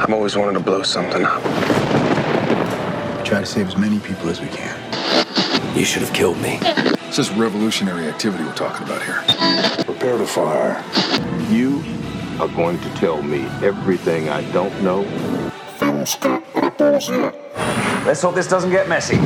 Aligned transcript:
I've 0.00 0.12
always 0.12 0.36
wanted 0.36 0.52
to 0.52 0.60
blow 0.60 0.82
something 0.84 1.24
up. 1.24 1.42
Try 3.24 3.40
to 3.40 3.46
save 3.46 3.66
as 3.66 3.76
many 3.76 3.98
people 3.98 4.28
as 4.28 4.40
we 4.40 4.46
can. 4.46 4.76
You 5.76 5.84
should 5.84 6.02
have 6.02 6.12
killed 6.12 6.38
me. 6.40 6.58
This 7.08 7.18
is 7.18 7.30
revolutionary 7.32 8.06
activity 8.06 8.44
we're 8.44 8.54
talking 8.54 8.86
about 8.86 9.02
here. 9.02 9.24
Prepare 9.84 10.16
to 10.18 10.26
fire. 10.26 10.84
You 11.50 11.82
are 12.40 12.46
going 12.46 12.78
to 12.78 12.88
tell 12.94 13.22
me 13.22 13.46
everything 13.60 14.28
I 14.28 14.42
don't 14.52 14.72
know. 14.82 15.02
Let's 18.06 18.22
hope 18.22 18.36
this 18.36 18.48
doesn't 18.48 18.70
get 18.70 18.88
messy. 18.88 19.16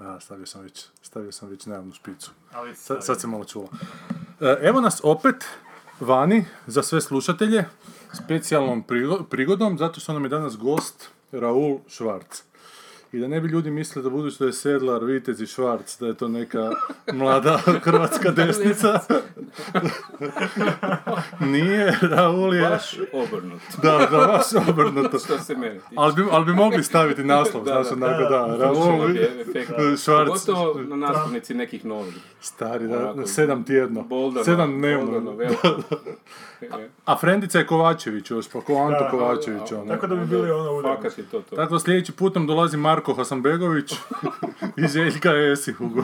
A, 0.00 0.16
ah, 0.16 0.20
stavio 0.20 0.46
sam 0.46 0.62
već, 0.62 0.86
stavio 1.02 1.32
sam 1.32 1.48
već 1.48 1.66
najavnu 1.66 1.92
špicu. 1.92 2.30
Ali 2.52 2.74
Sad, 2.74 3.04
sad 3.04 3.20
se 3.20 3.26
malo 3.26 3.44
čulo. 3.44 3.68
Evo 4.62 4.80
nas 4.80 5.00
opet 5.04 5.44
vani 6.00 6.44
za 6.66 6.82
sve 6.82 7.00
slušatelje 7.00 7.64
specijalnom 8.12 8.84
prigo- 8.88 9.24
prigodom 9.24 9.78
zato 9.78 10.00
što 10.00 10.12
nam 10.12 10.22
je 10.24 10.28
danas 10.28 10.56
gost 10.56 11.08
Raul 11.32 11.78
Švarc. 11.88 12.42
I 13.14 13.18
da 13.18 13.28
ne 13.28 13.40
bi 13.40 13.48
ljudi 13.48 13.70
mislili 13.70 14.02
da 14.02 14.10
budući 14.10 14.36
da 14.38 14.46
je 14.46 14.52
Sedlar, 14.52 15.04
Vitez 15.04 15.40
i 15.40 15.46
Švarc, 15.46 15.98
da 15.98 16.06
je 16.06 16.14
to 16.14 16.28
neka 16.28 16.70
mlada 17.08 17.56
hrvatska 17.84 18.30
desnica. 18.30 19.00
Nije, 21.42 21.98
Raul 22.02 22.54
je... 22.54 22.62
Baš 22.62 22.96
obrnut. 23.14 23.60
Da, 23.82 23.98
da, 24.00 24.18
baš 24.18 24.68
obrnuto. 24.68 25.18
Što 25.18 25.38
se 25.38 25.54
mene 25.54 25.74
tiče. 25.74 25.94
Ali 25.96 26.14
bi, 26.14 26.22
ali 26.30 26.44
bi 26.44 26.52
mogli 26.52 26.82
staviti 26.84 27.24
naslov, 27.24 27.64
Da, 27.64 27.82
znaš, 27.82 27.88
da. 27.90 28.06
onako, 28.06 28.22
da, 28.22 28.56
Raul, 28.56 28.74
Točno 28.74 29.08
bi 29.08 29.20
efekt. 29.40 29.70
Švarc, 29.98 30.28
Pogotovo 30.46 30.80
na 30.80 30.96
naslovnici 30.98 31.54
nekih 31.54 31.84
novih. 31.84 32.14
stari, 32.40 32.88
da, 32.88 32.98
Onako, 33.00 33.26
sedam 33.26 33.64
tjedno, 33.64 34.02
Boldano, 34.02 34.44
sedam 34.44 34.72
dnevno. 34.72 35.06
boldano, 35.06 35.32
veliko. 35.32 35.68
E, 36.62 36.88
A 37.04 37.16
frendica 37.16 37.58
je 37.58 37.66
Kovačević 37.66 38.30
još, 38.30 38.48
pa 38.48 38.60
ko 38.60 38.74
Anto 38.76 38.98
Da, 39.00 39.10
Kovačević, 39.10 39.72
ono. 39.72 39.86
Tako 39.86 40.06
da 40.06 40.14
bi 40.14 40.26
bili 40.26 40.50
ono 40.50 40.72
udarni. 40.72 40.96
Fakat 40.96 41.18
je 41.18 41.24
to 41.24 41.40
to. 41.40 41.56
Tako 41.56 41.78
sljedeći 41.78 42.12
put 42.12 42.34
nam 42.34 42.46
dolazi 42.46 42.76
Marko 42.76 43.03
Hasanbegović 43.12 43.92
i 44.76 44.88
Željka 44.88 45.30
Esi 45.32 45.74
u 45.80 45.88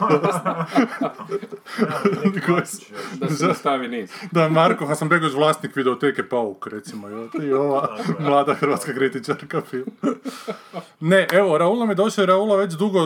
Da 3.13 3.29
se 3.29 3.47
nastavi 3.47 3.87
niz. 3.87 4.11
Da, 4.31 4.49
Marko 4.49 4.85
Hasanbegović, 4.85 5.33
vlasnik 5.33 5.75
videoteke 5.75 6.23
Pauk, 6.23 6.67
recimo, 6.67 7.07
i- 7.09 7.45
i 7.45 7.53
ova 7.53 7.87
mlada 8.19 8.53
hrvatska 8.53 8.93
kritičarka 8.93 9.61
film. 9.61 9.85
Ne, 10.99 11.27
evo, 11.31 11.57
Raul 11.57 11.79
nam 11.79 11.89
je 11.89 11.95
došao 11.95 12.25
Raula 12.25 12.55
već 12.55 12.73
dugo, 12.73 12.99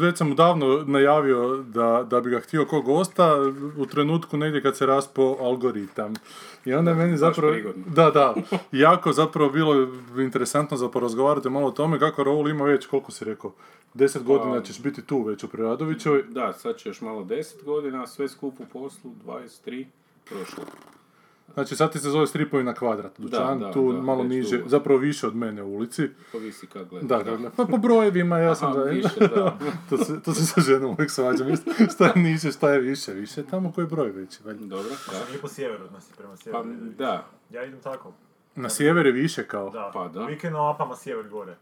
već 0.00 0.18
sam 0.18 0.36
davno 0.36 0.84
najavio 0.86 1.56
da, 1.58 2.04
da 2.04 2.20
bi 2.20 2.30
ga 2.30 2.40
htio 2.40 2.64
ko 2.64 2.80
gosta 2.80 3.34
u 3.76 3.86
trenutku 3.86 4.36
negdje 4.36 4.62
kad 4.62 4.76
se 4.76 4.86
raspo 4.86 5.36
algoritam. 5.40 6.14
I 6.64 6.74
onda 6.74 6.90
je 6.90 6.96
meni 6.96 7.16
zapravo, 7.16 7.54
da, 7.86 8.10
da, 8.10 8.34
jako 8.72 9.12
zapravo 9.12 9.50
bilo 9.50 9.88
interesantno 10.18 10.76
za 10.76 10.88
porazgovarati 10.88 11.50
malo 11.50 11.66
o 11.66 11.70
tome 11.70 11.98
kako 11.98 12.24
Raul 12.24 12.48
ima 12.48 12.64
već, 12.64 12.86
koliko 12.86 13.12
si 13.12 13.24
rekao, 13.24 13.52
deset 13.94 14.22
godina 14.22 14.62
ćeš 14.62 14.82
biti 14.82 15.02
tu 15.02 15.22
već 15.22 15.44
u 15.44 15.48
Preradovićevoj. 15.48 16.22
Da, 16.22 16.52
sad 16.52 16.76
će 16.76 16.88
još 16.88 17.00
malo 17.00 17.24
10 17.24 17.64
godina, 17.64 18.06
sve 18.06 18.28
skup 18.28 18.54
u 18.60 18.64
poslu, 18.72 19.10
23, 19.26 19.84
prošlo. 20.24 20.64
Znači 21.54 21.76
sad 21.76 21.92
ti 21.92 21.98
se 21.98 22.10
zove 22.10 22.26
stripovi 22.26 22.64
na 22.64 22.74
kvadrat, 22.74 23.20
dućan, 23.20 23.60
da, 23.60 23.72
tu 23.72 23.92
da, 23.92 24.00
malo 24.00 24.24
niže, 24.24 24.56
dugo. 24.56 24.68
zapravo 24.68 24.98
više 24.98 25.26
od 25.26 25.36
mene 25.36 25.62
u 25.62 25.74
ulici. 25.74 26.08
Povisi 26.32 26.66
kad 26.66 26.88
gledaš. 26.88 27.08
Da, 27.08 27.30
da, 27.30 27.36
da. 27.36 27.50
Pa 27.50 27.64
po 27.64 27.76
brojevima 27.76 28.38
ja 28.38 28.54
sam 28.54 28.68
Aha, 28.68 28.78
da... 28.78 28.84
više, 28.84 29.18
da. 29.20 29.58
to, 29.90 29.96
se, 29.96 30.22
to 30.22 30.34
se 30.34 30.46
sa 30.46 30.60
ženom 30.60 30.90
uvijek 30.90 31.10
svađam. 31.10 31.46
Šta 31.94 32.06
je 32.06 32.12
niže, 32.16 32.52
šta 32.52 32.72
je 32.72 32.80
više, 32.80 33.12
više 33.12 33.40
je 33.40 33.46
tamo 33.46 33.72
koji 33.72 33.82
je 33.82 33.88
broj 33.88 34.10
veći. 34.10 34.38
valjda. 34.44 34.66
Dobro, 34.66 34.90
da. 35.12 35.28
Nije 35.28 35.40
po 35.40 35.48
sjeveru, 35.48 35.84
nas 35.90 36.08
je 36.10 36.14
prema 36.16 36.32
Pa, 36.32 36.36
sjeveru. 36.36 36.64
da, 36.98 37.26
Ja 37.50 37.64
idem 37.64 37.80
tako. 37.80 38.12
Na 38.54 38.70
sjever 38.70 39.06
je 39.06 39.12
više 39.12 39.46
kao. 39.46 39.70
Da, 39.70 39.90
Pa 39.94 40.08
da. 40.08 40.24
Vikend 40.26 40.52
na 40.52 40.70
apama 40.70 40.96
sjever 40.96 41.28
gore. 41.28 41.56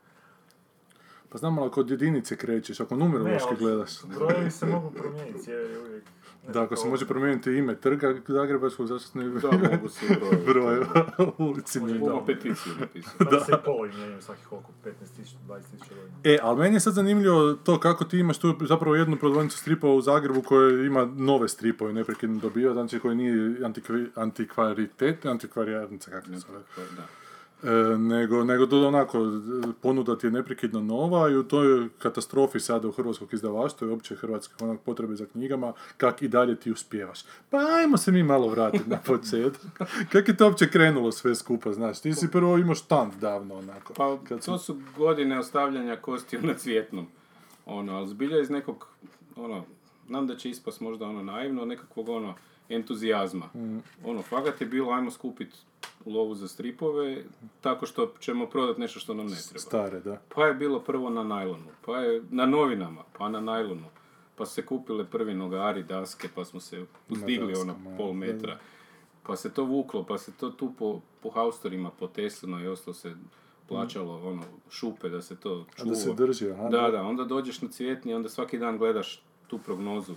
Pa 1.28 1.38
znam, 1.38 1.58
ali 1.58 1.66
ako 1.66 1.80
od 1.80 1.90
jedinice 1.90 2.36
krećeš, 2.36 2.80
ako 2.80 2.96
numerološki 2.96 3.48
ali 3.48 3.56
gledaš. 3.58 3.90
Brojevi 4.04 4.50
se 4.50 4.66
mogu 4.66 4.90
promijeniti, 4.90 5.42
sjever 5.44 5.70
je 5.70 5.78
uvijek... 5.80 6.04
Da, 6.48 6.62
ako 6.62 6.76
se 6.76 6.88
može 6.88 7.06
promijeniti 7.06 7.50
ime 7.50 7.74
trga 7.76 8.14
Zagrebačkog, 8.28 8.86
zašto 8.86 9.08
se 9.08 9.18
ne 9.18 9.28
bi 9.28 9.40
da, 9.40 9.50
mogu 9.50 9.88
se 9.88 10.06
u 11.38 11.44
ulici 11.44 11.80
Mogu 11.80 12.06
dao. 12.06 12.26
peticiju 12.26 12.72
napisati. 12.80 13.24
Da 13.30 13.40
se 13.40 13.52
i 13.52 13.64
polovi 13.64 13.92
mijenjaju 13.94 14.22
svakih 14.22 14.46
koliko, 14.46 14.68
15.000, 14.84 14.90
20.000 15.48 15.60
godina. 15.88 16.16
E, 16.24 16.38
ali 16.42 16.58
meni 16.58 16.76
je 16.76 16.80
sad 16.80 16.94
zanimljivo 16.94 17.52
to 17.52 17.80
kako 17.80 18.04
ti 18.04 18.18
imaš 18.18 18.38
tu 18.38 18.56
zapravo 18.60 18.96
jednu 18.96 19.16
prodavnicu 19.16 19.58
stripova 19.58 19.94
u 19.94 20.00
Zagrebu 20.00 20.42
koja 20.42 20.86
ima 20.86 21.04
nove 21.04 21.48
stripove 21.48 21.92
neprekidno 21.92 22.40
dobio, 22.40 22.72
znači 22.72 22.98
koji 22.98 23.16
nije 23.16 23.64
antikvi, 23.64 24.06
antikvaritet, 24.14 25.26
antikvarijarnica, 25.26 26.10
kako 26.10 26.26
se 26.26 26.36
zove. 26.36 26.58
Da. 26.96 27.19
E, 27.62 27.98
nego, 27.98 28.44
nego 28.44 28.66
to 28.66 28.88
onako, 28.88 29.18
e, 29.18 29.72
ponuda 29.82 30.18
ti 30.18 30.26
je 30.26 30.30
neprekidno 30.30 30.80
nova 30.80 31.30
i 31.30 31.36
u 31.36 31.42
toj 31.42 31.88
katastrofi 31.98 32.60
sada 32.60 32.88
u 32.88 32.92
hrvatskog 32.92 33.34
izdavaštva 33.34 33.88
i 33.88 33.90
opće 33.90 34.16
hrvatske 34.16 34.64
onak 34.64 34.80
potrebe 34.80 35.16
za 35.16 35.26
knjigama, 35.26 35.72
kak 35.96 36.22
i 36.22 36.28
dalje 36.28 36.56
ti 36.56 36.72
uspijevaš. 36.72 37.20
Pa 37.50 37.58
ajmo 37.58 37.96
se 37.96 38.12
mi 38.12 38.22
malo 38.22 38.48
vratiti 38.48 38.90
na 38.90 38.98
početak. 39.06 39.88
Kak 40.12 40.28
je 40.28 40.36
to 40.36 40.46
uopće 40.46 40.70
krenulo 40.70 41.12
sve 41.12 41.34
skupa, 41.34 41.72
znaš? 41.72 42.00
Ti 42.00 42.14
si 42.14 42.30
prvo 42.30 42.58
imao 42.58 42.74
štand 42.74 43.12
davno, 43.20 43.54
onako. 43.54 43.94
Pa 43.94 44.18
Kad 44.28 44.44
to 44.44 44.58
su 44.58 44.80
godine 44.96 45.38
ostavljanja 45.38 45.96
kostiju 45.96 46.40
na 46.42 46.54
cvjetnom. 46.54 47.06
Ono, 47.66 47.96
ali 47.96 48.08
zbilja 48.08 48.40
iz 48.40 48.50
nekog, 48.50 48.88
ono, 49.36 49.64
znam 50.06 50.26
da 50.26 50.36
će 50.36 50.50
ispast 50.50 50.80
možda 50.80 51.04
ono 51.04 51.22
naivno, 51.22 51.64
nekakvog 51.64 52.08
ono, 52.08 52.34
entuzijazma. 52.70 53.48
Ono, 54.04 54.22
fakat 54.22 54.60
je 54.60 54.66
bilo, 54.66 54.92
ajmo 54.92 55.10
skupit 55.10 55.48
lovu 56.06 56.34
za 56.34 56.48
stripove, 56.48 57.24
tako 57.60 57.86
što 57.86 58.12
ćemo 58.20 58.46
prodat 58.46 58.78
nešto 58.78 59.00
što 59.00 59.14
nam 59.14 59.26
ne 59.26 59.36
treba. 59.48 59.58
Stare, 59.58 60.00
da. 60.00 60.20
Pa 60.34 60.46
je 60.46 60.54
bilo 60.54 60.80
prvo 60.80 61.10
na 61.10 61.24
najlonu, 61.24 61.66
pa 61.86 61.98
je 61.98 62.22
na 62.30 62.46
novinama, 62.46 63.02
pa 63.18 63.28
na 63.28 63.40
najlonu. 63.40 63.86
Pa 64.36 64.46
se 64.46 64.66
kupile 64.66 65.04
prvi 65.04 65.34
nogari, 65.34 65.82
daske, 65.82 66.28
pa 66.34 66.44
smo 66.44 66.60
se 66.60 66.86
uzdigli 67.08 67.54
ono 67.54 67.76
pol 67.96 68.12
metra. 68.12 68.58
Pa 69.26 69.36
se 69.36 69.52
to 69.52 69.64
vuklo, 69.64 70.04
pa 70.04 70.18
se 70.18 70.32
to 70.32 70.50
tu 70.50 70.72
po, 70.78 71.00
po 71.22 71.30
haustorima 71.30 71.90
poteslino 71.90 72.64
i 72.64 72.66
ostalo 72.66 72.94
se 72.94 73.14
plaćalo 73.68 74.28
ono 74.28 74.42
šupe 74.70 75.08
da 75.08 75.22
se 75.22 75.36
to 75.36 75.66
A 75.72 75.76
čuva. 75.76 75.90
da 75.90 75.94
se 75.96 76.12
drži, 76.14 76.50
aha. 76.50 76.68
Da, 76.68 76.90
da, 76.90 77.02
onda 77.02 77.24
dođeš 77.24 77.62
na 77.62 77.68
cvjetni, 77.68 78.14
onda 78.14 78.28
svaki 78.28 78.58
dan 78.58 78.78
gledaš 78.78 79.22
tu 79.50 79.58
prognozu. 79.58 80.14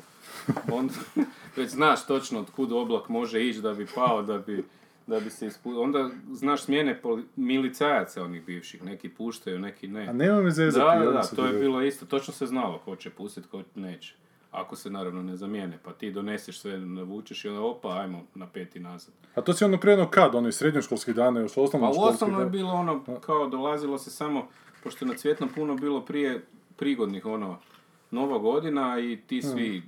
Onda 0.72 0.94
već 1.58 1.70
znaš 1.70 2.06
točno 2.06 2.40
od 2.40 2.52
kud 2.52 2.72
oblak 2.72 3.10
može 3.10 3.48
ići 3.48 3.62
da 3.62 3.74
bi 3.74 3.88
pao, 3.96 4.22
da 4.22 4.38
bi, 4.38 4.64
da 5.08 5.20
bi 5.20 5.30
se 5.30 5.48
ispustio. 5.48 5.82
Onda 5.82 6.10
znaš 6.32 6.64
smjene 6.64 7.00
poli- 7.04 7.24
milicajaca 7.36 8.24
onih 8.24 8.46
bivših, 8.46 8.84
neki 8.84 9.10
puštaju, 9.10 9.60
neki 9.60 9.88
ne. 9.88 10.08
A 10.08 10.14
nema 10.14 10.42
me 10.42 10.52
zezati. 10.52 11.00
Da, 11.00 11.06
da, 11.06 11.12
da, 11.12 11.22
to 11.36 11.46
je 11.46 11.60
bilo 11.60 11.82
isto. 11.82 12.06
Točno 12.06 12.34
se 12.34 12.46
znalo 12.46 12.78
ko 12.86 12.96
će 12.96 13.10
pustiti, 13.10 13.48
ko 13.48 13.64
neće. 13.76 14.16
Ako 14.52 14.76
se 14.76 14.90
naravno 14.90 15.24
ne 15.24 15.36
zamijene, 15.36 15.80
pa 15.84 15.94
ti 15.94 16.12
doneseš 16.12 16.60
sve, 16.60 16.78
navučeš 16.78 17.46
i 17.46 17.48
onda 17.50 17.62
opa, 17.62 17.98
ajmo 17.98 18.24
na 18.36 18.48
peti 18.48 18.80
nazad. 18.80 19.14
A 19.36 19.42
to 19.42 19.54
si 19.54 19.64
ono 19.64 19.78
krenuo 19.78 20.08
kad? 20.08 20.36
Ono 20.36 20.48
iz 20.48 20.56
srednjoškolskih 20.56 21.16
dana, 21.16 21.40
još 21.40 21.54
Pa 21.56 21.62
u 21.62 22.04
osnovno 22.04 22.40
je 22.40 22.46
bilo 22.46 22.72
ono, 22.74 23.04
kao 23.22 23.48
dolazilo 23.48 23.98
se 23.98 24.12
samo, 24.12 24.48
pošto 24.84 25.06
je 25.06 25.10
na 25.10 25.18
Cvjetnom 25.18 25.50
puno 25.56 25.76
bilo 25.76 26.02
prije 26.02 26.46
prigodnih, 26.76 27.26
ono, 27.26 27.60
Nova 28.14 28.38
godina 28.40 29.00
i 29.00 29.18
ti 29.18 29.42
svi 29.42 29.84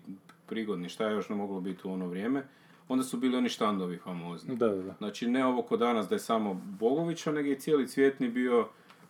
prigodni, 0.45 0.89
šta 0.89 1.07
je 1.07 1.13
još 1.13 1.29
ne 1.29 1.35
moglo 1.35 1.61
biti 1.61 1.87
u 1.87 1.91
ono 1.91 2.07
vrijeme, 2.07 2.43
onda 2.87 3.03
su 3.03 3.17
bili 3.17 3.37
oni 3.37 3.49
štandovi 3.49 3.97
famozni. 3.97 4.55
Da, 4.55 4.67
da, 4.67 4.81
da. 4.83 4.93
Znači, 4.93 5.27
ne 5.27 5.45
ovo 5.45 5.61
ko 5.61 5.77
danas 5.77 6.07
da 6.07 6.15
je 6.15 6.19
samo 6.19 6.53
Bogovića, 6.79 7.31
nego 7.31 7.49
je 7.49 7.59
cijeli 7.59 7.87
Cvjetni 7.87 8.29
bio, 8.29 8.67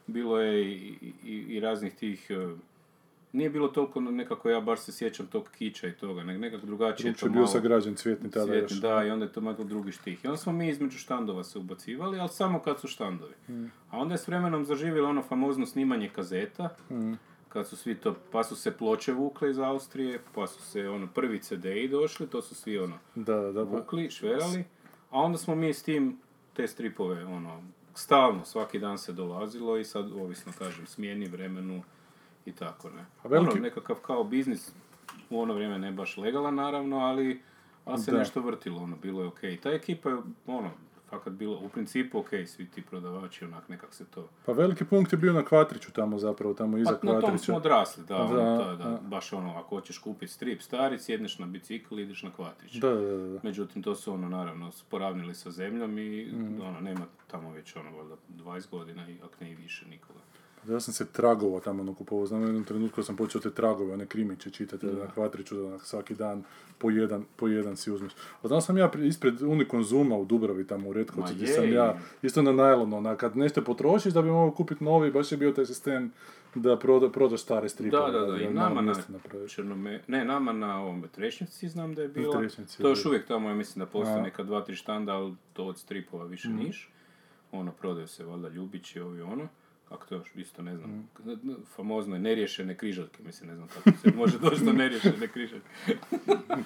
bilo 0.07 0.39
je 0.39 0.71
i, 0.71 0.93
i, 1.23 1.31
i 1.49 1.59
raznih 1.59 1.95
tih, 1.95 2.27
e, 2.29 2.55
nije 3.31 3.49
bilo 3.49 3.67
toliko 3.67 4.01
nekako, 4.01 4.49
ja 4.49 4.61
bar 4.61 4.79
se 4.79 4.91
sjećam 4.91 5.27
tog 5.27 5.49
kiča 5.49 5.87
i 5.87 5.93
toga, 5.93 6.23
nego 6.23 6.39
nekako 6.39 6.65
drugačije 6.65 7.13
to 7.13 7.25
je 7.25 7.29
bio 7.29 7.35
malo- 7.35 7.47
sagrađen 7.47 7.95
cvjetni 7.95 8.31
tada 8.31 8.45
Cvjetni, 8.45 8.75
još. 8.75 8.81
da, 8.81 9.03
i 9.03 9.09
onda 9.09 9.25
je 9.25 9.31
to 9.31 9.41
malo 9.41 9.57
drugi 9.59 9.91
štih. 9.91 10.25
I 10.25 10.27
onda 10.27 10.37
smo 10.37 10.51
mi 10.53 10.69
između 10.69 10.97
štandova 10.97 11.43
se 11.43 11.59
ubacivali, 11.59 12.19
ali 12.19 12.29
samo 12.29 12.59
kad 12.59 12.79
su 12.79 12.87
štandovi. 12.87 13.33
Hmm. 13.45 13.71
A 13.89 13.97
onda 13.97 14.13
je 14.13 14.17
s 14.17 14.27
vremenom 14.27 14.65
zaživjelo 14.65 15.09
ono 15.09 15.21
famozno 15.23 15.65
snimanje 15.65 16.09
kazeta, 16.09 16.69
Hmm. 16.87 17.17
Kad 17.55 17.67
su 17.67 17.77
svi 17.77 17.95
to, 17.95 18.15
pa 18.31 18.43
su 18.43 18.55
se 18.55 18.71
ploče 18.71 19.13
vukle 19.13 19.49
iz 19.49 19.59
Austrije, 19.59 20.19
pa 20.33 20.47
su 20.47 20.61
se 20.61 20.89
ono 20.89 21.07
prvi 21.07 21.39
CD-i 21.39 21.87
došli, 21.87 22.27
to 22.27 22.41
su 22.41 22.55
svi 22.55 22.77
ono 22.77 22.97
Da, 23.15 23.35
da, 23.35 23.51
da. 23.53 23.63
vukli, 23.63 24.11
šverali, 24.11 24.63
a 25.11 25.19
onda 25.19 25.37
smo 25.37 25.55
mi 25.55 25.73
s 25.73 25.83
tim 25.83 26.19
te 26.53 26.67
stripove, 26.67 27.25
ono, 27.25 27.63
stalno, 27.93 28.45
svaki 28.45 28.79
dan 28.79 28.97
se 28.97 29.13
dolazilo 29.13 29.77
i 29.77 29.85
sad, 29.85 30.11
ovisno, 30.13 30.51
kažem, 30.57 30.87
smjeni 30.87 31.27
vremenu 31.27 31.83
i 32.45 32.51
tako, 32.51 32.89
ne. 32.89 33.05
A 33.23 33.27
veliki- 33.27 33.51
Ono, 33.51 33.61
nekakav 33.61 33.95
kao 33.97 34.23
biznis, 34.23 34.71
u 35.29 35.41
ono 35.41 35.53
vrijeme 35.53 35.79
ne 35.79 35.91
baš 35.91 36.17
legalan, 36.17 36.55
naravno, 36.55 36.97
ali, 36.97 37.41
ali 37.85 37.99
se 37.99 38.11
Da. 38.11 38.17
nešto 38.17 38.41
vrtilo, 38.41 38.81
ono, 38.81 38.95
bilo 38.95 39.21
je 39.21 39.27
okej. 39.27 39.57
Ta 39.57 39.69
ekipa 39.71 40.09
je, 40.09 40.15
ono, 40.47 40.71
fakat 41.09 41.33
bilo, 41.33 41.59
u 41.59 41.69
principu 41.69 42.19
ok, 42.19 42.29
svi 42.47 42.69
ti 42.69 42.81
prodavači, 42.81 43.45
onak 43.45 43.69
nekak 43.69 43.93
se 43.93 44.05
to... 44.05 44.29
Pa 44.45 44.51
veliki 44.51 44.85
punkt 44.85 45.11
je 45.11 45.17
bio 45.17 45.33
na 45.33 45.45
Kvatriću 45.45 45.91
tamo 45.91 46.19
zapravo, 46.19 46.53
tamo 46.53 46.77
iza 46.77 46.89
Pa 46.91 47.07
na 47.07 47.11
tom 47.11 47.19
Kvatrića. 47.21 47.45
smo 47.45 47.55
odrasli, 47.55 48.03
da, 48.05 48.17
ono, 48.17 48.35
Da, 48.57 48.69
je 48.69 48.75
da, 48.77 48.99
baš 49.01 49.33
ono, 49.33 49.57
ako 49.57 49.75
hoćeš 49.75 49.97
kupiti 49.97 50.31
strip 50.31 50.61
stari, 50.61 50.99
sjedneš 50.99 51.39
na 51.39 51.45
bicikl 51.45 51.99
i 51.99 52.03
ideš 52.03 52.23
na 52.23 52.31
Kvatrić. 52.31 52.73
Da, 52.73 52.89
da, 52.89 53.01
da. 53.27 53.39
Međutim, 53.43 53.83
to 53.83 53.95
su 53.95 54.13
ono, 54.13 54.29
naravno, 54.29 54.71
sporavnili 54.71 55.35
sa 55.35 55.51
zemljom 55.51 55.97
i 55.97 56.25
Mm. 56.25 56.61
ono, 56.61 56.79
nema 56.79 57.05
tamo 57.27 57.51
već 57.51 57.75
ono, 57.75 57.91
valjda 57.91 58.15
20 58.29 58.69
godina, 58.69 59.09
i 59.09 59.17
ako 59.23 59.33
ne 59.41 59.51
i 59.51 59.55
više 59.55 59.85
nikoga. 59.87 60.19
Ja 60.69 60.79
sam 60.79 60.93
se 60.93 61.05
tragova 61.05 61.59
tamo 61.59 61.83
nakupovao, 61.83 62.25
znam 62.25 62.41
u 62.41 62.45
jednom 62.45 62.63
trenutku 62.63 63.03
sam 63.03 63.15
počeo 63.15 63.41
te 63.41 63.51
tragove, 63.51 63.93
one 63.93 64.05
krimiće 64.05 64.49
čitati 64.49 64.85
na 64.85 65.07
Kvatriću, 65.13 65.55
da 65.55 65.79
svaki 65.79 66.15
dan 66.15 66.43
po 66.77 66.89
jedan, 66.89 67.25
po 67.35 67.47
jedan 67.47 67.77
si 67.77 67.91
uzmeš. 67.91 68.13
A 68.41 68.47
znam 68.47 68.61
sam 68.61 68.77
ja 68.77 68.91
ispred 69.03 69.41
Unikonzuma 69.41 70.17
u 70.17 70.25
Dubravi, 70.25 70.67
tamo 70.67 70.89
u 70.89 70.93
Retkovcu, 70.93 71.33
gdje 71.33 71.45
je, 71.45 71.53
sam 71.53 71.73
ja, 71.73 71.97
isto 72.21 72.41
na 72.41 72.51
najlonu, 72.51 72.97
onak, 72.97 73.19
kad 73.19 73.37
nešto 73.37 73.61
potrošiš 73.61 74.13
da 74.13 74.21
bi 74.21 74.29
mogao 74.29 74.55
kupiti 74.55 74.83
novi, 74.83 75.11
baš 75.11 75.31
je 75.31 75.37
bio 75.37 75.51
taj 75.51 75.65
sistem 75.65 76.11
da 76.55 76.79
proda, 76.79 77.09
prodaš 77.09 77.41
stare 77.41 77.69
stripove. 77.69 78.11
Da, 78.11 78.19
da, 78.19 78.25
da, 78.25 78.37
i 78.37 78.53
na 78.53 78.61
nama 78.61 78.81
na. 78.81 78.93
Črnome, 79.47 80.01
ne, 80.07 80.25
nama 80.25 80.53
na 80.53 80.81
ovom 80.81 81.03
Trešnjevci 81.11 81.69
znam 81.69 81.95
da 81.95 82.01
je 82.01 82.07
je 82.07 82.13
to 82.13 82.41
još 82.41 82.57
bilo. 82.77 82.95
uvijek 83.05 83.27
tamo, 83.27 83.49
ja 83.49 83.55
mislim 83.55 83.85
da 83.85 83.91
postoje 83.91 84.21
neka 84.21 84.43
dva, 84.43 84.61
tri 84.61 84.75
štanda, 84.75 85.13
ali 85.13 85.35
to 85.53 85.65
od 85.65 85.77
stripova 85.77 86.25
više 86.25 86.49
Mhm. 86.49 86.57
niš. 86.57 86.89
Ono, 87.51 87.71
prodaju 87.71 88.07
se 88.07 88.25
valjda 88.25 88.49
Ljubići, 88.49 88.99
ovi 88.99 89.21
ono. 89.21 89.47
Kako 89.85 90.05
to 90.05 90.15
još, 90.15 90.35
isto 90.35 90.61
ne 90.61 90.77
znam, 90.77 91.09
Mhm. 91.19 91.51
famozne 91.65 92.19
neriješene 92.19 92.75
križaljke, 92.75 93.23
mislim, 93.23 93.49
ne 93.49 93.55
znam 93.55 93.67
kako 93.67 93.91
se 93.93 94.11
može 94.17 94.39
doći 94.39 94.63
do 94.63 94.73
neriješene 94.73 95.27
križaljke. 95.27 95.67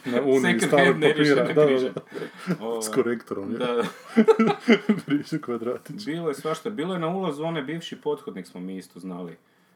Na 0.05 0.21
Uniji 0.23 0.41
hand 0.41 0.61
papira, 1.01 1.35
da, 1.35 1.53
da, 1.55 1.65
da. 1.65 2.01
Ovaj, 2.59 2.81
S 2.81 2.89
korektorom, 2.89 3.53
Da, 3.53 3.65
je. 3.65 3.75
da. 3.75 3.83
Brišu 5.07 5.37
kvadratić. 5.39 6.05
Bilo 6.05 6.27
je 6.27 6.35
svašta. 6.35 6.69
Bilo 6.69 6.93
je 6.93 6.99
na 6.99 7.07
ulazu 7.09 7.43
onaj 7.43 7.61
bivši 7.63 7.95
pothodnik 7.97 8.47
smo 8.47 8.61
mi 8.61 8.77
isto 8.77 8.99
znali. 8.99 9.35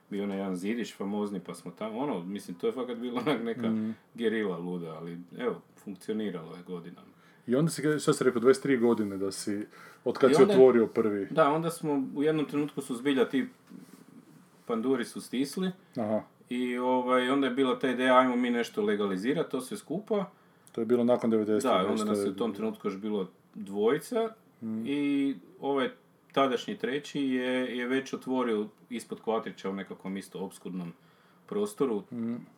Bio 0.09 0.23
onaj 0.23 0.37
jedan 0.37 0.55
zidić 0.55 0.95
famozni 0.95 1.39
pa 1.39 1.53
smo 1.53 1.71
tamo, 1.71 1.99
ono, 1.99 2.23
mislim, 2.23 2.57
to 2.57 2.67
je 2.67 2.73
fakat 2.73 2.97
bilo 2.97 3.21
onak 3.21 3.43
neka 3.43 3.69
Mhm. 3.69 3.89
gerila 4.13 4.57
luda, 4.57 4.87
ali 4.89 5.17
evo, 5.39 5.61
funkcioniralo 5.75 6.55
je 6.55 6.63
godinama. 6.63 7.07
I 7.47 7.55
onda 7.55 7.71
si, 7.71 7.99
šta 7.99 8.13
si 8.13 8.23
rekao, 8.23 8.41
23 8.41 8.77
godine 8.77 9.17
da 9.17 9.31
si, 9.31 9.65
od 10.05 10.17
kad 10.17 10.31
I 10.31 10.33
si 10.33 10.41
onda- 10.41 10.53
otvorio 10.53 10.87
prvi. 10.87 11.27
Da, 11.31 11.51
onda 11.51 11.69
smo, 11.71 12.03
u 12.15 12.23
jednom 12.23 12.45
trenutku 12.45 12.81
su 12.81 12.95
zbilja 12.95 13.29
ti 13.29 13.47
panduri 14.65 15.05
su 15.05 15.21
stisli 15.21 15.71
Aha, 15.97 16.21
i 16.49 16.77
ovaj, 16.77 17.29
onda 17.29 17.47
je 17.47 17.53
bila 17.53 17.79
ta 17.79 17.89
ideja, 17.89 18.17
ajmo 18.19 18.35
mi 18.35 18.49
nešto 18.49 18.81
legalizirati, 18.81 19.51
to 19.51 19.61
sve 19.61 19.77
skupa. 19.77 20.25
to 20.71 20.81
je 20.81 20.85
bilo 20.85 21.03
nakon 21.03 21.31
90. 21.31 21.61
Da, 21.63 21.87
onda 21.89 22.03
nas 22.03 22.19
je 22.19 22.29
u 22.29 22.35
tom 22.35 22.53
trenutku 22.53 22.87
još 22.87 22.97
bilo 22.97 23.29
dvojica 23.55 24.29
i 24.85 25.35
ovaj 25.61 25.89
tadašnji 26.31 26.77
treći 26.77 27.21
je, 27.21 27.77
je 27.77 27.87
već 27.87 28.13
otvorio 28.13 28.67
ispod 28.89 29.21
Kvatrića 29.21 29.69
u 29.69 29.73
nekakvom 29.73 30.17
isto 30.17 30.39
obskurnom 30.39 30.93
prostoru, 31.45 32.03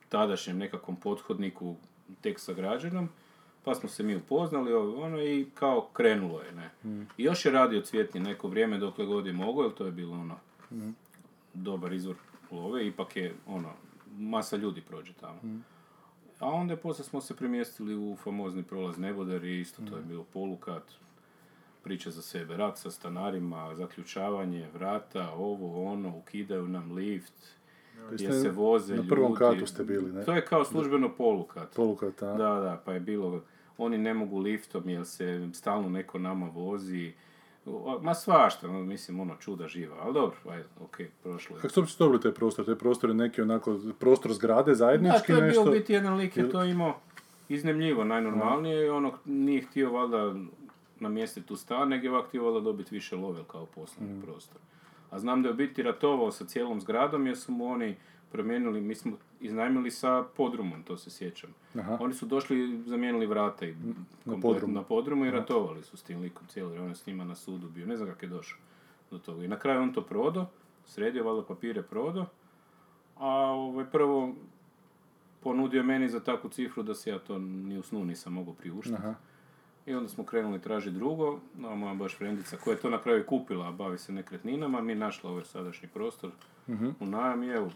tadašnjem 0.08 0.58
nekakvom 0.58 0.96
pothodniku 0.96 1.76
tek 2.20 2.40
sagrađenom, 2.40 3.08
pa 3.66 3.74
smo 3.74 3.88
se 3.88 4.02
mi 4.02 4.16
upoznali 4.16 4.74
ono 4.74 5.22
i 5.22 5.46
kao 5.54 5.88
krenulo 5.92 6.40
je, 6.42 6.52
ne. 6.52 6.70
I 7.18 7.24
još 7.24 7.44
je 7.44 7.52
radio 7.52 7.80
cvjetni 7.80 8.20
neko 8.20 8.48
vrijeme 8.48 8.78
dokle 8.78 9.06
god 9.06 9.26
je 9.26 9.32
mogao, 9.32 9.64
jer 9.64 9.74
to 9.74 9.84
je 9.84 9.92
bilo 9.92 10.14
ono 10.16 10.36
dobar 11.54 11.92
izvor 11.92 12.16
love, 12.50 12.86
ipak 12.86 13.16
je 13.16 13.34
ono, 13.46 13.72
masa 14.18 14.56
ljudi 14.56 14.80
prođe 14.80 15.12
tamo. 15.12 15.40
A 16.38 16.48
onda 16.48 16.72
je 16.72 16.76
poslije 16.76 17.04
smo 17.04 17.20
se 17.20 17.36
premjestili 17.36 17.96
u 17.96 18.16
famozni 18.16 18.62
prolaz 18.62 18.98
Nebodar 18.98 19.44
i 19.44 19.60
isto 19.60 19.82
to 19.90 19.96
je 19.96 20.02
bio 20.02 20.22
polukat, 20.22 20.82
priča 21.82 22.10
za 22.10 22.22
sebe, 22.22 22.56
rat 22.56 22.78
sa 22.78 22.90
stanarima, 22.90 23.74
zaključavanje 23.74 24.68
vrata, 24.74 25.30
ovo, 25.30 25.92
ono, 25.92 26.16
ukidaju 26.16 26.68
nam 26.68 26.92
lift, 26.92 27.56
ste 28.14 28.32
se 28.32 28.50
voze 28.50 28.92
na 28.92 28.96
ljudi. 28.96 29.08
prvom 29.08 29.34
katu 29.34 29.66
ste 29.66 29.84
bili, 29.84 30.12
ne? 30.12 30.24
To 30.24 30.32
je 30.32 30.44
kao 30.44 30.64
službeno 30.64 31.14
polukat. 31.16 31.74
Polukat, 31.74 32.22
a? 32.22 32.26
Da, 32.26 32.60
da, 32.60 32.82
pa 32.84 32.92
je 32.92 33.00
bilo, 33.00 33.42
oni 33.78 33.98
ne 33.98 34.14
mogu 34.14 34.38
liftom 34.38 34.88
jer 34.88 35.06
se 35.06 35.48
stalno 35.52 35.88
neko 35.88 36.18
nama 36.18 36.46
vozi. 36.54 37.12
Ma 38.02 38.14
svašta, 38.14 38.66
no, 38.66 38.80
mislim, 38.82 39.20
ono, 39.20 39.36
čuda 39.36 39.68
živa, 39.68 39.96
ali 40.00 40.14
dobro, 40.14 40.36
ajde, 40.50 40.64
okej, 40.80 41.10
prošlo 41.22 41.56
je. 41.56 41.60
Kako 41.60 41.70
ste 41.70 41.80
uopće 41.80 41.94
dobili 41.98 42.20
taj 42.22 42.32
prostor? 42.32 42.64
Taj 42.64 42.74
prostor 42.74 43.10
je 43.10 43.14
neki 43.14 43.42
onako 43.42 43.78
prostor 43.98 44.32
zgrade, 44.32 44.74
zajednički 44.74 45.32
Da, 45.32 45.38
to 45.38 45.42
je 45.42 45.46
nešto? 45.48 45.62
bio 45.62 45.72
biti 45.72 45.92
jedan 45.92 46.14
lik 46.14 46.36
je 46.36 46.50
to 46.50 46.64
imao 46.64 46.96
iznemljivo, 47.48 48.04
najnormalnije, 48.04 48.86
i 48.86 48.88
ono, 48.88 49.12
nije 49.24 49.62
htio 49.62 49.90
valjda 49.92 50.34
namjestiti 51.00 51.52
u 51.52 51.56
stan, 51.56 51.88
nego 51.88 52.04
je 52.06 52.10
ovak 52.12 52.28
htio 52.28 52.44
valjda 52.44 52.60
dobiti 52.60 52.94
više 52.94 53.16
lovel 53.16 53.44
kao 53.44 53.66
poslovni 53.66 54.14
Mm. 54.14 54.22
prostor. 54.22 54.60
A 55.10 55.18
znam 55.18 55.42
da 55.42 55.48
je 55.48 55.52
u 55.52 55.56
biti 55.56 55.82
ratovao 55.82 56.30
sa 56.32 56.44
cijelom 56.44 56.80
zgradom 56.80 57.26
jer 57.26 57.36
su 57.36 57.52
mu 57.52 57.66
oni 57.66 57.96
promijenili, 58.32 58.80
mi 58.80 58.94
smo 58.94 59.16
iznajmili 59.40 59.90
sa 59.90 60.24
podrumom, 60.36 60.82
to 60.82 60.96
se 60.96 61.10
sjećam. 61.10 61.50
Aha. 61.78 61.98
Oni 62.00 62.14
su 62.14 62.26
došli, 62.26 62.82
zamijenili 62.86 63.26
vrata 63.26 63.66
i 63.66 63.74
komplet 64.24 64.42
podrumu. 64.42 64.74
na 64.74 64.82
podrumu 64.82 65.26
i 65.26 65.30
ratovali 65.30 65.82
su 65.82 65.96
s 65.96 66.02
tim 66.02 66.20
likom 66.20 66.46
cijelo 66.46 66.68
vrijeme, 66.68 66.84
on 66.84 66.90
je 66.90 66.96
s 66.96 67.06
njima 67.06 67.24
na 67.24 67.34
sudu 67.34 67.68
bio, 67.68 67.86
ne 67.86 67.96
znam 67.96 68.08
kako 68.08 68.24
je 68.24 68.28
došao 68.28 68.58
do 69.10 69.18
toga. 69.18 69.44
I 69.44 69.48
na 69.48 69.58
kraju 69.58 69.82
on 69.82 69.92
to 69.92 70.02
prodao, 70.02 70.46
sredio, 70.86 71.24
valjda 71.24 71.42
papire 71.42 71.82
prodao, 71.82 72.26
a 73.16 73.28
ovaj, 73.28 73.84
prvo 73.84 74.34
ponudio 75.40 75.82
meni 75.82 76.08
za 76.08 76.20
takvu 76.20 76.50
cifru 76.50 76.82
da 76.82 76.94
se 76.94 77.10
ja 77.10 77.18
to 77.18 77.38
ni 77.38 77.78
u 77.78 77.82
snu 77.82 78.04
nisam 78.04 78.32
mogao 78.32 78.54
priuštiti. 78.54 78.96
Aha. 78.98 79.14
I 79.86 79.94
onda 79.94 80.08
smo 80.08 80.24
krenuli 80.24 80.60
tražiti 80.60 80.96
drugo, 80.96 81.38
no, 81.58 81.76
moja 81.76 81.94
baš 81.94 82.16
frendica 82.16 82.56
koja 82.56 82.74
je 82.74 82.80
to 82.80 82.90
na 82.90 83.02
kraju 83.02 83.24
kupila, 83.26 83.68
a 83.68 83.72
bavi 83.72 83.98
se 83.98 84.12
nekretninama, 84.12 84.80
mi 84.80 84.92
je 84.92 84.96
našla 84.96 85.30
ovaj 85.30 85.44
sadašnji 85.44 85.88
prostor 85.88 86.30
u 87.00 87.06
najam 87.06 87.42
i 87.42 87.48
evo, 87.48 87.70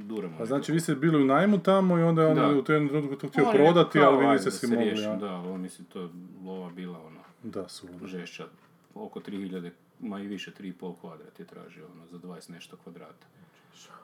duramo. 0.00 0.36
A 0.40 0.46
znači 0.46 0.72
vi 0.72 0.80
ste 0.80 0.94
bili 0.94 1.16
u 1.16 1.26
najmu 1.26 1.58
tamo 1.58 1.98
i 1.98 2.02
onda 2.02 2.22
je 2.22 2.28
on 2.28 2.34
Da. 2.34 2.48
u 2.48 2.54
tom 2.54 2.88
trenutku 2.88 3.16
to 3.16 3.28
htio 3.28 3.44
prodati, 3.52 3.98
kao, 3.98 4.08
ali 4.08 4.18
vi 4.18 4.32
niste 4.32 4.50
se 4.50 4.66
mogli, 4.66 4.84
riješim, 4.84 5.04
ja? 5.04 5.16
Da, 5.16 5.32
ovo 5.32 5.56
mislim, 5.56 5.86
to 5.86 6.10
lova 6.44 6.70
bila 6.70 6.98
ono, 7.00 7.20
Da, 7.42 7.68
su. 7.68 7.86
žešća, 8.04 8.46
oko 8.94 9.20
3000, 9.20 9.70
ma 10.00 10.20
i 10.20 10.26
više, 10.26 10.52
3,5 10.52 10.94
kvadrat 10.96 11.40
je 11.40 11.46
tražio, 11.46 11.86
ono, 11.86 12.06
za 12.08 12.18
20 12.18 12.50
nešto 12.50 12.76
kvadrata. 12.76 13.26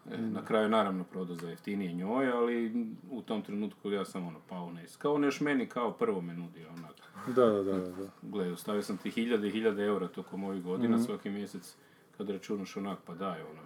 E, 0.09 0.19
na 0.19 0.45
kraju 0.45 0.69
naravno 0.69 1.05
prodao 1.05 1.37
za 1.37 1.51
jeftinije 1.51 1.93
njoj, 1.93 2.31
ali 2.31 2.87
u 3.11 3.23
tom 3.23 3.43
trenutku 3.43 3.91
ja 3.91 4.05
sam 4.05 4.27
ono 4.27 4.39
pao 4.49 4.73
is- 4.85 4.97
Kao 4.97 5.15
on 5.15 5.25
još 5.25 5.41
meni 5.41 5.67
kao 5.67 5.93
prvo 5.93 6.21
me 6.21 6.35
nudio, 6.35 6.69
onak. 6.71 6.95
Da, 7.29 7.47
da, 7.47 7.63
da, 7.63 7.73
da. 7.73 7.89
da. 7.93 8.09
Gledaj, 8.23 8.57
stavio 8.57 8.83
sam 8.83 8.97
ti 8.97 9.11
hiljade 9.11 9.49
i 9.49 9.53
hiljade 9.53 9.85
eura 9.85 10.09
tokom 10.09 10.45
ovih 10.45 10.63
godina, 10.63 10.97
Mhm. 10.97 11.05
svaki 11.05 11.31
mjesec, 11.31 11.75
kad 12.17 12.31
računaš 12.31 12.77
onak, 12.77 12.99
pa 13.01 13.15
daj, 13.15 13.41
ono. 13.43 13.61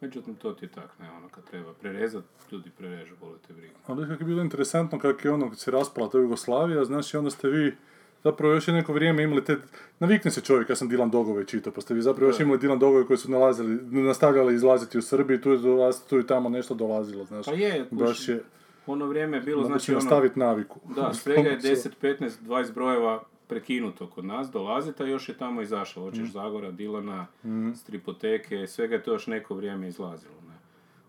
Međutim, 0.00 0.34
to 0.34 0.52
ti 0.52 0.64
je 0.64 0.68
tak, 0.68 0.98
ne, 0.98 1.10
ono, 1.10 1.28
kad 1.28 1.44
treba 1.44 1.74
prerezat, 1.74 2.24
ljudi 2.52 2.70
prerežu, 2.78 3.14
boli 3.20 3.38
te 3.46 3.52
briga. 3.52 3.74
Ali 3.86 4.08
kako 4.08 4.22
je 4.22 4.26
bilo 4.26 4.42
interesantno 4.42 4.98
kako 4.98 5.28
je 5.28 5.32
ono 5.32 5.48
kad 5.48 5.58
se 5.58 5.70
raspala 5.70 6.10
ta 6.10 6.18
Jugoslavija, 6.18 6.84
znači 6.84 7.16
onda 7.16 7.30
ste 7.30 7.48
vi 7.48 7.76
zapravo 8.24 8.54
još 8.54 8.68
je 8.68 8.74
neko 8.74 8.92
vrijeme 8.92 9.22
imali 9.22 9.44
te, 9.44 9.56
navikne 9.98 10.30
se 10.30 10.40
čovjek, 10.40 10.70
ja 10.70 10.76
sam 10.76 10.88
Dilan 10.88 11.10
Dogove 11.10 11.46
čitao, 11.46 11.72
pa 11.72 11.80
ste 11.80 11.94
vi 11.94 12.02
zapravo 12.02 12.30
još 12.30 12.40
imali 12.40 12.58
Dilan 12.58 12.78
Dogove 12.78 13.06
koji 13.06 13.16
su 13.16 13.30
nalazili, 13.30 13.78
nastavljali 13.82 14.54
izlaziti 14.54 14.98
u 14.98 15.02
Srbiji, 15.02 15.40
tu 15.40 15.50
je 15.50 15.58
dolaz, 15.58 16.06
tu 16.08 16.18
i 16.18 16.26
tamo 16.26 16.48
nešto 16.48 16.74
dolazilo, 16.74 17.24
znaš. 17.24 17.46
Pa 17.46 17.52
je, 17.52 17.86
Baš 17.90 18.28
je, 18.28 18.42
ono 18.86 19.06
vrijeme 19.06 19.36
je 19.36 19.40
bilo, 19.40 19.64
znači, 19.64 19.84
znači, 19.84 19.92
ono, 19.92 20.00
nastaviti 20.00 20.38
naviku. 20.38 20.80
da, 20.96 21.14
svega 21.14 21.50
je 21.50 21.60
10, 21.60 21.88
15, 22.02 22.30
20 22.46 22.72
brojeva 22.72 23.22
prekinuto 23.50 24.06
kod 24.06 24.24
nas, 24.24 24.50
dolazite, 24.50 25.04
a 25.04 25.08
još 25.08 25.28
je 25.28 25.36
tamo 25.36 25.62
izašlo, 25.62 26.02
hoćeš 26.02 26.20
Mhm. 26.20 26.30
Zagora, 26.30 26.70
Dilana, 26.70 27.26
stripoteke, 27.74 28.66
svega 28.66 28.94
je 28.94 29.02
to 29.02 29.12
još 29.12 29.26
neko 29.26 29.54
vrijeme 29.54 29.88
izlazilo, 29.88 30.34
ne. 30.42 30.54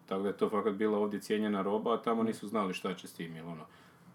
Tako 0.05 0.21
da 0.21 0.27
je 0.27 0.37
to 0.37 0.49
fakat 0.49 0.73
bila 0.73 0.97
ovdje 0.97 1.19
cijenjena 1.19 1.61
roba, 1.61 1.93
a 1.93 1.99
tamo 1.99 2.23
nisu 2.23 2.47
znali 2.47 2.73
šta 2.73 2.93
će 2.93 3.07
s 3.07 3.13
tim, 3.13 3.35
jer 3.35 3.45
ono, 3.45 3.65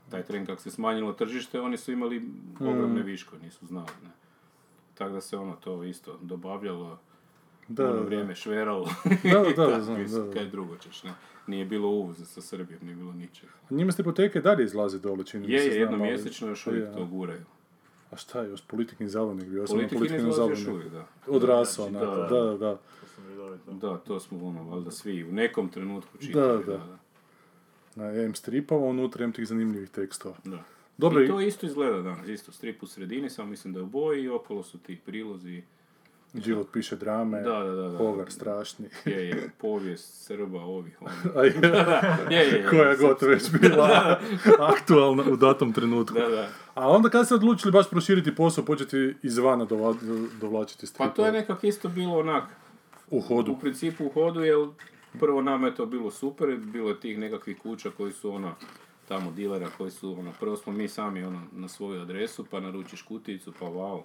taj 0.08 0.22
tren 0.22 0.46
kak 0.46 0.60
se 0.60 0.70
smanjilo 0.70 1.12
tržište, 1.12 1.60
oni 1.60 1.76
su 1.76 1.92
imali 1.92 2.22
ogromne 2.56 2.86
Mhm. 2.94 3.06
viškove, 3.06 3.42
nisu 3.42 3.66
znali, 3.66 3.90
ne. 4.02 4.10
Tako 4.94 5.12
da 5.12 5.20
se 5.20 5.36
ono 5.36 5.54
to 5.54 5.84
isto 5.84 6.18
dobavljalo, 6.22 6.98
Da, 7.68 7.84
ono 7.84 7.92
da, 7.92 7.98
da. 7.98 8.04
vrijeme 8.04 8.34
šveralo. 8.34 8.88
Da, 9.24 9.42
da, 9.56 9.66
da, 9.66 9.80
znam, 9.82 10.04
da, 10.04 10.18
da. 10.18 10.32
Kaj 10.32 10.46
drugo 10.46 10.76
ćeš, 10.76 11.02
ne. 11.02 11.10
Nije 11.46 11.64
bilo 11.64 11.88
uvoza 11.88 12.24
sa 12.24 12.40
Srbijom, 12.40 12.80
nije 12.82 12.96
bilo 12.96 13.12
ničega. 13.12 13.52
Njima 13.70 13.92
stripoteke 13.92 14.40
dalje 14.40 14.64
izlazi 14.64 15.00
dole, 15.00 15.24
čini 15.24 15.42
mi 15.42 15.48
se, 15.50 15.54
je, 15.56 15.62
znam, 15.62 15.80
jednom 15.80 16.00
ali- 16.00 16.10
mjesečno 16.10 16.48
još 16.48 16.66
uvijek 16.66 16.84
je, 16.84 16.92
to 16.92 17.04
guraju. 17.06 17.44
A 18.10 18.16
šta 18.16 18.40
je, 18.40 18.50
još 18.50 18.62
politikin 18.62 19.08
zabavnik 19.08 19.48
bio, 19.48 19.60
ja 19.60 19.66
sam 19.66 19.76
Politikin 19.76 20.00
uvijek, 20.72 20.92
da. 20.92 21.06
Odrasao, 21.26 21.88
Znači, 21.90 22.06
onako, 22.06 22.34
da, 22.34 22.40
da, 22.40 22.44
da, 22.44 22.56
da. 22.56 22.76
To 22.76 23.06
sam 23.14 23.28
redovito. 23.28 23.72
Da, 23.72 23.96
to 23.98 24.20
smo 24.20 24.46
ono, 24.46 24.62
valjda 24.62 24.90
svi 24.90 25.24
u 25.24 25.32
nekom 25.32 25.68
trenutku 25.68 26.18
čitali. 26.18 26.64
Da, 26.64 26.72
da. 26.72 26.98
Na 27.94 28.12
M 28.22 28.34
stripova, 28.34 28.86
unutra 28.86 29.24
M 29.24 29.32
tih 29.32 29.46
zanimljivih 29.48 29.90
tekstova. 29.90 30.36
da. 30.44 30.64
Dobro, 30.98 31.24
I 31.24 31.28
to 31.28 31.40
isto 31.40 31.66
izgleda 31.66 32.02
danas, 32.02 32.28
isto 32.28 32.52
strip 32.52 32.82
u 32.82 32.86
sredini, 32.86 33.30
samo 33.30 33.50
mislim 33.50 33.74
da 33.74 33.80
je 33.80 33.84
u 33.84 33.86
boji 33.86 34.22
i 34.22 34.28
okolo 34.28 34.62
su 34.62 34.78
ti 34.78 35.00
prilozi. 35.06 35.62
Život 36.36 36.68
piše 36.72 36.96
drame, 36.96 37.40
Da, 37.40 37.50
da, 37.54 37.72
da, 37.72 37.88
da. 37.88 37.98
Hogar 37.98 38.30
strašni. 38.30 38.86
Je, 39.04 39.28
je, 39.28 39.50
povijest 39.58 40.24
Srba 40.24 40.58
ovih, 40.58 40.98
ono. 41.00 41.12
A 41.36 41.44
je, 41.44 41.54
Je, 42.30 42.38
je, 42.38 42.52
je. 42.52 42.66
koja 42.70 42.96
god 42.96 43.16
već 43.22 43.42
bila 43.52 44.20
aktualna 44.60 45.22
u 45.24 45.36
datom 45.36 45.72
trenutku. 45.72 46.14
Da, 46.14 46.28
da. 46.28 46.48
A 46.74 46.88
onda 46.88 47.08
kad 47.08 47.26
ste 47.26 47.34
odlučili 47.34 47.72
baš 47.72 47.90
proširiti 47.90 48.34
posao, 48.34 48.64
početi 48.64 49.14
izvana 49.22 49.64
dova- 49.64 49.94
dovlačiti 50.40 50.80
Pa 50.82 50.86
stripove? 50.86 51.14
to 51.14 51.26
je 51.26 51.32
nekak 51.32 51.64
isto 51.64 51.88
bilo 51.88 52.18
onak, 52.18 52.44
U 53.10 53.20
hodu. 53.20 53.52
u 53.52 53.58
principu 53.58 54.04
u 54.04 54.10
hodu, 54.10 54.40
jer 54.40 54.56
prvo 55.20 55.42
nama 55.42 55.66
je 55.66 55.74
to 55.74 55.86
bilo 55.86 56.10
super, 56.10 56.56
bilo 56.56 56.88
je 56.88 57.00
tih 57.00 57.18
nekakvih 57.18 57.58
kuća 57.58 57.90
koji 57.90 58.12
su 58.12 58.30
ono, 58.32 58.54
tamo 59.08 59.30
dilera 59.30 59.68
koji 59.78 59.90
su, 59.90 60.16
ono, 60.18 60.32
prvo 60.40 60.56
smo 60.56 60.72
mi 60.72 60.88
sami 60.88 61.24
ono, 61.24 61.40
na 61.52 61.68
svoju 61.68 62.00
adresu, 62.02 62.44
pa 62.50 62.60
naručiš 62.60 63.02
kutijicu, 63.02 63.52
pa 63.60 63.66
wow, 63.66 64.02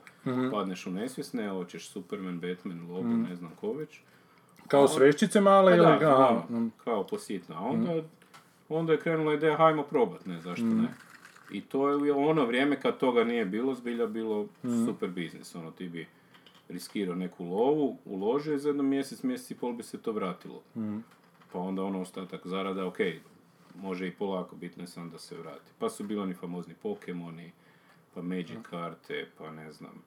padneš 0.51 0.88
u 0.88 0.91
nesvjesne, 0.91 1.50
hoćeš 1.50 1.89
Superman, 1.89 2.39
Batman, 2.39 2.88
Lobo, 2.89 3.10
ne 3.29 3.36
znam 3.36 3.51
ko 3.62 3.74
već. 3.74 4.00
Kao 4.67 4.88
sveščice 4.88 5.41
male 5.41 5.72
Pa 5.72 5.77
ili... 5.77 6.00
da, 6.00 6.46
mm. 6.50 6.72
kao 6.84 7.03
positno. 7.03 7.55
A 7.55 7.60
onda, 7.60 8.03
onda 8.70 8.93
je 8.93 9.00
krenula 9.00 9.34
ideja, 9.34 9.58
hajmo 9.58 9.84
probat, 9.84 10.25
ne, 10.25 10.41
zašto 10.41 10.65
ne. 10.65 10.88
I 11.51 11.62
to 11.62 11.89
je 11.89 12.13
ono 12.13 12.46
vrijeme 12.46 12.81
kad 12.81 12.98
toga 12.98 13.24
nije 13.24 13.46
bilo, 13.46 13.75
zbilja 13.75 14.08
bilo 14.08 14.48
super 14.86 15.10
biznis. 15.10 15.55
Ono, 15.55 15.72
ti 15.72 15.89
bi 15.89 16.08
riskirao 16.70 17.15
neku 17.15 17.46
lovu, 17.46 17.98
uložio 18.05 18.53
i 18.55 18.60
za 18.60 18.70
jedno 18.70 18.84
mjesec, 18.84 19.24
mjesec 19.24 19.51
i 19.51 19.55
pol 19.55 19.74
bi 19.74 19.84
se 19.84 19.98
to 19.98 20.12
vratilo. 20.12 20.62
Pa 21.53 21.60
onda 21.60 21.84
ono 21.84 22.01
ostatak 22.01 22.41
zarada, 22.48 22.86
ok, 22.86 22.98
može 23.75 24.07
i 24.07 24.11
polako, 24.11 24.55
bitno 24.55 24.83
je 24.83 24.87
sam 24.87 25.09
da 25.09 25.19
se 25.19 25.37
vrati. 25.37 25.71
Pa 25.79 25.89
su 25.89 26.03
bili 26.03 26.21
oni 26.21 26.33
famozni 26.33 26.73
Pokemoni, 26.81 27.51
pa 28.13 28.21
Magic 28.21 28.57
karte, 28.69 29.27
pa 29.37 29.51
ne 29.51 29.71
znam, 29.71 30.03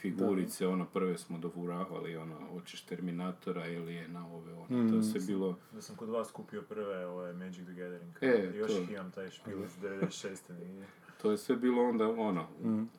figurice, 0.00 0.66
ono 0.66 0.86
prve 0.86 1.18
smo 1.18 1.38
dovuravali, 1.38 2.16
ono, 2.16 2.34
hoćeš 2.52 2.82
Terminatora, 2.82 3.60
Aliena, 3.62 4.26
ove, 4.34 4.52
ono, 4.52 4.90
to 4.90 4.96
je 4.96 5.02
sve 5.02 5.20
bilo, 5.26 5.56
Da 5.72 5.82
sam 5.82 5.96
kod 5.96 6.08
vas 6.08 6.30
kupio 6.30 6.62
prve 6.62 7.06
ove 7.06 7.32
Magic 7.32 7.64
the 7.64 7.72
Gathering. 7.74 8.16
E, 8.20 8.52
Još 8.58 8.72
to. 8.72 8.78
ih 8.78 8.90
imam 8.90 9.10
taj 9.10 9.30
špil 9.30 9.64
iz 9.64 9.78
96. 9.82 10.36
negdje. 10.48 10.86
to 11.22 11.30
je 11.30 11.38
sve 11.38 11.56
bilo 11.56 11.82
onda, 11.88 12.08
ono, 12.08 12.46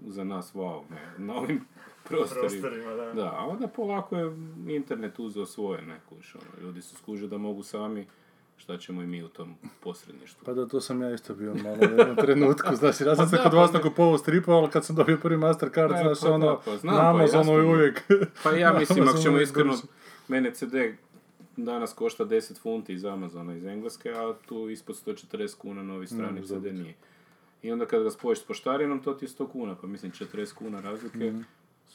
za 0.08 0.24
nas 0.24 0.56
wow, 0.56 0.84
ne, 0.89 1.25
na 1.25 1.34
ovim 1.34 1.62
prostorima. 2.08 2.48
Prostorima, 2.48 2.91
da. 2.91 3.13
Da, 3.13 3.32
a 3.38 3.46
onda 3.46 3.68
polako 3.68 4.18
je 4.18 4.36
internet 4.68 5.20
uzeo 5.20 5.46
svoje, 5.46 5.82
ne, 5.82 6.00
kuš, 6.10 6.36
ono, 6.36 6.63
ljudi 6.65 6.82
su 6.82 6.96
skužili 6.96 7.30
da 7.30 7.38
mogu 7.38 7.63
sami, 7.63 8.08
šta 8.62 8.77
ćemo 8.77 9.01
i 9.01 9.08
mi 9.08 9.24
u 9.24 9.27
tom 9.27 9.56
posredništvu. 9.80 10.46
Pa 10.46 10.53
da, 10.53 10.68
to 10.68 10.82
sam 10.82 11.01
ja 11.01 11.13
isto 11.13 11.34
bio 11.34 11.56
malo 11.56 11.77
u 11.80 12.00
jednom 12.00 12.15
trenutku, 12.15 12.75
znaš, 12.75 13.01
ja 13.01 13.15
sam 13.15 13.25
Pa 13.32 13.38
se 13.38 13.44
kod 13.44 13.51
pa 13.51 13.58
vas 13.58 13.74
ne- 13.74 13.80
nakupovao 13.80 14.18
stripova, 14.18 14.58
ali 14.58 14.70
kad 14.70 14.86
sam 14.86 14.96
dobio 14.96 15.18
prvi 15.18 15.38
Mastercard, 15.38 15.91
Ne, 15.91 16.01
znaš, 16.03 16.20
pa 16.22 16.32
ono, 16.32 16.62
pa 16.65 16.77
znam, 16.77 17.18
na 17.18 17.44
pa 17.44 17.51
uvijek... 17.51 18.01
Pa 18.44 18.51
ja 18.51 18.74
mislim, 18.80 19.08
ako 19.08 19.18
ćemo 19.18 19.39
iskreno, 19.39 19.74
mene 20.27 20.51
CD 20.51 20.74
danas 21.58 21.94
košta 21.94 22.25
10 22.25 22.62
funti 22.62 22.94
iz 22.94 23.06
Amazona, 23.06 23.56
iz 23.56 23.65
Engleske, 23.65 24.12
a 24.12 24.34
tu 24.46 24.70
ispod 24.70 24.96
140 25.06 25.58
kuna 25.58 25.84
novi 25.84 26.08
strani 26.08 26.48
CD 26.48 26.65
nije. 26.65 26.94
I 27.62 27.72
onda 27.72 27.86
kad 27.86 28.03
ga 28.03 28.10
spojiš 28.10 28.39
s 28.39 28.44
poštarinom, 28.44 29.03
to 29.03 29.13
ti 29.13 29.25
je 29.25 29.30
100 29.30 29.48
kuna, 29.51 29.75
pa 29.82 29.88
mislim 29.88 30.12
40 30.12 30.53
kuna 30.53 30.82
razlike. 30.82 31.34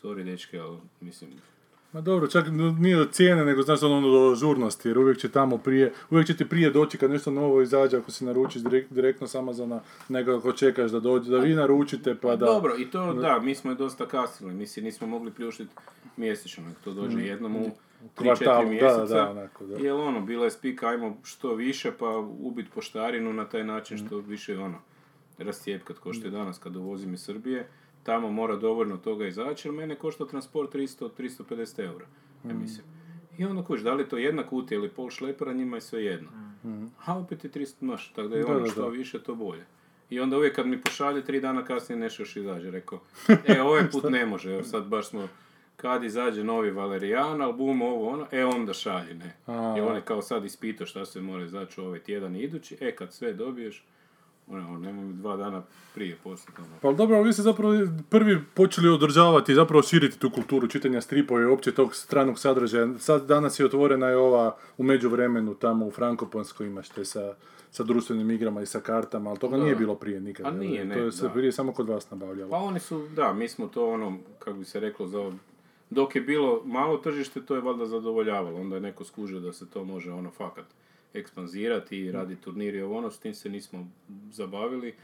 Sorry, 0.03 0.25
dečke, 0.25 0.59
ali 0.59 0.79
mislim, 1.01 1.31
Ma 1.97 2.03
dobro, 2.03 2.27
čak 2.27 2.47
nije 2.79 3.01
od 3.01 3.13
cijene, 3.13 3.45
nego 3.45 3.63
znaš 3.63 3.83
ono 3.83 4.11
do 4.11 4.35
žurnosti, 4.35 4.89
jer 4.89 4.99
uvijek 4.99 5.19
će 5.19 5.29
tamo 5.29 5.59
prije, 5.59 5.93
uvijek 6.11 6.27
će 6.27 6.37
ti 6.37 6.49
prije 6.49 6.71
doći 6.71 6.99
kad 6.99 7.11
nešto 7.11 7.31
novo 7.31 7.63
izađe, 7.63 7.97
ako 7.97 8.11
si 8.11 8.25
naručiš 8.25 8.63
direkt, 8.63 8.93
direktno 8.93 9.27
s 9.27 9.35
Amazona, 9.35 9.81
nego 10.09 10.37
ako 10.37 10.53
čekaš 10.53 10.91
da 10.91 11.01
dođe, 11.01 11.31
da 11.31 11.39
vi 11.39 11.55
naručite, 11.55 12.15
pa 12.15 12.37
da... 12.37 12.47
Dobro, 12.47 12.75
i 12.79 12.91
to 12.91 13.15
da, 13.15 13.41
mi 13.41 13.55
smo 13.55 13.71
je 13.71 13.75
dosta 13.75 14.07
kasnili, 14.07 14.55
mi 14.55 14.67
si 14.67 14.83
nismo 14.83 15.07
mogli 15.07 15.31
priuštiti 15.31 15.75
mjesečno, 16.17 16.65
nek 16.65 16.77
to 16.85 16.93
dođe 16.93 17.21
jednom 17.21 17.57
u 17.57 17.61
3-4 17.61 17.71
Kvartalu, 18.15 18.65
da, 18.65 18.71
mjeseca. 18.71 19.15
da, 19.15 19.31
onako, 19.31 19.67
da. 19.67 19.77
Jer 19.79 19.93
ono, 19.93 20.21
bila 20.21 20.45
je 20.45 20.51
spika, 20.51 20.89
ajmo 20.89 21.17
što 21.23 21.55
više, 21.55 21.93
pa 21.99 22.09
ubit 22.41 22.67
poštarinu 22.75 23.33
na 23.33 23.45
taj 23.45 23.65
način 23.65 23.99
što 23.99 24.19
više 24.19 24.59
ono, 24.59 24.79
rascijepkat 25.39 25.99
ko 25.99 26.13
što 26.13 26.27
je 26.27 26.31
danas 26.31 26.59
kad 26.59 26.77
uvozim 26.77 27.15
iz 27.15 27.23
Srbije. 27.23 27.69
Tamo 28.07 28.31
mora 28.31 28.57
dovoljno 28.57 28.97
toga 28.97 29.27
izaći, 29.27 29.69
jer 29.69 29.75
mene 29.75 29.95
košta 29.95 30.27
transport 30.27 30.75
300-350 30.75 31.85
eura, 31.85 32.07
ja 32.45 32.55
mislim. 32.55 32.87
I 33.39 33.45
onda 33.45 33.65
kuš, 33.65 33.81
da 33.81 33.95
li 33.95 34.03
je 34.03 34.09
to 34.09 34.17
jedna 34.17 34.47
kutija 34.47 34.79
ili 34.79 34.89
pol 34.89 35.11
šlepera, 35.11 35.53
njima 35.53 35.77
je 35.77 35.81
sve 35.81 36.05
jedno. 36.05 36.29
A 37.05 37.19
opet 37.19 37.45
je 37.45 37.51
300 37.51 37.75
maš, 37.81 38.13
tako 38.13 38.29
da 38.29 38.37
je 38.37 38.43
Da, 38.43 38.57
ono 38.57 38.67
što 38.67 38.83
da. 38.83 38.89
više, 38.89 39.23
to 39.23 39.35
bolje. 39.35 39.65
I 40.11 40.21
onda 40.21 40.37
uvijek 40.37 40.57
kad 40.57 40.67
mi 40.67 40.81
pošalje, 40.81 41.25
tri 41.25 41.41
dana 41.41 41.65
kasnije 41.65 41.99
nešto 41.99 42.23
još 42.23 42.37
izađe, 42.37 42.71
rekao, 42.71 43.01
e, 43.49 43.63
ovaj 43.63 43.91
put 43.91 44.05
ne 44.11 44.27
može, 44.27 44.53
evo 44.53 44.63
sad 44.63 44.87
baš 44.87 45.09
smo, 45.09 45.29
kad 45.77 46.05
izađe 46.05 46.45
novi 46.45 46.71
Valerijan, 46.71 47.43
album, 47.43 47.83
ovo, 47.83 48.09
ono, 48.09 48.27
e, 48.31 48.45
onda 48.45 48.73
šalji, 48.73 49.15
ne. 49.15 49.37
A. 49.47 49.75
I 49.79 49.81
on 49.81 49.95
je 49.95 50.01
kao 50.01 50.23
sad 50.23 50.45
ispitao 50.45 50.87
šta 50.87 51.05
se 51.07 51.21
mora 51.21 51.45
izaći 51.45 51.81
u 51.81 51.85
ovaj 51.85 51.99
tjedan 51.99 52.37
i 52.37 52.41
idući, 52.41 52.77
e, 52.81 52.97
kad 52.97 53.13
sve 53.13 53.33
dobiješ, 53.33 53.85
ono, 54.49 54.79
nemoj 54.79 55.13
dva 55.13 55.37
dana 55.37 55.63
prije 55.95 56.17
poslati, 56.25 56.61
ono. 56.61 56.71
Pa 56.83 56.93
dobro, 56.93 57.17
ali 57.17 57.27
vi 57.27 57.33
ste 57.33 57.43
zapravo 57.43 57.75
prvi 58.09 58.39
počeli 58.55 58.89
održavati, 58.89 59.55
zapravo 59.55 59.83
širiti 59.83 60.19
tu 60.19 60.31
kulturu 60.31 60.69
čitanja 60.69 61.01
stripova 61.01 61.41
i 61.41 61.45
uopće 61.45 61.73
tog 61.73 61.95
stranog 61.95 62.39
sadržaja. 62.39 62.99
Sad 62.99 63.27
danas 63.27 63.61
je 63.61 63.67
otvorena 63.67 64.09
je 64.09 64.17
ova 64.17 64.57
u 64.79 64.83
međuvremenu 64.83 65.55
tamo 65.55 65.87
u 65.87 65.91
Frankoponskoj 65.91 66.67
imaš 66.67 66.89
te 66.89 67.05
sa, 67.05 67.35
sa 67.71 67.83
društvenim 67.83 68.31
igrama 68.31 68.63
i 68.63 68.67
sa 68.67 68.81
kartama, 68.81 69.31
ali 69.31 69.39
toga 69.39 69.57
Da. 69.57 69.63
nije 69.63 69.77
bilo 69.77 69.95
prije 69.95 70.21
nikada. 70.21 70.49
A 70.49 70.53
nije, 70.53 70.85
ne, 70.85 70.95
to 70.95 71.01
je 71.01 71.13
se 71.13 71.31
prije 71.35 71.53
samo 71.53 71.73
kod 71.73 71.89
vas 71.89 72.11
nabavljalo. 72.11 72.51
Pa 72.51 72.57
oni 72.57 72.81
su, 72.81 73.09
da, 73.09 73.33
mi 73.33 73.49
smo 73.49 73.67
to 73.67 73.91
ono, 73.91 74.19
kako 74.39 74.59
bi 74.59 74.65
se 74.65 74.81
reklo, 74.81 75.07
za 75.07 75.33
dok 75.91 76.17
je 76.17 76.21
bilo 76.21 76.63
malo 76.65 76.97
tržište, 76.97 77.41
to 77.41 77.55
je 77.55 77.61
valjda 77.61 77.87
zadovoljavalo. 77.87 78.61
Onda 78.61 78.75
je 78.75 78.81
neko 78.81 79.05
skužio 79.05 79.41
da 79.41 79.53
se 79.53 79.71
to 79.71 79.85
može 79.85 80.13
ono 80.13 80.31
fakat 80.31 80.65
ekspanzirati 81.17 81.99
i 81.99 82.13
radi 82.13 82.37
turniri 82.37 82.83
ovo 82.83 82.99
ono, 82.99 83.11
s 83.11 83.19
tim 83.19 83.35
se 83.35 83.49
nismo 83.49 83.89
zabavili. 84.31 84.95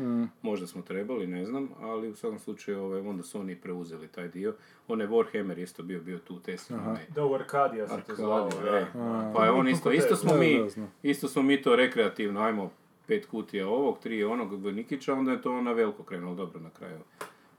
Možda 0.43 0.67
smo 0.67 0.83
trebali, 0.83 1.27
ne 1.27 1.45
znam, 1.45 1.69
ali 1.81 2.09
u 2.09 2.15
svakom 2.15 2.39
slučaju 2.39 2.83
ovaj, 2.83 3.01
onda 3.01 3.23
su 3.23 3.41
oni 3.41 3.57
preuzeli 3.57 4.09
taj 4.09 4.29
dio. 4.29 4.55
Onaj 4.89 5.07
Warhammer 5.07 5.63
isto 5.63 5.83
bio, 5.83 6.01
bio 6.01 6.19
tu 6.19 6.41
Tesla. 6.41 6.79
onaj 6.79 7.07
Da, 7.15 7.25
u 7.25 7.35
Arkadia 7.35 7.89
se 7.89 8.03
to 8.07 8.15
zvalo, 8.15 8.51
e. 8.77 8.87
Pa 9.35 9.45
je 9.45 9.51
on 9.51 9.69
isto, 9.69 9.93
isto 9.93 10.17
smo 10.17 10.37
mi, 10.37 10.61
isto 11.03 11.29
smo 11.29 11.43
mi 11.43 11.63
to 11.63 11.77
rekreativno, 11.77 12.41
ajmo 12.41 12.71
pet 13.07 13.27
kutija 13.27 13.69
ovog, 13.69 13.99
tri 13.99 14.25
onog 14.25 14.63
Vojnikića, 14.63 15.15
onda 15.15 15.33
je 15.33 15.43
to 15.43 15.63
na 15.63 15.73
veliko 15.73 16.03
krenulo 16.03 16.35
dobro 16.35 16.61
na 16.61 16.71
kraju. 16.71 16.99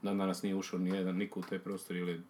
Dan 0.02 0.18
danas 0.18 0.42
nije 0.42 0.54
ušao 0.54 0.78
ni 0.78 0.90
jedan 0.90 1.16
niko 1.16 1.40
u 1.40 1.42
taj 1.42 1.58
prostor 1.58 1.96
ili 1.96 2.12
je 2.12 2.20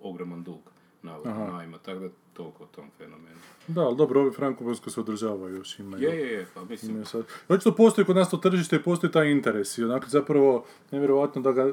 ogroman 0.00 0.42
dug 0.42 0.74
navodno 1.04 1.46
najma, 1.48 1.78
tako 1.78 1.98
da 1.98 2.08
toliko 2.32 2.62
o 2.62 2.68
tom 2.68 2.84
fenomenu. 2.98 3.36
Da, 3.66 3.80
ali 3.80 3.96
dobro, 3.96 4.20
ovi 4.20 4.30
Frankoponsko 4.32 4.90
se 4.90 5.00
održavaju 5.00 5.56
još, 5.56 5.78
imaju. 5.78 6.02
Je, 6.02 6.16
je, 6.16 6.32
je, 6.32 6.46
pa 6.54 6.64
mislim, 6.64 7.04
sad. 7.04 7.24
Očito 7.48 7.72
postoji 7.72 8.04
kod 8.04 8.16
nas 8.16 8.30
to 8.30 8.36
tržište 8.38 8.76
i 8.76 8.82
postoji 8.82 9.12
taj 9.12 9.30
interes 9.30 9.78
i 9.78 9.84
onako 9.84 10.06
zapravo 10.08 10.64
nevjerojatno 10.90 11.42
da 11.42 11.52
ga 11.52 11.72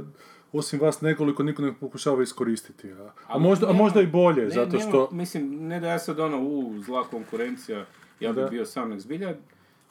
osim 0.54 0.80
vas 0.80 1.02
nekoliko 1.02 1.44
niko 1.44 1.62
ne 1.62 1.74
pokušava 1.74 2.24
iskoristiti. 2.24 2.92
A, 2.92 3.10
a, 3.28 3.38
možda, 3.40 3.66
a 3.66 3.70
nema- 3.70 3.78
možda 3.78 4.02
i 4.02 4.08
bolje, 4.08 4.42
ne, 4.42 4.50
zato 4.50 4.66
nema- 4.70 4.82
što... 4.82 5.10
mislim, 5.12 5.68
ne 5.68 5.80
da 5.80 5.88
ja 5.88 6.00
sad 6.00 6.20
ono, 6.20 6.40
u, 6.40 6.74
zla 6.80 7.04
konkurencija, 7.04 7.86
ja 8.20 8.34
bi 8.34 8.42
Da. 8.42 8.48
bio 8.48 8.66
sam 8.66 8.90
nek 8.90 9.00
zbilja, 9.00 9.36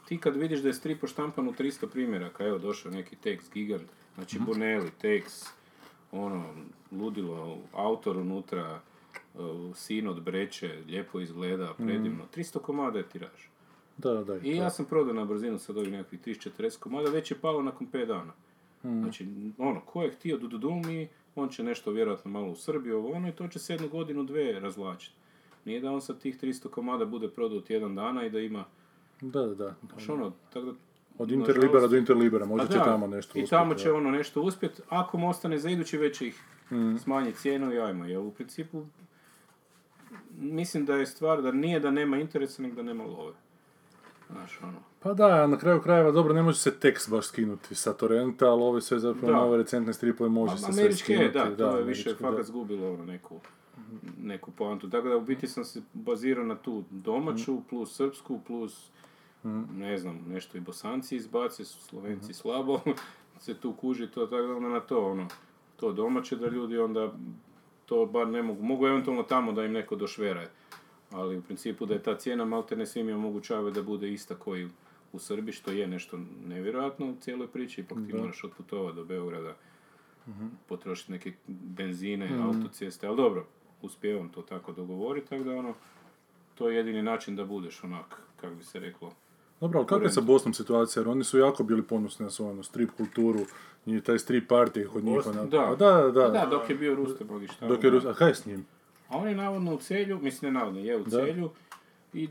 ti 0.04 0.18
kad 0.18 0.36
vidiš 0.36 0.60
da 0.60 0.68
je 0.68 0.74
strip 0.74 1.00
poštampan 1.00 1.48
u 1.48 1.52
300 1.52 1.86
primjeraka, 1.86 2.44
evo 2.44 2.58
došao 2.58 2.92
neki 2.92 3.16
tekst 3.16 3.52
gigant, 3.52 3.88
znači 4.14 4.36
Mhm. 4.36 4.44
Bonelli, 4.44 4.90
tekst, 4.92 5.46
ono, 6.12 6.44
ludilo, 6.92 7.58
autor 7.74 8.16
unutra, 8.16 8.80
sin 9.74 10.08
od 10.08 10.22
breće, 10.22 10.74
lijepo 10.86 11.20
izgleda, 11.20 11.70
Mhm. 11.70 11.86
predivno, 11.86 12.24
300 12.26 12.58
komada 12.58 12.98
je 12.98 13.04
tiraž. 13.04 13.46
Da, 13.96 14.14
da, 14.14 14.36
I 14.38 14.50
ja 14.50 14.70
sam 14.70 14.84
prodao 14.84 15.14
na 15.14 15.24
brzinu 15.24 15.58
sad 15.58 15.76
ovih 15.76 15.92
nekakvih 15.92 16.20
30-40 16.20 16.78
komada, 16.78 17.10
već 17.10 17.30
je 17.30 17.36
palo 17.36 17.62
nakon 17.62 17.86
5 17.86 18.06
dana. 18.06 18.32
Mhm. 18.84 19.02
Znači, 19.02 19.28
ono, 19.58 19.80
ko 19.80 20.02
je 20.02 20.10
htio 20.10 20.38
dududumi, 20.38 21.08
on 21.34 21.48
će 21.48 21.62
nešto 21.62 21.90
vjerojatno 21.90 22.30
malo 22.30 22.48
u 22.48 22.56
Srbiji, 22.56 22.92
ovo 22.92 23.10
ono, 23.10 23.28
i 23.28 23.32
to 23.32 23.48
će 23.48 23.58
se 23.58 23.72
jednu 23.72 23.88
godinu, 23.88 24.24
dve 24.24 24.60
razvlačiti. 24.60 25.14
Nije 25.64 25.80
da 25.80 25.90
on 25.90 26.00
sad 26.00 26.18
tih 26.18 26.36
300 26.36 26.68
komada 26.68 27.04
bude 27.04 27.28
prodao 27.28 27.60
tjedan 27.60 27.94
dana 27.94 28.26
i 28.26 28.30
da 28.30 28.38
ima, 28.40 28.64
Da, 29.20 29.40
da, 29.40 29.54
da. 29.54 29.74
znaš 29.84 30.08
ono, 30.08 30.32
tako 30.52 30.66
da... 30.66 30.72
Od 31.18 31.30
Interlibera 31.30 31.86
do 31.86 31.96
Interlibera, 31.96 32.46
možda 32.46 32.66
Pa 32.66 32.72
će 32.72 32.78
da, 32.78 32.84
tamo 32.84 33.06
nešto 33.06 33.28
I 33.28 33.42
uspjeti, 33.42 33.50
tamo 33.50 33.74
da. 33.74 33.78
će 33.78 33.92
ono 33.92 34.10
nešto 34.10 34.42
uspjeti, 34.42 34.82
ako 34.88 35.18
mu 35.18 35.28
ostane 35.28 35.58
za 35.58 35.70
idući 35.70 35.98
već 35.98 36.20
ih 36.20 36.42
Mm. 36.70 36.96
smanji 36.96 37.32
cijenu 37.32 37.72
i 37.72 37.80
ajmo, 37.80 38.04
jer 38.04 38.18
u 38.18 38.30
principu 38.30 38.84
mislim 40.40 40.84
da 40.84 40.94
je 40.94 41.06
stvar 41.06 41.42
da 41.42 41.52
nije 41.52 41.80
da 41.80 41.90
nema 41.90 42.16
interesa, 42.18 42.62
nego 42.62 42.76
da 42.76 42.82
nema 42.82 43.04
love. 43.04 43.32
Znaš, 44.30 44.60
ono, 44.62 44.78
Pa 45.00 45.14
da, 45.14 45.46
na 45.46 45.58
kraju 45.58 45.80
krajeva, 45.80 46.10
dobro, 46.10 46.34
ne 46.34 46.42
može 46.42 46.58
se 46.58 46.70
tekst 46.72 47.10
baš 47.10 47.26
skinuti 47.26 47.74
sa 47.74 47.92
torrenta, 47.92 48.46
ali 48.46 48.62
ove 48.62 48.80
sve 48.80 48.98
zapravo 48.98 49.32
nove 49.34 49.56
recentne 49.56 49.92
stripove 49.92 50.30
može 50.30 50.54
A- 50.54 50.56
se 50.56 50.72
sve 50.72 50.92
skinuti. 50.94 51.28
da, 51.30 51.56
to 51.58 51.76
je 51.76 51.84
više 51.84 52.14
fakat 52.14 52.46
zgubilo 52.46 52.92
ono 52.92 53.04
neku, 53.04 53.40
neku 54.18 54.50
poantu. 54.50 54.90
Tako 54.90 55.08
da 55.08 55.16
u 55.16 55.20
biti 55.20 55.46
sam 55.46 55.64
se 55.64 55.82
bazirao 55.94 56.44
na 56.44 56.54
tu 56.56 56.84
domaću, 56.90 57.52
Mhm. 57.52 57.62
plus 57.64 57.96
srpsku, 57.96 58.40
plus 58.40 58.90
ne 59.70 59.98
znam, 59.98 60.24
nešto 60.28 60.58
i 60.58 60.62
bosanci 60.62 61.16
izbace, 61.16 61.64
su 61.64 61.80
slovenci 61.80 62.24
Mhm. 62.24 62.32
slabo, 62.32 62.80
se 63.38 63.54
tu 63.54 63.72
kuži 63.72 64.06
to, 64.06 64.26
tako 64.26 64.42
da 64.42 64.54
onda 64.54 64.68
na 64.68 64.80
to, 64.80 65.06
ono, 65.06 65.26
to 65.76 65.92
domaće 65.92 66.36
da 66.36 66.46
ljudi 66.46 66.78
onda 66.78 67.12
to 67.90 68.06
bar 68.06 68.28
ne 68.28 68.42
mogu, 68.42 68.62
mogu 68.62 68.86
eventualno 68.86 69.22
tamo 69.22 69.52
da 69.52 69.64
im 69.64 69.72
neko 69.72 69.96
došvera. 69.96 70.46
Ali 71.10 71.38
u 71.38 71.42
principu 71.42 71.86
da 71.86 71.94
je 71.94 72.02
ta 72.02 72.14
cijena 72.16 72.44
malte 72.44 72.76
ne 72.76 72.86
svim 72.86 73.14
omogućava 73.14 73.70
da 73.70 73.82
bude 73.82 74.12
ista 74.12 74.34
koji 74.34 74.68
u 75.12 75.18
Srbiji, 75.18 75.52
što 75.52 75.70
je 75.70 75.86
nešto 75.86 76.18
nevjerojatno 76.46 77.06
u 77.06 77.16
cijeloj 77.20 77.48
priči, 77.48 77.80
ipak 77.80 77.98
ti 78.06 78.14
moraš 78.14 78.44
otputovati 78.44 78.96
do 78.96 79.04
Beograda, 79.04 79.54
potrošiti 80.68 81.12
neke 81.12 81.32
benzine, 81.48 82.30
autoceste, 82.42 83.06
ali 83.06 83.16
dobro, 83.16 83.46
uspijevam 83.82 84.28
to 84.28 84.42
tako 84.42 84.72
dogovoriti, 84.72 85.28
tako 85.28 85.44
da 85.44 85.56
ono, 85.56 85.74
to 86.54 86.68
je 86.68 86.76
jedini 86.76 87.02
način 87.02 87.36
da 87.36 87.44
budeš 87.44 87.84
onak, 87.84 88.22
kako 88.40 88.54
bi 88.54 88.64
se 88.64 88.80
reklo, 88.80 89.12
Dobro, 89.60 89.78
ali 89.78 89.86
kakva 89.86 90.04
je 90.04 90.12
sa 90.12 90.20
Bosnom 90.20 90.54
situacija? 90.54 91.00
Jer 91.00 91.08
oni 91.08 91.24
su 91.24 91.38
jako 91.38 91.62
bili 91.62 91.82
ponosni 91.82 92.24
na 92.24 92.30
svoju 92.30 92.50
ono, 92.50 92.62
strip 92.62 92.90
kulturu 92.96 93.40
i 93.86 94.00
taj 94.00 94.18
strip 94.18 94.50
party 94.50 94.86
kod 94.86 95.04
njih. 95.04 95.18
Onak- 95.18 95.48
da. 95.48 95.58
Da, 95.68 95.94
da, 95.94 96.10
da. 96.10 96.28
Da, 96.30 96.46
dok 96.46 96.70
je 96.70 96.76
bio 96.76 96.94
Ruste 96.94 97.24
Bogić. 97.24 97.50
Dok 97.60 97.84
je 97.84 97.90
da. 97.90 97.96
Rus- 97.96 98.06
a 98.06 98.14
kaj 98.14 98.28
je 98.28 98.34
s 98.34 98.46
njim? 98.46 98.66
A 99.08 99.18
on 99.18 99.28
je 99.28 99.34
navodno 99.34 99.74
u 99.74 99.78
celju, 99.78 100.18
mislim 100.18 100.52
ne 100.52 100.60
navodno, 100.60 100.80
je 100.80 100.96
u 100.96 101.04
Da. 101.04 101.10
celju 101.10 101.50
i 102.12 102.28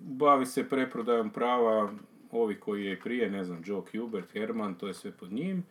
bavi 0.00 0.46
se 0.46 0.64
preprodajom 0.64 1.30
prava 1.30 1.92
ovi 2.32 2.54
koji 2.56 2.84
je 2.84 3.00
prije, 3.00 3.30
ne 3.30 3.44
znam, 3.44 3.62
Joe 3.64 3.82
Hubert, 3.92 4.32
Herman, 4.32 4.74
to 4.74 4.88
je 4.88 4.94
sve 4.94 5.10
pod 5.10 5.32
njim. 5.32 5.64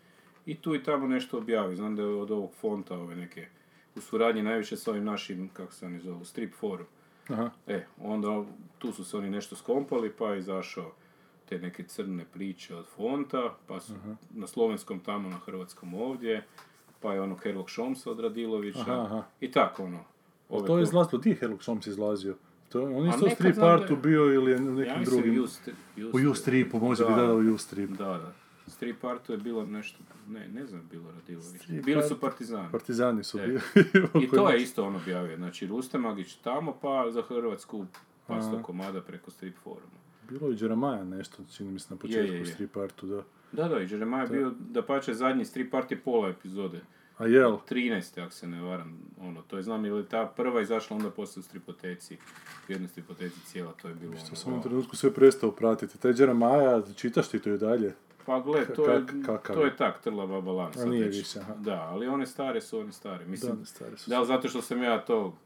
I 0.45 0.55
tu 0.55 0.75
i 0.75 0.83
tamo 0.83 1.07
nešto 1.07 1.37
objavi, 1.37 1.75
znam 1.75 1.95
da 1.95 2.01
je 2.01 2.07
od 2.07 2.31
ovog 2.31 2.51
fonta 2.53 2.95
ove 2.95 3.15
neke, 3.15 3.47
u 3.95 4.01
suradnji 4.01 4.41
najviše 4.43 4.77
sa 4.77 4.91
ovim 4.91 5.03
našim, 5.03 5.49
kako 5.49 5.73
se 5.73 5.85
oni 5.85 5.99
zovu, 5.99 6.25
strip 6.25 6.53
forum. 6.53 6.85
Aha. 7.29 7.49
E, 7.67 7.85
onda 7.99 8.43
tu 8.77 8.91
su 8.91 9.03
se 9.03 9.17
oni 9.17 9.29
nešto 9.29 9.55
skompali, 9.55 10.09
pa 10.09 10.29
je 10.29 10.39
izašao 10.39 10.91
te 11.53 11.59
neke 11.59 11.83
crne 11.83 12.25
priče 12.25 12.75
od 12.75 12.85
fonta, 12.87 13.55
pa 13.67 13.79
su 13.79 13.93
na 14.31 14.47
slovenskom 14.47 14.99
tamo, 14.99 15.29
na 15.29 15.37
hrvatskom 15.37 15.93
ovdje, 15.93 16.43
pa 16.99 17.13
je 17.13 17.21
ono 17.21 17.35
Herlog 17.35 17.69
Šomsa 17.69 18.11
od 18.11 18.19
Radilovića, 18.19 18.79
Aha, 18.81 19.01
aha. 19.01 19.23
i 19.39 19.51
tako 19.51 19.83
ono. 19.83 20.03
Ove 20.49 20.67
to 20.67 20.77
je 20.77 20.83
izlazilo, 20.83 21.21
di 21.21 21.29
je 21.29 21.35
Herlock 21.35 21.65
Holmes 21.65 21.87
izlazio? 21.87 22.35
To, 22.69 22.81
on 22.83 23.07
isto 23.07 23.25
u 23.25 23.29
strip 23.29 23.57
artu 23.57 23.95
bio 23.95 24.33
ili 24.33 24.51
u 24.51 24.55
Ja 24.55 24.59
nekim 24.61 24.99
mislim 24.99 25.21
drugim... 25.21 25.41
u 25.41 25.43
Ustri- 25.43 26.27
U 26.27 26.31
U-stripu, 26.31 26.79
može 26.79 27.05
biti 27.05 27.15
da, 27.15 27.33
u 27.33 27.53
U-strip. 27.53 27.89
Da, 27.89 28.05
da. 28.05 28.33
Strip 28.67 29.03
artu 29.03 29.31
je 29.31 29.37
bilo 29.37 29.65
nešto, 29.65 29.99
ne, 30.27 30.47
ne 30.47 30.65
znam, 30.65 30.87
bilo 30.91 31.11
Radilović. 31.11 31.61
Strip 31.61 31.85
Bili 31.85 32.03
su 32.03 32.19
partizani. 32.19 32.71
Partizani 32.71 33.23
su 33.23 33.39
E. 33.39 33.47
bili. 33.47 33.59
I 34.23 34.29
to 34.29 34.49
je 34.49 34.61
isto 34.61 34.85
on 34.85 34.95
objavio, 34.95 35.37
znači 35.37 35.67
Rustemagić 35.67 36.35
tamo, 36.35 36.77
pa 36.81 37.11
za 37.11 37.21
Hrvatsku 37.21 37.85
pa 38.27 38.41
sto 38.41 38.63
komada 38.63 39.01
preko 39.01 39.31
strip 39.31 39.55
foruma. 39.57 40.03
Bilo 40.29 40.49
je 40.49 40.57
Jeremiah 40.59 41.05
nešto, 41.07 41.37
čini 41.57 41.71
mi 41.71 41.79
se 41.79 41.87
na 41.93 41.97
početku 41.99 42.33
je, 42.33 42.39
je. 42.39 42.45
strip 42.45 42.77
artu, 42.77 43.07
da. 43.07 43.23
Da, 43.51 43.67
da, 43.67 43.79
i 43.79 43.91
Jeremiah 43.91 44.31
je 44.31 44.37
bio, 44.37 44.51
da 44.69 44.81
pače, 44.81 45.13
zadnji 45.13 45.45
strip 45.45 45.73
art 45.73 45.91
je 45.91 45.99
pola 45.99 46.29
epizode. 46.29 46.81
A 47.17 47.25
jel? 47.27 47.57
13. 47.69 48.21
ako 48.21 48.31
se 48.31 48.47
ne 48.47 48.61
varam, 48.61 48.99
ono, 49.21 49.41
to 49.41 49.57
je 49.57 49.63
znam, 49.63 49.85
ili 49.85 50.05
ta 50.05 50.25
prva 50.25 50.61
izašla 50.61 50.97
onda 50.97 51.09
poslije 51.09 51.39
u 51.39 51.43
stripoteci, 51.43 52.17
u 52.69 52.71
jednoj 52.71 52.87
stripoteci 52.87 53.39
cijela, 53.45 53.71
to 53.81 53.87
je 53.87 53.95
bilo 53.95 54.13
To 54.13 54.19
ono, 54.27 54.35
sam 54.35 54.51
u 54.51 54.55
ovom 54.55 54.63
trenutku 54.63 54.95
sve 54.95 55.13
prestao 55.13 55.51
pratiti. 55.51 55.97
Taj 55.97 56.13
Jeremiah, 56.17 56.83
čitaš 56.95 57.27
ti 57.27 57.39
to 57.39 57.49
i 57.49 57.57
dalje? 57.57 57.93
Pa 58.25 58.39
gle, 58.39 58.65
to 58.65 58.91
je, 58.91 59.03
kakav 59.25 59.55
to 59.55 59.65
je? 59.65 59.75
tak, 59.77 60.01
trla 60.01 60.27
baba 60.27 60.51
lan, 60.51 60.73
sad 60.73 60.87
nije 60.87 61.05
već. 61.05 61.17
više, 61.17 61.39
aha. 61.39 61.53
Da, 61.55 61.81
ali 61.81 62.07
one 62.07 62.25
stare 62.25 62.61
su 62.61 62.79
one 62.79 62.91
stare, 62.91 63.25
mislim, 63.25 63.59
Da, 63.59 63.65
stare 63.65 63.97
su. 63.97 64.09
da 64.09 64.25
zato 64.25 64.47
što 64.47 64.61
sam 64.61 64.83
ja 64.83 65.05
to 65.05 65.37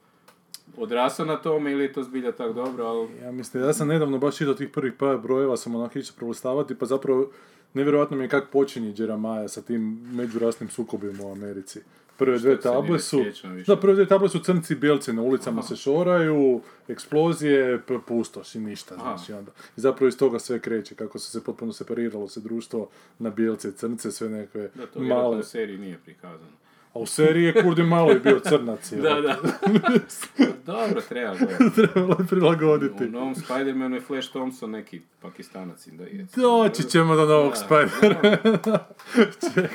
odrasao 0.77 1.25
na 1.25 1.37
tome 1.37 1.71
ili 1.71 1.83
je 1.83 1.93
to 1.93 2.03
zbilja 2.03 2.31
tak 2.31 2.53
dobro, 2.53 2.85
ali 2.85 3.07
Ja 3.23 3.31
mislim, 3.31 3.63
ja 3.63 3.73
sam 3.73 3.87
nedavno 3.87 4.17
baš 4.17 4.37
čitao 4.37 4.53
tih 4.53 4.69
prvih 4.69 4.93
par 4.93 5.17
brojeva, 5.17 5.57
sam 5.57 5.75
onak 5.75 5.95
išao 5.95 6.15
prolistavati, 6.17 6.75
pa 6.75 6.85
zapravo 6.85 7.29
nevjerojatno 7.73 8.17
mi 8.17 8.23
je 8.23 8.29
kako 8.29 8.47
počinje 8.51 8.93
Jeremiah 8.97 9.51
sa 9.51 9.61
tim 9.61 10.01
međurasnim 10.13 10.69
sukobima 10.69 11.23
u 11.25 11.31
Americi. 11.31 11.79
Prve 12.17 12.39
dve 12.39 12.59
table 12.59 12.99
su, 12.99 13.23
da, 13.67 13.75
prve 13.75 13.93
dve 13.95 14.05
table 14.05 14.29
su 14.29 14.39
crnci 14.39 14.73
i 14.73 14.75
bijelci 14.75 15.13
na 15.13 15.21
ulicama 15.21 15.61
se 15.63 15.75
šoraju, 15.75 16.61
eksplozije, 16.87 17.81
pustoš 18.07 18.55
i 18.55 18.59
ništa, 18.59 18.95
znači 18.95 19.33
onda. 19.33 19.51
I 19.77 19.81
zapravo 19.81 20.07
iz 20.07 20.17
toga 20.17 20.39
sve 20.39 20.59
kreće, 20.59 20.95
kako 20.95 21.19
se 21.19 21.31
se 21.31 21.43
potpuno 21.43 21.73
separiralo 21.73 22.27
se 22.27 22.39
društvo 22.39 22.89
na 23.19 23.29
bijelce 23.29 23.69
i 23.69 23.71
crnce, 23.71 24.11
sve 24.11 24.29
nekakve 24.29 24.69
da 24.75 24.85
to 24.85 24.99
male. 24.99 25.37
u 25.37 25.43
seriji 25.43 25.77
nije 25.77 25.97
prikazano. 26.05 26.66
A 26.93 26.99
u 26.99 27.05
seriji 27.05 27.43
je 27.43 27.63
Kurdi 27.63 27.83
malo 27.83 28.11
i 28.11 28.19
bio 28.19 28.39
crnac, 28.39 28.91
je. 28.91 29.01
Da, 29.01 29.21
da. 29.21 29.37
Dobro, 30.65 31.01
treba 31.09 31.35
gledati. 31.39 31.75
Trebalo 31.75 32.15
je 32.19 32.27
prilagoditi. 32.27 33.03
U 33.03 33.09
novom 33.09 33.35
Spider-Manu 33.35 33.93
je 33.93 34.01
Flash 34.01 34.29
Thompson 34.29 34.71
neki 34.71 35.01
pakistanac 35.21 35.87
da 35.87 36.03
je. 36.03 36.27
Doći 36.35 36.83
ćemo 36.83 37.15
do 37.15 37.25
novog 37.25 37.53
Spidera. 37.57 38.39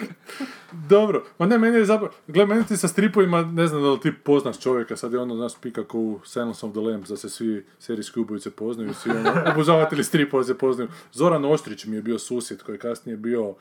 Dobro, 0.88 1.24
ma 1.38 1.46
ne, 1.46 1.58
meni 1.58 1.76
je 1.76 1.84
zapravo, 1.84 2.12
gle, 2.26 2.46
meni 2.46 2.66
ti 2.66 2.76
sa 2.76 2.88
stripovima, 2.88 3.42
ne 3.42 3.66
znam 3.66 3.82
da 3.82 3.90
li 3.90 4.00
ti 4.00 4.12
poznaš 4.24 4.60
čovjeka, 4.60 4.96
sad 4.96 5.12
je 5.12 5.18
ono, 5.18 5.36
znaš, 5.36 5.52
pika 5.60 5.84
ko 5.84 5.98
u 5.98 6.20
Silence 6.24 6.66
of 6.66 6.72
the 6.72 6.80
Lambs, 6.80 7.08
da 7.08 7.16
se 7.16 7.28
svi 7.28 7.66
serijski 7.78 8.20
ubojice 8.20 8.50
poznaju, 8.50 8.94
svi 8.94 9.10
ono, 9.10 9.32
obožavatelji 9.52 10.04
stripova 10.04 10.44
se 10.44 10.58
poznaju. 10.58 10.88
Zoran 11.12 11.44
Oštrić 11.44 11.84
mi 11.84 11.96
je 11.96 12.02
bio 12.02 12.18
susjed 12.18 12.62
koji 12.62 12.74
je 12.74 12.78
kasnije 12.78 13.16
bio 13.16 13.54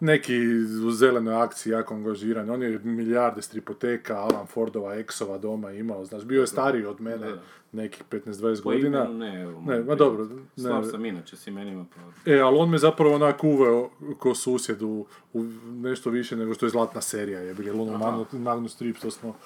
neki 0.00 0.36
u 0.86 0.90
zelenoj 0.90 1.34
akciji 1.34 1.70
jako 1.70 1.94
angažiran. 1.94 2.50
On 2.50 2.62
je 2.62 2.78
milijarde 2.78 3.42
stripoteka, 3.42 4.16
Alan 4.16 4.46
Fordova, 4.46 4.94
Exova 4.94 5.38
doma 5.38 5.72
imao, 5.72 6.04
znaš, 6.04 6.24
bio 6.24 6.40
je 6.40 6.46
stariji 6.46 6.84
od 6.84 7.00
mene, 7.00 7.32
nekih 7.72 8.02
15-20 8.10 8.62
Po 8.62 8.70
godina. 8.70 9.04
imenu 9.04 9.18
ne, 9.18 9.42
evo. 9.42 9.62
Ne, 9.66 9.80
ma 9.80 9.94
dobro, 9.94 10.24
ne. 10.56 10.62
Slab 10.62 10.84
sam 10.90 11.04
inače 11.04 11.36
s 11.36 11.46
imenima, 11.46 11.84
pa... 11.94 12.30
E, 12.30 12.38
ali 12.38 12.58
on 12.58 12.70
me 12.70 12.78
zapravo 12.78 13.14
onak 13.14 13.44
uveo 13.44 13.90
ko 14.18 14.34
susjed 14.34 14.82
u, 14.82 15.06
u 15.32 15.42
nešto 15.66 16.10
više 16.10 16.36
nego 16.36 16.54
što 16.54 16.66
je 16.66 16.70
zlatna 16.70 17.00
serija, 17.00 17.40
je 17.40 17.54
bilo 17.54 17.82
ono 17.82 18.26
Magnus, 18.32 18.72
Strip, 18.72 18.96
što 18.96 19.10
smo 19.10 19.36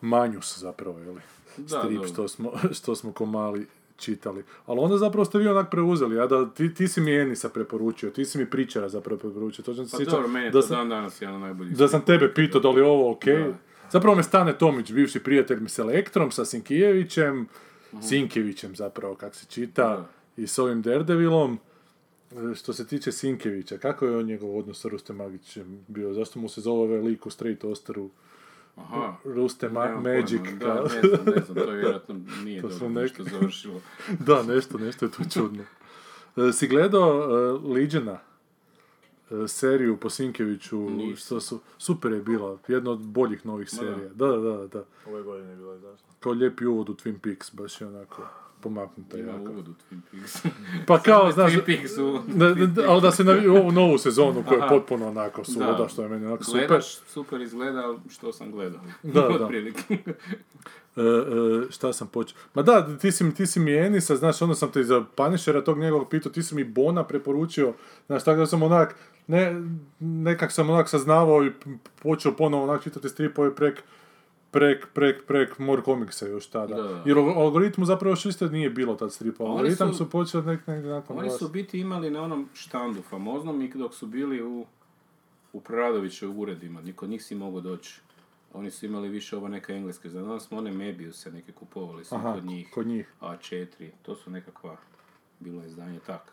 Manjus 0.00 0.58
zapravo, 0.58 0.98
je 0.98 1.10
li? 1.10 1.20
Da, 1.56 1.78
Strip 1.78 1.94
dobro. 1.94 2.08
što 2.08 2.28
smo, 2.28 2.52
što 2.78 2.94
smo 2.94 3.12
ko 3.12 3.26
mali 3.26 3.66
čitali. 3.96 4.44
Ali 4.66 4.80
onda 4.80 4.98
zapravo 4.98 5.24
ste 5.24 5.38
vi 5.38 5.48
onak 5.48 5.70
preuzeli, 5.70 6.20
a 6.20 6.26
da 6.26 6.46
ti, 6.46 6.74
ti 6.74 6.88
si 6.88 7.00
mi 7.00 7.12
Enisa 7.12 7.48
preporučio, 7.48 8.10
ti 8.10 8.24
si 8.24 8.38
mi 8.38 8.50
Pričera 8.50 8.88
zapravo 8.88 9.18
preporučio. 9.18 9.64
Točno 9.64 9.84
se 9.84 9.90
Pa 9.90 9.96
sjećam 9.96 10.12
dobro, 10.12 10.28
meni 10.28 10.46
je 10.46 10.50
da 10.50 10.60
to 10.60 10.66
sam, 10.66 10.76
dan 10.76 10.88
danas 10.88 11.22
jedan 11.22 11.34
od 11.34 11.40
najboljih. 11.40 11.76
da 11.76 11.88
sam 11.88 12.00
tebe 12.00 12.34
pitao 12.34 12.60
da 12.60 12.70
li 12.70 12.80
je 12.80 12.84
ovo 12.84 13.10
ok. 13.10 13.24
Da. 13.24 13.54
Zapravo 13.90 14.16
me 14.16 14.22
Stane 14.22 14.58
Tomić, 14.58 14.92
bivši 14.92 15.20
prijatelj 15.20 15.60
mi 15.60 15.68
s 15.68 15.78
Elektrom, 15.78 16.30
sa 16.30 16.44
Sinkijevićem, 16.44 17.46
Sinkevićem 18.00 18.76
zapravo, 18.76 19.14
kak 19.14 19.34
se 19.34 19.46
čita, 19.46 19.82
Da. 19.82 20.08
i 20.36 20.46
s 20.46 20.58
ovim 20.58 20.82
Daredevilom. 20.82 21.58
E, 22.32 22.54
Što 22.54 22.72
se 22.72 22.86
tiče 22.86 23.12
Sinkevića, 23.12 23.78
kako 23.78 24.06
je 24.06 24.16
on 24.16 24.24
njegov 24.26 24.58
odnos 24.58 24.80
sa 24.80 24.88
Rustem 24.88 25.16
Magićem 25.16 25.84
bio? 25.88 26.12
Zašto 26.12 26.38
mu 26.40 26.48
se 26.48 26.60
zove 26.60 26.78
ovaj 26.78 27.00
lik 27.00 27.26
u 27.26 27.30
Straight 27.30 27.64
Osteru 27.64 28.10
Aha. 28.76 29.16
Ruste 29.24 29.68
Ma- 29.68 30.00
Magic? 30.00 30.40
Da, 30.60 30.74
ne 30.82 30.88
znam, 30.88 31.24
ne 31.36 31.42
znam, 31.42 31.54
to 31.54 31.70
je 31.70 31.76
vjerojatno 31.76 32.14
nije 32.44 32.62
To 32.62 32.68
dobro 32.68 32.88
nešto 32.88 33.24
završilo. 33.24 33.80
da, 34.26 34.42
nešto, 34.42 34.78
nešto 34.78 35.04
je 35.04 35.10
tu 35.10 35.22
čudno. 35.30 35.62
E, 36.36 36.52
si 36.52 36.68
gledao 36.68 37.18
uh, 37.18 37.64
Legiona? 37.70 38.18
E, 39.30 39.48
seriju 39.48 39.96
po 39.96 40.10
Sinkeviću, 40.10 40.78
Nisam. 40.90 41.16
što 41.16 41.40
su, 41.40 41.60
super 41.78 42.12
je 42.12 42.20
bila, 42.20 42.58
jedna 42.68 42.90
od 42.90 42.98
boljih 43.00 43.46
novih 43.46 43.70
serija. 43.70 44.08
Da, 44.14 44.26
da, 44.26 44.36
da, 44.38 44.66
da. 44.66 44.84
Ove 45.06 45.22
godine 45.22 45.50
je 45.50 45.56
bila 45.56 45.74
izašla. 45.76 46.06
Kao 46.20 46.32
lijepi 46.32 46.66
uvod 46.66 46.88
u 46.88 46.94
Twin 46.94 47.18
Peaks, 47.18 47.54
baš 47.54 47.80
je 47.80 47.86
onako 47.86 48.28
pomaknuta 48.66 49.18
Ima 49.18 49.32
jako. 49.32 49.50
uvod 49.50 49.68
u 49.68 49.72
Twin 49.72 50.00
Peaks. 50.10 50.42
Pa 50.86 50.98
kao, 51.06 51.32
znaš, 51.32 51.52
Twin 51.52 51.64
Peaksu. 51.66 52.20
da, 52.28 52.54
da, 52.54 52.66
da, 52.66 52.82
ali 52.88 53.00
da 53.02 53.10
se 53.10 53.24
na 53.24 53.32
ovu 53.32 53.72
novu 53.72 53.98
sezonu 53.98 54.44
koja 54.48 54.62
je 54.62 54.68
potpuno 54.68 55.08
onako 55.08 55.44
suvoda, 55.44 55.72
Da. 55.82 55.88
što 55.88 56.02
je 56.02 56.08
meni 56.08 56.26
onako 56.26 56.44
super. 56.44 56.66
Gledaš, 56.68 56.96
super 56.96 57.40
izgleda, 57.40 57.78
ali 57.84 57.98
što 58.10 58.32
sam 58.32 58.50
gledao. 58.50 58.80
Da, 59.02 59.20
da. 59.20 59.48
E, 60.96 61.00
e, 61.00 61.70
šta 61.70 61.92
sam 61.92 62.08
počeo? 62.08 62.38
Ma 62.54 62.62
da, 62.62 62.98
ti 62.98 63.12
si, 63.12 63.34
ti 63.34 63.46
si 63.46 63.60
mi 63.60 63.72
Enisa, 63.76 64.16
znaš, 64.16 64.42
onda 64.42 64.54
sam 64.54 64.72
te 64.72 64.82
za 64.82 65.04
Punishera 65.14 65.64
tog 65.64 65.78
njegovog 65.78 66.08
pitao, 66.10 66.32
ti 66.32 66.42
si 66.42 66.54
mi 66.54 66.64
Bona 66.64 67.04
preporučio, 67.04 67.72
znaš, 68.06 68.24
tako 68.24 68.38
da 68.38 68.46
sam 68.46 68.62
onak, 68.62 68.94
ne, 69.26 69.62
nekak 70.00 70.52
sam 70.52 70.70
onak 70.70 70.88
saznavao 70.88 71.44
i 71.44 71.50
počeo 72.02 72.32
ponovo 72.32 72.64
onak 72.64 72.82
čitati 72.82 73.08
stripove 73.08 73.54
prek, 73.54 73.82
prek, 74.56 74.86
prek, 74.94 75.26
prek 75.26 75.58
More 75.58 75.82
Comicsa 75.82 76.26
još 76.26 76.46
tada. 76.46 76.74
Da, 76.74 76.82
da. 76.82 77.02
Jer 77.06 77.18
algoritmu 77.18 77.84
zapravo 77.84 78.12
još 78.12 78.26
isto 78.26 78.48
nije 78.48 78.70
bilo 78.70 78.94
tad 78.94 79.12
stripa. 79.12 79.44
Algoritam 79.44 79.88
su- 79.88 79.94
su, 79.94 80.10
počeli 80.10 80.46
nek, 80.46 80.66
nek, 80.66 80.84
nakon 80.84 81.18
Oni 81.18 81.28
vas. 81.28 81.38
su 81.38 81.48
biti 81.48 81.80
imali 81.80 82.10
na 82.10 82.22
onom 82.22 82.48
štandu 82.54 83.02
famoznom 83.02 83.62
i 83.62 83.68
dok 83.68 83.94
su 83.94 84.06
bili 84.06 84.42
u, 84.42 84.66
u 85.52 85.60
Preradovićevim 85.60 86.38
uredima, 86.38 86.80
niko 86.82 87.06
njih 87.06 87.24
si 87.24 87.34
mogao 87.34 87.60
doći. 87.60 88.00
Oni 88.52 88.70
su 88.70 88.86
imali 88.86 89.08
više 89.08 89.36
ovo 89.36 89.48
neka 89.48 89.72
engleske, 89.72 90.08
znam 90.08 90.40
smo 90.40 90.58
one 90.58 90.70
Mebiuse 90.72 91.32
neke 91.32 91.52
kupovali 91.52 92.04
su 92.04 92.14
Aha, 92.14 92.34
kod 92.34 92.44
njih. 92.44 92.70
kod 92.70 92.86
njih. 92.86 93.12
A4, 93.20 93.66
to 94.02 94.16
su 94.16 94.30
nekakva, 94.30 94.76
bilo 95.40 95.62
je 95.62 95.68
izdanje 95.68 95.98
tak. 96.06 96.32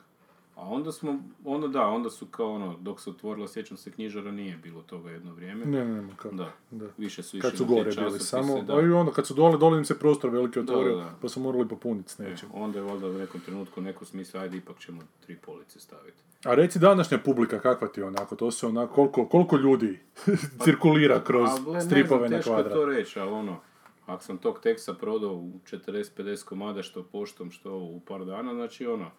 A 0.55 0.61
onda 0.61 0.91
smo, 0.91 1.19
onda 1.45 1.67
da, 1.67 1.87
onda 1.87 2.09
su 2.09 2.25
kao 2.25 2.51
ono, 2.51 2.77
dok 2.77 3.01
se 3.01 3.09
otvorila, 3.09 3.47
sjećam 3.47 3.77
se, 3.77 3.91
knjižara 3.91 4.31
nije 4.31 4.57
bilo 4.57 4.81
toga 4.81 5.11
jedno 5.11 5.33
vrijeme. 5.33 5.65
Ne, 5.65 5.85
ne, 5.85 6.01
ne, 6.01 6.09
kako. 6.17 6.35
Da, 6.35 6.51
Da. 6.71 6.85
više 6.97 7.23
su 7.23 7.37
išli 7.37 7.49
Kad 7.49 7.57
su 7.57 7.65
gore 7.65 7.91
bili 7.91 8.19
samo, 8.19 8.61
da. 8.61 8.75
a 8.75 8.81
i 8.81 8.85
onda 8.85 9.11
kad 9.11 9.27
su 9.27 9.33
dole, 9.33 9.57
dole 9.57 9.77
im 9.77 9.85
se 9.85 9.99
prostor 9.99 10.29
veliki 10.29 10.59
otvorio, 10.59 10.95
da, 10.95 11.03
da. 11.03 11.13
pa 11.21 11.29
su 11.29 11.39
morali 11.39 11.67
popuniti 11.67 12.09
s 12.09 12.19
E, 12.19 12.23
nečim. 12.23 12.49
onda 12.53 12.79
je 12.79 12.85
valjda 12.85 13.07
u 13.07 13.13
nekom 13.13 13.41
trenutku 13.41 13.81
neko 13.81 14.05
smisla, 14.05 14.41
ajde 14.41 14.57
ipak 14.57 14.79
ćemo 14.79 15.01
tri 15.19 15.35
police 15.37 15.79
staviti. 15.79 16.17
A 16.43 16.55
reci 16.55 16.79
današnja 16.79 17.17
publika, 17.17 17.59
kakva 17.59 17.87
ti 17.87 17.99
je 17.99 18.05
onako, 18.05 18.35
to 18.35 18.51
se 18.51 18.67
onako, 18.67 18.93
koliko, 18.95 19.25
koliko 19.25 19.57
ljudi 19.57 19.99
cirkulira 20.63 21.23
kroz 21.23 21.49
A, 21.49 21.71
ne 21.71 21.81
stripove 21.81 22.19
znam, 22.19 22.31
na 22.31 22.37
teško 22.37 22.51
kvadrat? 22.51 22.73
to 22.73 22.85
reći, 22.85 23.19
ali 23.19 23.31
ono, 23.31 23.57
ako 24.05 24.23
sam 24.23 24.37
tog 24.37 24.59
teksta 24.59 24.93
prodao 24.93 25.31
u 25.31 25.51
40-50 25.63 26.45
komada, 26.45 26.83
što 26.83 27.03
poštom, 27.03 27.51
što 27.51 27.77
u 27.77 27.99
par 27.99 28.25
dana, 28.25 28.53
znači 28.53 28.85
ono, 28.87 29.11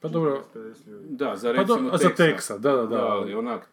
Pa 0.00 0.08
dobro, 0.08 0.42
50 0.54 0.86
ljudi. 0.86 1.06
da, 1.08 1.36
za 1.36 1.48
Pa 1.48 1.64
do- 1.64 1.74
recimo 1.74 1.88
a 1.88 1.98
za 1.98 2.04
teksta. 2.04 2.24
teksta, 2.24 2.58
da, 2.58 2.72
da, 2.72 2.86
da. 2.86 3.06
ali 3.06 3.34
onak, 3.34 3.68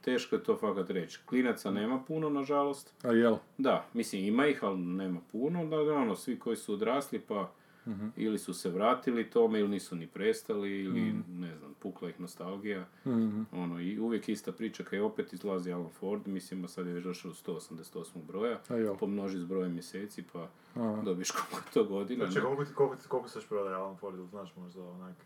teško 0.00 0.36
je 0.36 0.42
to 0.42 0.56
fakat 0.56 0.90
reći. 0.90 1.20
Klinaca 1.20 1.70
nema 1.70 2.00
puno, 2.00 2.28
nažalost. 2.30 2.94
a 3.02 3.08
jel? 3.08 3.36
Da, 3.58 3.84
mislim 3.92 4.24
ima 4.24 4.46
ih, 4.46 4.64
ali 4.64 4.78
nema 4.78 5.20
puno. 5.32 5.64
Da, 5.66 5.76
da, 5.76 5.94
ono, 5.94 6.16
svi 6.16 6.38
koji 6.38 6.56
su 6.56 6.72
odrasli 6.74 7.18
pa 7.20 7.50
Mhm. 7.86 8.08
ili 8.16 8.38
su 8.38 8.54
se 8.54 8.70
vratili 8.70 9.30
tome 9.30 9.60
ili 9.60 9.68
nisu 9.68 9.96
ni 9.96 10.06
prestali 10.06 10.80
ili 10.80 11.00
ne 11.30 11.56
znam, 11.56 11.74
pukla 11.74 12.08
ih 12.08 12.20
nostalgija. 12.20 12.84
Mhm. 13.06 13.42
Ono, 13.52 13.80
i 13.80 13.98
uvijek 13.98 14.28
ista 14.28 14.52
priča 14.52 14.84
kad 14.84 14.92
je 14.92 15.02
opet 15.02 15.32
izlazi 15.32 15.72
Alan 15.72 15.88
Ford, 15.90 16.26
mislim, 16.26 16.68
sad 16.68 16.86
je 16.86 16.92
već 16.92 17.04
došao 17.04 17.30
u 17.30 17.34
188. 17.34 18.22
broja, 18.22 18.58
A 18.68 18.94
pomnoži 19.00 19.38
s 19.38 19.44
brojem 19.44 19.72
mjeseci 19.72 20.24
pa 20.32 20.48
Aha. 20.76 21.02
dobiš 21.04 21.30
koliko 21.30 21.68
to 21.74 21.84
godina. 21.86 22.26
Znači, 22.26 22.40
koliko, 22.40 22.64
koliko, 22.74 22.96
koliko 23.08 23.28
se 23.28 23.38
još 23.38 23.48
prodaje 23.48 23.76
Alan 23.76 23.96
Ford, 23.96 24.16
znaš 24.30 24.56
možda 24.56 24.82
onak? 24.82 25.16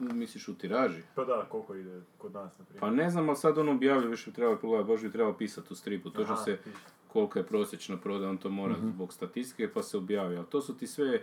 Misliš 0.00 0.48
u 0.48 0.54
tiraži? 0.54 1.02
Pa 1.14 1.24
da, 1.24 1.44
koliko 1.44 1.74
ide 1.74 2.00
kod 2.18 2.32
nas, 2.32 2.58
na 2.58 2.64
primjer. 2.64 2.80
Pa 2.80 2.90
ne 2.92 3.10
znam, 3.10 3.28
ali 3.28 3.36
sad 3.36 3.58
on 3.58 3.68
objavlja, 3.68 4.08
više 4.08 4.30
bi 4.30 4.34
trebalo 4.34 4.58
pogledati, 4.58 4.88
baš 4.88 5.02
bi 5.02 5.12
trebalo 5.12 5.36
pisati 5.36 5.68
u 5.70 5.76
stripu, 5.76 6.10
točno 6.10 6.34
Aha, 6.34 6.44
se 6.44 6.56
piše. 6.56 6.76
kolika 7.08 7.38
je 7.38 7.46
prosječna 7.46 7.96
prodaja, 7.96 8.30
on 8.30 8.38
to 8.38 8.50
mora 8.50 8.72
Mhm. 8.74 8.88
zbog 8.88 9.12
statistike, 9.12 9.68
pa 9.68 9.82
se 9.82 9.96
objavi. 9.96 10.36
Ali 10.36 10.46
to 10.46 10.60
su 10.60 10.74
ti 10.74 10.86
sve, 10.86 11.20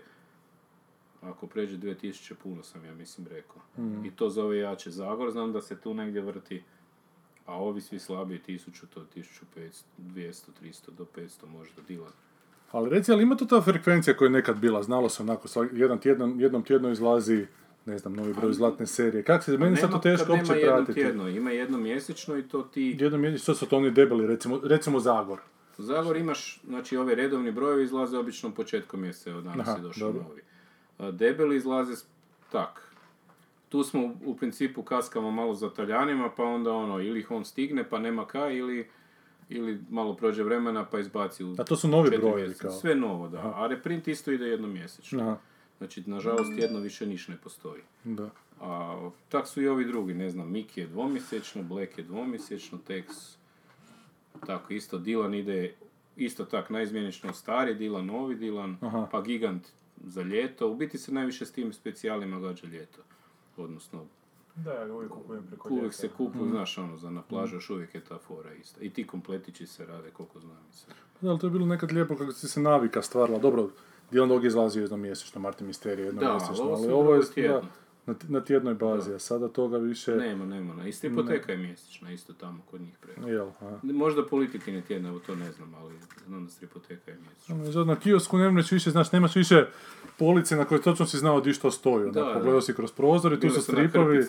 ako 1.22 1.48
pređe 1.48 1.78
2000, 1.78 2.34
puno 2.36 2.64
sam 2.64 2.86
ja 2.86 2.94
mislim 2.94 3.28
rekao. 3.28 3.62
Mhm. 3.78 4.06
I 4.06 4.12
to 4.12 4.30
zove 4.30 4.58
jače 4.58 4.92
Zagor, 4.92 5.32
znam 5.32 5.54
da 5.54 5.62
se 5.62 5.78
tu 5.78 5.94
negdje 5.94 6.22
vrti, 6.22 6.64
a 7.46 7.56
ovi 7.56 7.82
svi 7.82 8.00
slabiji 8.00 8.40
1000, 8.40 8.60
to 8.88 9.00
je 9.00 9.06
1500, 9.08 9.84
200, 9.98 10.52
300 10.54 10.92
do 10.92 11.06
500 11.08 11.28
možda 11.48 11.82
Dilan. 11.82 12.12
Ali 12.72 12.90
reci, 12.90 13.12
ali 13.12 13.24
ima 13.24 13.36
tu 13.36 13.48
ta 13.48 13.62
frekvencija 13.62 14.14
koja 14.14 14.26
je 14.26 14.32
nekad 14.32 14.58
bila, 14.58 14.84
znalo 14.84 15.10
se 15.10 15.24
onako, 15.24 15.48
jedan 15.72 16.00
tjedno, 16.00 16.36
jednom 16.38 16.64
tjedno 16.64 16.90
izlazi, 16.90 17.48
ne 17.86 17.98
znam, 17.98 18.14
novi 18.14 18.34
broj 18.34 18.54
zlatne 18.54 18.88
serije. 18.88 19.24
Kak 19.24 19.44
se, 19.44 19.58
meni 19.58 19.78
sad 19.78 19.90
to 19.92 19.96
Nema- 19.96 20.02
teško 20.02 20.32
uopće 20.32 20.44
nema 20.44 20.56
jednom 20.56 20.76
pratiti. 20.78 21.02
tjedno, 21.02 21.28
ima 21.30 21.52
jednom 21.52 21.82
mjesečno 21.82 22.38
i 22.38 22.44
to 22.44 22.62
ti... 22.64 22.98
Jednom 23.00 23.24
jedno, 23.24 23.40
što 23.40 23.56
su 23.56 23.66
to 23.66 23.78
oni 23.78 23.92
debeli, 23.92 24.28
recimo, 24.28 24.60
recimo 24.64 25.00
Zagor. 25.00 25.40
Zagor 25.78 26.18
imaš, 26.18 26.62
znači 26.62 26.98
ove 26.98 27.16
redovni 27.16 27.52
brojevi 27.52 27.84
izlaze 27.84 28.18
obično 28.18 28.52
početkom 28.52 29.02
mjeseca, 29.02 29.30
evo 29.30 29.42
danas 29.42 29.68
Aha, 29.68 29.78
je 29.78 29.84
došao 29.84 30.08
dobro. 30.08 30.24
novi. 30.24 30.42
A 30.98 31.12
debeli 31.12 31.56
izlaze 31.56 31.94
tak. 32.52 32.92
Tu 33.70 33.84
smo 33.84 34.14
u- 34.26 34.36
principu 34.36 34.84
kaskamo 34.84 35.32
malo 35.32 35.56
za 35.56 35.70
Taljanima, 35.70 36.30
pa 36.30 36.44
onda 36.44 36.72
ono, 36.72 37.00
ili 37.00 37.20
ih 37.20 37.32
on 37.32 37.46
stigne 37.46 37.90
pa 37.90 38.00
nema 38.00 38.26
kaj, 38.26 38.58
ili, 38.58 38.90
ili 39.50 39.80
malo 39.90 40.16
prođe 40.16 40.44
vremena 40.44 40.86
pa 40.86 41.00
izbaci 41.00 41.44
u 41.44 41.56
A 41.58 41.64
to 41.64 41.76
su 41.76 41.88
novi 41.88 42.18
brojevi 42.18 42.54
kao. 42.54 42.72
Sve 42.72 42.96
novo, 42.96 43.30
da. 43.30 43.54
A 43.56 43.68
reprint 43.68 44.08
isto 44.08 44.32
ide 44.32 44.46
jednom 44.46 44.72
mjesečno. 44.74 45.22
Aha, 45.22 45.38
Znači, 45.82 46.04
nažalost, 46.06 46.52
jedno 46.58 46.80
više 46.80 47.06
niš 47.06 47.28
ne 47.28 47.38
postoji. 47.38 47.82
da. 48.04 48.30
A 48.62 49.10
tak 49.30 49.48
su 49.48 49.62
i 49.62 49.68
ovi 49.68 49.86
drugi, 49.86 50.14
ne 50.14 50.30
znam, 50.30 50.52
Miki 50.52 50.80
je 50.80 50.88
dvomjesečno, 50.88 51.64
Black 51.64 51.98
je 51.98 52.04
dvomjesečno, 52.04 52.80
Tex, 52.88 53.36
tako 54.46 54.74
isto, 54.74 55.00
Dylan 55.00 55.40
ide, 55.40 55.74
isto 56.16 56.46
tak, 56.46 56.70
najizmjenično 56.70 57.34
stari 57.34 57.76
Dylan, 57.76 58.02
novi 58.02 58.36
Dylan, 58.36 58.76
Aha. 58.82 59.08
pa 59.12 59.22
Gigant 59.22 59.68
za 60.06 60.22
ljeto, 60.22 60.70
u 60.70 60.76
biti 60.76 60.98
se 60.98 61.12
najviše 61.14 61.46
s 61.46 61.52
tim 61.52 61.74
specijalima 61.74 62.40
gađa 62.40 62.68
ljeto. 62.68 63.02
Odnosno, 63.58 64.06
Da, 64.56 64.74
ja 64.74 64.94
uvijek 64.94 65.12
kupujem 65.12 65.44
preko 65.48 65.70
uvijek 65.70 65.84
ljeta. 65.84 65.98
se 65.98 66.10
kupuju, 66.10 66.50
znaš, 66.50 66.78
ono, 66.78 66.98
za 66.98 67.10
na 67.10 67.22
plažu 67.22 67.56
još 67.56 67.70
uvijek 67.70 67.96
je 67.96 68.02
ta 68.02 68.18
fora 68.18 68.54
ista. 68.54 68.82
I 68.82 68.90
ti 68.90 69.08
kompletići 69.08 69.68
se 69.68 69.86
rade, 69.86 70.10
koliko 70.12 70.40
znam 70.40 70.58
i 70.72 70.76
sve. 70.76 70.94
Da, 71.22 71.30
ali 71.30 71.40
to 71.40 71.48
je 71.48 71.52
bilo 71.52 71.66
nekad 71.66 71.92
lijepo 71.92 72.16
kako 72.16 72.32
si 72.32 72.48
se 72.48 72.60
navika 72.62 73.02
stvarala. 73.02 73.40
Dobro, 73.40 73.70
Dylan 74.12 74.28
Dog 74.28 74.44
je 74.44 74.48
izlazio 74.48 74.82
jednom 74.82 75.02
mjesečno, 75.02 75.42
Martin 75.42 75.68
Mysterio 75.68 76.06
jednom 76.06 76.24
Da, 76.26 76.32
mjesečno, 76.34 76.64
ali 76.64 76.88
ovo 76.88 77.16
je 77.16 77.22
tjedno. 77.34 77.62
na, 78.06 78.16
na 78.28 78.42
tjednoj 78.42 78.74
bazi, 78.74 79.14
a 79.14 79.20
sada 79.20 79.48
toga 79.48 79.78
više... 79.78 80.16
Nema, 80.16 80.46
nema, 80.46 80.74
ne. 80.74 80.90
I 80.90 80.92
stripoteka 80.92 81.52
je 81.52 81.58
mjesečna, 81.58 82.12
isto 82.12 82.34
tamo 82.34 82.62
kod 82.72 82.82
njih 82.82 82.98
preko. 83.02 83.28
Jel, 83.28 83.48
a. 83.62 83.80
Možda 83.84 84.26
politike 84.26 84.72
ne 84.72 84.82
tjedna, 84.82 85.10
evo 85.10 85.20
to 85.20 85.36
ne 85.36 85.52
znam, 85.52 85.76
ali 85.76 85.94
znam 86.28 86.46
da 86.46 86.52
stripoteka 86.52 87.12
je 87.12 87.18
mjesečna. 87.18 87.80
Ono, 87.80 87.86
na 87.86 88.00
kiosku 88.00 88.38
ne 88.38 88.52
mreš 88.52 88.72
više, 88.72 88.90
znaš, 88.92 89.12
nemaš 89.12 89.36
više 89.36 89.66
police 90.18 90.56
na 90.56 90.66
koje 90.66 90.82
točno 90.82 91.06
si 91.06 91.18
znao 91.18 91.42
di 91.42 91.54
što 91.54 91.72
stoji. 91.72 92.04
Ono, 92.04 92.12
Da, 92.12 92.24
da. 92.24 92.34
pogledao 92.34 92.62
si 92.62 92.74
kroz 92.74 92.92
prozor 92.92 93.34
i 93.34 93.40
tu 93.40 93.50
su 93.50 93.56
na 93.56 93.62
stripovi. 93.62 94.26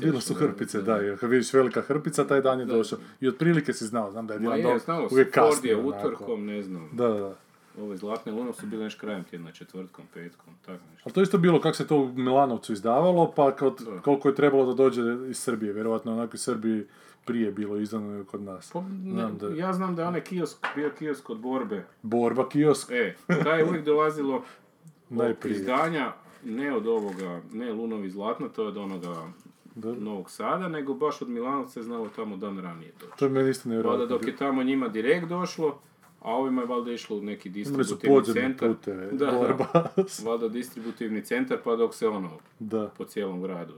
Bile 0.00 0.20
su 0.20 0.34
hrpice, 0.34 0.78
da, 0.78 0.84
da, 0.84 0.96
jer 0.96 1.18
vidiš 1.22 1.52
velika 1.52 1.80
hrpica, 1.80 2.24
taj 2.26 2.40
dan 2.40 2.60
je 2.60 2.66
došao. 2.66 2.98
I 3.20 3.28
otprilike 3.28 3.72
si 3.72 3.86
znao, 3.86 4.10
znam 4.10 4.26
da 4.26 4.34
je 4.34 4.40
Dylan 4.40 4.56
je, 4.56 4.62
Dog 4.86 5.12
uvijek 5.12 5.34
Ford 5.34 5.48
kasnije. 5.48 5.72
je 5.72 5.80
onako. 5.80 5.98
utorkom, 5.98 6.46
ne 6.46 6.62
znam, 6.62 6.88
da, 6.92 7.08
da. 7.08 7.34
Ove 7.78 7.96
zlatne 7.96 8.32
luno 8.32 8.52
su 8.52 8.66
bile 8.66 8.84
nešto 8.84 9.00
krajem 9.00 9.24
tjedna, 9.24 9.52
četvrtkom, 9.52 10.04
petkom, 10.14 10.54
tako 10.56 10.78
nešto. 10.86 11.02
Ali 11.04 11.12
to 11.12 11.20
je 11.20 11.24
isto 11.24 11.38
bilo 11.38 11.60
kako 11.60 11.76
se 11.76 11.86
to 11.86 11.96
u 11.96 12.08
Milanovcu 12.08 12.72
izdavalo, 12.72 13.32
pa 13.32 13.50
kad, 13.52 13.80
Da. 13.80 14.00
koliko 14.00 14.28
je 14.28 14.34
trebalo 14.34 14.66
da 14.66 14.74
dođe 14.74 15.00
iz 15.28 15.38
Srbije. 15.38 15.72
Vjerojatno 15.72 16.12
onako 16.12 16.34
iz 16.34 16.42
Srbiji 16.42 16.84
prije 17.24 17.52
bilo 17.52 17.76
izdano 17.76 18.24
kod 18.24 18.42
nas. 18.42 18.70
Pa, 18.72 18.80
ne, 18.80 19.10
Znam 19.10 19.38
da- 19.38 19.48
Ja 19.48 19.72
znam 19.72 19.96
da 19.96 20.02
je 20.02 20.08
onaj 20.08 20.20
kiosk, 20.22 20.66
bio 20.74 20.90
kiosk 20.90 21.30
od 21.30 21.38
borbe, 21.38 21.84
Borba 22.02 22.48
kiosk, 22.48 22.90
e, 22.90 23.14
taj 23.44 23.58
je 23.58 23.64
uvijek 23.64 23.84
dolazilo 23.84 24.36
od 25.10 25.16
Najprije. 25.16 25.54
izdanja, 25.54 26.12
ne 26.44 26.72
od 26.74 26.86
ovoga, 26.88 27.40
ne 27.52 27.72
Lunovi 27.72 28.10
zlatna, 28.10 28.48
to 28.48 28.62
je 28.62 28.68
od 28.68 28.76
onoga 28.76 29.32
Da. 29.74 29.92
Novog 29.92 30.30
Sada, 30.30 30.68
nego 30.68 30.94
baš 30.94 31.22
od 31.22 31.28
Milanovca 31.28 31.80
je 31.80 31.84
znalo 31.84 32.08
tamo 32.08 32.36
dan 32.36 32.58
ranije 32.58 32.92
doći. 32.92 33.12
to 33.18 33.24
je 33.24 33.30
meni 33.30 33.50
isto 33.50 33.68
nevjerojatno. 33.68 34.06
dok 34.08 34.26
je 34.26 34.36
tamo 34.36 34.62
njima 34.62 34.88
direkt 34.88 35.26
došlo, 35.26 35.78
a 36.22 36.34
ovima 36.34 36.62
je 36.62 36.66
valjda 36.66 36.92
išlo 36.92 37.16
u 37.16 37.22
neki 37.22 37.48
su 37.48 37.52
distributivni 37.54 38.32
centar. 38.42 38.68
puteve, 38.68 39.06
Da, 39.12 39.26
da. 39.72 39.92
Valjda 40.30 40.48
distributivni 40.48 41.24
centar, 41.24 41.58
pa 41.64 41.76
dok 41.76 41.94
se 41.94 42.08
ono, 42.08 42.30
da. 42.58 42.90
po 42.98 43.04
cijelom 43.04 43.42
gradu. 43.42 43.74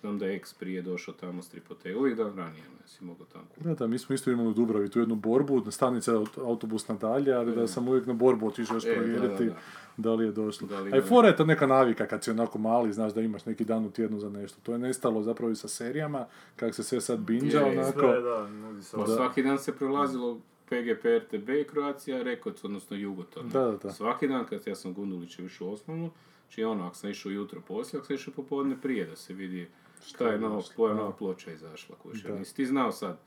Znam 0.00 0.18
da 0.18 0.26
je 0.26 0.36
ex 0.36 0.54
prije 0.54 0.82
došao 0.82 1.14
tamo 1.14 1.42
s 1.42 1.48
tripoteka. 1.48 1.98
Uvijek 1.98 2.16
dan 2.16 2.36
ranije, 2.36 2.62
ne, 2.62 2.88
si 2.88 3.04
mogao 3.04 3.26
tamo 3.26 3.44
kupiti. 3.44 3.68
Da, 3.68 3.74
da, 3.74 3.86
mi 3.86 3.98
smo 3.98 4.14
isto 4.14 4.30
imali 4.30 4.48
u 4.48 4.52
Dubravi 4.52 4.88
tu 4.90 5.00
jednu 5.00 5.14
borbu, 5.14 5.62
na 5.64 5.70
stanica 5.70 6.12
aut- 6.12 6.38
autobusna 6.40 6.94
dalje, 6.94 7.32
ali 7.32 7.54
da 7.54 7.66
sam 7.66 7.88
uvijek 7.88 8.06
na 8.06 8.12
borbu 8.12 8.46
otišao 8.46 8.76
još 8.76 8.84
E, 8.84 8.88
da, 8.88 8.94
provjeriti 8.94 9.44
da, 9.44 9.50
da. 9.50 9.56
da 9.96 10.14
li 10.14 10.24
je 10.24 10.32
došlo. 10.32 10.68
Da 10.68 10.80
li 10.80 10.92
A 10.92 10.96
i 10.96 11.02
fora 11.02 11.28
je 11.28 11.36
to 11.36 11.44
neka 11.44 11.66
navika 11.66 12.06
kad 12.06 12.24
si 12.24 12.30
onako 12.30 12.58
mali, 12.58 12.92
znaš 12.92 13.14
da 13.14 13.20
imaš 13.20 13.46
neki 13.46 13.64
dan 13.64 13.84
u 13.84 13.90
tjednu 13.90 14.18
za 14.18 14.30
nešto. 14.30 14.58
To 14.62 14.72
je 14.72 14.78
nestalo 14.78 15.22
zapravo 15.22 15.52
i 15.52 15.56
sa 15.56 15.68
serijama, 15.68 16.26
kak 16.56 16.74
se 16.74 16.82
sve 16.82 17.00
sad 17.00 17.18
binđa, 17.18 17.58
Je, 17.58 17.72
je, 17.72 17.80
onako. 17.80 17.98
Sve, 18.00 18.20
da, 18.20 18.48
nudi 18.48 18.82
se 18.82 18.96
Pa 18.96 19.06
svaki 19.06 19.42
dan 19.42 19.58
se 19.58 19.72
prelazilo 19.72 20.38
PGP, 20.68 21.04
RTB 21.04 21.48
i 21.48 21.66
Croatia 21.70 22.22
Records, 22.22 22.64
odnosno 22.64 22.96
Jugoton. 22.96 23.48
Da, 23.48 23.60
da, 23.60 23.76
da. 23.76 23.92
Svaki 23.92 24.28
dan 24.28 24.44
kad 24.46 24.66
ja 24.66 24.74
sam 24.74 24.94
Gundulićev 24.94 25.46
išao 25.46 25.68
u 25.68 25.72
osnovnu, 25.72 26.10
znači 26.42 26.64
ono, 26.64 26.86
ako 26.86 26.96
sam 26.96 27.10
išao 27.10 27.32
jutro 27.32 27.60
poslije, 27.60 27.98
ako 27.98 28.06
sam 28.06 28.16
išao 28.16 28.34
popodne 28.34 28.76
prije, 28.82 29.06
da 29.06 29.16
se 29.16 29.32
vidi 29.34 29.68
šta 30.06 30.28
je 30.28 30.38
nova, 30.38 30.62
koja 30.76 30.94
nova 30.94 31.12
ploča 31.12 31.52
izašla. 31.52 31.96
Kuša. 32.02 32.34
Nisi 32.34 32.56
ti 32.56 32.66
znao 32.66 32.92
sad, 32.92 33.18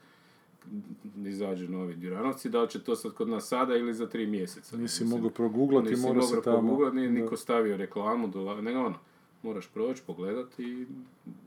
izađe 1.26 1.68
novi 1.70 1.96
Djuranovci, 1.96 2.50
da 2.50 2.62
li 2.62 2.70
će 2.70 2.84
to 2.84 2.96
sad 2.96 3.14
kod 3.14 3.30
nas 3.30 3.48
sada 3.48 3.76
ili 3.76 3.94
za 3.94 4.08
tri 4.10 4.28
mjeseca. 4.28 4.78
Nisi 4.78 5.06
mogao 5.06 5.30
proguglati, 5.30 5.90
Nisi 5.90 6.02
mora 6.02 6.22
se 6.22 6.28
mogao 6.28 6.42
tamo... 6.42 6.58
proguglat, 6.58 6.94
nije 6.94 7.08
Da. 7.08 7.14
niko 7.14 7.38
stavio 7.38 7.78
reklamu, 7.78 8.28
dola, 8.28 8.62
nego 8.62 8.80
ono, 8.80 8.96
moraš 9.48 9.68
proći, 9.68 10.02
pogledati 10.08 10.64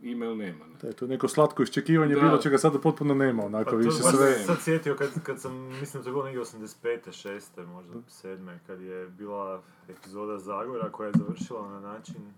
i 0.03 0.13
email 0.13 0.37
nema. 0.37 0.67
Ne. 0.67 0.75
Da, 0.83 0.89
je 0.89 0.93
to 0.95 1.07
neko 1.07 1.29
slatko 1.29 1.63
iščekivanje, 1.63 2.15
Da. 2.15 2.21
bilo 2.21 2.39
čega 2.39 2.59
sada 2.59 2.79
potpuno 2.79 3.15
nema, 3.15 3.45
onako 3.47 3.71
Pa 3.71 3.77
više 3.77 3.91
sve... 3.91 4.03
sam 4.03 4.19
se 4.19 4.45
sad 4.45 4.61
sjetio 4.61 4.97
kad, 4.97 5.23
kad 5.23 5.41
sam, 5.41 5.53
mislim 5.81 6.01
da 6.01 6.05
to 6.05 6.09
je 6.09 6.13
bilo 6.13 6.25
negdje 6.25 6.43
85. 6.43 7.41
6. 7.57 7.67
možda 7.67 7.93
7. 8.09 8.59
kad 8.67 8.81
je 8.81 9.09
bila 9.09 9.63
epizoda 9.89 10.39
Zagora 10.39 10.93
koja 10.93 11.07
je 11.07 11.13
završila 11.19 11.69
na 11.69 11.81
način 11.81 12.33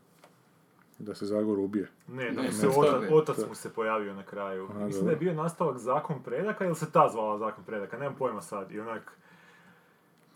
Da 0.99 1.15
se 1.15 1.27
Zagor 1.27 1.59
ubije. 1.59 1.89
Ne, 2.09 2.31
da 2.31 2.43
mu 2.43 2.53
se 2.53 2.67
ne, 2.67 2.73
otac, 2.77 3.11
otac 3.13 3.39
mu 3.49 3.55
se 3.55 3.73
pojavio 3.73 4.15
na 4.15 4.23
kraju. 4.23 4.69
A, 4.75 4.85
Mislim 4.85 5.05
da 5.05 5.11
je 5.11 5.17
bio 5.17 5.35
nastavak 5.35 5.79
Zakon 5.79 6.23
predaka 6.23 6.65
ili 6.65 6.75
se 6.75 6.91
ta 6.93 7.09
zvala 7.13 7.39
Zakon 7.39 7.65
predaka, 7.65 7.99
nemam 7.99 8.15
pojma 8.19 8.41
sad. 8.41 8.71
I 8.73 8.81
onak, 8.81 9.13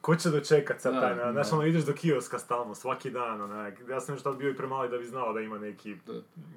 ko 0.07 0.17
će 0.17 0.31
dočekat 0.31 0.81
sad 0.81 0.95
Da, 0.95 1.01
taj, 1.01 1.17
na- 1.17 1.25
da. 1.25 1.33
znaš 1.33 1.53
ono 1.53 1.65
ideš 1.65 1.85
do 1.85 1.93
kioska 1.93 2.39
stalno, 2.39 2.75
svaki 2.75 3.11
dan, 3.11 3.41
onak. 3.43 3.75
Ja 3.91 4.01
sam 4.01 4.15
još 4.15 4.23
tad 4.23 4.37
bio 4.37 4.51
i 4.51 4.57
premali 4.57 4.89
da 4.89 4.99
bi 4.99 5.05
znao 5.05 5.33
da 5.33 5.41
ima 5.41 5.59
neki, 5.59 5.97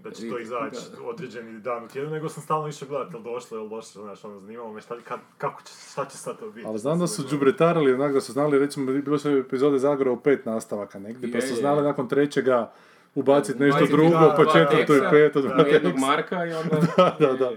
da 0.03 0.11
će 0.11 0.21
to 0.21 0.35
Da, 0.35 0.41
izaći 0.41 0.77
da. 0.91 1.03
određeni 1.03 1.59
dan 1.59 1.83
u 1.83 1.87
tjednu, 1.87 2.11
nego 2.11 2.29
sam 2.29 2.43
stalno 2.43 2.67
išao 2.67 2.87
gledati 2.87 3.15
jel 3.15 3.23
došlo, 3.23 3.57
jel 3.57 3.69
došlo, 3.69 4.03
znaš, 4.03 4.23
ono, 4.25 4.39
zanimalo 4.39 4.73
me 4.73 4.81
šta, 4.81 4.95
kad, 4.99 5.19
kako 5.37 5.61
će, 5.61 5.73
šta 5.91 6.05
će 6.05 6.17
sad 6.17 6.39
to 6.39 6.49
biti. 6.49 6.67
Ali 6.67 6.79
znam 6.79 6.99
da 6.99 7.07
su 7.07 7.15
Sad 7.15 7.31
džubretarili, 7.31 7.93
onak 7.93 8.13
da 8.13 8.21
su 8.21 8.31
znali, 8.31 8.59
recimo, 8.59 8.91
bilo 8.93 9.17
su 9.19 9.29
epizode 9.29 9.79
Zagora 9.79 10.11
u 10.11 10.19
pet 10.19 10.45
nastavaka 10.45 10.99
negdje, 10.99 11.31
pa 11.31 11.41
su 11.41 11.47
je. 11.47 11.55
znali 11.55 11.83
nakon 11.83 12.07
trećega 12.07 12.71
ubaciti 13.15 13.59
nešto 13.59 13.85
drugo, 13.87 14.09
dva- 14.09 14.35
pa 14.37 14.45
četvrto 14.45 14.95
i 14.95 15.01
peto, 15.11 15.41
da, 15.41 15.47
dva 15.47 15.63
teksta. 15.63 15.89
Marka 15.97 16.45
i 16.45 16.53
onda... 16.53 16.75
da, 17.19 17.33
da. 17.33 17.51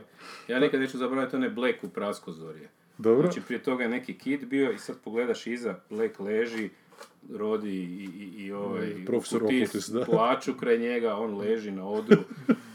Ja 0.49 0.59
nikad 0.61 0.81
neću 0.81 0.99
zaboraviti 0.99 1.37
one 1.37 1.49
Black 1.51 1.85
u 1.85 1.89
Praskozorje. 1.89 2.69
Dobro. 3.03 3.23
Znači 3.23 3.41
prije 3.41 3.63
toga 3.63 3.83
je 3.83 3.89
neki 3.89 4.19
kid 4.19 4.45
bio 4.45 4.73
i 4.73 4.79
sad 4.79 4.97
pogledaš 5.05 5.47
iza, 5.47 5.75
Black 5.91 6.21
leži, 6.21 6.71
Rodi 7.37 7.71
i, 7.71 8.09
i, 8.19 8.45
i 8.45 8.53
ovaj 8.53 9.05
Profesor 9.07 9.43
Ocutis 9.43 9.69
Ocutis, 9.69 9.89
da. 9.89 10.05
plaču 10.05 10.55
kraj 10.55 10.79
njega, 10.79 11.15
on 11.15 11.39
leži 11.39 11.71
na 11.71 11.89
odru. 11.89 12.17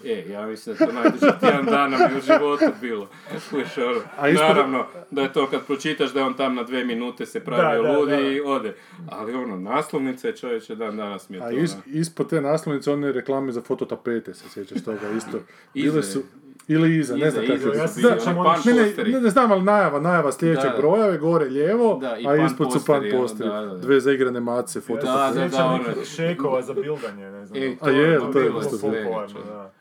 E, 0.05 0.25
ja 0.29 0.47
mislim 0.47 0.75
da 0.75 0.83
je 0.83 0.89
to 0.89 0.95
najduže 0.95 1.39
tjedan 1.39 1.65
dana 1.65 1.97
mi 1.97 2.17
u 2.17 2.21
životu 2.21 2.65
bilo. 2.81 3.09
Kuš, 3.49 3.77
ono, 3.77 4.01
Naravno, 4.33 4.85
da 5.11 5.21
je 5.21 5.33
to 5.33 5.49
kad 5.49 5.65
pročitaš 5.65 6.13
da 6.13 6.19
je 6.19 6.25
on 6.25 6.33
tam 6.33 6.55
na 6.55 6.63
dve 6.63 6.85
minute 6.85 7.25
se 7.25 7.39
pravio 7.39 7.81
Da, 7.81 7.87
da, 7.87 7.97
ludi 7.97 8.11
da. 8.11 8.19
i 8.19 8.39
ode. 8.39 8.75
Ali 9.09 9.33
ono, 9.33 9.57
naslovnice 9.57 10.35
čovječe 10.35 10.75
dan 10.75 10.97
danas 10.97 11.29
mi 11.29 11.37
je 11.37 11.39
to... 11.39 11.45
A 11.45 11.51
is, 11.51 11.73
ono, 11.73 11.81
ispod 11.85 12.29
te 12.29 12.41
naslovnice 12.41 12.91
one 12.91 13.11
reklame 13.11 13.51
za 13.51 13.61
fototapete, 13.61 14.33
se 14.33 14.49
sjećaš 14.49 14.83
toga 14.83 15.09
isto. 15.17 15.39
Bile 15.73 16.03
su, 16.03 16.23
ili 16.67 16.97
iza, 16.97 17.15
ne 17.15 17.21
Iza, 17.21 17.31
znam 17.31 17.43
iza 17.45 17.53
kako 17.55 17.63
je. 17.67 17.81
oni 17.81 18.37
ne, 18.37 18.43
pan 18.43 18.75
ne, 18.75 18.83
posteri. 18.85 19.11
ne, 19.11 19.21
ne 19.21 19.29
znam, 19.29 19.51
ali 19.51 19.61
najava, 19.63 19.99
najava 19.99 20.31
sljedećeg 20.31 20.71
Da. 20.71 20.77
broja, 20.77 21.17
gore 21.17 21.45
lijevo, 21.45 21.97
Da, 21.97 22.07
a 22.11 22.23
pan 22.25 22.45
ispod 22.45 22.67
su 22.67 22.79
pan 22.79 22.95
posteri, 22.95 23.11
ono, 23.11 23.21
posteri. 23.21 23.49
da, 23.49 23.61
da. 23.61 23.77
Dve 23.77 23.99
zaigrane 23.99 24.39
mace, 24.39 24.81
fototapete. 24.81 25.39
Da, 25.39 25.47
da, 25.47 25.57
da, 25.57 25.65
ono- 25.65 26.05
šekova 26.05 26.61
za 26.61 26.73
bildanje, 26.73 27.31
ne 27.31 27.45
znam. 27.45 27.61
E, 27.61 27.75
A 27.81 27.89
je, 27.89 28.19
to 28.33 28.39
je 28.39 28.45
bilo 28.45 28.61
isto 28.61 28.77
popularno, 28.77 29.39
da. 29.41 29.71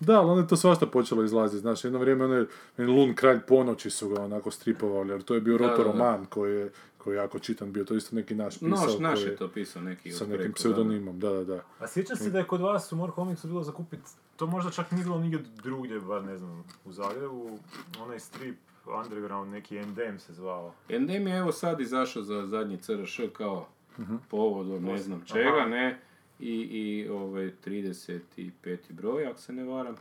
Da, 0.00 0.20
ali 0.20 0.30
onda 0.30 0.42
je 0.42 0.48
to 0.48 0.56
svašta 0.56 0.86
počelo 0.86 1.24
izlaziti, 1.24 1.60
znaš, 1.60 1.84
jedno 1.84 1.98
vrijeme 1.98 2.24
onaj 2.24 2.44
Lun 2.78 3.14
kralj 3.14 3.40
ponoći 3.40 3.90
su 3.90 4.08
ga 4.08 4.22
onako 4.22 4.50
stripovali, 4.50 5.10
jer 5.10 5.22
to 5.22 5.34
je 5.34 5.40
bio 5.40 5.58
Da, 5.58 5.64
roto 5.64 5.76
da, 5.76 5.84
da. 5.84 5.90
roman 5.92 6.26
koji 6.26 6.54
je, 6.54 6.70
koji 6.98 7.14
je 7.14 7.18
jako 7.18 7.38
čitan 7.38 7.72
bio, 7.72 7.84
to 7.84 7.94
je 7.94 7.98
isto 7.98 8.16
neki 8.16 8.34
naš 8.34 8.54
pisao. 8.54 8.68
Noš, 8.70 8.98
naš 8.98 9.22
je 9.22 9.36
to 9.36 9.48
pisao 9.48 9.82
neki 9.82 10.12
Sa 10.12 10.24
nekim 10.24 10.38
preko, 10.38 10.54
pseudonimom, 10.54 11.18
da, 11.18 11.30
da, 11.30 11.44
da. 11.44 11.60
A 11.80 11.86
sjećam 11.86 12.16
se 12.16 12.30
da 12.30 12.38
je 12.38 12.44
kod 12.44 12.60
vas 12.60 12.92
u 12.92 12.96
More 12.96 13.12
Comicsu 13.14 13.46
bilo 13.48 13.62
zakupit, 13.62 14.00
to 14.38 14.46
možda 14.46 14.70
čak 14.72 14.90
nije 14.90 15.04
bilo 15.04 15.18
nigdje 15.18 15.38
drugdje, 15.56 16.00
bar 16.00 16.24
ne 16.24 16.38
znam, 16.38 16.64
u 16.84 16.92
Zagrebu, 16.92 17.58
onaj 17.98 18.20
strip 18.20 18.56
underground, 18.96 19.52
neki 19.52 19.76
Endem 19.78 20.18
se 20.18 20.32
zvao. 20.32 20.74
Endem 20.88 21.26
je 21.26 21.38
evo 21.38 21.52
sad 21.52 21.80
izašao 21.80 22.22
za 22.22 22.46
zadnji 22.46 22.76
CRŠ 22.78 23.20
kao 23.32 23.66
Mhm. 23.98 24.16
povodom 24.28 24.84
ne 24.84 24.98
znam 24.98 25.24
čega, 25.24 25.48
Aha. 25.56 25.66
ne, 25.66 25.98
i, 26.40 26.52
i 26.52 27.08
ovaj 27.08 27.50
35. 27.58 28.46
broj, 28.90 29.26
ako 29.26 29.38
se 29.38 29.52
ne 29.52 29.64
varam. 29.64 29.94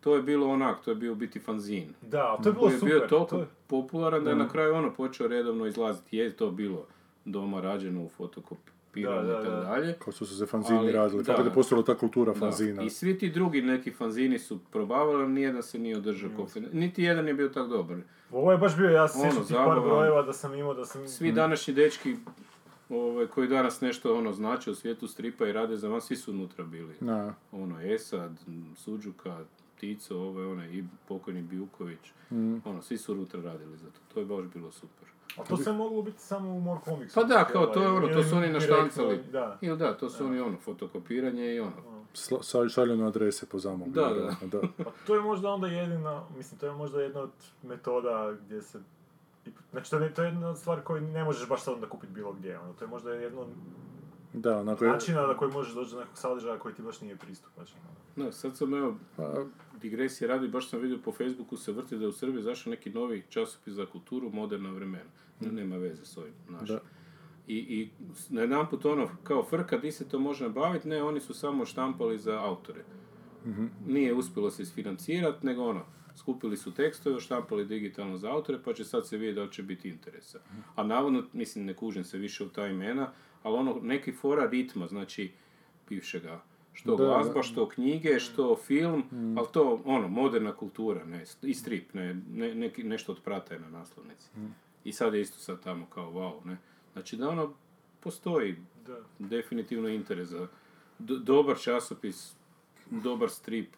To 0.00 0.16
je 0.16 0.22
bilo 0.22 0.48
onak, 0.48 0.80
to 0.80 0.90
je 0.90 0.96
bio 0.96 1.14
biti 1.14 1.38
fanzin. 1.38 1.94
Da, 2.02 2.36
to 2.36 2.48
je 2.48 2.52
bilo 2.52 2.66
je 2.66 2.72
super. 2.72 2.88
bio 2.90 3.00
toliko 3.00 3.26
to 3.26 3.38
je- 3.38 3.46
popularan 3.66 4.24
da 4.24 4.30
je 4.30 4.36
na 4.36 4.48
kraju 4.48 4.74
ono 4.74 4.90
počeo 4.92 5.28
redovno 5.28 5.66
izlaziti. 5.66 6.16
Je 6.16 6.32
to 6.32 6.50
bilo 6.50 6.86
doma 7.24 7.60
rađeno 7.60 8.02
u 8.02 8.08
fotokopiranju 8.08 8.75
Da, 9.04 9.10
da, 9.12 9.32
i 9.32 9.34
tako 9.34 9.50
da. 9.50 9.60
dalje. 9.60 9.92
Kao 9.94 10.12
što 10.12 10.24
su 10.24 10.36
se 10.36 10.46
fanzini 10.46 10.78
Ali, 10.78 10.92
radili, 10.92 11.22
da. 11.22 11.32
fakat 11.32 11.46
je 11.46 11.52
postojala 11.52 11.84
ta 11.84 11.94
kultura 11.94 12.32
Da. 12.32 12.38
fanzina. 12.38 12.82
I 12.82 12.90
svi 12.90 13.18
ti 13.18 13.30
drugi 13.30 13.62
neki 13.62 13.90
fanzini 13.90 14.38
su 14.38 14.58
probavali, 14.62 15.14
ali 15.16 15.32
nijedan 15.32 15.62
se 15.62 15.78
nije 15.78 15.96
održao 15.96 16.30
fin- 16.46 16.68
Niti 16.72 17.02
jedan 17.02 17.28
je 17.28 17.34
bio 17.34 17.48
tako 17.48 17.68
dobar. 17.68 17.96
Ovo 18.32 18.52
je 18.52 18.58
baš 18.58 18.76
bio, 18.76 18.90
ja 18.90 19.08
se 19.08 19.18
Ono, 19.20 19.32
sjećam 19.32 19.64
par 19.64 19.80
brojeva 19.80 20.22
da 20.22 20.32
sam 20.32 20.54
imao, 20.54 20.74
da 20.74 20.84
sam... 20.84 21.08
Svi 21.08 21.32
današnji 21.32 21.74
dečki 21.74 22.16
ovaj, 22.88 23.26
koji 23.26 23.48
danas 23.48 23.80
nešto 23.80 24.16
ono 24.16 24.32
znače 24.32 24.70
u 24.70 24.74
svijetu 24.74 25.08
stripa 25.08 25.46
i 25.46 25.52
rade 25.52 25.76
za 25.76 25.88
vas, 25.88 26.04
svi 26.04 26.16
su 26.16 26.30
unutra 26.30 26.64
bili. 26.64 26.94
Da. 27.00 27.34
Ono, 27.52 27.80
Esad, 27.82 28.32
Suđuka, 28.76 29.38
Tico, 29.80 30.16
ovaj, 30.18 30.44
onaj, 30.44 30.68
i 30.68 30.84
pokojni 31.08 31.42
Bijuković. 31.42 31.98
Ono, 32.64 32.82
svi 32.82 32.98
su 32.98 33.12
unutra 33.12 33.40
radili 33.42 33.76
za 33.76 33.86
to. 33.86 34.00
To 34.14 34.20
je 34.20 34.26
baš 34.26 34.44
bilo 34.54 34.70
super. 34.72 35.08
A 35.36 35.44
to 35.44 35.56
sve 35.56 35.72
moglo 35.72 36.02
biti 36.02 36.18
samo 36.20 36.50
u 36.50 36.60
More 36.60 36.80
Comicsu. 36.84 37.14
Pa 37.14 37.24
da, 37.24 37.44
kao 37.44 37.66
to 37.66 37.82
je 37.82 37.88
ono, 37.88 38.08
to 38.08 38.22
su 38.22 38.36
oni 38.36 38.48
naštancali. 38.48 39.22
Da. 39.32 39.58
Ili 39.60 39.78
da, 39.78 39.96
to 39.96 40.10
su 40.10 40.24
oni 40.24 40.40
ono, 40.40 40.56
fotokopiranje 40.56 41.54
i 41.54 41.60
ono. 41.60 41.72
Sla- 42.14 42.42
sa- 42.42 42.68
Šalju 42.68 42.96
na 42.96 43.06
adrese 43.06 43.46
po 43.46 43.58
zamolbu. 43.58 43.92
Da, 43.92 44.10
da. 44.42 44.60
Pa 44.84 44.90
to 45.06 45.14
je 45.14 45.20
možda 45.20 45.48
onda 45.50 45.66
jedina, 45.66 46.22
mislim, 46.36 46.58
to 46.60 46.66
je 46.66 46.72
možda 46.72 47.02
jedna 47.02 47.20
od 47.20 47.30
metoda 47.62 48.32
gdje 48.44 48.62
se... 48.62 48.80
Znači, 49.70 49.90
to 49.90 49.98
je, 49.98 50.14
to 50.14 50.22
je 50.22 50.28
jedna 50.28 50.48
od 50.48 50.58
stvari 50.58 50.80
koju 50.84 51.00
ne 51.02 51.24
možeš 51.24 51.48
baš 51.48 51.62
sad 51.62 51.74
onda 51.74 51.88
kupiti 51.88 52.12
bilo 52.12 52.32
gdje. 52.32 52.58
Ono. 52.58 52.72
To 52.72 52.84
je 52.84 52.88
možda 52.88 53.10
jedno 53.12 53.40
od 53.40 53.48
Da, 54.32 54.58
onako 54.58 54.84
je... 54.84 54.90
načina 54.90 55.26
na 55.26 55.36
koji 55.36 55.52
možeš 55.52 55.74
doći 55.74 55.90
do 55.92 56.00
nekog 56.00 56.18
sadržaja 56.18 56.58
koji 56.58 56.74
ti 56.74 56.82
baš 56.82 57.00
nije 57.00 57.16
pristupačan. 57.16 57.78
Da, 58.16 58.32
sad 58.32 58.56
sam 58.56 58.74
evo, 58.74 58.94
Pa, 59.16 59.22
digresije 59.88 60.28
radi, 60.28 60.48
baš 60.48 60.70
sam 60.70 60.80
vidio 60.80 60.98
po 61.04 61.12
Facebooku 61.12 61.56
se 61.56 61.72
vrti 61.72 61.96
da 61.96 62.02
je 62.02 62.08
u 62.08 62.12
Srbiji 62.12 62.42
zašao 62.42 62.70
neki 62.70 62.90
novi 62.90 63.22
časopis 63.28 63.74
za 63.74 63.86
kulturu, 63.86 64.30
moderna 64.30 64.70
vremena. 64.70 65.10
Ne, 65.40 65.52
nema 65.52 65.76
veze 65.76 66.04
s 66.04 66.16
ovim 66.16 66.32
našim. 66.48 66.66
Da. 66.66 66.80
I, 67.46 67.56
i 67.56 67.90
na 68.28 68.40
jedan 68.40 68.66
put 68.70 68.84
ono, 68.84 69.08
kao 69.22 69.44
frka, 69.44 69.78
di 69.78 69.92
se 69.92 70.08
to 70.08 70.18
može 70.18 70.44
nabaviti, 70.44 70.88
ne, 70.88 71.02
oni 71.02 71.20
su 71.20 71.34
samo 71.34 71.66
štampali 71.66 72.18
za 72.18 72.40
autore. 72.40 72.84
Nije 73.86 74.14
uspjelo 74.14 74.50
se 74.50 74.62
isfinancirati, 74.62 75.46
nego 75.46 75.64
ono, 75.64 75.84
skupili 76.16 76.56
su 76.56 76.74
tekstove, 76.74 77.20
štampali 77.20 77.66
digitalno 77.66 78.16
za 78.16 78.30
autore, 78.30 78.58
pa 78.64 78.72
će 78.72 78.84
sad 78.84 79.08
se 79.08 79.16
vidjeti 79.16 79.36
da 79.36 79.42
li 79.42 79.52
će 79.52 79.62
biti 79.62 79.88
interesa. 79.88 80.40
A 80.74 80.84
navodno, 80.84 81.24
mislim, 81.32 81.64
ne 81.64 81.74
kužim 81.74 82.04
se 82.04 82.18
više 82.18 82.44
u 82.44 82.48
ta 82.48 82.66
imena, 82.66 83.12
ali 83.42 83.56
ono, 83.56 83.80
neki 83.82 84.12
fora 84.12 84.48
ritma, 84.50 84.86
znači, 84.86 85.32
bivšega, 85.88 86.42
što 86.76 86.96
Da, 86.96 87.04
glazba, 87.04 87.42
što 87.42 87.68
knjige, 87.68 88.18
što 88.20 88.56
film, 88.56 89.04
ali 89.38 89.46
to, 89.52 89.80
ono, 89.84 90.08
moderna 90.08 90.52
kultura, 90.52 91.04
ne, 91.04 91.24
i 91.42 91.54
strip, 91.54 91.94
ne, 91.94 92.14
ne, 92.32 92.54
neki, 92.54 92.82
nešto 92.84 93.12
od 93.12 93.20
prata 93.20 93.54
je 93.54 93.60
na 93.60 93.70
naslovnici. 93.70 94.28
I 94.84 94.92
sad 94.92 95.14
je 95.14 95.20
isto 95.20 95.38
sad 95.38 95.62
tamo 95.62 95.86
kao 95.86 96.10
wow, 96.12 96.46
ne. 96.46 96.56
Znači 96.92 97.16
da 97.16 97.28
ono, 97.28 97.52
postoji 98.00 98.56
Da. 98.86 98.98
definitivno 99.18 99.88
interes 99.88 100.28
za 100.28 100.46
do- 100.98 101.18
dobar 101.18 101.58
časopis, 101.58 102.35
dobar 102.90 103.30
strip, 103.30 103.68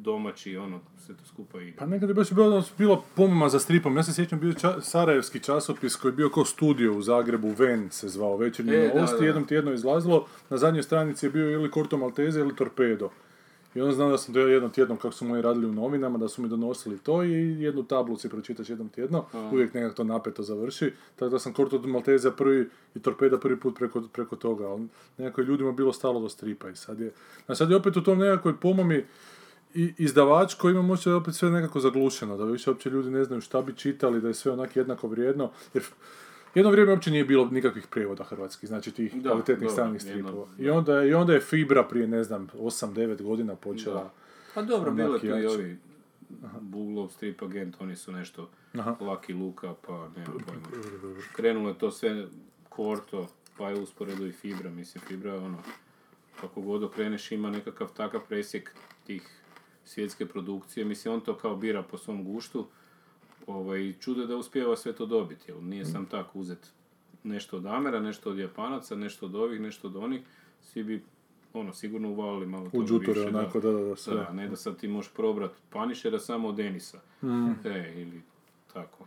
domaći, 0.00 0.56
ono, 0.56 0.80
sve 0.98 1.14
to 1.16 1.24
skupa 1.24 1.60
ide. 1.60 1.76
Pa 1.78 1.86
nekad 1.86 2.08
je 2.08 2.14
baš 2.14 2.32
bilo, 2.32 2.64
bilo 2.78 3.04
pomama 3.14 3.48
za 3.48 3.58
stripom. 3.58 3.96
Ja 3.96 4.02
se 4.02 4.12
sjećam, 4.14 4.40
bio 4.40 4.52
ča- 4.52 4.80
sarajevski 4.80 5.40
časopis 5.40 5.96
koji 5.96 6.12
je 6.12 6.16
bio 6.16 6.28
kao 6.30 6.44
studio 6.44 6.92
u 6.92 7.02
Zagrebu, 7.02 7.48
Ven 7.48 7.90
se 7.90 8.08
zvao, 8.08 8.36
večernji 8.36 8.72
E, 8.74 8.92
novosti, 8.94 9.24
jednom 9.24 9.46
tjedno 9.46 9.72
izlazilo, 9.72 10.26
na 10.50 10.56
zadnjoj 10.56 10.82
stranici 10.82 11.26
je 11.26 11.30
bio 11.30 11.50
ili 11.50 11.70
Corto 11.72 11.96
Maltese 11.96 12.40
ili 12.40 12.56
Torpedo. 12.56 13.10
I 13.76 13.80
onda 13.80 13.94
znam 13.94 14.10
da 14.10 14.18
sam 14.18 14.34
to 14.34 14.40
jednom 14.40 14.70
tjednom, 14.70 14.98
kako 14.98 15.14
su 15.14 15.24
moji 15.24 15.42
radili 15.42 15.66
u 15.66 15.72
novinama, 15.72 16.18
da 16.18 16.28
su 16.28 16.42
mi 16.42 16.48
donosili 16.48 16.98
to 16.98 17.24
i 17.24 17.62
jednu 17.62 17.82
tablu 17.82 18.16
si 18.16 18.28
pročitaš 18.28 18.70
jednom 18.70 18.88
tjedno, 18.88 19.24
uvijek 19.52 19.74
nekako 19.74 19.94
to 19.94 20.04
napeto 20.04 20.42
završi, 20.42 20.92
tako 21.16 21.30
da 21.30 21.38
sam 21.38 21.54
Corto 21.54 21.78
Maltese 21.78 22.30
prvi 22.36 22.68
i 22.94 22.98
Torpeda 22.98 23.38
prvi 23.38 23.60
put 23.60 23.76
preko, 23.78 24.02
preko 24.12 24.36
toga, 24.36 24.66
ali 24.66 24.88
nekako 25.18 25.40
je 25.40 25.44
ljudima 25.44 25.72
bilo 25.72 25.92
stalo 25.92 26.20
do 26.20 26.28
stripa 26.28 26.68
i 26.68 26.76
sad 26.76 27.00
je, 27.00 27.12
a 27.46 27.54
sad 27.54 27.70
je 27.70 27.76
opet 27.76 27.96
u 27.96 28.02
tom 28.02 28.18
nekakvoj 28.18 28.60
pomami 28.60 29.04
i 29.74 29.92
izdavač 29.98 30.54
koji 30.54 30.72
ima 30.72 30.82
možda 30.82 31.16
opet 31.16 31.34
sve 31.34 31.50
nekako 31.50 31.80
zaglušeno, 31.80 32.36
da 32.36 32.44
više 32.44 32.70
uopće 32.70 32.90
ljudi 32.90 33.10
ne 33.10 33.24
znaju 33.24 33.40
šta 33.40 33.62
bi 33.62 33.76
čitali, 33.76 34.20
da 34.20 34.28
je 34.28 34.34
sve 34.34 34.52
onak 34.52 34.76
jednako 34.76 35.08
vrijedno, 35.08 35.50
jer 35.74 35.82
jedno 36.56 36.70
vrijeme 36.70 36.92
uopće 36.92 37.10
nije 37.10 37.24
bilo 37.24 37.48
nikakvih 37.50 37.86
prijevoda 37.86 38.24
hrvatskih, 38.24 38.68
znači 38.68 38.90
tih 38.92 39.14
Da, 39.14 39.30
kvalitetnih 39.30 39.70
stranih 39.70 40.02
jedno- 40.04 40.12
stripova. 40.22 40.46
I 40.58 40.70
onda, 40.70 41.04
I 41.04 41.14
onda 41.14 41.32
je 41.32 41.40
Fibra 41.40 41.82
prije, 41.84 42.06
ne 42.06 42.24
znam, 42.24 42.48
8-9 42.54 43.22
godina 43.22 43.56
počela. 43.56 44.02
Da. 44.02 44.10
Pa 44.54 44.62
dobro, 44.62 44.90
bilo 44.90 45.14
je 45.14 45.20
tu 45.20 45.26
i 45.26 45.46
ovi 45.46 45.76
Buglov, 46.60 47.08
Strip 47.08 47.42
Agent, 47.42 47.76
oni 47.80 47.96
su 47.96 48.12
nešto 48.12 48.48
Aha. 48.74 48.96
Lucky 49.00 49.38
Luka, 49.40 49.74
pa 49.86 50.08
nemam 50.16 50.38
pojma. 50.46 51.16
Krenulo 51.32 51.68
je 51.68 51.78
to 51.78 51.90
sve 51.90 52.26
Korto, 52.68 53.26
pa 53.58 53.68
je 53.68 53.80
usporedo 53.80 54.26
i 54.26 54.32
Fibra, 54.32 54.70
mislim, 54.70 55.04
Fibra 55.04 55.32
je 55.32 55.38
ono, 55.38 55.58
kako 56.40 56.60
god 56.60 56.82
okreneš 56.82 57.32
ima 57.32 57.50
nekakav 57.50 57.88
takav 57.92 58.20
presjek 58.28 58.74
tih 59.06 59.28
svjetske 59.84 60.26
produkcije, 60.26 60.84
mislim, 60.84 61.14
on 61.14 61.20
to 61.20 61.34
kao 61.34 61.56
bira 61.56 61.82
po 61.82 61.98
svom 61.98 62.24
guštu, 62.24 62.66
ovaj, 63.46 63.92
čudo 64.00 64.20
je 64.20 64.26
da 64.26 64.36
uspijeva 64.36 64.76
sve 64.76 64.92
to 64.92 65.06
dobiti, 65.06 65.44
jer 65.50 65.62
nije 65.62 65.84
sam 65.84 66.06
tako 66.06 66.38
uzet 66.38 66.72
nešto 67.24 67.56
od 67.56 67.66
Amera, 67.66 68.00
nešto 68.00 68.30
od 68.30 68.38
Japanaca, 68.38 68.96
nešto 68.96 69.26
od 69.26 69.34
ovih, 69.34 69.60
nešto 69.60 69.88
od 69.88 69.96
onih, 69.96 70.20
svi 70.62 70.84
bi 70.84 71.04
ono, 71.52 71.72
sigurno 71.72 72.10
uvalili 72.10 72.46
malo 72.46 72.66
U 72.66 72.70
toga 72.70 72.86
džutore, 72.86 73.20
više, 73.20 73.28
onako, 73.28 73.60
da, 73.60 73.72
da, 73.72 73.80
da, 73.80 73.96
sve. 73.96 74.14
da, 74.14 74.32
ne 74.32 74.48
da 74.48 74.56
sad 74.56 74.76
ti 74.76 74.88
možeš 74.88 75.12
probrat 75.12 75.50
Panišera 75.70 76.18
samo 76.18 76.48
od 76.48 76.54
Denisa. 76.56 77.00
Mm. 77.22 77.50
E, 77.68 77.92
ili 77.96 78.22
tako. 78.72 79.06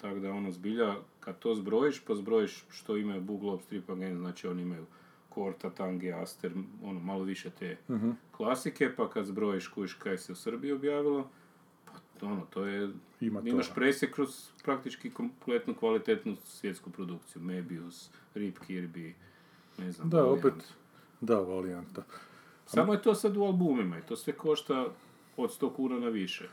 Tako 0.00 0.18
da 0.18 0.30
ono 0.30 0.50
zbilja, 0.50 0.94
kad 1.20 1.38
to 1.38 1.54
zbrojiš, 1.54 2.00
pa 2.00 2.14
zbrojiš 2.14 2.64
što 2.70 2.96
imaju 2.96 3.20
Buglob, 3.20 3.60
Strip 3.60 3.90
Agent, 3.90 4.18
znači 4.18 4.46
oni 4.46 4.62
imaju 4.62 4.86
Korta, 5.28 5.70
Tangi, 5.70 6.12
Aster, 6.12 6.52
ono 6.84 7.00
malo 7.00 7.22
više 7.24 7.50
te 7.50 7.76
Mhm. 7.90 8.10
klasike, 8.32 8.90
pa 8.96 9.10
kad 9.10 9.26
zbrojiš 9.26 9.68
kuš 9.68 9.94
kaj 9.94 10.18
se 10.18 10.32
u 10.32 10.36
Srbiji 10.36 10.72
objavilo, 10.72 11.28
ono, 12.22 12.46
to 12.46 12.64
je, 12.64 12.90
Ima 13.20 13.40
imaš 13.40 13.66
toga. 13.66 13.74
presjek 13.74 14.14
kroz 14.14 14.28
praktički 14.64 15.10
kompletnu 15.10 15.74
kvalitetnu 15.74 16.36
svjetsku 16.44 16.90
produkciju, 16.90 17.42
Mebius, 17.42 18.10
Rip 18.34 18.58
Kirby, 18.58 19.12
ne 19.78 19.92
znam, 19.92 20.10
Da, 20.10 20.16
Valiant. 20.18 20.44
opet, 20.44 20.64
da, 21.20 21.36
Valianta. 21.36 22.02
Samo 22.66 22.92
je 22.92 23.02
to 23.02 23.14
sad 23.14 23.36
u 23.36 23.42
albumima 23.42 23.98
i 23.98 24.02
to 24.02 24.16
sve 24.16 24.32
košta 24.32 24.86
od 25.36 25.50
100 25.52 25.72
kuna 25.72 25.98
na 25.98 26.08
više. 26.08 26.48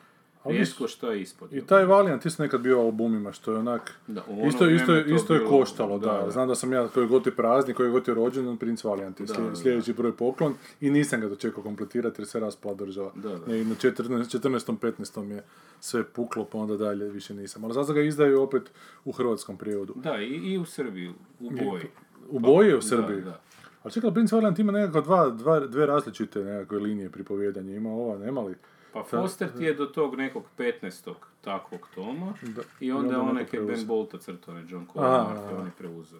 Rijetko 0.49 0.88
šta 0.88 1.07
je 1.07 1.21
ispod. 1.21 1.53
I 1.53 1.62
taj 1.62 1.86
Valiant 1.86 2.25
isto 2.25 2.43
nekad 2.43 2.62
bio 2.62 2.77
u 2.77 2.86
albumima, 2.86 3.31
što 3.31 3.51
je 3.51 3.57
onak... 3.57 3.93
Da, 4.07 4.23
ono 4.29 4.45
isto, 4.45 4.69
isto, 4.69 4.93
je- 4.93 5.07
to 5.07 5.15
isto 5.15 5.33
je 5.33 5.39
bilo- 5.39 5.49
koštalo, 5.51 5.99
da, 5.99 6.05
da, 6.07 6.21
da. 6.21 6.31
Znam 6.31 6.47
da 6.47 6.55
sam 6.55 6.73
ja, 6.73 6.88
koji 6.88 7.07
god 7.07 7.25
je 7.25 7.31
prazni, 7.33 7.73
koji 7.73 7.91
god 7.91 8.07
je 8.07 8.13
rođen, 8.13 8.57
princ 8.57 8.83
Valiant 8.83 9.19
je 9.19 9.25
Da, 9.25 9.33
da. 9.33 9.55
sljedeći 9.55 9.93
broj 9.93 10.12
poklon 10.13 10.53
i 10.81 10.89
nisam 10.89 11.21
ga 11.21 11.27
dočekao 11.29 11.63
kompletirati 11.63 12.21
jer 12.21 12.27
se 12.27 12.39
raspala 12.39 12.75
država. 12.75 13.12
Da, 13.15 13.29
da. 13.38 13.55
I 13.55 13.65
na 13.65 13.75
14. 13.75 14.03
14. 14.39 14.77
15. 14.77 15.27
je 15.27 15.43
sve 15.79 16.03
puklo, 16.05 16.45
pa 16.45 16.57
onda 16.57 16.77
dalje 16.77 17.05
više 17.07 17.33
nisam. 17.33 17.63
Ali 17.63 17.73
zato 17.73 17.93
ga 17.93 18.01
izdaju 18.01 18.41
opet 18.41 18.71
u 19.05 19.12
hrvatskom 19.12 19.57
prijevodu. 19.57 19.93
Da, 19.95 20.17
i, 20.17 20.25
i 20.27 20.57
u 20.57 20.65
Srbiji, 20.65 21.10
u 21.39 21.49
boji. 21.51 21.83
U 22.29 22.39
boji 22.39 22.69
u 22.69 22.75
Da, 22.75 22.81
Srbiji. 22.81 23.21
da. 23.21 23.39
Ali 23.83 23.93
čekaj, 23.93 24.12
Prince 24.12 24.36
Valiant 24.36 24.60
ima 24.60 24.71
nekako 24.71 25.01
dva, 25.01 25.29
dva, 25.29 25.60
dve 25.60 25.86
različite 25.86 26.39
nekakve 26.39 26.79
linije 26.79 27.10
pripovjedanja. 27.10 27.75
Ima 27.75 27.89
ova, 27.91 28.17
nema 28.17 28.41
li? 28.41 28.55
Pa 28.93 29.04
Foster 29.04 29.50
ti 29.50 29.63
je 29.63 29.73
do 29.73 29.86
tog 29.86 30.15
nekog 30.15 30.43
15. 30.58 31.13
takvog 31.41 31.88
toma 31.95 32.34
Da. 32.43 32.62
i 32.80 32.91
onda 32.91 33.13
je 33.13 33.19
onaj 33.19 33.45
je 33.54 33.62
Ben. 33.62 33.88
Bolta 33.88 34.17
crtao, 34.17 34.54
ne 34.54 34.65
John 34.69 34.86
aha. 34.95 35.50
on 35.54 35.65
je 35.65 35.71
preuzeo. 35.78 36.19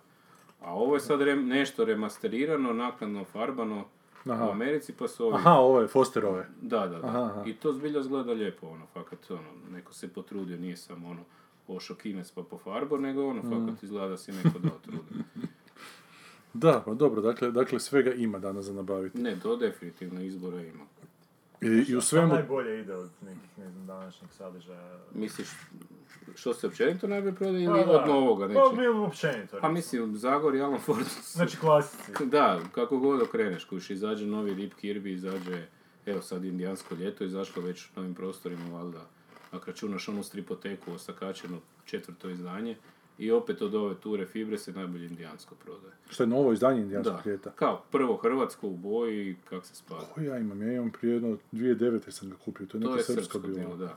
A 0.62 0.74
ovo 0.74 0.94
je 0.94 1.00
sad 1.00 1.20
rem- 1.22 1.46
nešto 1.46 1.86
remasterirano, 1.86 2.74
naknadno 2.74 3.26
farbano 3.26 3.86
Aha. 4.26 4.46
u 4.46 4.52
Americi, 4.52 4.94
pa 4.94 5.08
su 5.08 5.26
ovi... 5.26 5.36
Aha, 5.36 5.52
ove, 5.52 5.88
Fosterove. 5.88 6.48
Da, 6.62 6.80
da, 6.80 7.00
da. 7.00 7.08
Aha, 7.08 7.22
aha. 7.22 7.44
I 7.46 7.54
to 7.54 7.72
zbilja 7.72 8.00
izgleda 8.00 8.32
lijepo, 8.34 8.68
ono, 8.68 8.86
fakat, 8.86 9.32
ono, 9.32 9.42
neko 9.72 9.94
se 9.94 10.08
potrudio, 10.08 10.58
nije 10.58 10.78
samo 10.78 11.10
ono, 11.10 11.22
ošo 11.68 11.96
kines 11.96 12.32
pa 12.32 12.44
po 12.44 12.58
farbo, 12.58 12.98
nego 12.98 13.28
ono, 13.28 13.42
Mm. 13.42 13.50
fakat 13.62 13.84
izgleda 13.84 14.08
da 14.08 14.18
si 14.18 14.32
neko 14.34 14.60
dao 14.60 14.80
truda. 14.80 15.24
Da, 16.54 16.82
pa 16.86 16.94
dobro, 16.94 17.22
dakle, 17.22 17.52
dakle 17.52 17.80
svega 17.80 18.14
ima 18.14 18.40
danas 18.40 18.66
za 18.66 18.74
nabaviti. 18.74 19.18
Ne, 19.18 19.40
to 19.40 19.56
definitivno 19.58 20.22
izbora 20.22 20.62
ima. 20.62 20.84
I, 21.62 21.92
i 21.92 21.96
u 21.96 22.02
svemu... 22.02 22.34
najbolje 22.34 22.82
ide 22.82 22.96
od 22.96 23.10
nekih, 23.22 23.58
ne 23.58 23.70
znam, 23.70 23.86
današnjih 23.86 24.32
sadržaja? 24.34 25.00
Misliš, 25.14 25.48
što 26.36 26.54
se 26.54 26.68
općenito 26.68 27.08
najbolje 27.08 27.36
prodaje 27.36 27.64
ili 27.64 27.84
Pa 27.86 27.92
od 27.92 28.08
novoga 28.08 28.48
Pa 28.48 28.82
mi 28.82 28.88
općenito. 28.88 29.58
Pa 29.62 29.70
mislim, 29.70 30.18
Zagor 30.18 30.56
i 30.56 30.62
Alan 30.62 30.80
Ford 30.80 31.06
Znači 31.24 31.58
klasici. 31.58 32.12
Da, 32.26 32.60
kako 32.72 32.98
god 32.98 33.22
okreneš, 33.22 33.66
kuš, 33.66 33.90
izađe 33.90 34.26
novi 34.26 34.54
Rip 34.54 34.74
Kirby, 34.82 35.14
izađe, 35.14 35.68
evo 36.06 36.22
sad 36.22 36.46
Indijansko 36.46 36.96
ljeto, 36.96 37.24
izašlo 37.24 37.62
već 37.62 37.86
u 37.86 37.90
novim 37.96 38.14
prostorima, 38.14 38.78
valjda, 38.78 39.10
ako 39.52 39.66
računaš 39.66 40.08
onu 40.08 40.24
stripoteku 40.24 40.92
osakačeno 40.92 41.58
četvrto 41.86 42.30
izdanje, 42.30 42.78
i 43.18 43.32
opet 43.32 43.62
od 43.62 43.76
ove 43.76 43.96
ture 43.96 44.26
Fibre 44.26 44.58
se 44.58 44.72
najbolje 44.72 45.06
indijansko 45.06 45.56
prodaje. 45.56 45.94
Što 46.10 46.24
je 46.24 46.28
novo 46.28 46.54
izdanje 46.54 46.76
Da, 46.76 46.84
Indijanskog 46.84 47.26
ljeta. 47.26 47.52
kao 47.52 47.84
prvo 47.92 48.18
hrvatsko 48.18 48.68
u 48.68 48.78
boji, 48.78 49.36
kak 49.44 49.66
se 49.66 49.76
spada. 49.76 50.06
Ko 50.06 50.22
ja 50.22 50.38
imam? 50.38 50.62
Ja 50.62 50.74
imam 50.74 50.92
prije 50.92 51.14
jedno 51.14 51.38
2009. 51.52 52.12
sam 52.12 52.30
ga 52.30 52.36
kupio, 52.36 52.66
to 52.66 52.78
je 52.78 52.82
To 52.82 52.88
neka 52.88 53.00
je 53.00 53.04
srpsko 53.06 53.22
srpsko 53.24 53.40
bilo. 53.40 53.56
bilo, 53.58 53.76
da. 53.78 53.96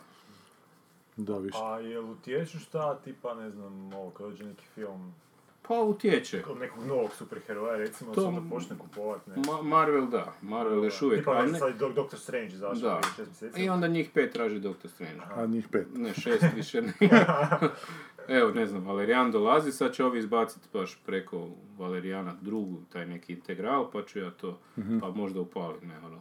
Da, 1.17 1.39
više. 1.39 1.59
A 1.59 1.79
jel 1.79 2.05
utječu 2.05 2.59
šta, 2.59 2.95
tipa, 2.97 3.35
ne 3.35 3.51
znam, 3.51 3.93
ovo, 3.93 4.11
kad 4.11 4.27
dođe 4.27 4.45
neki 4.45 4.65
film 4.67 5.15
Pa 5.63 5.75
utječe. 5.77 6.43
od 6.47 6.59
nekog 6.59 6.87
novog 6.87 7.11
superheroja, 7.13 7.77
recimo, 7.77 8.15
To- 8.15 8.25
onda 8.25 8.51
počne 8.51 8.79
kupovat, 8.79 9.27
ne? 9.27 9.35
Ma- 9.37 9.63
Marvel 9.65 10.07
da, 10.07 10.33
Marvel 10.43 10.85
još 10.85 11.03
uvijek, 11.03 11.21
Tipa, 11.21 11.47
ne... 11.47 11.59
sad 11.59 11.75
Dok- 11.75 11.95
Doctor 11.95 12.19
Strange 12.19 12.47
izašao 12.47 12.75
Da. 12.75 13.01
prije 13.01 13.13
šest 13.17 13.43
mjeseci. 13.43 13.65
i 13.65 13.69
onda 13.69 13.89
njih 13.89 14.11
pet 14.15 14.33
traži 14.33 14.61
Doctor 14.61 14.91
Strange. 14.91 15.21
A 15.33 15.47
njih 15.47 15.69
pet. 15.69 15.87
Ne, 15.95 16.15
šest 16.15 16.45
više 16.57 16.83
ne. 16.83 16.93
Evo, 18.31 18.51
ne 18.51 18.66
znam, 18.66 18.85
Valerijan 18.85 19.31
dolazi, 19.31 19.73
sad 19.73 19.95
će 19.95 20.05
ovi 20.05 20.19
izbaciti 20.19 20.69
baš 20.73 20.99
preko 21.07 21.49
Valerijana 21.79 22.37
drugu, 22.40 22.81
taj 22.93 23.07
neki 23.07 23.33
integral, 23.33 23.90
pa 23.90 24.03
ću 24.03 24.19
ja 24.19 24.31
to, 24.31 24.59
pa 25.01 25.11
možda 25.11 25.40
upalim, 25.40 25.88
ne, 25.88 25.99
ono. 26.07 26.21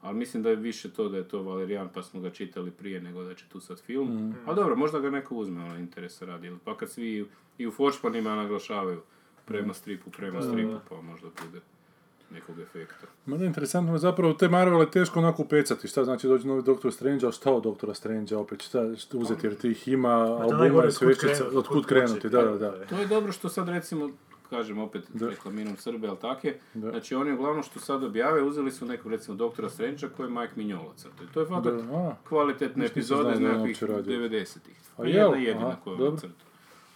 Ali 0.00 0.18
mislim 0.18 0.42
da 0.42 0.50
je 0.50 0.56
više 0.56 0.90
to 0.90 1.08
da 1.08 1.16
je 1.16 1.28
to 1.28 1.42
Valerijan, 1.42 1.88
pa 1.94 2.02
smo 2.02 2.20
ga 2.20 2.30
čitali 2.30 2.70
prije 2.70 3.00
nego 3.00 3.22
da 3.24 3.34
će 3.34 3.44
tu 3.48 3.60
sad 3.60 3.80
film. 3.80 4.34
Ali 4.46 4.56
dobro, 4.56 4.76
možda 4.76 4.98
ga 4.98 5.10
neko 5.10 5.34
uzme, 5.34 5.64
ono, 5.64 5.78
interesa 5.78 6.24
radi. 6.26 6.52
Pa 6.64 6.76
kad 6.76 6.90
svi 6.90 7.26
i 7.58 7.66
u 7.66 7.70
Foršpanima 7.70 8.34
naglašavaju 8.34 9.00
prema 9.44 9.74
stripu, 9.74 10.10
prema 10.10 10.42
stripu, 10.42 10.74
pa 10.88 11.00
možda 11.00 11.28
bude 11.44 11.60
nekog 12.30 12.60
efekta. 12.60 13.06
Ma 13.26 13.36
da, 13.36 13.44
interesantno 13.44 13.92
je 13.92 13.98
zapravo 13.98 14.32
te 14.32 14.48
Marvel 14.48 14.80
je 14.80 14.90
teško 14.90 15.18
onako 15.18 15.42
upecati. 15.42 15.88
Šta 15.88 16.04
znači 16.04 16.28
dođe 16.28 16.48
novi 16.48 16.62
Doktor 16.62 16.92
Strange, 16.92 17.26
a 17.26 17.32
šta 17.32 17.52
od 17.52 17.62
Doktora 17.62 17.94
Strange 17.94 18.36
opet, 18.36 18.62
šta, 18.62 18.96
šta 18.96 19.18
uzeti 19.18 19.46
jer 19.46 19.54
tih 19.54 19.88
ima, 19.88 20.08
albuma 20.08 20.58
najgore 20.58 20.86
i 20.86 20.88
od 20.88 20.98
kud 20.98 21.18
svečica, 21.18 21.44
krenuti, 21.86 22.28
da, 22.28 22.42
da, 22.42 22.58
da. 22.58 22.86
To 22.86 22.98
je 22.98 23.06
dobro 23.06 23.32
što 23.32 23.48
sad 23.48 23.68
recimo, 23.68 24.10
kažem 24.50 24.78
opet 24.78 25.04
Da. 25.14 25.28
reklamiram 25.28 25.76
Srbe, 25.76 26.08
ali 26.08 26.16
tak 26.18 26.44
je. 26.44 26.58
Da. 26.74 26.90
Znači 26.90 27.14
oni 27.14 27.32
uglavnom 27.32 27.62
što 27.62 27.80
sad 27.80 28.04
objave, 28.04 28.42
uzeli 28.42 28.70
su 28.70 28.86
nekog 28.86 29.12
recimo 29.12 29.36
doktora 29.36 29.68
Strange 29.68 30.08
koji 30.16 30.26
je 30.26 30.30
Mike 30.30 30.52
Mignola 30.56 30.92
crtao. 30.96 31.24
I 31.24 31.32
to 31.34 31.40
je 31.40 31.46
fakat 31.46 31.74
kvalitetne 32.28 32.86
epizode 32.86 33.32
iz 33.32 33.40
je 33.40 33.48
nekakvih 33.48 33.68
uopće 33.68 33.86
radio. 33.86 34.18
90-ih. 34.18 34.76
A 34.96 34.96
Pa 34.96 35.06
jedna 35.06 35.36
jedina 35.36 35.76
koju 35.84 36.04
je. 36.04 36.30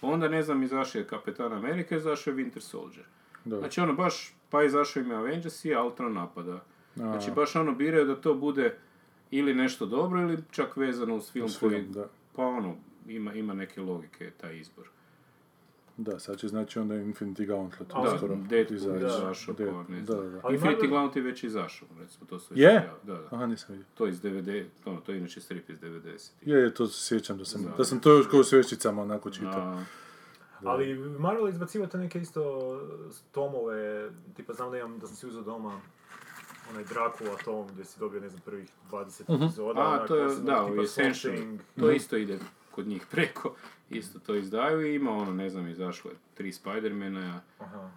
Onda, 0.01 0.27
ne 0.27 0.43
znam, 0.43 0.63
izašao 0.63 0.99
je 0.99 1.07
Kapetan 1.07 1.53
Amerika, 1.53 1.95
izašao 1.95 2.31
je 2.31 2.37
Winter 2.37 2.59
Soldier. 2.59 3.05
Da. 3.45 3.57
Znači 3.59 3.81
ono 3.81 3.93
baš, 3.93 4.33
pa 4.49 4.63
izašao 4.63 5.01
im 5.01 5.11
je 5.11 5.17
Avengers 5.17 5.65
i 5.65 5.75
Ultron 5.75 6.13
napada. 6.13 6.63
Znači 6.95 7.31
baš 7.31 7.55
ono 7.55 7.71
biraju 7.71 8.05
da 8.05 8.15
to 8.15 8.33
bude 8.33 8.77
ili 9.31 9.53
nešto 9.53 9.85
dobro 9.85 10.21
ili 10.21 10.37
čak 10.51 10.77
vezano 10.77 11.15
uz 11.15 11.31
film 11.31 11.45
Uz 11.45 11.57
koji, 11.59 11.71
film, 11.71 11.91
da. 11.91 12.07
pa 12.35 12.43
ono, 12.45 12.75
ima, 13.07 13.33
ima 13.33 13.53
neke 13.53 13.81
logike 13.81 14.31
taj 14.31 14.57
izbor. 14.57 14.87
Da, 15.97 16.19
sad 16.19 16.37
će 16.37 16.47
znači 16.47 16.79
onda 16.79 16.95
Infinity 16.95 17.45
Gauntlet 17.45 17.89
Da, 17.89 17.99
uskoro 18.13 18.35
Deadpool 18.35 18.77
izaći. 18.77 19.05
izašao, 19.05 19.55
pa 19.55 19.63
da, 19.63 19.71
znam. 19.71 20.05
da, 20.05 20.29
da. 20.29 20.39
Ali 20.43 20.57
Infinity 20.57 20.63
Marvel- 20.77 20.89
Gauntlet 20.89 21.15
je 21.15 21.21
već 21.21 21.43
izašao, 21.43 21.87
recimo, 21.99 22.25
to 22.25 22.39
su 22.39 22.53
već 22.53 22.59
Je? 22.61 22.69
objavili. 22.69 22.99
Da, 23.03 23.13
da. 23.13 23.35
Aha, 23.35 23.45
nisam 23.45 23.67
vidio. 23.71 23.85
To 23.93 24.05
je 24.05 24.11
iz 24.11 24.21
90, 24.21 24.65
ono, 24.85 24.99
to 24.99 25.11
je 25.11 25.17
inače 25.17 25.41
strip 25.41 25.69
iz 25.69 25.77
90. 25.77 26.31
Je, 26.41 26.59
je, 26.59 26.73
to 26.73 26.87
se 26.87 27.07
sjećam 27.07 27.37
da 27.37 27.45
sam, 27.45 27.63
Da. 27.63 27.69
da 27.69 27.83
sam 27.83 27.99
to 27.99 28.11
još 28.11 28.27
kao 28.27 28.39
u 28.39 28.43
onako 28.99 29.29
čitao. 29.29 29.79
Ali 30.65 30.95
Marvel 31.19 31.49
izbaciva 31.49 31.87
te 31.87 31.97
neke 31.97 32.21
isto 32.21 32.41
tomove, 33.31 34.09
tipa 34.35 34.53
znam 34.53 34.71
da 34.71 34.77
imam, 34.77 34.99
da 34.99 35.07
sam 35.07 35.15
si 35.15 35.27
uzeo 35.27 35.41
doma 35.41 35.81
onaj 36.71 36.83
Dracula 36.83 37.35
tom 37.45 37.67
gdje 37.67 37.85
si 37.85 37.99
dobio, 37.99 38.21
ne 38.21 38.29
znam, 38.29 38.41
prvih 38.41 38.69
20 38.91 39.45
epizoda. 39.45 39.81
A, 39.81 40.07
to 40.07 40.15
je, 40.15 40.27
da, 40.27 40.65
tipa 40.65 40.81
u 40.81 40.83
Essential. 40.83 41.33
To 41.79 41.91
isto 41.91 42.17
ide 42.17 42.39
kod 42.71 42.87
njih 42.87 43.05
preko. 43.11 43.55
Isto 43.89 44.19
to 44.19 44.35
izdaju 44.35 44.87
i 44.87 44.95
ima 44.95 45.11
ono, 45.11 45.33
ne 45.33 45.49
znam, 45.49 45.67
izašlo 45.67 46.11
je 46.11 46.17
tri 46.33 46.51
Spidermana, 46.51 47.41
Aha. 47.59 47.89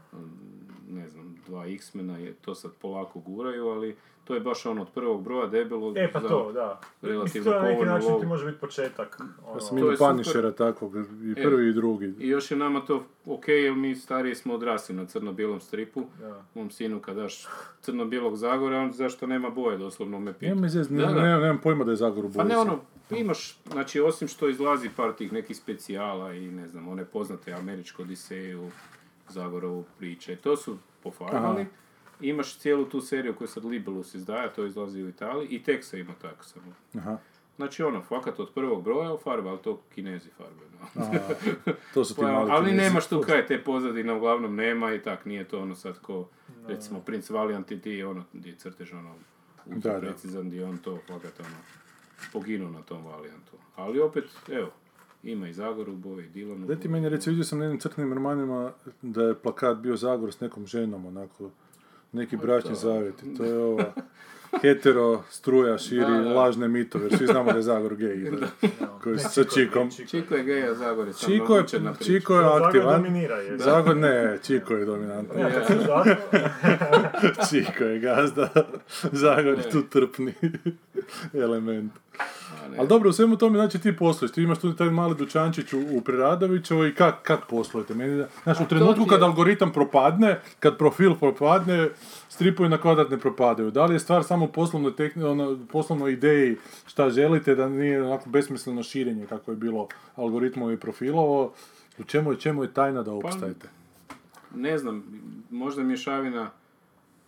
Ne 0.88 1.08
znam, 1.08 1.36
dva 1.46 1.66
X-mena, 1.66 2.18
je, 2.18 2.32
to 2.34 2.54
sad 2.54 2.70
polako 2.72 3.20
guraju, 3.20 3.66
ali 3.66 3.96
to 4.24 4.34
je 4.34 4.40
baš 4.40 4.66
ono 4.66 4.82
od 4.82 4.88
prvog 4.90 5.22
broja 5.22 5.46
debelo. 5.46 5.92
E, 5.96 6.12
pa 6.12 6.20
za- 6.20 6.28
to, 6.28 6.52
da. 6.52 6.80
relativno 7.02 7.44
to 7.44 7.56
je 7.56 7.62
na 7.62 7.68
neki 7.68 7.84
način 7.84 8.06
ti 8.06 8.12
lovu. 8.12 8.26
može 8.26 8.46
biti 8.46 8.58
početak. 8.58 9.16
Ja 9.20 9.26
Ono, 9.46 9.60
sam 9.60 9.78
To 9.78 9.84
imao. 9.84 10.10
Punishera 10.10 10.52
takvog, 10.52 10.96
i 10.96 11.00
E. 11.30 11.42
prvi 11.42 11.68
i 11.68 11.72
drugi. 11.72 12.14
I 12.18 12.28
još 12.28 12.50
je 12.50 12.56
nama 12.56 12.80
to 12.80 12.94
ok, 13.26 13.48
jer 13.48 13.74
mi 13.74 13.96
stariji 13.96 14.34
smo 14.34 14.54
odrasli 14.54 14.94
na 14.94 15.04
crno-bijelom 15.04 15.60
stripu. 15.60 16.04
da. 16.20 16.42
Mom 16.54 16.70
sinu 16.70 17.00
kad 17.00 17.16
daš 17.16 17.46
crno-bijelog 17.80 18.36
Zagora, 18.36 18.78
on 18.78 18.92
zašto 18.92 19.26
nema 19.26 19.50
boje, 19.50 19.78
doslovno 19.78 20.20
me 20.20 20.32
pita. 20.32 20.46
Nemam, 20.46 20.64
izvez, 20.64 20.88
Da, 20.88 20.94
nemam, 20.96 21.14
da. 21.14 21.22
nemam, 21.22 21.40
nemam 21.40 21.58
pojma 21.58 21.84
da 21.84 21.90
je 21.90 21.96
Zagor 21.96 22.24
u 22.24 22.32
Pa 22.32 22.44
ne 22.44 22.56
ono, 22.56 22.78
imaš, 23.12 23.58
znači 23.62 24.00
osim 24.00 24.28
što 24.28 24.48
izlazi 24.48 24.88
par 24.88 25.12
tih 25.12 25.32
nekih 25.32 25.56
specijala 25.56 26.32
i 26.32 26.40
ne 26.42 26.68
znam, 26.68 26.88
one 26.88 27.04
poznate 27.04 27.52
američko 27.52 28.02
Odiseju, 28.02 28.70
Zagorovu 29.28 29.84
priče, 29.98 30.36
to 30.36 30.56
su 30.56 30.78
pofarbali. 31.02 31.60
Aha. 31.60 31.70
Imaš 32.20 32.58
cijelu 32.58 32.84
tu 32.84 33.00
seriju 33.00 33.34
koju 33.34 33.48
sad 33.48 33.64
Libelus 33.64 34.14
izdaja, 34.14 34.48
to 34.48 34.66
izlazi 34.66 35.02
u 35.02 35.08
Italiji 35.08 35.48
i 35.48 35.62
tek 35.62 35.84
se 35.84 36.00
ima 36.00 36.12
tako 36.22 36.44
samo. 36.44 36.72
Aha. 36.94 37.18
Znači 37.56 37.82
ono, 37.82 38.02
fakat 38.02 38.40
od 38.40 38.50
prvog 38.54 38.84
broja 38.84 39.12
u 39.12 39.18
farbe, 39.18 39.48
ali 39.48 39.58
to 39.58 39.80
kinezi 39.94 40.28
farbe. 40.30 40.62
No. 40.72 41.02
Aha. 41.02 41.18
To 41.94 42.04
su 42.04 42.14
ti 42.14 42.20
Pa, 42.22 42.32
mali 42.32 42.50
ali 42.50 42.64
kinezi. 42.64 42.82
nemaš 42.82 43.08
tu 43.08 43.20
kaj 43.20 43.46
te 43.46 43.64
pozadine, 43.64 44.12
uglavnom 44.12 44.56
nema 44.56 44.94
i 44.94 45.02
tak, 45.02 45.24
nije 45.24 45.44
to 45.44 45.60
ono 45.60 45.74
sad 45.74 45.98
ko, 45.98 46.28
recimo, 46.66 47.00
Prince 47.00 47.32
Valiant 47.32 47.70
i 47.70 47.80
ti, 47.80 48.02
ono, 48.02 48.24
gdje 48.32 48.50
je 48.50 48.56
crtež 48.56 48.92
ono, 48.92 49.14
Da, 49.66 49.92
da. 49.92 50.00
precizan, 50.00 50.46
gdje 50.46 50.64
on 50.64 50.78
to, 50.78 50.98
fakat, 51.08 51.40
ono, 51.40 51.56
poginuo 52.32 52.70
na 52.70 52.82
tom 52.82 53.04
Valiantu. 53.04 53.52
Ali 53.76 54.00
opet, 54.00 54.24
evo, 54.48 54.70
ima 55.24 55.48
i 55.48 55.52
Zagor 55.52 55.88
u 55.88 55.94
boji, 55.94 56.28
Dylan 56.28 56.64
u 56.64 56.66
Da 56.66 56.76
ti 56.76 56.88
meni 56.88 57.08
reci, 57.08 57.30
vidio 57.30 57.44
sam 57.44 57.58
na 57.58 57.64
jednim 57.64 57.80
crtenim 57.80 58.12
romanima 58.12 58.72
da 59.02 59.22
je 59.22 59.34
plakat 59.34 59.76
bio 59.76 59.96
Zagor 59.96 60.32
s 60.32 60.40
nekom 60.40 60.66
ženom, 60.66 61.06
onako, 61.06 61.50
neki 62.12 62.36
bračni 62.36 62.74
zavjet. 62.74 63.22
i 63.22 63.36
To 63.36 63.44
je 63.44 63.58
ova 63.58 63.84
hetero 64.62 65.22
struja 65.30 65.78
širi 65.78 66.00
Da, 66.02 66.18
da. 66.18 66.34
lažne 66.34 66.68
mitove, 66.68 67.04
jer 67.04 67.16
svi 67.18 67.26
znamo 67.26 67.50
da 67.50 67.56
je 67.56 67.62
Zagor 67.62 67.96
gej. 67.96 68.30
Da. 68.30 68.46
Koji 69.02 69.18
sa 69.18 69.44
Čikom. 69.44 69.90
Čiko 70.08 70.34
je 70.34 70.44
gej, 70.44 70.62
a 70.64 70.74
Zagor 70.74 71.06
je 71.06 71.12
sam 71.12 71.32
Čiko 71.32 71.56
je. 71.56 71.64
Čiko 72.00 72.34
je 72.34 72.42
Zagor 72.42 72.62
aktivan. 72.62 72.94
dominira, 72.94 73.36
je. 73.36 73.58
Zagor 73.58 73.96
ne, 73.96 74.38
Čiko 74.42 74.74
je 74.74 74.84
dominantan. 74.84 75.38
Ja, 75.40 75.50
Čiko 77.50 77.84
je 77.84 77.98
gazda, 77.98 78.48
Zagor 79.12 79.58
je 79.58 79.70
tu 79.70 79.82
trpni 79.82 80.32
element. 81.34 81.92
Ali 82.78 82.88
dobro, 82.88 83.10
u 83.10 83.12
svemu 83.12 83.36
tome, 83.36 83.58
znači 83.58 83.78
ti 83.78 83.96
posluješ, 83.96 84.32
ti 84.32 84.42
imaš 84.42 84.58
tu 84.58 84.72
taj 84.72 84.90
mali 84.90 85.14
dućančić 85.14 85.72
u, 85.72 85.78
u 85.92 86.00
Preradovićevoj 86.00 86.88
i 86.88 86.94
kak, 86.94 87.22
kak 87.22 87.40
poslujete? 87.48 87.94
Meni, 87.94 88.16
da- 88.16 88.28
znaš, 88.42 88.60
u 88.60 88.68
trenutku 88.68 89.06
kad 89.06 89.22
algoritam 89.22 89.72
propadne, 89.72 90.40
kad 90.60 90.78
profil 90.78 91.14
propadne, 91.14 91.88
stripovi 92.28 92.68
na 92.68 92.78
kvadrat 92.78 93.10
ne 93.10 93.18
propadaju. 93.18 93.70
Da 93.70 93.84
li 93.84 93.94
je 93.94 94.00
stvar 94.00 94.24
samo 94.24 94.44
u 94.44 94.48
poslovnoj, 94.48 94.96
tehni, 94.96 95.24
ono, 95.24 95.58
poslovnoj 95.72 96.12
ideji 96.12 96.56
šta 96.86 97.10
želite, 97.10 97.54
da 97.54 97.68
nije 97.68 98.02
onako 98.02 98.30
besmisleno 98.30 98.82
širenje 98.82 99.26
kako 99.26 99.50
je 99.50 99.56
bilo 99.56 99.88
algoritmovi 100.16 100.76
profilovo? 100.76 101.52
U 101.98 102.04
čemu 102.04 102.32
je, 102.32 102.40
čemu 102.40 102.62
je 102.62 102.72
tajna 102.72 103.02
da 103.02 103.12
opstajete? 103.12 103.68
ne 104.54 104.78
znam, 104.78 105.04
možda 105.50 105.82
mješavina 105.82 106.50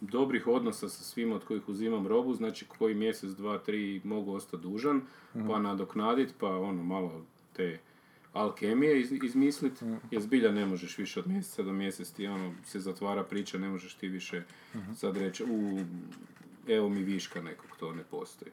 dobrih 0.01 0.47
odnosa 0.47 0.89
sa 0.89 1.05
svima 1.05 1.37
od 1.37 1.45
kojih 1.45 1.69
uzimam 1.69 2.07
robu, 2.07 2.35
znači 2.35 2.65
koji 2.79 2.95
mjesec, 2.95 3.31
dva, 3.31 3.59
tri 3.59 4.01
mogu 4.05 4.33
ostati 4.33 4.63
dužan, 4.63 5.01
pa 5.49 5.59
nadoknadit, 5.59 6.35
pa 6.39 6.49
ono 6.49 6.83
malo 6.83 7.25
te 7.53 7.79
alkemije 8.33 9.01
iz, 9.01 9.13
izmislit, 9.13 9.83
jer 10.11 10.23
zbilja 10.23 10.53
ne 10.53 10.67
možeš 10.67 10.99
više 10.99 11.21
od 11.21 11.27
mjeseca 11.27 11.63
do 11.63 11.73
mjesec 11.73 12.11
ti 12.11 12.27
ono 12.27 12.55
se 12.65 12.81
zatvara 12.81 13.25
priča, 13.25 13.59
ne 13.59 13.69
možeš 13.69 13.95
ti 13.95 14.09
više 14.09 14.43
sad 14.97 15.17
reći 15.17 15.45
u 15.45 15.79
evo 16.69 16.89
mi 16.89 17.03
viška 17.03 17.43
nekog, 17.43 17.71
to 17.79 17.93
ne 17.93 18.03
postoji. 18.11 18.53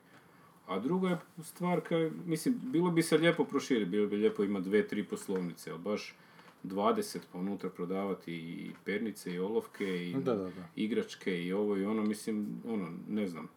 A 0.68 0.80
druga 0.80 1.10
je 1.10 1.18
stvar, 1.44 1.82
kaj, 1.82 2.12
mislim, 2.26 2.56
bilo 2.64 2.92
bi 2.92 3.04
se 3.04 3.18
lijepo 3.18 3.44
proširiti, 3.44 3.90
bilo 3.90 4.08
bi 4.08 4.16
lijepo 4.16 4.44
imati 4.44 4.70
dve, 4.70 4.88
tri 4.88 5.04
poslovnice, 5.04 5.72
ali 5.72 5.80
baš 5.80 6.16
20 6.64 7.20
pa 7.32 7.38
unutra 7.38 7.70
prodavati 7.70 8.34
i 8.34 8.72
pernice 8.86 9.34
i 9.34 9.40
olovke 9.40 10.08
i 10.08 10.14
Da, 10.14 10.36
da, 10.36 10.44
da. 10.44 10.64
igračke 10.76 11.44
i 11.44 11.54
ovo 11.54 11.78
i 11.78 11.86
ono, 11.86 12.04
mislim, 12.04 12.62
ono, 12.66 12.88
ne 13.10 13.28
znam. 13.28 13.48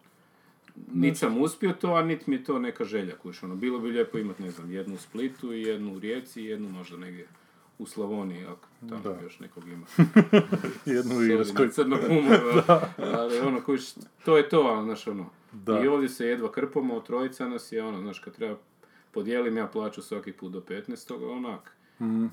Nit 0.93 1.17
sam 1.17 1.37
uspio 1.37 1.73
to, 1.73 1.87
a 1.89 2.03
nit 2.03 2.27
mi 2.27 2.35
je 2.35 2.43
to 2.43 2.59
neka 2.59 2.83
želja, 2.83 3.15
kuš, 3.15 3.43
ono, 3.43 3.55
bilo 3.55 3.79
bi 3.79 3.89
lijepo 3.89 4.17
imati, 4.17 4.43
ne 4.43 4.51
znam, 4.51 4.71
jednu 4.71 4.95
u 4.95 4.99
Splitu 4.99 5.53
i 5.53 5.61
jednu 5.61 5.95
u 5.95 5.99
Rijeci 5.99 6.41
i 6.41 6.45
jednu 6.45 6.69
možda 6.69 6.97
negdje 6.97 7.27
u 7.79 7.85
Slavoniji, 7.85 8.45
ako 8.45 8.67
tamo 8.81 9.01
Da. 9.01 9.19
još 9.23 9.39
nekog 9.39 9.67
ima. 9.67 9.85
Jednu 10.95 11.17
u 11.17 11.23
Irskoj. 11.23 11.65
na 11.65 11.71
crno 11.71 11.97
ali 13.17 13.39
ono, 13.39 13.61
kuš, 13.61 13.81
to 14.25 14.37
je 14.37 14.49
to, 14.49 14.59
ali, 14.59 14.83
znaš, 14.85 15.07
ono, 15.07 15.29
Da. 15.51 15.79
i 15.79 15.87
ovdje 15.87 16.09
se 16.09 16.27
jedva 16.27 16.51
krpamo, 16.51 16.99
trojica 16.99 17.47
nas 17.47 17.71
je, 17.71 17.83
ono, 17.83 18.01
znaš, 18.01 18.19
kad 18.19 18.35
treba, 18.35 18.57
podijelim 19.11 19.57
ja 19.57 19.67
plaću 19.67 20.01
svaki 20.01 20.31
put 20.31 20.51
do 20.51 20.61
15. 20.61 21.13
onak, 21.27 21.77
Mhm. 21.99 22.25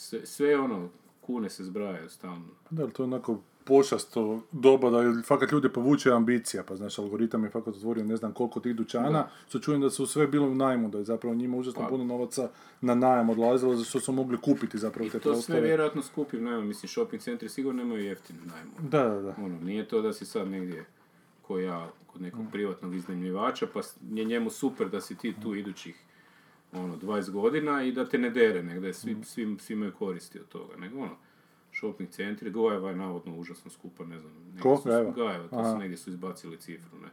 Sve, 0.00 0.26
sve 0.26 0.60
ono, 0.60 0.88
kune 1.20 1.50
se 1.50 1.64
zbrajaju 1.64 2.10
stalno. 2.10 2.46
Da, 2.70 2.82
ali 2.82 2.92
to 2.92 3.02
je 3.02 3.04
onako 3.04 3.40
pošasto 3.64 4.42
doba 4.52 4.90
da 4.90 5.02
je 5.02 5.22
fakat 5.22 5.52
ljude 5.52 5.68
povuče 5.68 6.10
ambicija, 6.10 6.62
pa 6.62 6.76
znaš, 6.76 6.98
algoritam 6.98 7.44
je 7.44 7.50
fakat 7.50 7.74
otvorio 7.76 8.04
ne 8.04 8.16
znam 8.16 8.32
koliko 8.32 8.60
tih 8.60 8.76
dućana, 8.76 9.28
što 9.48 9.58
čujem 9.58 9.80
da 9.80 9.90
su 9.90 10.06
sve 10.06 10.26
bile 10.26 10.46
u 10.46 10.54
najmu, 10.54 10.88
da 10.88 10.98
je 10.98 11.04
zapravo 11.04 11.34
njima 11.34 11.56
užasno 11.56 11.82
Pa. 11.82 11.88
puno 11.88 12.04
novaca 12.04 12.50
na 12.80 12.94
najam 12.94 13.30
odlazilo, 13.30 13.76
za 13.76 13.84
što 13.84 14.00
su 14.00 14.12
mogli 14.12 14.38
kupiti 14.38 14.78
zapravo 14.78 15.06
I 15.06 15.10
te 15.10 15.18
to 15.18 15.22
sve 15.22 15.32
prostore. 15.32 15.60
vjerojatno 15.60 16.02
skupim 16.02 16.44
najam, 16.44 16.66
mislim, 16.66 16.88
shopping 16.88 17.22
centri 17.22 17.48
sigurno 17.48 17.82
nemaju 17.82 18.04
jeftin 18.04 18.36
najmu. 18.36 18.90
Da, 18.90 19.04
da, 19.04 19.20
da. 19.20 19.34
Ono, 19.38 19.60
nije 19.60 19.88
to 19.88 20.02
da 20.02 20.12
si 20.12 20.26
sad 20.26 20.48
negdje 20.48 20.84
ko 21.42 21.58
ja 21.58 21.90
kod 22.06 22.22
nekog 22.22 22.46
privatnog 22.52 22.94
iznajmljivača, 22.94 23.66
pa 23.74 23.80
je 24.10 24.24
njemu 24.24 24.50
super 24.50 24.88
da 24.88 25.00
si 25.00 25.14
ti 25.14 25.34
tu 25.42 25.54
idućih 25.54 26.04
ono, 26.74 26.96
20 26.96 27.30
godina 27.30 27.82
i 27.82 27.92
da 27.92 28.04
te 28.04 28.18
ne 28.18 28.30
dere, 28.30 28.62
nego 28.62 28.80
da 28.80 28.86
je 28.86 28.94
svi, 28.94 29.16
svi, 29.24 29.56
svi 29.58 29.74
imaju 29.74 29.92
koristi 29.92 30.40
od 30.40 30.48
toga. 30.48 30.76
Nego 30.76 30.98
ono, 30.98 31.16
shopping 31.72 32.10
centri, 32.10 32.50
Gojeva 32.50 32.90
je 32.90 32.96
navodno 32.96 33.36
užasno 33.36 33.70
skupa, 33.70 34.04
ne 34.04 34.18
znam. 34.18 34.32
negdje 34.44 34.60
Ko? 34.60 34.76
su- 34.76 34.88
Gajeva? 34.88 35.10
Gajeva, 35.12 35.48
to 35.48 35.64
su 35.64 35.78
negdje 35.78 35.96
su 35.96 36.10
izbacili 36.10 36.56
cifru, 36.56 36.98
ne. 36.98 37.08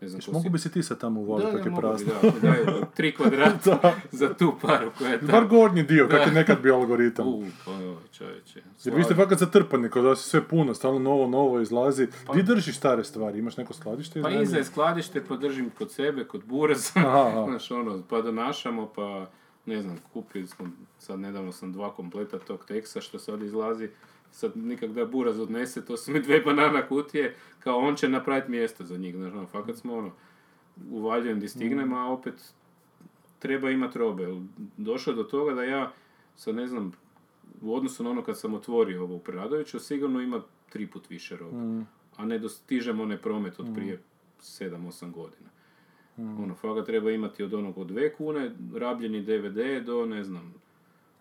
Ne 0.00 0.08
znam 0.08 0.20
ko 0.22 0.32
mogu 0.32 0.42
si- 0.42 0.50
bi 0.50 0.58
se 0.58 0.70
ti 0.70 0.82
sad 0.82 1.00
tamo 1.00 1.14
Da, 1.16 1.26
uvaliti, 1.26 1.52
da, 1.52 1.58
je 1.60 1.76
prazno. 1.76 2.12
da, 2.22 2.30
daju 2.40 2.66
tri 2.96 3.14
kvadrata 3.16 3.80
za 4.12 4.34
tu 4.34 4.54
paru 4.62 4.90
koja 4.98 5.10
je 5.10 5.18
Bar 5.18 5.30
tamo. 5.30 5.48
gornji 5.48 5.82
dio, 5.82 6.08
kak 6.08 6.26
je 6.26 6.32
nekad 6.32 6.62
bio 6.62 6.74
algoritam. 6.74 7.28
U, 7.28 7.44
pa 7.64 7.72
joj, 7.98 8.08
čovječe. 8.12 8.62
Jer 8.84 8.94
vi 8.94 9.04
ste 9.04 9.14
fakat 9.14 9.38
zatrpani, 9.38 9.90
kao 9.90 10.02
da 10.02 10.16
se 10.16 10.28
sve 10.28 10.48
puno, 10.48 10.74
stalno 10.74 10.98
novo, 10.98 11.26
novo 11.26 11.60
izlazi. 11.60 12.08
Di 12.34 12.42
držiš 12.42 12.76
stare 12.76 13.04
stvari? 13.04 13.38
Imaš 13.38 13.56
neko 13.56 13.74
skladište? 13.74 14.22
Pa 14.22 14.30
iza 14.30 14.56
je 14.56 14.64
skladište, 14.64 15.24
pa 15.28 15.36
držim 15.36 15.70
kod 15.78 15.92
sebe, 15.92 16.24
kod 16.24 16.42
aha. 16.94 17.44
znaš, 17.48 17.70
ono, 17.70 18.02
pa 18.08 18.22
donašamo, 18.22 18.86
pa, 18.94 19.26
ne 19.66 19.82
znam, 19.82 19.98
kupili 20.12 20.46
smo, 20.46 20.70
sad 20.98 21.20
nedavno 21.20 21.52
sam 21.52 21.72
dva 21.72 21.94
kompleta 21.94 22.38
tog 22.38 22.64
teksta 22.64 23.00
što 23.00 23.18
sad 23.18 23.42
izlazi, 23.42 23.88
sad 24.30 24.56
nikak 24.56 24.90
da 24.90 25.04
buraz 25.04 25.40
odnese, 25.40 25.84
to 25.84 25.96
su 25.96 26.12
mi 26.12 26.20
dve 26.20 26.40
banana 26.40 26.86
kutije, 26.86 27.36
kao 27.60 27.78
on 27.78 27.96
će 27.96 28.08
napraviti 28.08 28.50
mjesto 28.50 28.84
za 28.84 28.96
njih, 28.96 29.16
znaš, 29.16 29.32
ono, 29.32 29.46
fakat 29.46 29.76
smo, 29.76 29.96
ono, 29.96 30.10
uvaljujem 30.90 31.40
di 31.40 31.48
stignem, 31.48 31.92
a 31.92 32.12
opet 32.12 32.34
treba 33.38 33.70
imati 33.70 33.98
robe. 33.98 34.26
Došlo 34.76 35.12
do 35.12 35.22
toga 35.22 35.54
da 35.54 35.64
ja, 35.64 35.92
sad 36.36 36.54
ne 36.54 36.66
znam, 36.66 36.92
u 37.62 37.74
odnosu 37.74 38.04
na 38.04 38.10
ono 38.10 38.22
kad 38.22 38.38
sam 38.38 38.54
otvorio 38.54 39.02
ovo 39.02 39.14
u 39.14 39.18
Preradoviću, 39.18 39.78
sigurno 39.78 40.20
ima 40.20 40.42
tri 40.68 40.86
put 40.86 41.10
više 41.10 41.36
robe. 41.36 41.56
A 42.16 42.24
ne 42.26 42.38
dostižem 42.38 43.00
onaj 43.00 43.18
promet 43.18 43.60
od 43.60 43.66
prije 43.74 44.02
7-8 44.40 45.12
godina. 45.12 45.48
Ono, 46.16 46.54
fakat 46.54 46.86
treba 46.86 47.10
imati 47.10 47.42
od 47.42 47.54
onog 47.54 47.78
od 47.78 47.90
2 47.90 48.10
kune, 48.16 48.50
rabljeni 48.74 49.22
DVD 49.22 49.86
do, 49.86 50.06
ne 50.06 50.24
znam, 50.24 50.54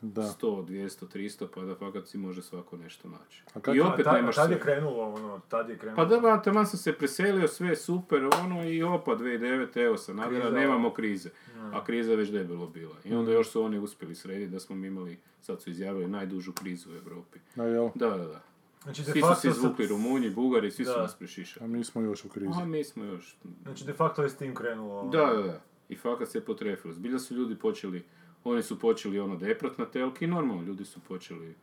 Da. 0.02 0.22
100, 0.22 0.32
200, 0.62 1.06
300, 1.08 1.48
pa 1.48 1.62
da 1.62 1.76
fakat 1.76 2.08
si 2.08 2.18
može 2.18 2.42
svako 2.42 2.78
nešto 2.78 3.10
naći. 3.10 3.44
A 3.54 3.60
kak- 3.62 3.76
I 3.76 3.82
opet 3.82 4.04
tad, 4.04 4.16
nemaš 4.16 4.36
tad 4.36 4.52
je 4.52 4.60
krenulo, 4.60 5.04
ono, 5.06 5.40
tad 5.42 5.70
je 5.70 5.78
krenulo. 5.78 5.96
Pa 5.98 6.06
da, 6.06 6.20
ba, 6.20 6.42
taman 6.42 6.68
sam 6.68 6.80
se 6.80 6.94
preselio, 6.94 7.48
sve 7.48 7.76
super, 7.76 8.30
ono, 8.36 8.64
i 8.66 8.84
opa, 8.84 9.12
2009, 9.14 9.78
evo 9.78 9.98
Sanadera, 9.98 10.42
Kriza. 10.42 10.58
nemamo 10.58 10.94
krize. 10.94 11.30
A 11.74 11.84
kriza 11.84 12.12
je 12.12 12.18
već 12.18 12.30
debelo 12.30 12.68
bila. 12.68 12.96
I 13.06 13.14
onda 13.14 13.32
još 13.32 13.50
su 13.50 13.64
oni 13.64 13.80
uspjeli 13.80 14.16
srediti 14.16 14.52
da 14.52 14.60
smo 14.60 14.76
mi 14.76 14.88
imali, 14.88 15.18
sad 15.42 15.62
su 15.62 15.70
izjavili, 15.70 16.08
najdužu 16.08 16.54
krizu 16.54 16.90
u 16.92 16.96
Europi. 16.96 17.40
A 17.56 17.64
jel? 17.64 17.90
Da, 17.96 18.10
da, 18.10 18.18
da. 18.18 18.42
Znači, 18.84 19.02
de 19.02 19.12
Svi 19.12 19.22
su 19.22 19.28
se 19.36 19.42
se- 19.42 19.48
izvukli, 19.50 19.88
Rumunji, 19.88 20.30
Bugari, 20.30 20.72
svi 20.72 20.86
su 20.86 20.92
Da. 20.92 21.02
nas 21.02 21.16
prešišali. 21.16 21.64
A 21.64 21.70
mi 21.70 21.84
smo 21.84 22.02
još 22.02 22.26
u 22.26 22.30
krizi. 22.30 22.52
A 22.56 22.66
mi 22.66 22.84
smo 22.84 23.04
još... 23.04 23.38
Znači, 23.64 23.86
de 23.86 23.94
facto 23.94 24.24
je 24.24 24.30
s 24.30 24.36
tim 24.36 24.56
krenulo. 24.56 25.00
ono. 25.00 25.10
Da, 25.10 25.26
da, 25.28 25.42
da. 25.44 25.62
I 25.90 25.96
fakat 25.96 26.28
se 26.28 26.42
potrefilo. 26.42 26.94
Zbilja 26.94 27.20
su 27.20 27.36
ljudi 27.36 27.56
počeli, 27.56 28.04
oni 28.52 28.64
su 28.64 28.80
počeli 28.80 29.20
ono 29.20 29.36
deprat 29.36 29.78
na 29.78 29.86
telki 29.86 30.26
i 30.26 30.28
normalno 30.28 30.64
ljudi 30.64 30.86
su 30.86 31.00
počeli, 31.00 31.56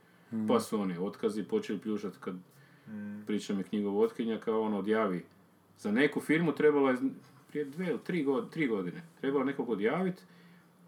pa 0.49 0.61
su 0.61 0.81
oni 0.81 0.97
otkazi 0.99 1.45
počeli 1.45 1.79
pljušati 1.79 2.17
kad 2.21 2.35
priča 3.27 3.55
mi 3.55 3.63
knjigovodkinja 3.63 4.39
kao 4.39 4.63
ono 4.63 4.79
odjavi. 4.79 5.25
Za 5.79 5.93
neku 5.93 6.21
firmu 6.21 6.53
trebalo 6.53 6.91
je 6.91 6.97
prije 7.49 7.65
dve 7.65 7.87
ili 7.87 7.99
tri, 8.05 8.23
god, 8.23 8.51
tri 8.51 8.67
godine. 8.67 9.03
Trebalo 9.21 9.45
nekog 9.45 9.71
odjaviti 9.71 10.23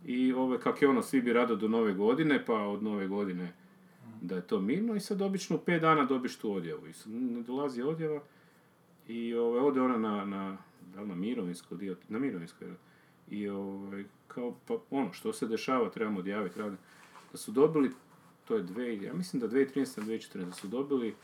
i 0.04 0.32
ove, 0.32 0.60
kak 0.60 0.82
je 0.82 0.88
ono, 0.88 1.02
svi 1.02 1.20
bi 1.20 1.32
rado 1.32 1.56
do 1.56 1.68
nove 1.68 1.94
godine, 1.94 2.44
pa 2.44 2.54
od 2.54 2.82
nove 2.82 3.08
godine 3.08 3.52
da 4.22 4.36
je 4.36 4.46
to 4.46 4.60
mirno 4.60 4.94
i 4.94 5.00
sad 5.00 5.22
obično 5.22 5.56
u 5.56 5.58
pet 5.58 5.80
dana 5.80 6.04
dobiš 6.04 6.36
tu 6.36 6.52
odjavu. 6.52 6.86
I 6.86 6.92
sad 6.92 7.12
ne 7.12 7.42
dolazi 7.42 7.82
odjava 7.82 8.20
i 9.08 9.34
ove, 9.34 9.60
ode 9.60 9.80
ona 9.80 9.98
na, 9.98 10.24
na, 10.24 10.56
da 10.94 11.00
li 11.00 11.08
na 11.08 11.14
mirovinsko 11.14 11.74
dio, 11.74 11.96
na 12.08 12.18
mirovinsko 12.18 12.64
jel? 12.64 12.74
I 13.30 13.48
ovaj, 13.48 14.04
kao, 14.28 14.54
pa 14.66 14.74
ono, 14.90 15.12
što 15.12 15.32
se 15.32 15.46
dešava, 15.46 15.90
trebamo 15.90 16.18
odjaviti, 16.18 16.58
raditi. 16.58 16.82
Da 17.32 17.38
su 17.38 17.52
dobili, 17.52 17.90
to 18.44 18.56
je 18.56 18.62
dve, 18.62 19.02
ja 19.02 19.14
mislim 19.14 19.40
da 19.40 19.48
2013. 19.48 20.00
2014. 20.00 20.44
da 20.44 20.52
su 20.52 20.68
dobili 20.68 21.14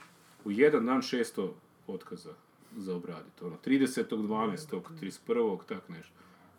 u 0.45 0.51
jedan 0.51 0.85
dan 0.85 1.01
600 1.01 1.49
otkaza 1.87 2.33
za 2.77 2.95
obraditi. 2.95 3.43
Ono, 3.43 3.57
30.12., 3.65 4.81
31. 5.01 5.59
tak 5.65 5.89
nešto. 5.89 6.13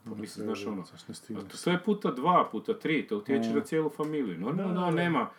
Pa 0.05 0.15
mislim, 0.15 0.47
znaš 0.47 0.67
ono, 0.67 0.85
a 1.39 1.49
to 1.49 1.57
sve 1.57 1.85
puta 1.85 2.11
dva, 2.11 2.49
puta 2.53 2.79
tri, 2.79 3.07
to 3.07 3.17
utječe 3.17 3.49
na 3.49 3.61
cijelu 3.61 3.91
familiju. 3.91 4.39
Normalno 4.39 4.81
da 4.81 4.91
nema, 4.91 5.31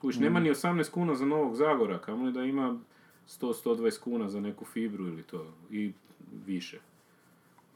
kuš, 0.00 0.16
nema 0.16 0.40
ni 0.40 0.50
18 0.50 0.90
kuna 0.90 1.14
za 1.14 1.26
Novog 1.26 1.56
Zagora, 1.56 1.98
kamoli 1.98 2.32
da 2.32 2.42
ima 2.42 2.78
100-120 3.28 4.00
kuna 4.00 4.28
za 4.28 4.40
neku 4.40 4.64
fibru 4.64 5.06
ili 5.06 5.22
to, 5.22 5.52
i 5.70 5.92
više. 6.46 6.80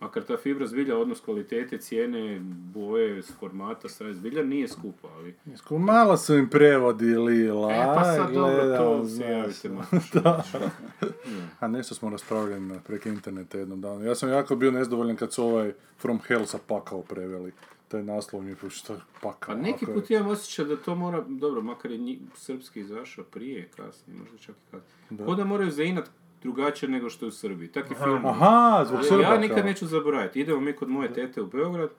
Makar 0.01 0.22
ta 0.22 0.36
fibra 0.36 0.66
zbilja, 0.66 0.99
odnos 0.99 1.20
kvalitete, 1.20 1.78
cijene, 1.78 2.40
boje, 2.74 3.22
formata, 3.22 3.88
sve 3.88 4.14
zbilja 4.14 4.42
nije 4.42 4.68
skupa, 4.68 5.09
ali... 5.16 5.34
Sko- 5.57 5.78
Malo 5.78 6.16
su 6.16 6.34
im 6.34 6.49
prevodi 6.49 7.16
lila. 7.16 7.72
E, 7.72 7.84
pa 7.94 8.05
sad 8.05 8.32
dobro, 8.32 8.76
to 8.76 9.09
se 9.09 9.22
javite. 9.22 9.70
A 11.61 11.68
nešto 11.68 11.94
smo 11.94 12.11
raspravljali 12.11 12.80
preko 12.86 13.09
interneta 13.09 13.59
jednom 13.59 13.80
danu. 13.80 14.05
Ja 14.05 14.14
sam 14.14 14.28
jako 14.28 14.57
bio 14.57 14.70
nezdovoljan 14.70 15.16
kad 15.16 15.32
su 15.32 15.44
ovaj 15.44 15.72
From 15.99 16.20
Hell 16.26 16.46
sa 16.46 16.59
pakao 16.66 17.03
preveli. 17.03 17.53
Taj 17.88 18.03
naslov 18.03 18.42
mi 18.42 18.51
je 18.51 18.57
što 18.70 18.96
pakao. 19.22 19.55
Pa 19.55 19.61
neki 19.61 19.86
put 19.86 20.11
imam 20.11 20.26
osjećaj 20.26 20.64
da 20.64 20.76
to 20.76 20.94
mora, 20.94 21.24
dobro, 21.28 21.62
makar 21.62 21.90
je 21.90 22.18
srpski 22.34 22.80
izašao 22.80 23.24
prije, 23.24 23.68
kasnije, 23.76 24.20
možda 24.20 24.38
čak 24.38 24.55
i 24.57 24.70
kasnije. 24.70 25.36
Da 25.36 25.44
moraju 25.44 25.70
zainat 25.70 26.11
drugačije 26.43 26.89
nego 26.89 27.11
što 27.11 27.24
je 27.24 27.28
u 27.28 27.32
Srbiji. 27.32 27.68
Tak 27.68 27.91
je 27.91 27.97
film. 27.97 28.26
Aha, 28.26 28.84
zbog 28.84 29.01
Srba. 29.05 29.22
Ja 29.22 29.39
nikad 29.39 29.64
neću 29.64 29.86
zaboraviti. 29.86 30.41
Idemo 30.41 30.61
mi 30.61 30.72
kod 30.72 30.89
moje 30.89 31.12
tete 31.12 31.43
u 31.43 31.47
Beograd, 31.47 31.91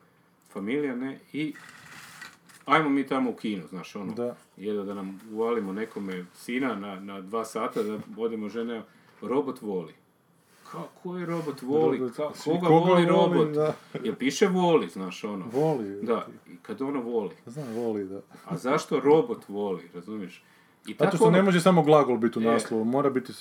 familija, 0.49 0.95
ne, 0.95 1.19
i 1.33 1.53
ajmo 2.65 2.89
mi 2.89 3.07
tamo 3.07 3.29
u 3.29 3.35
kino, 3.35 3.67
znaš, 3.67 3.95
ono, 3.95 4.13
Da. 4.13 4.35
jedno 4.57 4.83
da 4.83 4.93
nam 4.93 5.21
uvalimo 5.31 5.73
nekome 5.73 6.25
sina 6.35 6.75
na, 6.75 6.99
na 6.99 7.21
dva 7.21 7.45
sata, 7.45 7.83
da 7.83 7.97
odemo 8.17 8.49
žene, 8.49 8.81
robot 9.21 9.61
voli. 9.61 9.93
kako 10.71 11.17
je 11.17 11.25
robot 11.25 11.61
voli, 11.61 11.99
koga, 11.99 12.29
koga 12.43 12.67
voli 12.69 13.05
robot? 13.05 13.47
da. 13.49 13.73
Jel 14.03 14.15
piše 14.15 14.47
voli, 14.47 14.89
znaš 14.89 15.23
ono? 15.23 15.45
Voli. 15.53 16.01
Da, 16.01 16.27
i 16.47 16.55
kad 16.61 16.81
ono 16.81 17.01
voli. 17.01 17.35
Znam, 17.45 17.73
voli, 17.73 18.05
da. 18.05 18.21
A 18.45 18.57
zašto 18.57 18.99
robot 18.99 19.43
voli, 19.47 19.89
razumiješ? 19.93 20.43
I 20.87 20.95
Zato 20.99 21.17
što 21.17 21.25
ono- 21.25 21.37
ne 21.37 21.43
može 21.43 21.61
samo 21.61 21.83
glagol 21.83 22.17
biti 22.17 22.39
u 22.39 22.41
Je. 22.41 22.51
naslovu, 22.51 22.83
mora 22.85 23.09
biti... 23.09 23.33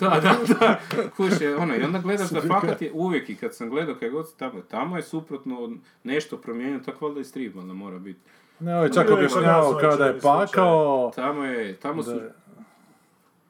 Da, 0.00 0.08
da, 0.08 0.36
da, 0.58 0.78
kuše, 1.16 1.56
ono, 1.56 1.76
i 1.76 1.82
onda 1.82 1.98
gledaš 1.98 2.30
da 2.30 2.40
fakat 2.40 2.82
je 2.82 2.90
uvijek 2.94 3.30
i 3.30 3.36
kad 3.36 3.54
sam 3.54 3.70
gledao 3.70 3.94
kaj 3.94 4.10
god 4.10 4.36
tamo, 4.36 4.60
tamo 4.60 4.96
je 4.96 5.02
suprotno 5.02 5.58
od 5.58 5.72
nešto 6.04 6.36
promijenjeno, 6.36 6.84
tako 6.84 7.06
valjda 7.06 7.20
i 7.20 7.24
strip 7.24 7.56
onda 7.56 7.74
mora 7.74 7.98
biti. 7.98 8.20
Ne, 8.60 8.76
ovaj 8.76 8.90
čak 8.90 9.06
Bilo 9.06 9.18
je 9.18 9.24
objašnjavao 9.24 9.72
kod 9.72 9.82
nas 9.82 9.82
kao 9.82 9.96
da 9.96 10.04
je 10.04 10.10
ovaj 10.10 10.46
pakao... 10.46 11.12
Tamo 11.14 11.44
je, 11.44 11.76
tamo 11.76 12.02
su, 12.02 12.10
Da. 12.10 12.32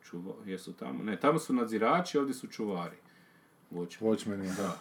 čuva, 0.05 0.33
jesu 0.45 0.73
tamo, 0.73 1.05
ne, 1.05 1.21
tamo 1.21 1.39
su 1.39 1.55
nadzirači, 1.55 2.19
ovdje 2.19 2.35
su 2.35 2.47
čuvari. 2.47 2.97
Watchmen. 3.71 4.01
Watchmen 4.01 4.41
je, 4.43 4.53
Da. 4.57 4.79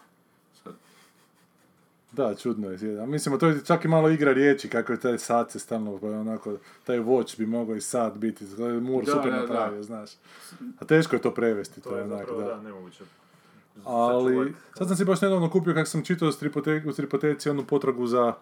Sad, 2.16 2.30
Da, 2.30 2.36
čudno 2.36 2.70
je. 2.70 3.06
Mislim, 3.08 3.40
to 3.40 3.48
je 3.48 3.66
čak 3.66 3.86
i 3.86 3.88
malo 3.88 4.10
igra 4.10 4.34
riječi, 4.34 4.70
kako 4.70 4.92
je 4.92 5.00
taj 5.00 5.18
sat 5.18 5.52
se 5.52 5.60
stalno, 5.60 5.98
pa 5.98 6.08
onako, 6.08 6.58
taj 6.84 7.00
watch 7.00 7.38
bi 7.38 7.46
mogao 7.46 7.76
i 7.76 7.82
sat 7.82 8.18
biti, 8.18 8.46
Mur 8.82 9.06
Da, 9.06 9.12
super 9.12 9.32
da, 9.32 9.38
da. 9.38 9.42
napravio, 9.42 9.84
znaš. 9.84 10.12
A 10.80 10.86
teško 10.86 11.16
je 11.16 11.22
to 11.22 11.34
prevesti, 11.34 11.82
to, 11.82 11.90
To 11.90 11.98
je 11.98 12.04
onak, 12.04 12.20
zapravo, 12.20 12.42
da. 12.42 12.62
nemoguće. 12.62 13.04
Ali, 13.86 14.54
sad 14.78 14.88
sam 14.88 14.98
si 14.98 15.06
baš 15.06 15.22
nedavno 15.22 15.50
kupio, 15.50 15.74
kako 15.74 15.86
sam 15.86 16.04
čitao 16.04 16.30
u 16.88 16.92
stripoteci, 16.94 17.50
onu 17.50 17.64
potragu 17.64 18.08
za 18.08 18.34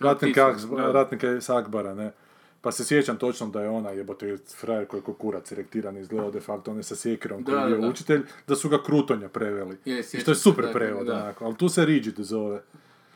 ratnika, 0.00 0.54
ratnika 0.76 1.40
s 1.40 1.48
Akbara, 1.48 1.94
ne. 1.94 2.12
Pa 2.60 2.72
se 2.72 2.84
sjećam 2.84 3.16
točno 3.16 3.46
da 3.46 3.62
je 3.62 3.68
ona, 3.68 3.90
jebote, 3.90 4.36
frajer 4.60 4.86
koji 4.86 5.00
je 5.00 5.14
kurac 5.18 5.52
rektiran 5.52 5.96
izgledao 5.96 6.30
de 6.30 6.40
facto, 6.40 6.70
on 6.70 6.76
je 6.76 6.82
sa 6.82 6.96
sjekirom 6.96 7.44
koji 7.44 7.56
je 7.56 7.78
bio 7.78 7.90
učitelj, 7.90 8.22
da 8.46 8.56
su 8.56 8.68
ga 8.68 8.82
Krutonja 8.82 9.28
preveli. 9.28 9.76
Je, 9.84 10.00
I 10.00 10.20
što 10.20 10.30
je 10.30 10.34
super 10.34 10.72
prevod, 10.72 11.08
onako, 11.08 11.44
ali 11.44 11.56
tu 11.56 11.68
se 11.68 11.84
Rigid 11.84 12.14
zove. 12.18 12.62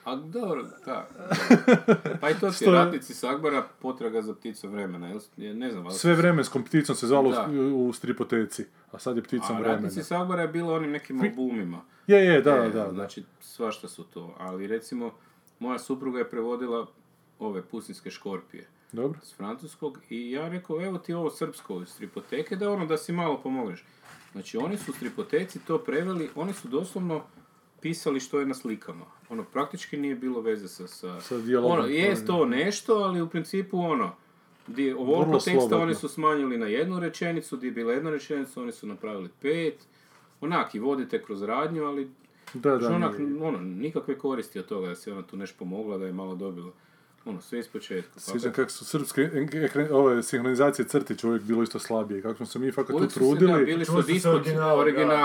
A 0.05 0.16
dobro, 0.16 0.64
da. 0.84 1.09
Pa 2.20 2.30
i 2.30 2.34
to 2.34 2.50
ti 2.50 2.64
je 2.64 2.70
ratnici 2.70 3.14
s 3.14 3.24
Akbara 3.24 3.68
potraga 3.80 4.22
za 4.22 4.34
pticom 4.34 4.70
vremena, 4.70 5.09
jel? 5.09 5.20
Ne 5.36 5.70
znam, 5.70 5.86
ali... 5.86 5.94
Sve 5.94 6.14
vremenskom 6.14 6.64
pticom 6.64 6.96
se 6.96 7.07
zvalo 7.07 7.30
Da. 7.30 7.48
u, 7.74 7.92
stripoteci, 7.92 8.64
a 8.92 8.98
sad 8.98 9.16
je 9.16 9.22
pticom 9.22 9.57
A 9.57 9.59
vremena. 9.59 9.74
ratnici 9.74 10.03
s 10.03 10.11
Akbara 10.12 10.42
je 10.42 10.48
bilo 10.48 10.74
onim 10.74 10.90
nekim 10.90 11.20
albumima. 11.20 11.80
Je, 12.07 12.24
je, 12.24 12.40
da, 12.42 12.50
E, 12.55 12.68
da, 12.68 12.84
da. 12.84 12.92
Znači, 12.92 13.24
svašta 13.40 13.88
su 13.88 14.05
to. 14.05 14.34
Ali 14.38 14.66
recimo, 14.66 15.11
moja 15.59 15.78
supruga 15.78 16.18
je 16.18 16.30
prevodila 16.30 16.86
ove 17.38 17.62
pustinske 17.62 18.11
škorpije 18.11 18.66
Dobro. 18.92 19.20
s 19.22 19.34
francuskog 19.34 19.98
i 20.11 20.30
ja 20.30 20.48
rekao, 20.48 20.84
evo 20.84 20.98
ti 20.98 21.12
ovo 21.14 21.30
srpsko 21.30 21.82
iz 21.82 21.88
stripoteke, 21.88 22.57
da 22.57 22.70
ono, 22.70 22.86
da 22.86 22.96
si 22.98 23.12
malo 23.12 23.40
pomogneš. 23.42 23.84
Znači, 24.32 24.57
oni 24.57 24.76
su 24.78 24.92
stripoteci 24.92 25.59
to 25.59 25.78
preveli, 25.78 26.30
oni 26.34 26.53
su 26.53 26.68
doslovno 26.68 27.22
pisali 27.83 28.20
što 28.20 28.41
je 28.41 28.47
na 28.47 28.55
slikama. 28.55 29.05
Ono, 29.28 29.45
praktički 29.45 29.97
nije 29.97 30.14
bilo 30.14 30.41
veze 30.41 30.68
sa... 30.68 30.89
sa 30.89 31.20
Sa 31.20 31.37
ono, 31.64 31.87
je 31.87 32.26
to 32.26 32.47
nešto, 32.47 32.95
ali 32.95 33.20
u 33.20 33.28
principu 33.28 33.78
ono, 33.78 34.16
di, 34.66 34.93
ovoliko 34.93 35.33
teksta 35.33 35.51
slobodno. 35.51 35.83
oni 35.83 35.95
su 35.95 36.09
smanjili 36.09 36.59
na 36.59 36.66
jednu 36.66 37.01
rečenicu, 37.01 37.57
di 37.57 37.66
je 37.66 37.70
bila 37.70 37.93
jedna 37.93 38.11
rečenica, 38.11 38.62
oni 38.62 38.72
su 38.72 38.87
napravili 38.87 39.28
pet. 39.41 39.87
Onak, 40.41 40.74
i 40.74 40.78
vodite 40.78 41.22
kroz 41.22 41.43
radnju, 41.43 41.85
ali 41.85 42.11
Da, 42.55 42.76
da, 42.76 42.95
onak, 42.95 43.14
ono, 43.43 43.61
nikakve 43.61 44.18
koristi 44.18 44.59
od 44.59 44.66
toga 44.66 44.89
da 44.89 44.95
se 44.95 45.12
ona 45.12 45.22
tu 45.22 45.37
nešto 45.37 45.59
pomogla, 45.59 45.99
da 45.99 46.07
je 46.07 46.12
malo 46.12 46.35
dobila. 46.35 46.72
Ono, 47.25 47.41
sve 47.41 47.59
iz 47.59 47.68
početka. 47.68 48.20
Sjećam 48.20 48.53
kako 48.53 48.70
su 48.70 48.85
srpske 48.85 49.31
ove 49.91 50.23
sinhronizacije 50.23 50.87
crtića 50.87 51.27
uvijek 51.29 51.43
bilo 51.43 51.62
isto 51.62 51.79
slabije. 51.79 52.23
Kako 52.23 52.35
smo 52.35 52.47
se 52.47 52.59
mi 52.59 52.73
fakat 52.73 52.89
tu 52.89 52.97
Uvijek 52.97 53.12
su 53.12 53.18
se, 53.18 53.25
da, 53.25 53.29
trudili. 53.29 53.64
bili 53.64 53.85
su 53.85 54.03
disput, 54.03 54.35
originali, 54.35 54.81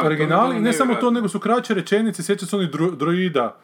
originali. 0.06 0.60
ne 0.60 0.74
samo 0.74 0.95
to, 0.95 1.12
nego 1.12 1.28
su 1.30 1.39
kraće 1.39 1.74
rečenice, 1.74 2.24
sjećam 2.24 2.48
se 2.48 2.56
onih 2.56 2.70
dro- 2.70 2.95
droida. 2.95 3.58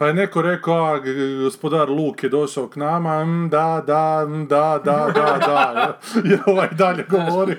Pa 0.00 0.06
je 0.06 0.14
neko 0.14 0.42
rekao, 0.42 0.84
a, 0.84 1.00
gospodar 1.42 1.90
Luk 1.90 2.22
je 2.22 2.28
došao 2.28 2.68
k 2.68 2.76
nama, 2.76 3.24
mm, 3.24 3.48
da, 3.48 3.84
da, 3.86 4.26
mm, 4.28 4.46
da, 4.46 4.80
da, 4.84 5.10
da, 5.14 5.38
da, 5.46 6.00
jer 6.24 6.40
ovaj 6.46 6.68
dalje 6.72 7.04
govori, 7.08 7.56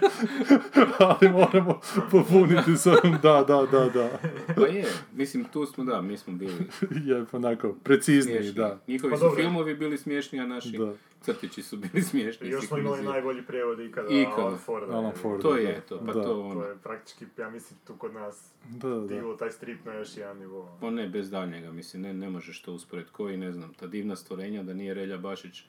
ali 1.10 1.32
moramo 1.32 1.80
popuniti 2.12 2.78
sa 2.78 2.92
da, 3.22 3.44
da, 3.48 3.66
da, 3.72 3.90
da. 3.90 4.10
Pa 4.56 4.68
je, 4.68 4.86
mislim, 5.14 5.44
tu 5.44 5.66
smo, 5.66 5.84
da, 5.84 6.02
mi 6.02 6.18
smo 6.18 6.34
bili 6.34 6.68
Je 7.10 7.26
onako, 7.32 7.74
precizniji, 7.84 8.38
smiješni. 8.38 8.54
da. 8.54 8.80
Njihovi 8.88 9.12
Pa 9.12 9.18
su 9.18 9.24
dobro. 9.24 9.42
filmovi 9.42 9.76
bili 9.76 9.98
smiješni, 9.98 10.40
a 10.40 10.46
naši 10.46 10.78
Da. 10.78 10.94
Crtići 11.22 11.64
su 11.64 11.78
bili 11.78 12.02
smiješni. 12.02 12.48
I 12.48 12.50
još 12.50 12.68
smo 12.68 12.78
imali 12.78 13.04
najbolji 13.04 13.42
prijevod 13.42 13.80
ikada, 13.80 14.08
Ikada. 14.12 14.42
Alan 14.42 14.58
Forda. 14.58 14.94
Alan 14.94 15.12
Ford. 15.12 15.42
To 15.42 15.56
je 15.58 15.82
to, 15.82 16.00
pa 16.00 16.14
da. 16.14 16.24
to 16.24 16.40
ono. 16.42 16.54
To 16.54 16.68
je 16.68 16.76
praktički, 16.76 17.26
ja 17.38 17.50
mislim, 17.50 17.80
tu 17.88 17.96
kod 17.96 18.14
nas 18.14 18.52
Da, 18.70 18.90
da. 18.90 19.38
taj 19.38 19.50
strip 19.52 19.86
na 19.86 19.94
još 19.94 20.18
jedan 20.18 20.38
nivo. 20.38 20.78
Pa 20.82 20.90
ne, 20.90 21.10
bez 21.10 21.30
daljnjega, 21.32 21.72
mislim, 21.72 22.02
ne, 22.04 22.14
ne 22.14 22.30
možeš 22.30 22.62
to 22.62 22.74
usporediti. 22.74 23.14
Koji, 23.14 23.38
ne 23.38 23.52
znam, 23.52 23.74
ta 23.74 23.88
divna 23.88 24.16
stvorenja, 24.16 24.64
da 24.64 24.74
nije 24.74 24.94
Relja 24.94 25.18
Bašić 25.18 25.64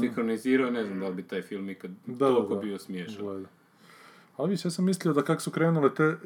sinhronizirao, 0.00 0.70
ne 0.70 0.84
znam 0.84 1.00
da 1.00 1.08
li 1.08 1.14
bi 1.14 1.22
taj 1.22 1.42
film 1.42 1.70
ikad 1.70 1.90
Mhm. 1.90 2.12
Da, 2.12 2.26
toliko 2.26 2.54
da. 2.54 2.60
bio 2.60 2.78
smiješan. 2.78 3.46
Ali 4.42 4.50
više, 4.50 4.68
ja 4.68 4.72
sam 4.72 4.84
mislio 4.84 5.14
da 5.14 5.22
kako 5.22 5.40
su 5.40 5.50
krenule 5.50 5.94
te 5.94 6.02
e, 6.04 6.16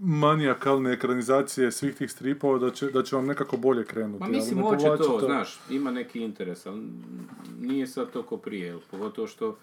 manijakalne 0.00 0.92
ekranizacije 0.92 1.72
svih 1.72 1.94
tih 1.94 2.10
stripova, 2.10 2.58
da 2.58 2.70
će, 2.70 2.86
da 2.90 3.02
će 3.02 3.16
vam 3.16 3.26
nekako 3.26 3.56
bolje 3.56 3.84
krenuti. 3.84 4.20
Ma 4.20 4.26
ali 4.26 4.36
mislim, 4.36 4.62
hoće 4.62 4.84
povlači 4.84 5.02
to, 5.02 5.20
znaš, 5.26 5.60
ima 5.70 5.90
neki 5.90 6.20
interes, 6.20 6.66
ali 6.66 6.82
nije 7.60 7.86
sad 7.86 8.10
to 8.10 8.22
ko 8.22 8.36
prije, 8.36 8.78
pogotovo 8.90 9.26
što 9.26 9.56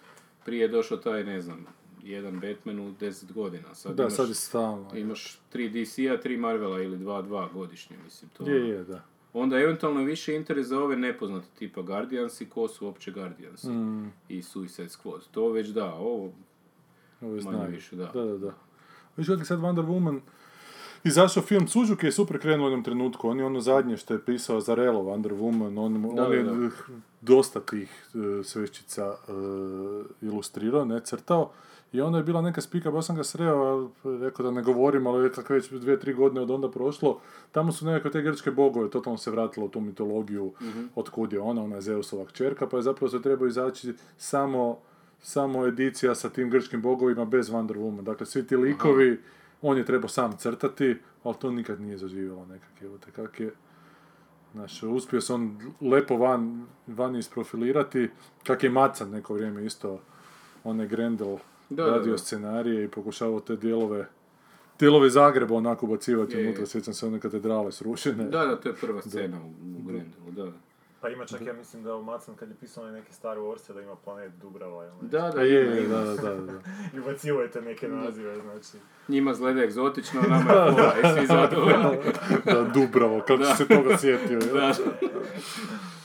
prije 0.45 0.61
je 0.61 0.67
došao 0.67 0.97
taj, 0.97 1.23
ne 1.23 1.41
znam, 1.41 1.65
jedan 2.03 2.39
Batman 2.39 2.79
u 2.79 2.91
10 2.91 3.33
godina. 3.33 3.75
Sad 3.75 3.95
Da, 3.95 4.03
imaš, 4.03 4.13
sad 4.13 4.29
je 4.29 4.35
stalno. 4.35 4.89
imaš 4.95 5.39
tri 5.49 5.69
DC-a, 5.69 6.17
tri 6.21 6.37
Marvela 6.37 6.81
ili 6.81 6.97
dva, 6.97 7.21
dva 7.21 7.49
godišnje, 7.53 7.95
mislim. 8.03 8.29
To, 8.37 8.49
Je, 8.49 8.69
je, 8.69 8.83
da. 8.83 9.03
Onda 9.33 9.59
eventualno 9.59 10.03
više 10.03 10.35
interes 10.35 10.67
za 10.67 10.79
ove 10.79 10.95
nepoznate 10.95 11.47
tipa 11.59 11.81
Guardiansi, 11.81 12.45
ko 12.49 12.67
su 12.67 12.85
uopće 12.85 13.11
Guardiansi 13.11 13.69
Mm, 13.69 14.11
i 14.29 14.41
Suicide 14.41 14.87
Squad. 14.89 15.19
To 15.31 15.49
već 15.51 15.67
da, 15.67 15.93
ovo 15.93 16.33
Manje 17.21 17.41
znaju. 17.41 17.71
više, 17.71 17.95
da. 17.95 18.05
Da, 18.05 18.25
da, 18.25 18.37
da. 18.37 18.53
Viš 19.17 19.27
kad 19.27 19.47
sad 19.47 19.59
Wonder 19.59 19.85
Woman 19.85 20.19
izašao 21.03 21.43
film 21.43 21.67
Suzuki 21.67 22.05
je 22.05 22.11
super 22.11 22.39
krenuo 22.39 22.65
u 22.65 22.69
jednom 22.69 22.83
trenutku. 22.83 23.29
On 23.29 23.39
je 23.39 23.45
ono 23.45 23.59
zadnje 23.59 23.97
što 23.97 24.13
je 24.13 24.25
pisao 24.25 24.61
za 24.61 24.75
Relo 24.75 24.99
Wonder 24.99 25.33
Woman. 25.39 25.79
On, 25.79 26.15
Da, 26.15 26.25
on 26.25 26.33
je 26.33 26.43
da, 26.43 26.51
eh, 26.51 26.69
dosta 27.21 27.59
tih 27.59 28.05
uh, 28.13 28.45
sveščica 28.45 29.15
eh, 29.27 30.03
ilustrirao, 30.21 30.85
ne 30.85 30.99
crtao. 30.99 31.51
I 31.91 32.01
onda 32.01 32.17
je 32.17 32.23
bila 32.23 32.41
neka 32.41 32.61
spika, 32.61 32.91
baš 32.91 33.05
sam 33.05 33.15
ga 33.15 33.23
sreo, 33.23 33.89
rekao 34.03 34.45
da 34.45 34.51
ne 34.51 34.61
govorim, 34.61 35.07
ali 35.07 35.31
kako 35.31 35.53
već 35.53 35.69
dvije, 35.71 35.99
tri 35.99 36.13
godine 36.13 36.41
od 36.41 36.51
onda 36.51 36.71
prošlo, 36.71 37.19
tamo 37.51 37.71
su 37.71 37.85
nekakve 37.85 38.11
te 38.11 38.21
grčke 38.21 38.51
bogove, 38.51 38.89
totalno 38.89 39.17
se 39.17 39.31
vratilo 39.31 39.65
u 39.65 39.69
tu 39.69 39.79
mitologiju, 39.79 40.53
od 40.95 41.09
kud 41.09 41.33
je 41.33 41.39
ona, 41.39 41.63
ona 41.63 41.75
je 41.75 41.81
Zeusova 41.81 42.25
kćerka, 42.25 42.67
pa 42.67 42.77
je 42.77 42.83
zapravo 42.83 43.09
se 43.09 43.21
treba 43.21 43.47
izaći 43.47 43.93
samo, 44.17 44.79
samo 45.21 45.65
edicija 45.65 46.15
sa 46.15 46.29
tim 46.29 46.49
grčkim 46.49 46.81
bogovima 46.81 47.25
bez 47.25 47.49
Wonder 47.49 47.75
Woman. 47.75 48.01
Dakle, 48.01 48.25
svi 48.25 48.47
ti 48.47 48.57
likovi, 48.57 49.19
on 49.61 49.77
je 49.77 49.85
trebao 49.85 50.09
sam 50.09 50.37
crtati, 50.37 50.97
ali 51.23 51.35
to 51.39 51.51
nikad 51.51 51.81
nije 51.81 51.97
zaživjelo 51.97 52.45
nekak, 52.45 52.81
evo 52.81 52.97
te 52.97 53.11
kak 53.11 53.39
je. 53.39 53.51
Znaš, 54.53 54.83
uspio 54.83 55.21
se 55.21 55.33
on 55.33 55.59
lepo 55.81 56.17
van, 56.17 56.65
van 56.87 57.15
isprofilirati, 57.15 58.09
kak 58.43 58.63
je 58.63 58.69
Macan 58.69 59.09
neko 59.09 59.33
vrijeme 59.33 59.65
isto, 59.65 60.01
on 60.63 60.79
je 60.79 60.87
Grendel 60.87 61.37
Da, 61.69 61.83
da, 61.83 61.91
radio 61.91 62.11
da. 62.11 62.17
scenarije 62.17 62.83
i 62.83 62.87
pokušavao 62.87 63.39
te 63.39 63.55
dijelove 63.55 64.07
dijelove 64.79 65.09
Zagreba 65.09 65.55
onako 65.55 65.87
je. 66.37 66.47
unutra, 66.47 66.65
sjećam 66.65 66.93
se 66.93 67.07
one 67.07 67.19
katedrale 67.19 67.71
srušene. 67.71 68.23
Da, 68.23 68.45
da, 68.45 68.55
to 68.55 68.69
je 68.69 68.75
prva 68.75 69.01
scena 69.01 69.41
u, 69.43 69.49
u 69.79 69.83
Grendelu, 69.87 70.31
da. 70.31 70.51
Pa 71.07 71.11
ima 71.11 71.25
čak, 71.25 71.41
ja 71.41 71.53
mislim 71.53 71.83
da 71.83 71.95
u 71.95 72.03
Macan 72.03 72.35
kad 72.35 72.49
je 72.49 72.55
pisao 72.55 72.83
onaj 72.83 72.95
neki 72.95 73.13
Star 73.13 73.37
Wars 73.37 73.73
da 73.73 73.81
ima 73.81 73.95
planet 73.95 74.31
Dubrava 74.41 74.85
ili. 74.85 74.93
Da, 75.01 75.21
da, 75.21 75.29
Da, 75.29 75.41
je, 75.41 75.53
je, 75.53 75.87
da, 75.87 76.03
da, 76.03 76.13
da, 76.13 76.33
da. 76.51 76.53
I 76.93 76.99
ubacivajte 76.99 77.61
neke 77.61 77.87
nazive, 77.87 78.41
znači. 78.41 78.77
Njima 79.07 79.31
izgleda 79.31 79.63
egzotično, 79.63 80.21
nama 80.21 80.51
je 80.51 80.75
pola 80.75 80.93
i 81.03 81.17
svi 81.17 81.27
zadovoljni. 81.35 81.97
da, 82.45 82.63
Dubravo, 82.63 83.19
kako 83.19 83.37
Da. 83.37 83.45
si 83.45 83.57
se 83.57 83.67
toga 83.67 83.97
sjetio. 83.97 84.39
je. 84.39 84.53
Da, 84.53 84.73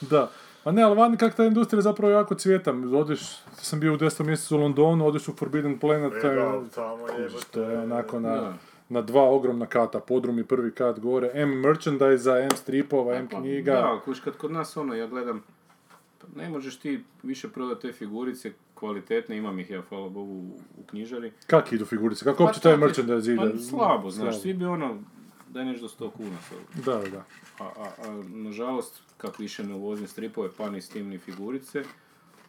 Da. 0.00 0.30
A 0.64 0.72
ne, 0.72 0.82
ali 0.82 0.96
vani 0.96 1.16
kak 1.16 1.34
ta 1.34 1.44
industrija 1.44 1.82
zapravo 1.82 2.12
jako 2.12 2.34
cvjeta. 2.34 2.74
Odeš, 2.94 3.20
sam 3.54 3.80
bio 3.80 3.94
u 3.94 3.96
10. 3.96 4.24
mjesecu 4.24 4.56
u 4.56 4.60
Londonu, 4.60 5.06
odeš 5.06 5.28
u 5.28 5.36
Forbidden 5.36 5.78
Planet, 5.78 6.12
to 6.12 6.26
je, 6.26 6.34
Regal, 6.34 6.64
tamo 6.74 7.08
je, 7.08 7.28
to 7.50 7.62
je 7.62 7.78
onako 7.78 8.20
na, 8.20 8.34
Da. 8.34 8.52
Na 8.92 9.02
dva 9.02 9.22
ogromna 9.22 9.66
kata, 9.66 10.00
podrum 10.00 10.38
i 10.38 10.44
prvi 10.44 10.74
kat 10.74 11.00
gore, 11.00 11.30
M 11.34 11.60
merchandise 11.60 12.30
M 12.30 12.56
stripova, 12.56 13.14
M 13.16 13.28
Pa, 13.28 13.40
knjiga. 13.40 13.72
Da, 13.72 14.00
kuš, 14.04 14.20
kad 14.20 14.36
kod 14.36 14.52
nas 14.52 14.76
ono, 14.76 14.94
ja 14.94 15.06
gledam, 15.06 15.42
pa 16.18 16.26
ne 16.36 16.48
možeš 16.48 16.78
ti 16.78 17.04
više 17.22 17.48
prodati 17.48 17.80
te 17.80 17.92
figurice 17.92 18.52
kvalitetne, 18.74 19.36
imam 19.36 19.58
ih 19.58 19.70
ja, 19.70 19.82
hvala 19.88 20.08
Bogu, 20.08 20.32
u, 20.32 20.82
knjižari. 20.86 21.32
Kak 21.46 21.72
idu 21.72 21.84
figurice? 21.84 22.24
Kako 22.24 22.38
Pa 22.38 22.44
uopće 22.44 22.60
taj 22.60 22.76
merchandise 22.76 23.32
ide? 23.32 23.52
Pa 23.52 23.58
slabo, 23.58 24.10
znaš, 24.10 24.40
svi 24.40 24.54
bi 24.54 24.64
ono, 24.64 24.98
daj 25.48 25.64
nešto 25.64 25.86
do 25.86 26.06
100 26.06 26.10
kuna. 26.10 26.36
Da, 26.84 27.08
da. 27.10 27.24
A, 27.58 27.64
a, 27.64 27.88
a 28.08 28.22
nažalost, 28.28 29.02
kako 29.16 29.42
više 29.42 29.64
ne 29.64 29.74
uvozim 29.74 30.06
stripove, 30.06 30.48
pa 30.56 30.70
ni 30.70 30.80
Steam 30.80 31.08
ni 31.08 31.18
figurice, 31.18 31.84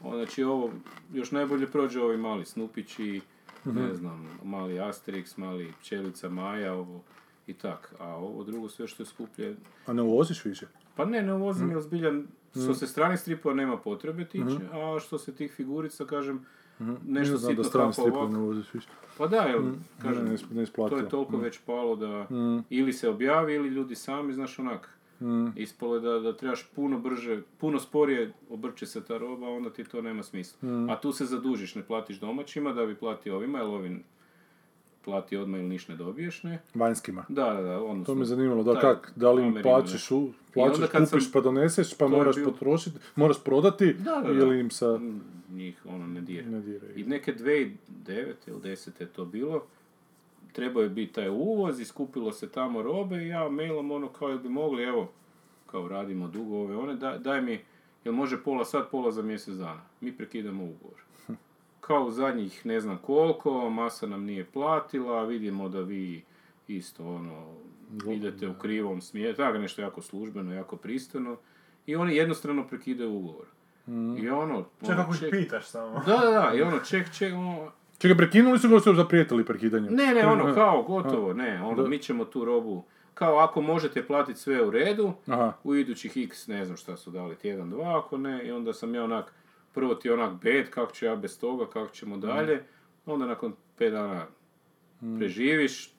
znači 0.02 0.44
ovo, 0.44 0.72
još 1.14 1.32
najbolje 1.32 1.68
prođe 1.68 2.02
ovi 2.02 2.18
mali 2.18 2.46
Snupići. 2.46 3.22
Ne 3.66 3.94
znam, 3.94 4.40
mali 4.44 4.74
Asterix, 4.74 5.38
mali 5.38 5.74
Pčelica 5.80 6.30
Maja, 6.30 6.74
ovo, 6.74 7.02
i 7.48 7.54
tak. 7.54 7.94
A 8.00 8.08
ovo 8.16 8.44
drugo 8.44 8.70
sve 8.70 8.88
što 8.88 9.04
je 9.04 9.08
skuplje, 9.08 9.56
A 9.86 9.94
ne 9.94 10.02
uvoziš 10.02 10.46
više? 10.46 10.68
pa 10.96 11.06
ne, 11.06 11.22
ne 11.22 11.34
uvozim 11.34 11.70
jer 11.72 11.82
zbilja, 11.82 12.12
što 12.52 12.74
se 12.74 12.88
stranih 12.88 13.20
stripova 13.20 13.56
nema 13.56 13.78
potrebe 13.78 14.26
tiče, 14.26 14.60
a 14.72 15.00
što 15.00 15.18
se 15.18 15.36
tih 15.36 15.52
figurica, 15.52 16.06
kažem, 16.06 16.46
nešto 17.08 17.38
znao 17.38 17.54
da 17.54 17.64
sitno 17.64 17.92
strani 17.94 18.16
ovak. 18.16 18.32
ne 18.32 18.38
uvoziš 18.38 18.74
više. 18.74 18.88
Pa 19.18 19.28
da, 19.28 19.38
jel, 19.38 19.62
kažem, 20.02 20.26
ne, 20.26 20.38
ne 20.52 20.66
to 20.66 20.98
je 20.98 21.10
toliko 21.10 21.38
već 21.38 21.60
palo 21.66 21.96
da 21.96 22.28
ili 22.70 22.94
se 22.94 23.10
objavi 23.10 23.54
ili 23.54 23.70
ljudi 23.70 23.96
sami, 23.96 24.34
znaš 24.34 24.60
onak, 24.60 24.90
Mm. 25.24 25.54
ispalo 25.56 25.96
je 25.96 26.02
da, 26.02 26.20
da 26.22 26.34
trebaš 26.34 26.66
puno 26.66 27.00
brže, 27.00 27.42
puno 27.58 27.80
sporije 27.80 28.32
obrće 28.50 28.86
se 28.86 29.02
ta 29.02 29.18
roba, 29.18 29.48
onda 29.48 29.70
ti 29.70 29.84
to 29.84 30.02
nema 30.02 30.24
smisla. 30.24 30.70
Mm. 30.70 30.90
A 30.90 30.96
tu 30.96 31.12
se 31.12 31.26
zadužiš, 31.26 31.76
ne 31.76 31.84
platiš 31.84 32.18
domaćima 32.18 32.74
da 32.74 32.86
bi 32.86 32.96
platio 32.96 33.36
ovima, 33.36 33.58
jer 33.58 33.68
ovim 33.68 34.04
plati 35.02 35.38
odmah 35.38 35.60
ili 35.60 35.70
niš 35.70 35.88
ne 35.88 35.96
dobiješ, 35.96 36.44
ne? 36.44 36.60
Vanjskima. 36.74 37.26
Da, 37.30 37.44
da, 37.46 37.62
da, 37.62 37.80
odnosno... 37.80 38.04
To 38.06 38.16
me 38.16 38.26
zanimalo, 38.26 38.64
da 38.64 38.74
taj 38.74 38.82
kak, 38.84 39.14
da 39.16 39.32
li 39.32 39.44
im 39.44 39.58
plaćaš, 39.64 40.12
u, 40.12 40.30
plaćaš, 40.54 40.90
kupiš 40.90 41.10
sam- 41.24 41.32
pa 41.34 41.42
doneseš, 41.42 41.94
pa 41.94 42.08
moraš 42.08 42.36
bilo- 42.36 42.52
potrošiti, 42.52 42.98
moraš 43.16 43.44
prodati, 43.44 43.94
Da, 43.94 44.12
da, 44.18 44.22
da. 44.24 44.30
ili 44.34 44.60
im 44.60 44.70
sa... 44.72 44.98
Mm, 44.98 45.22
Njih 45.50 45.86
ono 45.86 46.08
ne 46.08 46.22
dira. 46.22 46.50
Ne 46.50 46.62
diraju. 46.62 46.94
I 46.96 47.04
neke 47.04 47.34
2009. 47.34 47.76
ili 48.48 48.60
10. 48.62 48.90
je 49.00 49.08
to 49.08 49.26
bilo, 49.26 49.64
trebao 50.54 50.84
je 50.84 50.90
biti 50.90 51.14
taj 51.14 51.30
uvoz 51.30 51.80
i 51.80 51.86
skupilo 51.86 52.32
se 52.32 52.50
tamo 52.50 52.82
robe 52.82 53.24
i 53.24 53.28
ja 53.28 53.50
mailam 53.50 53.92
ono 53.92 54.08
kao 54.08 54.30
jel 54.30 54.40
bi 54.40 54.50
mogli, 54.50 54.84
evo, 54.84 55.12
kao 55.66 55.88
radimo 55.88 56.28
dugo 56.28 56.58
ove 56.58 56.76
one, 56.76 56.96
daj, 56.96 57.20
daj 57.20 57.42
mi, 57.42 57.60
jel 58.04 58.14
može 58.14 58.44
pola 58.44 58.66
sad, 58.66 58.90
pola 58.90 59.12
za 59.12 59.22
mjesec 59.22 59.56
dana. 59.56 59.82
Mi 60.02 60.18
prekidamo 60.18 60.64
ugovor. 60.64 61.02
Kao 61.86 62.04
u 62.06 62.12
zadnjih 62.12 62.66
ne 62.66 62.80
znam 62.80 62.98
koliko, 62.98 63.70
masa 63.70 64.08
nam 64.08 64.24
nije 64.24 64.46
platila, 64.46 65.24
vidimo 65.24 65.70
da 65.70 65.80
vi 65.80 66.24
isto 66.68 67.06
ono, 67.08 67.46
idete 68.14 68.48
u 68.48 68.54
krivom 68.54 69.02
smjeru, 69.02 69.36
tako 69.36 69.58
nešto 69.58 69.82
jako 69.82 70.02
službeno, 70.02 70.54
jako 70.54 70.76
pristojno. 70.76 71.38
I 71.86 71.96
oni 71.96 72.16
jednostrano 72.16 72.68
prekidaju 72.68 73.16
ugovor. 73.16 73.46
I 74.18 74.30
ono, 74.30 74.66
ono, 74.82 75.02
ako 75.02 75.14
ih 75.14 75.20
ček- 75.20 75.32
pitaš 75.32 75.66
samo. 75.68 76.02
da, 76.06 76.18
da, 76.18 76.32
da, 76.32 76.52
i 76.56 76.62
ono, 76.62 76.80
ček, 76.90 77.14
ček, 77.18 77.34
ono, 77.34 77.72
Čekaj, 78.04 78.18
prekinuli 78.18 78.60
su 78.60 78.70
ga 78.70 78.80
su 78.80 78.94
zaprijetili 78.94 79.46
prekidanjem? 79.46 79.94
ne, 79.94 80.14
ne, 80.14 80.26
ono, 80.26 80.54
kao, 80.54 80.84
gotovo, 80.84 81.34
ne, 81.34 81.62
ono, 81.64 81.84
Da. 81.84 81.90
mi 81.90 81.98
ćemo 81.98 82.26
tu 82.26 82.46
robu, 82.46 82.84
kao, 83.14 83.38
ako 83.38 83.62
možete 83.62 84.06
platiti 84.06 84.40
sve 84.40 84.66
u 84.66 84.72
redu, 84.72 85.14
Aha. 85.28 85.54
u 85.64 85.76
idućih 85.76 86.18
x, 86.18 86.48
ne 86.48 86.66
znam 86.66 86.78
šta 86.78 86.98
su 86.98 87.12
dali, 87.12 87.36
tjedan, 87.36 87.70
dva, 87.70 88.00
ako 88.00 88.18
ne, 88.18 88.48
i 88.48 88.52
onda 88.52 88.74
sam 88.74 88.96
ja 88.96 89.04
onak, 89.04 89.34
prvo 89.74 89.96
ti 89.96 90.10
onak 90.10 90.42
bed, 90.42 90.70
kako 90.70 90.92
ću 90.92 91.06
ja 91.06 91.16
bez 91.16 91.40
toga, 91.40 91.66
kako 91.70 91.94
ćemo 91.94 92.18
dalje, 92.18 92.64
onda 93.06 93.26
nakon 93.26 93.54
pet 93.78 93.92
dana 93.92 94.26
preživiš, 95.18 95.94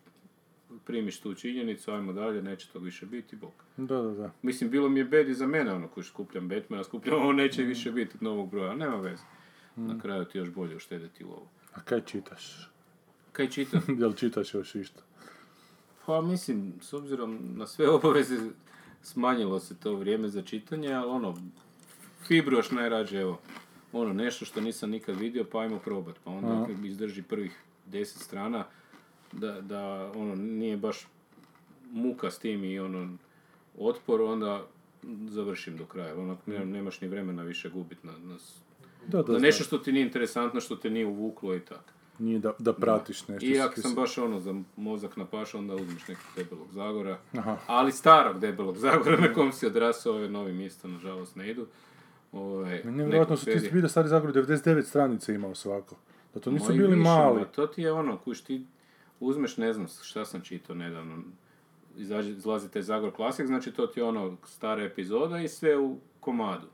primiš 0.84 1.20
tu 1.20 1.34
činjenicu, 1.34 1.92
ajmo 1.92 2.12
dalje, 2.12 2.42
neće 2.42 2.68
to 2.72 2.78
više 2.78 3.06
biti, 3.06 3.36
bok. 3.36 3.54
Da, 3.76 4.02
da, 4.02 4.10
da. 4.10 4.30
Mislim, 4.42 4.70
bilo 4.70 4.88
mi 4.88 5.00
je 5.00 5.04
bed 5.04 5.28
i 5.28 5.34
za 5.34 5.46
mene, 5.46 5.72
ono, 5.72 5.88
koji 5.88 6.04
skupljam 6.04 6.48
Batmana, 6.48 6.84
skupljam, 6.84 7.16
ovo 7.22 7.32
neće 7.32 7.62
više 7.62 7.92
biti 7.92 8.16
novog 8.20 8.50
broja, 8.50 8.74
nema 8.74 8.96
veze. 8.96 9.22
Na 9.76 9.98
kraju 10.00 10.24
ti 10.24 10.38
još 10.38 10.50
bolje 10.50 10.76
uštediti 10.76 11.24
u 11.24 11.28
ovo. 11.28 11.48
A 11.74 11.80
kaj 11.80 12.00
čitaš? 12.00 12.70
Kaj 13.32 13.50
čitam? 13.50 13.82
Jel 14.00 14.12
čitaš 14.12 14.54
još 14.54 14.74
išta? 14.74 15.02
Pa 16.06 16.20
mislim, 16.20 16.72
s 16.80 16.92
obzirom 16.92 17.38
na 17.56 17.66
sve 17.66 17.88
obaveze, 17.88 18.36
smanjilo 19.02 19.60
se 19.60 19.76
to 19.76 19.94
vrijeme 19.94 20.28
za 20.28 20.42
čitanje, 20.42 20.92
ali 20.92 21.10
ono, 21.10 21.34
Fibru 22.26 22.56
još 22.56 22.70
najrađe, 22.70 23.20
evo, 23.20 23.40
ono, 23.92 24.12
nešto 24.12 24.44
što 24.44 24.60
nisam 24.60 24.90
nikad 24.90 25.16
vidio, 25.16 25.44
pa 25.52 25.58
ajmo 25.60 25.78
probat. 25.78 26.16
Pa 26.24 26.30
onda 26.30 26.52
Aha. 26.52 26.66
mi 26.80 26.88
izdrži 26.88 27.22
prvih 27.22 27.58
deset 27.86 28.22
strana, 28.22 28.64
da, 29.32 29.60
da, 29.60 30.12
ono, 30.14 30.34
nije 30.34 30.76
baš 30.76 31.06
muka 31.90 32.30
s 32.30 32.38
tim 32.38 32.64
i 32.64 32.78
ono, 32.78 33.16
otpor, 33.78 34.20
onda 34.20 34.66
završim 35.28 35.76
do 35.76 35.86
kraja. 35.86 36.16
Onak, 36.16 36.46
ne- 36.46 36.66
nemaš 36.66 37.00
ni 37.00 37.08
vremena 37.08 37.42
više 37.42 37.70
gubit 37.70 38.04
na, 38.04 38.12
na, 38.12 38.36
Da, 39.08 39.22
da, 39.22 39.32
na 39.32 39.38
nešto 39.38 39.64
što 39.64 39.78
ti 39.78 39.92
nije 39.92 40.06
interesantno, 40.06 40.60
što 40.60 40.76
te 40.76 40.90
nije 40.90 41.06
uvuklo 41.06 41.54
i 41.54 41.60
tako. 41.60 41.92
Nije 42.18 42.38
da, 42.38 42.52
da 42.58 42.72
pratiš 42.72 43.28
nešto. 43.28 43.46
I 43.46 43.60
ako 43.60 43.80
sam 43.80 43.94
baš 43.94 44.18
ono 44.18 44.40
za 44.40 44.54
mozak 44.76 45.16
napašao, 45.16 45.60
onda 45.60 45.74
uzmeš 45.74 46.08
nekog 46.08 46.24
debelog 46.36 46.68
Zagora. 46.72 47.18
Aha. 47.32 47.56
Ali 47.66 47.92
starog 47.92 48.38
debelog 48.38 48.78
Zagora 48.78 49.20
na 49.20 49.32
kom 49.32 49.52
si 49.52 49.66
odrasao, 49.66 50.14
ove 50.14 50.28
novi 50.28 50.52
mjesta 50.52 50.88
nažalost 50.88 51.36
ne 51.36 51.50
idu. 51.50 51.66
Ovaj, 52.32 52.82
Nevjerojatno 52.84 53.36
su 53.36 53.44
ti 53.44 53.70
vidio 53.72 53.88
stari 53.88 54.08
Zagor 54.08 54.32
99 54.32 54.82
stranica 54.82 55.32
imao 55.32 55.54
svako. 55.54 55.96
Da 56.34 56.40
to 56.40 56.50
nisu 56.50 56.68
Ma 56.68 56.74
i 56.74 56.78
bili 56.78 56.96
više, 56.96 57.02
mali. 57.02 57.40
ma 57.40 57.46
To 57.46 57.66
ti 57.66 57.82
je 57.82 57.92
ono, 57.92 58.18
kuš 58.18 58.40
ti 58.40 58.66
uzmeš, 59.20 59.56
ne 59.56 59.72
znam 59.72 59.86
šta 60.02 60.24
sam 60.24 60.40
čitao 60.40 60.76
nedavno, 60.76 61.22
izlazi 61.96 62.70
taj 62.70 62.82
Zagor 62.82 63.12
Classic, 63.16 63.46
znači 63.46 63.72
to 63.72 63.86
ti 63.86 64.00
je 64.00 64.04
ono 64.04 64.36
stara 64.46 64.82
epizoda 64.82 65.40
i 65.40 65.48
sve 65.48 65.78
u 65.78 65.98
komadu. 66.20 66.66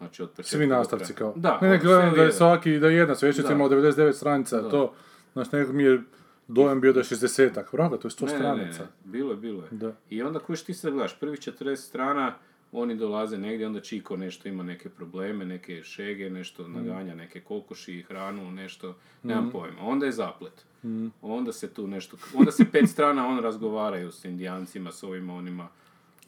Znači 0.00 0.22
od 0.22 0.30
Svi 0.42 0.66
nastavci 0.66 1.14
kao. 1.14 1.32
Da, 1.36 1.58
ne, 1.62 1.68
ne, 1.68 1.74
ono, 1.74 1.82
gledam 1.82 2.14
da 2.14 2.22
je 2.22 2.32
svaki, 2.32 2.78
da 2.78 2.88
je 2.88 2.96
jedna 2.96 3.14
svećica 3.14 3.48
Da. 3.48 3.54
imao 3.54 3.68
99 3.68 4.12
stranica, 4.12 4.60
Da. 4.60 4.68
to, 4.68 4.94
znaš, 5.32 5.52
nekako 5.52 5.72
mi 5.72 5.82
je 5.82 6.00
dojam 6.48 6.80
bio 6.80 6.92
da 6.92 7.00
je 7.00 7.04
60-ak. 7.04 7.72
Vraga, 7.72 7.96
to 7.96 8.08
je 8.08 8.12
100 8.12 8.26
Ne, 8.26 8.32
ne, 8.32 8.38
stranica. 8.38 8.78
Ne, 8.78 8.88
ne, 9.04 9.12
bilo 9.12 9.30
je, 9.30 9.36
bilo 9.36 9.62
je. 9.62 9.68
Da. 9.70 9.92
I 10.10 10.22
onda 10.22 10.38
kuš 10.38 10.62
ti 10.62 10.74
se 10.74 10.90
gledaš, 10.90 11.20
prvih 11.20 11.38
40 11.38 11.76
strana, 11.76 12.34
oni 12.72 12.96
dolaze 12.96 13.38
negdje, 13.38 13.66
onda 13.66 13.80
Čiko 13.80 14.16
nešto 14.16 14.48
ima 14.48 14.62
neke 14.62 14.88
probleme, 14.88 15.44
neke 15.44 15.82
šege, 15.82 16.30
nešto 16.30 16.62
Mm. 16.62 16.72
naganja, 16.72 17.14
neke 17.14 17.40
kokoši, 17.40 18.02
hranu, 18.02 18.50
nešto, 18.52 18.94
nemam 19.22 19.50
pojma. 19.50 19.80
Onda 19.80 20.06
je 20.06 20.12
zaplet. 20.12 20.64
Mm. 20.84 21.06
Onda 21.22 21.52
se 21.52 21.68
tu 21.68 21.86
nešto, 21.86 22.16
onda 22.34 22.52
se 22.52 22.64
pet 22.64 22.88
strana 22.94 23.26
on 23.26 23.38
razgovaraju 23.38 24.12
s 24.12 24.24
indijancima, 24.24 24.92
s 24.92 25.02
ovima, 25.02 25.34
onima. 25.34 25.68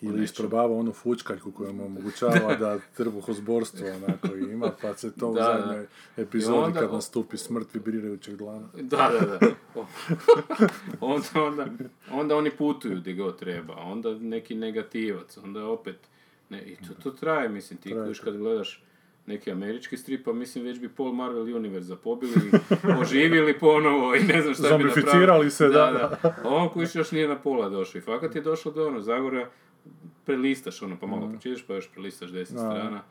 Ili 0.02 0.10
nečem. 0.10 0.24
isprobava 0.24 0.74
onu 0.74 0.92
fučkaljku 0.92 1.52
koja 1.52 1.72
mu 1.72 1.86
omogućava 1.86 2.54
da 2.54 2.78
trbuhozborstvo 2.96 3.86
onako 3.88 4.26
ima, 4.28 4.70
pa 4.82 4.94
se 4.94 5.12
to 5.12 5.28
u 5.28 5.34
Da, 5.34 5.40
da. 5.42 5.60
zadnjoj 5.60 5.86
epizodi 6.16 6.58
onda- 6.58 6.80
kad 6.80 6.92
nastupi 6.92 7.36
smrt 7.36 7.74
vibrirajućeg 7.74 8.36
dlana. 8.36 8.68
Da, 8.74 9.10
da, 9.20 9.38
da. 9.38 9.46
Onda, 11.00 11.26
onda, 11.36 11.66
onda 12.10 12.36
oni 12.36 12.50
putuju 12.50 12.96
gdje 12.96 13.12
god 13.14 13.38
treba, 13.38 13.74
onda 13.76 14.10
neki 14.10 14.54
negativac, 14.54 15.36
onda 15.36 15.66
opet, 15.66 15.96
ne, 16.50 16.62
i 16.62 16.76
to, 16.76 16.94
to 17.02 17.10
traje, 17.10 17.48
mislim, 17.48 17.78
ti 17.78 17.90
Traje 17.90 18.12
kad 18.14 18.36
gledaš 18.36 18.82
neki 19.26 19.50
američki 19.52 19.96
strip, 19.96 20.24
pa 20.24 20.32
mislim 20.32 20.64
već 20.64 20.80
bi 20.80 20.88
pol 20.88 21.12
Marvel 21.12 21.56
Universe 21.56 21.86
zapobili, 21.86 22.32
oživjeli 23.00 23.58
ponovo 23.58 24.14
i 24.14 24.20
ne 24.20 24.42
znam 24.42 24.54
šta 24.54 24.78
bi 24.78 24.84
napravili. 24.84 25.50
Se, 25.50 25.66
da, 25.66 25.72
da. 26.22 26.32
A 26.44 26.48
on 26.48 26.68
kuš 26.68 26.94
još 26.94 27.10
nije 27.10 27.28
na 27.28 27.36
pola 27.36 27.68
došao 27.68 27.98
i 27.98 28.02
fakat 28.02 28.34
je 28.34 28.42
došlo 28.42 28.72
do 28.72 28.86
ono, 28.86 29.00
Zagora, 29.00 29.48
prelistaš 30.24 30.82
ono, 30.82 30.96
pa 30.98 31.06
malo 31.06 31.28
pročitaš, 31.28 31.66
pa 31.66 31.74
još 31.74 31.90
prelistaš 31.90 32.30
deset 32.30 32.56
strana. 32.56 33.02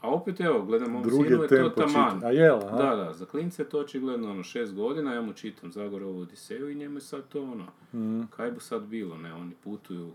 A 0.00 0.10
opet 0.10 0.40
evo, 0.40 0.62
gledam 0.62 0.90
ovom 0.90 1.02
Drugi 1.02 1.24
sinu, 1.24 1.42
je 1.42 1.48
to 1.48 1.70
taman. 1.70 2.14
čita. 2.14 2.26
A 2.26 2.30
jel, 2.30 2.58
a? 2.58 2.70
Da, 2.72 2.96
da, 2.96 3.12
za 3.12 3.24
klince 3.26 3.62
je 3.62 3.68
to 3.68 3.78
očigledno 3.80 4.30
ono 4.30 4.42
šest 4.42 4.74
godina, 4.74 5.14
ja 5.14 5.20
mu 5.20 5.32
čitam 5.32 5.72
Zagorovu 5.72 6.20
Odiseju 6.20 6.70
i 6.70 6.74
njemu 6.74 6.96
je 6.96 7.00
sad 7.00 7.28
to 7.28 7.42
ono, 7.42 7.66
Mhm. 7.94 8.22
kaj 8.26 8.50
bi 8.50 8.60
sad 8.60 8.82
bilo, 8.82 9.18
ne, 9.18 9.34
oni 9.34 9.52
putuju 9.54 10.12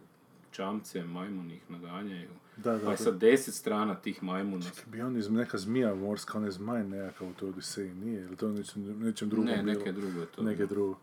čamce, 0.52 1.04
majmuni 1.04 1.54
ih 1.56 1.72
naganjaju, 1.72 2.30
Da, 2.58 2.74
da, 2.74 2.86
pa 2.86 2.92
je 2.92 2.98
sad 2.98 3.18
deset 3.18 3.54
strana 3.54 3.96
tih 3.96 4.24
majmuna. 4.24 4.66
Bi 4.86 5.02
on 5.02 5.18
iz 5.18 5.30
neka 5.30 5.58
zmija 5.58 5.96
morska, 5.96 6.38
onaj 6.38 6.52
zmaj 6.52 6.84
nekakav 6.84 7.28
u 7.28 7.34
toj 7.34 7.50
Odiseji, 7.50 7.94
nije? 7.94 8.22
Ili 8.22 8.36
to 8.36 8.50
nečem, 8.50 9.00
nečem 9.00 9.30
drugom 9.30 9.46
Ne, 9.48 9.58
bilo? 9.58 9.74
neke 9.74 9.92
drugo 9.92 10.20
je 10.20 10.26
to. 10.28 10.44
Neke 10.44 10.66
drugo. 10.66 10.98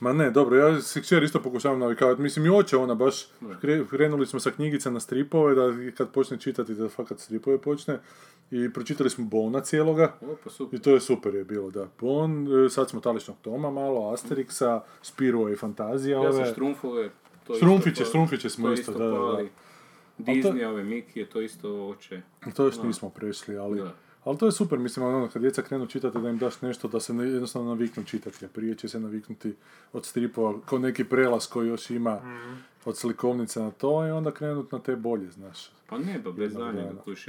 Ma 0.00 0.12
ne, 0.12 0.30
dobro, 0.30 0.56
ja 0.56 0.80
se 0.80 1.02
kćer 1.02 1.22
isto 1.22 1.42
pokušavam 1.42 1.78
navikavati. 1.78 2.22
Mislim, 2.22 2.46
i 2.46 2.50
oče 2.50 2.76
ona 2.76 2.94
baš, 2.94 3.26
kre- 3.40 3.88
krenuli 3.88 4.26
smo 4.26 4.40
sa 4.40 4.50
knjigica 4.50 4.90
na 4.90 5.00
stripove, 5.00 5.54
da 5.54 5.92
kad 5.96 6.10
počne 6.10 6.36
čitati, 6.36 6.74
da 6.74 6.88
fakat 6.88 7.18
stripove 7.20 7.58
počne. 7.58 7.98
I 8.50 8.72
pročitali 8.72 9.10
smo 9.10 9.24
Bona 9.24 9.60
cijeloga. 9.60 10.14
O, 10.20 10.36
pa 10.44 10.50
super. 10.50 10.78
I 10.78 10.82
to 10.82 10.90
je 10.90 11.00
super 11.00 11.34
je 11.34 11.44
bilo, 11.44 11.70
da. 11.70 11.88
Bon, 12.00 12.48
e, 12.66 12.68
sad 12.70 12.90
smo 12.90 13.00
Taličnog 13.00 13.36
Toma 13.42 13.70
malo, 13.70 14.12
Asterixa, 14.12 14.80
Spiro 15.02 15.48
i 15.48 15.56
Fantazija 15.56 16.22
Ja 16.22 16.32
sam 16.32 16.42
ove. 16.42 16.50
štrumfove, 16.50 17.10
to 17.46 17.54
Štrumfiće, 17.54 17.90
isto 17.90 18.04
štrumfiće 18.04 18.50
smo 18.50 18.68
to 18.68 18.72
isto, 18.72 18.92
da, 18.92 18.98
da, 18.98 19.42
Disney, 20.18 20.64
ove 20.64 20.84
Mikije, 20.84 21.30
to 21.30 21.40
isto 21.40 21.88
oče. 21.88 22.22
To 22.56 22.64
još 22.64 22.82
nismo 22.82 23.10
prešli, 23.10 23.56
ali... 23.56 23.80
Da. 23.80 23.94
Ali 24.24 24.38
to 24.38 24.46
je 24.46 24.52
super, 24.52 24.78
mislim, 24.78 25.06
ono, 25.06 25.28
kad 25.28 25.42
djeca 25.42 25.62
krenu 25.62 25.86
čitati, 25.86 26.18
da 26.18 26.28
im 26.28 26.38
daš 26.38 26.62
nešto 26.62 26.88
da 26.88 27.00
se 27.00 27.12
jednostavno 27.14 27.68
naviknu 27.68 28.04
čitati, 28.04 28.44
a 28.44 28.48
prije 28.48 28.74
će 28.74 28.88
se 28.88 29.00
naviknuti 29.00 29.54
od 29.92 30.04
stripova, 30.06 30.60
kao 30.60 30.78
neki 30.78 31.04
prelaz 31.04 31.46
koji 31.46 31.68
još 31.68 31.90
ima 31.90 32.14
Mhm. 32.16 32.54
od 32.84 32.96
slikovnice 32.96 33.60
na 33.60 33.70
to 33.70 34.06
i 34.06 34.10
onda 34.10 34.30
krenut 34.30 34.72
na 34.72 34.78
te 34.78 34.96
bolje, 34.96 35.30
znaš. 35.30 35.70
Pa 35.86 35.98
ne, 35.98 36.20
pa 36.24 36.30
bez 36.30 36.52
Jednog 36.52 36.62
daljnjega, 36.64 36.96
kuš, 36.96 37.26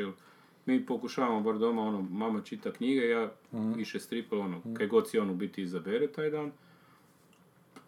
mi 0.65 0.85
pokušavamo 0.85 1.41
bar 1.41 1.57
doma, 1.57 1.81
ono, 1.81 2.01
mama 2.01 2.41
čita 2.41 2.71
knjige, 2.71 3.01
ja 3.01 3.31
Mhm. 3.53 3.73
više 3.73 3.99
stripe, 3.99 4.35
ono, 4.35 4.61
kaj 4.73 4.87
god 4.87 5.09
si 5.09 5.19
on 5.19 5.29
u 5.29 5.35
biti 5.35 5.61
izabere 5.61 6.07
taj 6.07 6.29
dan. 6.29 6.51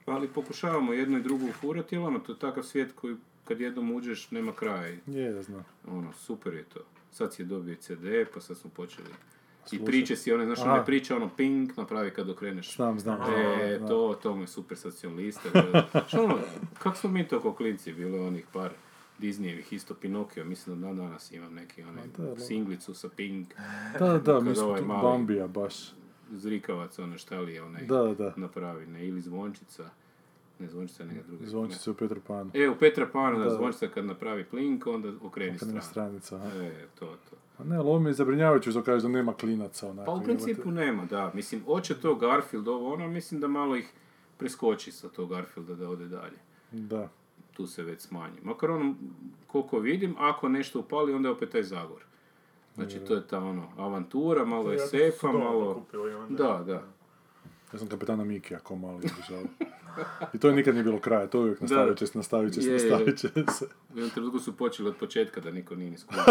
Ali 0.06 0.28
pokušavamo 0.28 0.94
jedno 0.94 1.18
i 1.18 1.24
drugo 1.24 1.46
ufurati, 1.46 1.96
jer 1.96 2.04
ono, 2.04 2.20
to 2.20 2.32
je 2.32 2.40
takav 2.40 2.64
svijet 2.64 2.92
koji 2.92 3.16
kad 3.44 3.60
jednom 3.62 3.92
uđeš, 3.92 4.32
nema 4.32 4.52
kraja. 4.54 4.98
Je, 5.08 5.32
da 5.32 5.44
znam. 5.44 5.66
Ono, 5.88 6.14
super 6.14 6.54
je 6.54 6.64
to. 6.64 6.80
Sad 7.14 7.34
si 7.34 7.42
je 7.42 7.46
dobio 7.46 7.76
CD, 7.76 8.06
pa 8.34 8.42
sad 8.42 8.58
smo 8.58 8.70
počeli 8.70 9.10
I 9.72 9.86
priče 9.86 10.16
si 10.16 10.34
one, 10.34 10.46
znaš, 10.46 10.60
Aha. 10.60 10.74
one 10.74 10.86
priče 10.86 11.16
ono 11.16 11.30
ping 11.30 11.72
napravi 11.78 12.12
kad 12.12 12.30
okreneš. 12.30 12.76
Znam, 12.76 13.00
znam. 13.00 13.20
E, 13.62 13.76
znam. 13.78 13.90
to, 13.90 14.20
to 14.24 14.36
mu 14.36 14.44
je 14.44 14.48
super 14.48 14.78
socijalista. 14.78 15.50
Što 16.08 16.24
ono, 16.24 16.38
kako 16.80 16.98
smo 16.98 17.10
mi 17.10 17.28
to 17.28 17.40
ko 17.40 17.54
klinci 17.54 17.94
bili 17.94 18.20
onih 18.20 18.46
par 18.54 18.72
Disneyevih, 19.20 19.74
isto 19.74 19.94
Pinokio, 19.94 20.46
mislim 20.46 20.82
da 20.82 20.88
dan 20.88 20.98
danas 20.98 21.32
imam 21.32 21.54
neki 21.54 21.84
onaj 21.84 22.04
da. 22.08 22.40
singlicu 22.40 22.94
sa 22.94 23.10
Pink, 23.10 23.54
Da, 24.00 24.18
da, 24.18 24.40
mi 24.40 24.56
smo 24.56 24.66
ovaj 24.66 24.82
Bambija 24.82 25.48
baš. 25.48 25.76
zrikavac, 26.32 27.00
ono 27.00 27.18
šta 27.18 27.40
li 27.40 27.54
je 27.54 27.64
onaj 27.64 27.86
Da, 27.86 28.14
da. 28.18 28.34
napravi, 28.36 28.86
ne, 28.88 29.08
ili 29.08 29.22
zvončica, 29.22 29.90
ne 30.64 30.70
zvončica, 30.70 31.06
neka 31.06 31.28
druga. 31.28 31.46
Zvončice 31.46 31.92
u 31.92 31.94
Petru 31.94 32.22
Panu. 32.22 32.52
E, 32.54 32.70
u 32.70 32.76
Petra 32.76 33.08
Pana, 33.08 33.38
da, 33.38 33.44
Da. 33.44 33.50
zvončica 33.50 33.88
kad 33.88 34.06
napravi 34.06 34.44
plink, 34.44 34.88
onda 34.88 35.10
okreni 35.22 35.26
Okrene 35.52 35.58
stranu. 35.58 35.82
stranica. 35.82 36.36
aha. 36.36 36.48
E, 36.58 36.88
to, 37.00 37.06
to. 37.06 37.36
A 37.58 37.64
ne, 37.64 37.76
ali 37.76 37.88
ovo 37.88 38.00
mi 38.00 38.10
je 38.10 38.14
zabrinjavajuće 38.14 38.72
što 38.72 38.84
kažeš 38.84 39.04
da 39.04 39.10
nema 39.10 39.34
klinaca. 39.34 39.90
Onako, 39.90 40.06
Pa 40.06 40.12
u 40.12 40.24
principu 40.24 40.72
nema, 40.72 41.06
da. 41.06 41.32
Mislim, 41.34 41.64
oće 41.68 41.96
to 41.96 42.16
Garfield 42.16 42.68
ovo, 42.68 42.94
ono, 42.94 43.08
mislim 43.08 43.42
da 43.42 43.48
malo 43.48 43.76
ih 43.76 43.90
preskoči 44.38 44.92
sa 44.92 45.10
tog 45.10 45.30
Garfielda 45.30 45.76
da 45.76 45.90
ode 45.90 46.08
dalje. 46.08 46.38
Da. 46.72 47.10
Tu 47.54 47.68
se 47.68 47.84
već 47.84 48.02
smanji. 48.02 48.38
Makar 48.44 48.72
ono, 48.72 48.96
koliko 49.48 49.80
vidim, 49.80 50.16
ako 50.20 50.50
nešto 50.50 50.80
upali, 50.80 51.14
onda 51.14 51.30
je 51.30 51.34
opet 51.34 51.50
taj 51.50 51.64
Zagor. 51.64 52.04
Znači, 52.76 53.00
to 53.00 53.14
je 53.16 53.28
ta 53.28 53.40
ono, 53.40 53.68
avantura, 53.78 54.46
malo 54.46 54.72
je 54.72 54.80
sefa, 54.80 55.32
malo... 55.32 55.74
kupili 55.74 56.14
onda. 56.14 56.44
Da, 56.44 56.64
da. 56.64 56.84
Ja 57.74 57.80
sam 57.80 57.88
kapetana 57.88 58.24
Mikija 58.24 58.60
ko 58.60 58.76
mali 58.76 58.96
obožavao. 59.16 59.44
I 60.34 60.38
to 60.38 60.52
nikad 60.52 60.74
nije 60.74 60.84
bilo 60.84 61.00
kraja, 61.00 61.28
to 61.28 61.40
uvijek 61.40 61.62
nastavit 61.62 61.98
će 61.98 62.08
se, 62.08 62.18
nastavit 62.18 62.54
će 62.54 62.62
se, 62.62 62.68
Je, 62.68 62.76
je. 62.76 62.90
nastavit 62.90 63.18
će 63.18 63.28
se. 63.28 63.66
U 63.66 63.98
jednom 63.98 64.10
trenutku 64.10 64.40
su 64.40 64.58
počeli 64.58 64.90
od 64.90 64.96
početka 64.96 65.42
da 65.42 65.52
niko 65.52 65.76
nije 65.76 65.92
ni 65.92 65.98
skupio. 66.02 66.24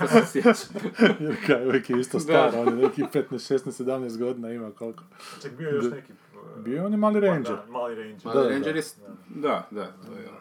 to 0.00 0.06
se 0.08 0.26
sjećam. 0.26 0.90
Jer 1.20 1.46
kaj, 1.46 1.66
uvijek 1.66 1.90
je 1.90 2.00
isto 2.00 2.20
star, 2.20 2.50
on 2.56 2.68
je 2.68 2.74
neki 2.76 3.02
15, 3.02 3.24
16, 3.30 3.84
17 3.84 4.18
godina 4.18 4.52
ima 4.52 4.70
koliko. 4.70 5.04
Ček, 5.42 5.52
bio 5.52 5.68
je 5.68 5.74
još 5.74 5.84
neki... 5.90 6.12
uh, 6.12 6.64
Bio 6.64 6.86
on 6.86 6.92
je 6.92 6.98
mali 6.98 7.20
ranger. 7.20 7.56
Da, 7.56 7.64
mali 7.68 7.94
ranger. 7.94 8.20
Mali 8.24 8.42
da. 8.42 8.48
Ranger 8.48 8.76
je... 8.76 8.82
Da, 9.28 9.68
da, 9.70 9.84
to 10.06 10.12
je 10.12 10.28
ono. 10.28 10.38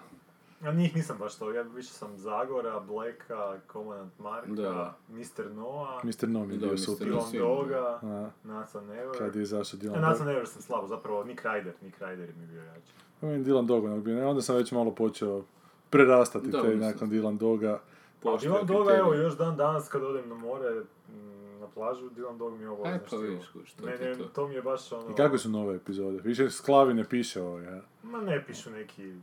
A 0.61 0.71
njih 0.71 0.95
nisam 0.95 1.17
baš 1.19 1.35
to, 1.35 1.51
ja 1.51 1.61
više 1.61 1.89
sam 1.89 2.17
Zagora, 2.17 2.79
Blacka, 2.79 3.59
Commandant 3.71 4.19
Marka, 4.19 4.51
Da. 4.51 4.97
Mr. 5.09 5.51
Noah, 5.55 6.03
Mr. 6.05 6.27
Nom 6.29 6.51
je 6.51 6.57
Da, 6.57 6.67
bio 6.67 6.77
super. 6.77 7.07
Dylan 7.07 7.37
Doga, 7.39 7.99
Nathan 8.43 8.85
Never. 8.85 9.17
kad 9.17 9.35
je 9.35 9.41
izašao 9.41 9.77
E, 9.77 9.81
Dylan 9.81 10.01
Nathan. 10.01 10.27
Never 10.27 10.47
sam 10.47 10.61
slabo, 10.61 10.87
zapravo 10.87 11.23
Nick 11.23 11.43
Ryder, 11.43 11.71
Nick 11.81 11.99
Ryder 12.01 12.35
mi 12.35 12.43
je 12.43 12.47
bio 12.47 12.63
jači. 12.63 12.91
Meni 13.21 13.45
Dylan 13.45 13.65
Dog 13.65 13.83
onak 13.83 13.99
bio, 13.99 14.15
ne, 14.15 14.25
onda 14.25 14.41
sam 14.41 14.55
već 14.55 14.71
malo 14.71 14.91
počeo 14.91 15.43
prerastati 15.89 16.47
Da, 16.47 16.61
te 16.61 16.67
mislim. 16.67 16.79
nakon 16.79 17.09
Dylan 17.09 17.37
Doga. 17.37 17.73
A 17.73 17.79
Poštuje 18.21 18.51
Dylan 18.53 18.65
Doga, 18.65 18.95
evo, 18.95 19.13
još 19.13 19.37
dan 19.37 19.57
danas 19.57 19.87
kad 19.89 20.03
odem 20.03 20.29
na 20.29 20.35
more, 20.35 20.69
mm, 21.09 21.59
na 21.59 21.67
plažu, 21.67 22.09
Dylan 22.09 22.37
Dog 22.37 22.53
mi 22.53 22.61
je 22.63 22.69
ovo 22.69 22.85
Aj, 22.85 22.99
pa 23.09 23.15
vidiš, 23.15 23.45
što 23.65 23.85
Ne, 23.85 23.97
ne, 23.97 24.15
to. 24.17 24.23
to 24.23 24.47
mi 24.47 24.53
je 24.55 24.61
baš 24.61 24.91
ono... 24.91 25.11
I 25.11 25.15
kakve 25.15 25.37
su 25.37 25.49
nove 25.49 25.75
epizode? 25.75 26.19
Više 26.23 26.49
Sklavi 26.49 26.93
ne 26.93 27.03
piše 27.03 27.41
ovo, 27.41 27.59
ja. 27.59 27.81
Ma 28.03 28.21
ne 28.21 28.43
pišu 28.45 28.71
neki... 28.71 29.13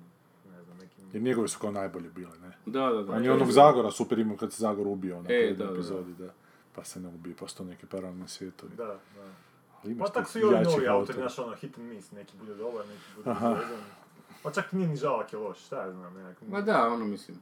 Jer 1.14 1.22
njegove 1.22 1.48
su 1.48 1.58
kao 1.58 1.70
najbolje 1.70 2.10
bile, 2.10 2.38
ne? 2.42 2.52
Da, 2.66 2.80
da, 2.92 3.02
da. 3.02 3.12
On 3.12 3.24
je 3.24 3.32
onog 3.32 3.52
Zagora 3.52 3.90
super 3.90 4.18
imao 4.18 4.36
kad 4.36 4.52
se 4.52 4.60
Zagor 4.60 4.86
ubio 4.86 5.18
onak 5.18 5.30
E, 5.30 5.54
da, 5.58 5.64
da. 5.64 5.72
epizodi, 5.72 6.14
da. 6.14 6.32
Pa 6.74 6.84
se 6.84 7.00
ne 7.00 7.08
ubije, 7.08 7.36
pa 7.36 7.48
su 7.48 7.56
to 7.56 7.64
neki 7.64 7.86
paralelni 7.86 8.28
svijetovi. 8.28 8.72
Da, 8.76 8.84
da. 8.84 8.98
Ali 9.82 9.92
imaš 9.92 10.08
Pa 10.08 10.12
tako 10.12 10.30
su 10.30 10.38
i 10.38 10.42
ovi 10.42 10.64
novi 10.64 10.88
autori, 10.88 11.18
znaš, 11.18 11.38
ono, 11.38 11.56
hit 11.56 11.78
and 11.78 11.88
miss, 11.88 12.12
neki 12.12 12.36
bude 12.36 12.54
dobar, 12.54 12.86
neki 12.86 13.02
bude 13.16 13.30
Aha. 13.30 13.56
Pa 14.42 14.50
čak 14.50 14.72
nije 14.72 14.88
ni 14.88 14.96
žalak 14.96 15.32
je 15.32 15.38
loš, 15.38 15.58
šta 15.58 15.82
ja 15.82 15.92
znam, 15.92 16.14
nekak... 16.14 16.48
Ma 16.48 16.60
da, 16.60 16.86
ono 16.88 17.04
mislim, 17.04 17.38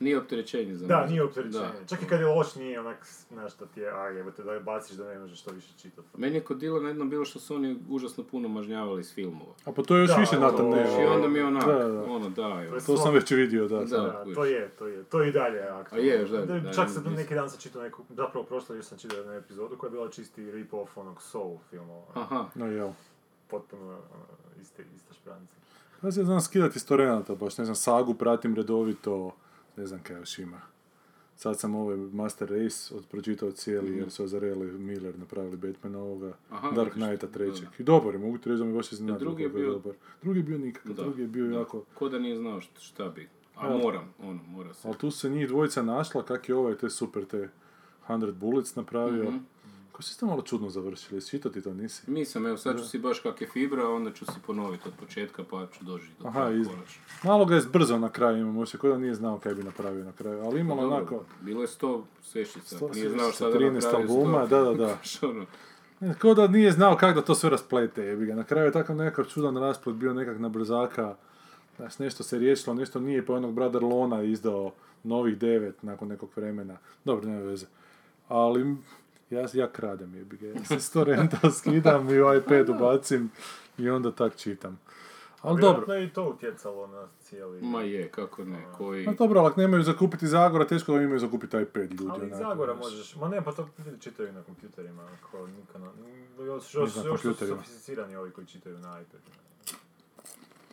nije 0.00 0.18
opterećenje 0.18 0.74
za 0.74 0.86
Da, 0.86 1.06
nije 1.06 1.22
opterećenje. 1.24 1.64
Da. 1.80 1.86
Čak 1.86 2.02
i 2.02 2.06
kad 2.06 2.20
je 2.20 2.26
loš, 2.26 2.54
nije 2.54 2.80
onak, 2.80 2.96
znaš, 3.28 3.52
da 3.54 3.66
ti 3.66 3.80
je, 3.80 3.90
a 3.90 4.08
jebote, 4.08 4.42
da 4.42 4.52
je 4.52 4.60
baciš 4.60 4.96
da 4.96 5.04
ne 5.04 5.18
možeš 5.18 5.42
to 5.42 5.50
više 5.50 5.68
čitati. 5.78 6.08
Meni 6.16 6.36
je 6.36 6.40
kod 6.40 6.58
Dilana 6.58 6.88
jednom 6.88 7.10
bilo 7.10 7.24
što 7.24 7.40
su 7.40 7.54
oni 7.54 7.78
užasno 7.88 8.24
puno 8.24 8.48
mažnjavali 8.48 9.00
iz 9.00 9.14
filmova. 9.14 9.52
A 9.64 9.72
pa 9.72 9.82
to 9.82 9.96
je 9.96 10.00
još 10.00 10.08
Da, 10.08 10.16
više 10.16 10.36
Nathan 10.36 10.56
to- 10.56 10.68
Never. 10.68 11.00
I 11.02 11.06
onda 11.06 11.28
mi 11.28 11.38
je 11.38 11.44
onak, 11.44 11.66
Da, 11.66 11.72
da. 11.78 12.02
ono 12.04 12.28
da, 12.28 12.42
evo. 12.42 12.74
je 12.74 12.80
To 12.80 12.96
sam 12.96 13.14
već 13.14 13.30
vidio, 13.30 13.68
da. 13.68 13.78
Da. 13.78 13.86
sam. 13.86 14.04
Da, 14.04 14.20
kužiš. 14.22 14.34
to 14.34 14.44
je, 14.44 14.68
to 14.68 14.86
je, 14.86 15.04
to 15.04 15.22
je 15.22 15.28
i 15.28 15.32
dalje 15.32 15.60
aktualno. 15.60 16.04
A 16.04 16.06
je, 16.06 16.20
još 16.20 16.30
da, 16.30 16.38
da, 16.38 16.54
Čak 16.56 16.64
da, 16.64 16.72
sam 16.84 17.02
nisam. 17.02 17.14
neki 17.14 17.34
dan 17.34 17.50
sam 17.50 17.60
čitao 17.60 17.82
neku, 17.82 18.02
zapravo 18.08 18.44
prošlo 18.46 18.74
još 18.74 18.84
sam 18.84 18.98
čitao 18.98 19.18
jednu 19.18 19.32
epizodu 19.32 19.76
koja 19.76 19.88
je 19.88 19.92
bila 19.92 20.08
čisti 20.10 20.42
rip-off 20.44 20.88
onog 20.96 21.22
Soul 21.22 21.58
filmova. 21.70 22.04
Aha, 22.14 22.44
No 22.54 22.66
jel. 22.66 22.90
Potpuno 23.48 23.82
ono, 23.86 23.98
iste, 24.60 24.84
ista 24.96 25.14
špranca. 25.14 25.52
Ja 26.02 26.12
se 26.12 26.24
znam 26.24 26.40
skidati 26.40 26.76
iz 26.76 26.86
torenata, 26.86 27.34
baš 27.34 27.58
ne 27.58 27.64
znam, 27.64 27.74
sagu 27.76 28.14
pratim 28.14 28.54
redovito, 28.54 29.30
ne 29.78 29.86
znam 29.86 30.00
kaj 30.02 30.16
još 30.16 30.38
ima. 30.38 30.60
Sad 31.36 31.58
sam 31.58 31.74
ovaj 31.74 31.96
Master 31.96 32.50
Race 32.50 32.94
od 32.94 33.06
pročitao 33.06 33.50
cijeli 33.50 33.96
jer 33.96 34.10
su 34.10 34.24
Azarelli 34.24 34.68
i 34.68 34.78
Miller 34.78 35.18
napravili 35.18 35.56
Batmana 35.56 35.98
ovoga, 35.98 36.26
Mhm. 36.26 36.34
Aha, 36.50 36.70
Dark 36.70 36.92
Knighta 36.92 37.26
da, 37.26 37.32
trećeg. 37.32 37.68
I 37.78 37.82
dobar 37.82 38.14
je, 38.14 38.18
mogu 38.20 38.38
ti 38.38 38.48
reći 38.48 38.58
da 38.58 38.64
me 38.64 38.72
baš 38.72 38.92
iznenadio 38.92 39.18
drugi 39.20 39.42
je 39.42 39.48
bio- 39.48 39.72
dobar. 39.72 39.94
Drugi 40.22 40.38
je 40.38 40.44
bio 40.44 40.58
nikakav, 40.58 40.94
drugi 40.94 41.22
je 41.22 41.28
bio 41.28 41.46
da. 41.46 41.54
jako... 41.54 41.84
ko 41.94 42.08
da 42.08 42.18
nije 42.18 42.36
znao 42.36 42.60
šta, 42.60 43.08
bi. 43.08 43.28
A 43.56 43.68
moram, 43.74 44.14
ono, 44.20 44.40
mora 44.44 44.74
se. 44.74 44.88
Ali 44.88 44.96
tu 44.96 45.10
se 45.10 45.30
njih 45.30 45.48
dvojica 45.48 45.82
našla, 45.82 46.22
kak 46.22 46.48
je 46.48 46.54
ovaj 46.54 46.74
te 46.74 46.90
super 46.90 47.24
te 47.24 47.48
100 48.08 48.32
Bullets 48.32 48.76
napravio. 48.76 49.24
Mhm. 49.24 49.36
Ko 49.98 50.02
si 50.02 50.20
to 50.20 50.26
malo 50.26 50.42
čudno 50.42 50.70
završili, 50.70 51.26
čitao 51.26 51.52
ti 51.52 51.62
to 51.62 51.74
nisi? 51.74 52.10
Nisam, 52.10 52.46
evo 52.46 52.56
sad 52.56 52.78
ću 52.78 52.88
si 52.88 52.98
baš 52.98 53.20
kak 53.20 53.40
je 53.40 53.46
fibra, 53.52 53.88
onda 53.88 54.12
ću 54.12 54.24
si 54.24 54.32
ponoviti 54.46 54.88
od 54.88 54.94
početka 55.00 55.44
pa 55.50 55.66
ću 55.72 55.84
doći 55.84 56.04
do 56.20 56.28
Aha, 56.28 56.50
iz-. 56.50 56.68
Malo 57.24 57.44
ga 57.44 57.54
je 57.54 57.60
zbrzao 57.60 57.98
na 57.98 58.08
kraju, 58.08 58.38
imamo 58.38 58.66
se 58.66 58.78
kao 58.78 58.90
da 58.90 58.98
nije 58.98 59.14
znao 59.14 59.38
kaj 59.38 59.54
bi 59.54 59.62
napravio 59.62 60.04
na 60.04 60.12
kraju, 60.12 60.42
ali 60.44 60.60
imalo 60.60 60.82
Dobro, 60.82 60.96
onako... 60.96 61.24
Bilo 61.40 61.62
je 61.62 61.68
sto 61.68 62.04
sveščica, 62.22 62.76
Sto 62.76 62.88
nije 62.88 63.10
znao 63.10 63.32
šta 63.32 63.50
da 63.50 63.58
13 63.58 63.74
napravi 63.74 64.02
albuma, 64.02 64.46
sto. 64.46 64.56
da, 64.56 64.70
da, 64.70 64.74
da. 64.74 64.86
Znaš, 64.94 65.22
ono, 65.22 65.46
Kao 66.18 66.34
da 66.34 66.48
nije 66.48 66.72
znao 66.72 66.96
kako 66.96 67.20
da 67.20 67.26
to 67.26 67.34
sve 67.34 67.50
rasplete, 67.50 68.02
jebi 68.02 68.26
ga. 68.26 68.34
Na 68.34 68.44
kraju 68.44 68.66
je 68.66 68.72
takav 68.72 68.96
nekakav 68.96 69.24
čudan 69.24 69.56
rasplet 69.56 69.96
bio 69.96 70.14
nekak 70.14 70.38
na 70.38 70.48
brzaka. 70.48 71.16
Znaš, 71.76 71.98
nešto 71.98 72.22
se 72.22 72.38
riješilo, 72.38 72.74
nešto 72.74 73.00
nije, 73.00 73.26
pa 73.26 73.32
onog 73.34 73.54
Brother 73.54 73.82
Lona 73.82 74.22
izdao 74.22 74.72
novih 75.04 75.38
devet 75.38 75.82
nakon 75.82 76.08
nekog 76.08 76.30
vremena. 76.36 76.76
Dobro, 77.04 77.28
nema 77.28 77.42
veze. 77.42 77.66
Ali 78.28 78.76
ja, 79.30 79.46
ja 79.52 79.72
kradem 79.72 80.14
jebi 80.14 80.36
ga. 80.36 80.46
Ja 80.46 80.64
se 80.64 80.80
sto 80.80 81.04
renta 81.04 81.50
skidam 81.58 82.10
i 82.10 82.20
u 82.22 82.34
iPad 82.34 82.68
ubacim 82.68 83.30
i 83.78 83.90
onda 83.90 84.12
tak 84.12 84.36
čitam. 84.36 84.78
Ali 85.42 85.60
dobro. 85.60 85.86
Vjerojatno 85.86 85.94
je 85.94 86.04
i 86.04 86.10
to 86.10 86.28
utjecalo 86.28 86.86
na 86.86 87.08
cijeli... 87.20 87.62
ma 87.62 87.82
je, 87.82 88.08
kako 88.08 88.44
ne, 88.44 88.66
koji... 88.76 89.06
Ma 89.06 89.12
dobro, 89.12 89.40
ali 89.40 89.48
ako 89.48 89.60
nemaju 89.60 89.82
za 89.82 89.92
kupiti 89.92 90.26
Zagora, 90.26 90.66
teško 90.66 90.92
da 90.92 91.02
imaju 91.02 91.18
za 91.18 91.30
kupiti 91.30 91.56
iPad 91.56 91.90
ljudi. 91.90 92.08
Ali 92.10 92.22
onako, 92.22 92.36
Zagora 92.36 92.74
možeš, 92.74 93.16
ma 93.16 93.28
ne, 93.28 93.44
pa 93.44 93.52
to 93.52 93.68
ljudi 93.86 94.00
čitaju 94.00 94.32
na 94.32 94.42
kompjuterima, 94.42 95.08
ako 95.22 95.46
niko 95.46 95.78
na... 95.78 95.90
Još, 96.44 96.74
još, 96.74 96.96
na 96.96 97.02
još 97.02 97.20
su 97.20 97.34
sofisticirani 97.34 98.16
ovi 98.16 98.30
koji 98.30 98.46
čitaju 98.46 98.78
na 98.78 99.00
iPadu. 99.00 99.30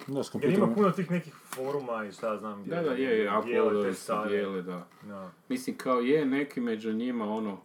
Da, 0.07 0.23
s 0.23 0.31
Jer 0.41 0.53
ima 0.53 0.67
puno 0.75 0.91
tih 0.91 1.11
nekih 1.11 1.33
foruma 1.33 2.05
i 2.05 2.11
šta 2.11 2.37
znam 2.37 2.61
gdje 2.61 2.75
Da, 2.75 2.81
da, 2.81 2.91
je, 2.91 3.19
je, 3.19 3.31
dijele 3.45 3.93
dijele, 4.29 4.61
da. 4.61 4.87
Da. 5.01 5.31
Mislim, 5.49 5.77
kao 5.77 5.99
je 5.99 6.25
neki 6.25 6.61
među 6.61 6.93
njima, 6.93 7.25
ono, 7.33 7.57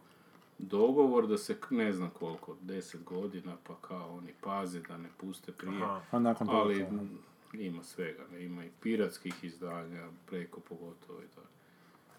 dogovor 0.61 1.27
da 1.27 1.37
se, 1.37 1.57
ne 1.69 1.93
znam 1.93 2.09
koliko, 2.09 2.55
deset 2.61 3.03
godina, 3.03 3.57
pa 3.67 3.75
kao 3.81 4.17
oni 4.17 4.33
paze 4.41 4.79
da 4.87 4.97
ne 4.97 5.09
puste 5.17 5.51
prije. 5.51 5.83
Aha. 5.83 6.01
A 6.11 6.19
nakon 6.19 6.47
toga 6.47 6.59
Ali 6.59 6.79
to, 6.79 6.85
m, 6.85 7.09
ima 7.53 7.83
svega, 7.83 8.23
ne, 8.31 8.45
ima 8.45 8.65
i 8.65 8.69
piratskih 8.81 9.43
izdanja, 9.43 10.07
preko 10.25 10.59
pogotovo 10.59 11.19
i 11.19 11.27
tako. 11.35 11.47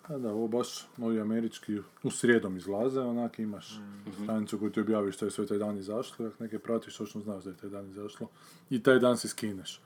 Pa 0.09 0.19
da, 0.19 0.33
ovo 0.33 0.49
baš 0.49 0.87
ovi 0.99 1.21
američki 1.21 1.79
u 2.03 2.11
srijedom 2.11 2.57
izlaze, 2.57 3.01
onak 3.01 3.39
imaš 3.39 3.81
stranicu 4.23 4.59
koju 4.59 4.71
ti 4.71 4.81
objaviš 4.81 5.15
što 5.17 5.25
je 5.25 5.31
sve 5.31 5.47
taj 5.47 5.59
dan 5.59 5.79
izašlo, 5.79 6.27
ako 6.27 6.43
neke 6.45 6.59
pratiš, 6.59 6.97
točno 6.97 7.21
znaš 7.21 7.45
da 7.45 7.51
je 7.51 7.57
taj 7.57 7.71
dan 7.71 7.91
izašlo 7.91 8.29
i 8.71 8.83
taj 8.83 8.99
dan 8.99 9.17
si 9.17 9.29
skineš. 9.29 9.81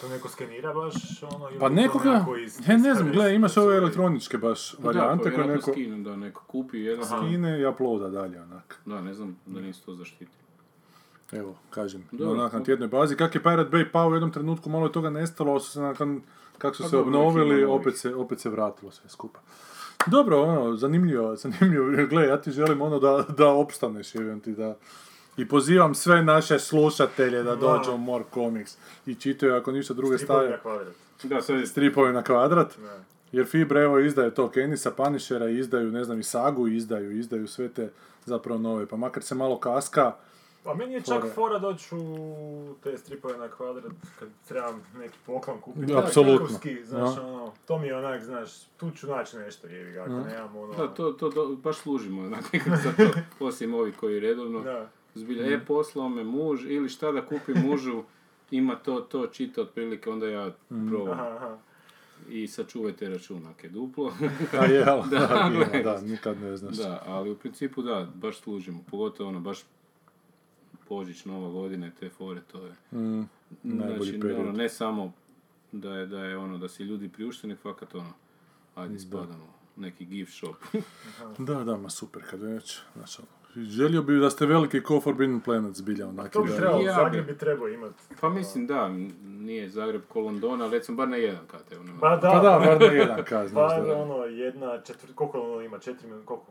To 0.00 0.08
neko 0.08 0.28
skenira 0.28 0.72
baš 0.74 0.94
ono... 1.22 1.48
ili 1.50 1.58
Pa 1.58 1.68
iz- 2.44 2.60
ja 2.68 2.76
ne 2.76 2.90
iz 2.90 2.96
znam, 2.96 3.12
gledaj, 3.12 3.34
imaš 3.34 3.56
ove 3.56 3.76
elektroničke 3.76 4.38
baš 4.38 4.74
varijante 4.78 5.24
da, 5.24 5.36
pa 5.36 5.42
koje 5.42 5.56
neko 5.56 5.70
skinu, 5.72 6.04
da 6.04 6.16
neko 6.16 6.42
kupi 6.46 6.78
jedan. 6.80 7.04
skine 7.06 7.60
i 7.60 7.66
uploada 7.66 8.08
dalje, 8.08 8.42
onak. 8.42 8.80
Da, 8.86 9.00
ne 9.00 9.14
znam 9.14 9.36
da 9.46 9.60
nisu 9.60 9.84
to 9.86 9.94
zaštitili. 9.94 10.40
Evo, 11.32 11.54
kažem, 11.70 12.04
Dobro. 12.12 12.40
onak 12.40 12.52
na 12.52 12.62
tjednoj 12.62 12.88
bazi. 12.88 13.16
Kak 13.16 13.34
je 13.34 13.42
Pirate 13.42 13.70
Bay 13.76 13.90
pao 13.92 14.08
u 14.08 14.14
jednom 14.14 14.32
trenutku, 14.32 14.70
malo 14.70 14.86
je 14.86 14.92
toga 14.92 15.10
nestalo, 15.10 15.60
su 15.60 15.70
se 15.70 15.80
nakon, 15.80 16.22
kako 16.58 16.76
su 16.76 16.82
Pa 16.82 16.88
se 16.88 16.96
dobro, 16.96 17.08
obnovili, 17.08 17.64
opet 17.64 17.96
se, 17.96 18.14
opet 18.14 18.40
se 18.40 18.50
vratilo 18.50 18.90
sve 18.90 19.10
skupa. 19.10 19.40
Dobro, 20.06 20.42
ono, 20.42 20.76
zanimljivo, 20.76 21.36
zanimljivo. 21.42 22.06
Gle, 22.06 22.26
ja 22.26 22.40
ti 22.40 22.50
želim 22.50 22.82
ono 22.82 22.98
da, 22.98 23.24
da 23.36 23.48
opstaneš, 23.48 24.14
jevim 24.14 24.40
ti 24.40 24.52
da... 24.52 24.76
I 25.36 25.48
pozivam 25.48 25.94
sve 25.94 26.22
naše 26.22 26.58
slušatelje 26.58 27.42
da 27.42 27.56
dođu 27.56 27.92
u 27.92 27.98
More 27.98 28.24
Comics 28.34 28.76
i 29.06 29.14
čitaju 29.14 29.54
ako 29.54 29.72
ništa 29.72 29.94
druge 29.94 30.18
Stripovi 30.18 30.38
na 30.40 30.46
staje 30.46 30.60
kvadrat. 30.60 30.94
Da, 31.48 31.54
je 31.54 31.66
stripovi 31.66 32.12
na 32.12 32.22
kvadrat. 32.22 32.78
Ne. 32.78 33.04
Jer 33.32 33.46
Fibra 33.46 33.82
evo 33.82 33.98
izdaje 33.98 34.34
to 34.34 34.50
Kenisa 34.50 34.90
Punishera, 34.90 35.48
izdaju, 35.48 35.92
ne 35.92 36.04
znam, 36.04 36.20
i 36.20 36.22
Sagu 36.22 36.68
izdaju, 36.68 37.18
izdaju 37.18 37.48
sve 37.48 37.68
te 37.68 37.90
zapravo 38.24 38.58
nove. 38.60 38.86
Pa 38.86 38.96
makar 38.96 39.22
se 39.22 39.34
malo 39.34 39.58
kaska, 39.58 40.12
A 40.64 40.74
meni 40.74 40.94
je 40.94 41.00
čak 41.00 41.20
Fora. 41.20 41.32
fora 41.32 41.58
doći 41.58 41.94
u 41.94 42.74
te 42.82 42.98
stripove 42.98 43.38
na 43.38 43.48
kvadrat 43.48 43.92
kad 44.18 44.28
trebam 44.48 44.82
neki 44.98 45.18
poklon 45.26 45.60
kupiti. 45.60 45.94
Apsolutno. 45.94 46.58
Znaš, 46.84 47.18
ono, 47.18 47.52
to 47.66 47.78
mi 47.78 47.86
je 47.86 47.96
onak, 47.96 48.24
znaš, 48.24 48.50
tu 48.76 48.90
ću 48.90 49.06
naći 49.06 49.36
nešto, 49.36 49.66
jevi 49.66 49.92
ga, 49.92 50.00
ako 50.02 50.10
Da. 50.10 50.20
nemam 50.24 50.56
ono... 50.56 50.74
Da, 50.74 50.88
to, 50.88 51.12
to, 51.12 51.28
do- 51.30 51.56
baš 51.56 51.78
služimo, 51.78 52.22
onak, 52.22 52.44
nekako 52.52 52.76
za 52.76 52.92
to, 52.96 53.44
osim 53.46 53.74
ovih 53.74 53.96
koji 53.96 54.20
redovno, 54.20 54.60
Da. 54.60 54.88
Zbilja, 55.14 55.46
e, 55.54 55.64
poslao 55.64 56.08
me 56.08 56.24
muž, 56.24 56.64
ili 56.66 56.88
šta 56.88 57.12
da 57.12 57.26
kupim 57.26 57.56
mužu, 57.66 58.02
ima 58.50 58.74
to, 58.76 59.00
to, 59.00 59.26
čita 59.26 59.62
otprilike, 59.62 60.10
onda 60.10 60.28
ja 60.28 60.50
probam. 60.68 61.20
Aha, 61.20 61.36
aha. 61.36 61.58
I 62.28 62.46
sačuvajte 62.48 63.08
računake 63.08 63.68
duplo. 63.68 64.12
A 64.60 64.64
jel, 64.64 65.02
Da, 65.10 65.18
da, 65.18 65.50
gle. 65.52 65.82
da, 65.82 66.00
nikad 66.00 66.40
ne 66.40 66.56
znaš. 66.56 66.76
da, 66.76 67.02
ali 67.06 67.30
u 67.30 67.36
principu 67.36 67.82
da, 67.82 68.08
baš 68.14 68.38
služimo, 68.40 68.84
pogotovo 68.90 69.28
ono, 69.28 69.40
baš 69.40 69.60
Božić, 70.88 71.24
Nova 71.24 71.50
godina 71.50 71.86
i 71.86 71.90
te 72.00 72.08
fore, 72.08 72.40
to 72.52 72.66
je. 72.66 72.72
Mm, 72.92 73.28
najbolji 73.62 74.04
Znači, 74.10 74.20
period. 74.20 74.40
ono, 74.40 74.52
ne 74.52 74.68
samo 74.68 75.12
da 75.72 75.94
je, 75.96 76.06
da 76.06 76.24
je 76.24 76.36
ono, 76.36 76.58
da 76.58 76.68
si 76.68 76.82
ljudi 76.82 77.08
priušteni, 77.08 77.56
fakat 77.56 77.94
ono, 77.94 78.12
ajde 78.74 78.98
spadamo, 78.98 79.54
neki 79.76 80.04
gift 80.04 80.32
shop. 80.34 80.56
Da, 81.38 81.64
da, 81.64 81.76
ma 81.76 81.90
super, 81.90 82.22
kad 82.30 82.42
već, 82.42 82.80
znaš, 82.96 83.18
ono, 83.18 83.28
želio 83.56 84.02
bi 84.02 84.14
da 84.14 84.30
ste 84.30 84.46
veliki 84.46 84.82
ko 84.82 85.00
Forbidden 85.00 85.40
Planet 85.40 85.74
zbilja, 85.74 86.08
onak, 86.08 86.30
To 86.30 86.42
bi 86.42 86.48
da- 86.50 86.56
trebalo, 86.56 86.80
Ja 86.80 86.94
Zagreb 86.94 87.26
bi- 87.26 87.32
bi 87.32 87.38
trebao 87.38 87.68
imat. 87.68 87.92
Pa 88.20 88.28
mislim 88.28 88.66
da, 88.66 88.88
nije 89.22 89.68
Zagreb 89.68 90.02
ko 90.04 90.20
London, 90.20 90.62
ali 90.62 90.70
recimo 90.70 90.96
bar 90.96 91.08
na 91.08 91.16
jedan 91.16 91.46
kat, 91.46 91.72
evo 91.72 91.84
nema. 91.84 91.98
Pa 92.00 92.08
da, 92.12 92.30
Pa 92.30 92.38
da, 92.40 92.58
bar 92.60 92.80
na 92.80 92.86
jedan 92.86 93.24
kaz, 93.24 93.42
Pa 93.44 93.68
znaš, 93.68 93.86
da. 93.86 93.96
ono, 93.96 94.16
jedna 94.16 94.80
četvrt, 94.80 95.14
koliko 95.14 95.40
ono 95.40 95.60
ima, 95.60 95.78
četiri 95.78 96.06
milijuna, 96.06 96.26
koliko 96.26 96.46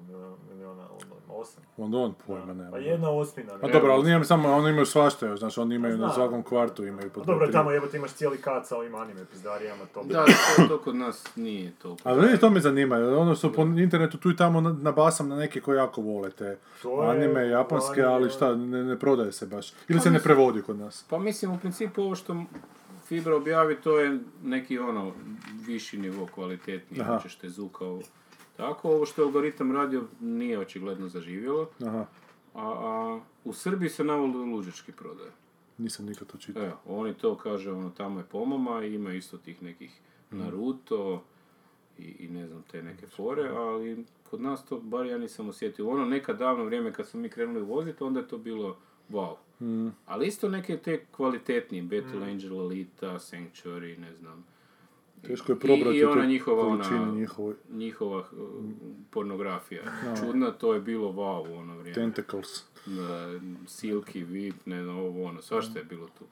miliona, 0.50 0.82
ono, 0.84 0.90
ima 1.26 1.36
osam? 1.36 1.64
London 1.78 2.14
pojma 2.28 2.54
nema. 2.54 2.72
Pa 2.72 2.78
jedna 2.78 3.10
osmina. 3.12 3.54
Pa 3.54 3.68
dobro, 3.70 3.92
ali 3.92 4.04
nije 4.04 4.24
samo, 4.24 4.50
oni 4.50 4.70
imaju 4.70 4.86
svašta, 4.86 5.26
još, 5.28 5.40
znaš, 5.40 5.58
oni 5.58 5.76
imaju 5.76 5.94
na 5.94 5.98
Znam. 6.00 6.12
svakom 6.12 6.44
kvartu, 6.44 6.86
imaju 6.86 7.10
po 7.10 7.20
Pa 7.20 7.26
Dobro, 7.26 7.46
tri. 7.46 7.54
tamo 7.54 7.72
jebote 7.72 7.98
imaš 7.98 8.12
cijeli 8.12 8.38
kat 8.38 8.66
sa 8.66 8.78
ovim 8.78 8.96
anime 8.96 9.26
pizdarijama, 9.26 9.84
to 9.86 10.04
bi... 10.04 10.14
Da, 10.14 10.26
to, 10.58 10.68
to 10.68 10.78
kod 10.80 10.96
nas 10.96 11.36
nije 11.36 11.72
toliko. 11.74 12.02
Ali 12.06 12.38
to 12.38 12.50
me 12.50 12.60
zanima, 12.60 12.96
ono 12.96 13.36
što 13.36 13.52
po 13.52 13.62
internetu 13.62 14.18
tu 14.18 14.30
i 14.30 14.36
tamo 14.36 14.62
na- 14.62 14.74
nabasam 14.74 15.30
na 15.30 15.36
neke 15.36 15.62
koji 15.62 15.78
jako 15.78 16.02
vole 16.02 16.30
te 16.32 16.58
To 16.90 17.04
je- 17.04 17.10
anime 17.12 17.48
japanske, 17.48 17.92
anime, 17.94 18.06
ali 18.08 18.30
šta, 18.30 18.56
ne, 18.56 18.84
ne 18.84 19.00
prodaje 19.00 19.32
se 19.32 19.46
baš. 19.48 19.74
Ili 19.88 20.00
se 20.00 20.12
ne 20.12 20.20
prevodi 20.20 20.62
kod 20.62 20.78
nas. 20.78 21.06
Pa 21.10 21.20
mislim, 21.20 21.52
u 21.52 21.60
principu 21.60 22.02
ovo 22.02 22.16
što 22.16 22.44
Fibra 23.06 23.36
objavi, 23.36 23.76
to 23.76 24.00
je 24.00 24.20
neki 24.44 24.80
ono, 24.80 25.12
viši 25.58 25.98
nivo 25.98 26.28
kvalitetniji, 26.28 27.02
Aha. 27.02 27.14
hoćeš 27.14 27.36
te 27.36 27.50
zuka 27.50 27.86
ovo. 27.86 28.02
Tako, 28.58 28.90
ovo 28.90 29.06
što 29.06 29.22
je 29.22 29.26
algoritam 29.26 29.72
radio 29.72 30.04
nije 30.20 30.60
očigledno 30.60 31.08
zaživjelo, 31.08 31.70
Aha, 31.82 32.06
a, 32.54 32.62
a 32.64 33.20
u 33.44 33.54
Srbiji 33.54 33.90
se 33.90 34.04
navodno 34.04 34.46
luđački 34.46 34.92
prodaje. 34.92 35.30
nisam 35.78 36.06
nikad 36.06 36.28
to 36.28 36.38
čitao. 36.38 36.64
Evo, 36.64 36.78
oni 36.88 37.14
to 37.14 37.36
kaže, 37.36 37.72
ono, 37.72 37.90
tamo 37.90 38.20
je 38.20 38.26
pomama 38.26 38.84
i 38.84 38.94
ima 38.94 39.14
isto 39.14 39.38
tih 39.38 39.64
nekih 39.64 40.00
Naruto 40.32 41.24
i, 41.98 42.16
i 42.20 42.28
ne 42.28 42.48
znam, 42.48 42.64
te 42.64 42.84
neke 42.84 43.08
fore, 43.08 43.50
ali 43.50 44.06
kod 44.30 44.42
nas 44.42 44.66
to, 44.66 44.80
bar 44.80 45.06
ja 45.06 45.18
nisam 45.18 45.50
osjetio. 45.50 45.90
Ono, 45.90 46.06
neka 46.06 46.34
davno 46.34 46.64
vrijeme 46.66 46.94
kad 46.94 47.08
smo 47.08 47.20
mi 47.20 47.30
krenuli 47.30 47.62
voziti, 47.62 48.04
onda 48.04 48.20
je 48.20 48.28
to 48.28 48.38
bilo 48.38 48.78
wow. 49.10 49.36
Ali 50.06 50.28
isto 50.28 50.50
neke 50.50 50.78
te 50.78 51.06
kvalitetnije, 51.12 51.84
Battle 51.84 52.32
Angel, 52.32 52.60
Alita, 52.60 53.20
Sanctuary, 53.20 53.98
ne 53.98 54.16
znam. 54.16 54.46
Teško 55.22 55.52
je 55.52 55.56
I- 55.56 55.60
probrati 55.60 55.98
i, 55.98 56.04
ona 56.04 56.22
tu 56.22 56.28
njihova, 56.28 56.68
ona, 56.68 57.12
njihovoj 57.16 57.56
njihova 57.72 58.18
uh, 58.20 58.26
pornografija. 59.10 59.84
Čudna, 60.20 60.52
to 60.52 60.74
je 60.74 60.82
bilo 60.82 61.12
wow 61.12 61.50
u 61.50 61.58
ono 61.58 61.78
vrijeme. 61.78 61.94
tentacles. 61.94 62.64
Da, 62.86 63.40
Silky, 63.66 64.26
Vip, 64.26 64.66
ne 64.66 64.84
znam, 64.84 64.98
ovo 64.98 65.24
ono, 65.24 65.42
svašta 65.42 65.80
je 65.80 65.86
bilo 65.86 66.08
tu. 66.20 66.26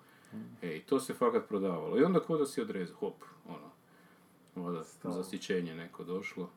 E, 0.61 0.75
i 0.77 0.79
to 0.79 0.99
se 0.99 1.13
fakat 1.13 1.47
prodavalo. 1.47 1.99
I 1.99 2.03
onda 2.03 2.19
ko 2.19 2.37
da 2.37 2.45
si 2.45 2.61
odrezao, 2.61 2.95
hop, 2.95 3.15
ono, 3.47 3.71
voda, 4.55 4.83
zasićenje 5.03 5.75
neko 5.75 6.03
došlo. 6.03 6.49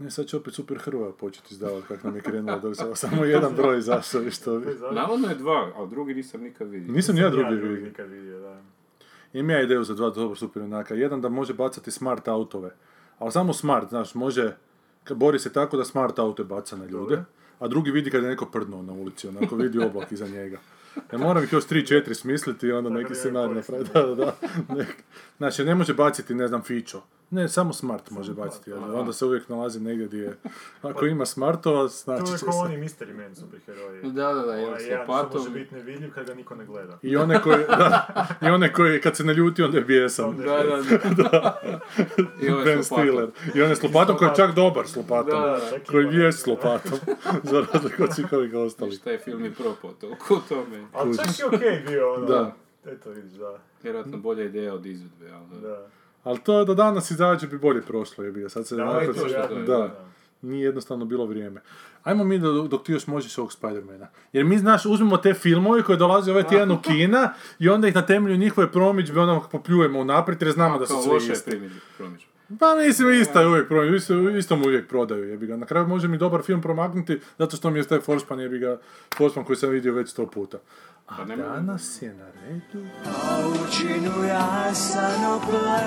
Ne, 0.00 0.10
sad 0.10 0.26
će 0.26 0.36
opet 0.36 0.54
Super 0.54 0.78
Hrvoja 0.78 1.12
početi 1.12 1.54
izdavati 1.54 1.86
kako 1.88 2.06
nam 2.06 2.16
je 2.16 2.22
krenulo, 2.22 2.58
dok 2.58 2.76
se 2.76 2.84
samo 2.94 3.24
jedan 3.24 3.54
broj 3.54 3.78
izašao 3.78 4.22
i 4.22 4.30
što 4.30 4.58
bi. 4.58 4.66
Navodno 4.92 5.28
je 5.28 5.34
dva, 5.34 5.72
ali 5.76 5.90
drugi 5.90 6.14
nisam 6.14 6.40
nikad 6.40 6.68
vidio. 6.68 6.94
Nisam 6.94 7.14
ni 7.14 7.20
ja 7.20 7.24
Ja 7.24 7.30
drugi 7.30 7.50
drugi 7.50 7.68
vidio. 7.68 7.84
nikad 7.84 8.08
vidio, 8.08 8.40
da. 8.40 8.62
Imam 9.32 9.50
ja 9.50 9.62
ideju 9.62 9.84
za 9.84 9.94
dva 9.94 10.10
dobro 10.10 10.36
super 10.36 10.62
junaka. 10.62 10.94
Jedan 10.94 11.20
da 11.20 11.28
može 11.28 11.54
bacati 11.54 11.90
smart 11.90 12.28
autove, 12.28 12.70
ali 13.18 13.32
samo 13.32 13.52
smart, 13.52 13.88
znaš, 13.88 14.14
može, 14.14 14.56
bori 15.10 15.38
se 15.38 15.52
tako 15.52 15.76
da 15.76 15.84
smart 15.84 16.18
auto 16.18 16.44
baca 16.44 16.76
na 16.76 16.84
ljude, 16.84 17.24
a 17.58 17.68
drugi 17.68 17.90
vidi 17.90 18.10
kad 18.10 18.22
je 18.22 18.28
neko 18.28 18.46
prdnuo 18.46 18.82
na 18.82 18.92
ulici, 18.92 19.28
onako 19.28 19.56
vidi 19.56 19.78
oblak 19.78 20.12
iza 20.12 20.28
njega. 20.28 20.58
Ne 21.12 21.18
moram 21.18 21.44
ih 21.44 21.52
još 21.52 21.64
3-4 21.66 22.14
smisliti 22.14 22.66
i 22.66 22.72
onda 22.72 22.90
neki 22.90 23.14
scenarij 23.14 23.54
napraviti. 23.54 23.90
Da, 23.94 24.02
da, 24.02 24.14
da. 24.14 24.36
Nek- 24.68 25.02
Znači, 25.36 25.64
ne 25.64 25.74
može 25.74 25.94
baciti, 25.94 26.34
ne 26.34 26.48
znam, 26.48 26.62
fičo. 26.62 27.02
Ne, 27.30 27.48
samo 27.48 27.72
smart 27.72 28.10
može 28.10 28.34
baciti. 28.34 28.72
ali 28.72 28.94
onda 28.94 29.12
se 29.12 29.24
uvijek 29.24 29.48
nalazi 29.48 29.80
negdje 29.80 30.06
gdje 30.06 30.18
je... 30.18 30.36
Ako 30.90 31.06
ima 31.06 31.26
smartova, 31.26 31.82
To 31.82 31.88
znači 31.88 32.32
je 32.32 32.38
će 32.38 32.44
kao 32.44 32.52
se... 32.52 32.58
oni 32.58 32.76
Mystery 32.76 33.14
Man 33.16 33.34
superheroji. 33.34 34.02
Da, 34.02 34.32
da, 34.32 34.42
da, 34.42 34.52
Ovaj 34.52 34.80
s 34.80 34.86
jedan 34.86 35.06
može 35.34 35.50
biti 35.50 35.74
nevidljiv 35.74 36.10
kad 36.14 36.26
ga 36.26 36.34
niko 36.34 36.54
ne 36.54 36.64
gleda. 36.64 36.98
I 37.02 37.16
one 37.16 37.42
koji, 37.42 37.64
da, 37.68 38.26
i 38.42 38.46
one 38.46 38.72
koji 38.72 39.00
kad 39.00 39.16
se 39.16 39.24
naljuti 39.24 39.62
onda 39.62 39.78
je 39.78 39.84
bijesan. 39.84 40.28
Onda 40.28 40.44
Da, 40.50 40.62
da, 40.62 41.30
da. 41.30 41.60
I 42.42 42.50
ovaj 42.50 42.64
Ben. 42.64 42.84
Stiller. 42.84 43.30
I 43.54 43.62
on 43.62 43.70
je 43.70 43.76
s 43.76 43.82
lopatom 43.82 44.16
koji 44.16 44.28
je 44.28 44.34
čak 44.34 44.54
dobar 44.54 44.86
s 44.88 44.96
lopatom. 45.00 45.42
Da, 45.42 45.46
da, 45.46 45.60
koji 45.90 46.16
je 46.16 46.32
s 46.32 46.44
da. 46.44 46.50
lopatom. 46.50 46.98
Za 47.42 47.64
razliku 47.72 48.02
od 48.02 48.14
svih 48.14 48.32
ovih 48.32 48.54
ostalih. 48.54 48.94
šta 48.98 49.10
je 49.10 49.18
film 49.18 49.44
i 49.44 49.54
propao 49.54 49.92
toliko 49.92 50.34
u 50.34 50.40
tome. 50.48 50.86
Ali 50.92 51.16
čak 51.16 51.38
je 51.38 51.46
okej 51.46 51.82
bio, 51.88 52.14
ono. 52.14 52.26
Da. 52.26 52.54
Eto 52.86 53.10
vidiš, 53.10 53.32
da. 53.32 53.58
Vjerojatno 53.82 54.18
bolja 54.18 54.44
ideja 54.44 54.74
od 54.74 54.86
izvedbe, 54.86 55.30
ali 55.32 55.60
da. 55.60 55.68
Da. 55.68 55.86
Ali 56.24 56.38
to 56.38 56.64
da 56.64 56.74
danas 56.74 57.10
izađe 57.10 57.46
bi 57.46 57.58
bolje 57.58 57.82
prošlo 57.82 58.24
je 58.24 58.32
bio. 58.32 58.48
Sad 58.48 58.66
se 58.66 58.76
Da, 58.76 58.82
je 58.82 59.06
to 59.12 59.24
vjerojatno, 59.24 59.56
da, 59.56 59.78
da. 59.78 60.04
nije 60.42 60.64
jednostavno 60.64 61.04
bilo 61.04 61.26
vrijeme. 61.26 61.60
Ajmo 62.02 62.24
mi 62.24 62.38
dok, 62.38 62.68
dok 62.68 62.82
ti 62.82 62.92
još 62.92 63.06
možeš 63.06 63.38
ovog 63.38 63.52
Spidermana. 63.52 64.08
Jer 64.32 64.44
mi, 64.44 64.58
znaš, 64.58 64.86
uzmemo 64.86 65.16
te 65.16 65.34
filmove 65.34 65.82
koje 65.82 65.96
dolaze 65.98 66.30
ovaj 66.30 66.46
tjedan 66.46 66.70
u 66.70 66.82
kina 66.82 67.32
i 67.58 67.68
onda 67.68 67.88
ih 67.88 67.94
na 67.94 68.06
temelju 68.06 68.36
njihove 68.36 68.72
promidžbe 68.72 69.20
ono 69.20 69.42
popljujemo 69.52 70.00
unaprijed 70.00 70.42
jer 70.42 70.52
znamo 70.52 70.78
da 70.78 70.86
su 70.86 70.94
je 70.94 71.32
isti. 71.32 71.60
Pa 72.58 72.74
mislim, 72.76 73.10
ista 73.12 73.40
je 73.40 73.48
uvijek 73.48 73.68
promidžba, 73.68 73.96
isto, 73.96 74.14
isto 74.30 74.56
mu 74.56 74.64
uvijek 74.64 74.88
prodaju, 74.88 75.24
jebi 75.24 75.46
ga. 75.46 75.56
Na 75.56 75.66
kraju 75.66 75.86
može 75.86 76.08
mi 76.08 76.18
dobar 76.18 76.42
film 76.42 76.62
promaknuti 76.62 77.20
zato 77.38 77.56
što 77.56 77.70
mi 77.70 77.78
je 77.78 77.84
taj 77.84 78.00
Forspan, 78.00 78.40
jebi 78.40 78.58
ga, 78.58 78.78
Forspan 79.16 79.44
koji 79.44 79.56
sam 79.56 79.70
vidio 79.70 79.92
već 79.94 80.10
sto 80.10 80.26
puta. 80.26 80.58
A 81.06 81.16
Pa 81.16 81.24
nema- 81.24 81.42
danas 81.44 82.02
je 82.02 82.14
na 82.14 82.26
redu... 82.40 82.86
Učinu 83.60 84.24
ja 84.24 84.74
san 84.74 85.24
opleva 85.26 85.80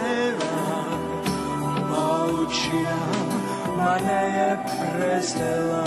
Učina 2.42 2.98
mane 3.78 4.30
je 4.30 4.58
prezela 4.94 5.84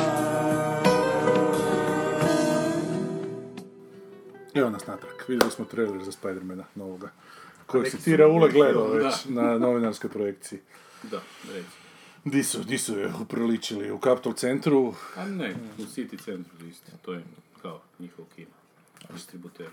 Evo 4.54 4.70
nas 4.70 4.86
natrag, 4.86 5.12
vidjeli 5.28 5.50
smo 5.50 5.64
trailer 5.64 6.04
za 6.04 6.12
Spidermana 6.12 6.64
novoga. 6.74 7.08
Si 7.84 7.90
su 7.90 8.04
ti 8.04 8.16
Raule 8.16 8.48
bili 8.48 8.52
gledao 8.52 8.84
film, 8.84 8.96
već 8.98 9.24
na 9.24 9.58
novinarskoj 9.58 10.10
projekciji. 10.10 10.58
Da, 11.02 11.20
reći. 11.52 11.68
Di 12.24 12.42
su, 12.42 12.64
di 12.64 12.78
su 12.78 12.98
je 12.98 13.12
upriličili? 13.20 13.90
U 13.92 13.98
Capitol 13.98 14.32
centru? 14.32 14.94
A 15.16 15.24
ne, 15.24 15.54
u 15.78 15.82
City 15.82 16.24
centru 16.24 16.66
isto, 16.66 16.92
to 17.02 17.12
je 17.12 17.22
kao 17.62 17.80
njihov 17.98 18.24
kino, 18.34 18.50
distributer. 19.12 19.66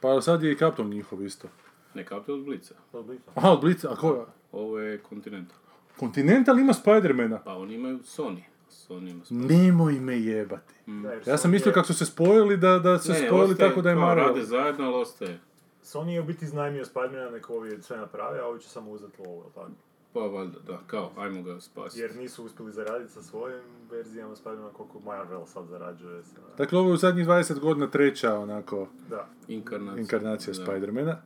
Pa 0.00 0.20
sad 0.20 0.42
je 0.42 0.52
i 0.52 0.56
Capitol 0.56 0.86
njihov 0.86 1.22
isto. 1.22 1.48
Ne, 1.94 2.04
je 2.28 2.34
od 2.34 2.44
Blica. 2.44 2.74
Je 2.94 3.02
bitno. 3.02 3.32
Aha, 3.34 3.50
od 3.50 3.60
Blica, 3.60 3.92
a 3.92 3.96
ko? 3.96 4.26
Ovo 4.52 4.78
je 4.78 5.00
Continental. 5.08 5.56
Continental 6.00 6.58
ima 6.58 6.72
Spidermana? 6.72 7.38
Pa 7.38 7.54
oni 7.54 7.74
imaju 7.74 7.98
Sony. 7.98 8.40
Sony 8.70 9.10
ima 9.10 9.24
Nemoj 9.30 9.92
me 9.92 10.20
jebati. 10.20 10.74
Da, 10.86 11.12
jer 11.12 11.22
Ja 11.26 11.38
sam 11.38 11.50
mislio 11.50 11.70
je- 11.70 11.74
kako 11.74 11.86
su 11.86 11.94
se 11.94 12.06
spojili 12.06 12.56
da, 12.56 12.78
da 12.78 12.98
se 12.98 13.12
Ne, 13.12 13.18
spojili 13.18 13.50
ostaje 13.50 13.68
tako 13.68 13.82
da 13.82 13.90
je 13.90 13.96
Marvel. 13.96 14.26
Rade 14.26 14.42
zajedno, 14.42 14.84
ali 14.84 14.94
ostaje. 14.94 15.40
Sony 15.84 16.08
je 16.08 16.20
u 16.20 16.24
biti 16.24 16.44
iznajmio 16.44 16.84
Spidermana, 16.84 17.30
neko 17.30 17.54
ovi 17.54 17.82
sve 17.82 17.96
naprave, 17.96 18.40
a 18.40 18.46
ovi 18.46 18.60
će 18.60 18.68
samo 18.68 18.90
uzeti 18.90 19.22
lovu, 19.22 19.42
jel 19.42 19.50
tako? 19.54 19.70
Pa 20.12 20.20
valjda, 20.20 20.58
da, 20.66 20.80
kao, 20.86 21.10
ajmo 21.16 21.42
ga 21.42 21.60
spasiti. 21.60 22.02
Jer 22.02 22.16
nisu 22.16 22.44
uspjeli 22.44 22.72
zaraditi 22.72 23.12
sa 23.12 23.22
svojim 23.22 23.62
verzijama 23.90 24.36
Spidermana 24.36 24.72
koliko 24.72 25.00
Marvel 25.00 25.46
sad 25.46 25.66
zarađuje. 25.66 26.22
Sa... 26.22 26.40
Dakle, 26.58 26.78
ovo 26.78 26.88
je 26.88 26.94
u 26.94 26.96
zadnjih 26.96 27.26
20 27.26 27.60
godina 27.60 27.90
treća 27.90 28.38
onako 28.38 28.88
Da. 29.10 29.28
Inkarnacija. 29.48 30.00
inkarnacija 30.00 30.54
Da. 30.54 30.64
Spidermana. 30.64 31.16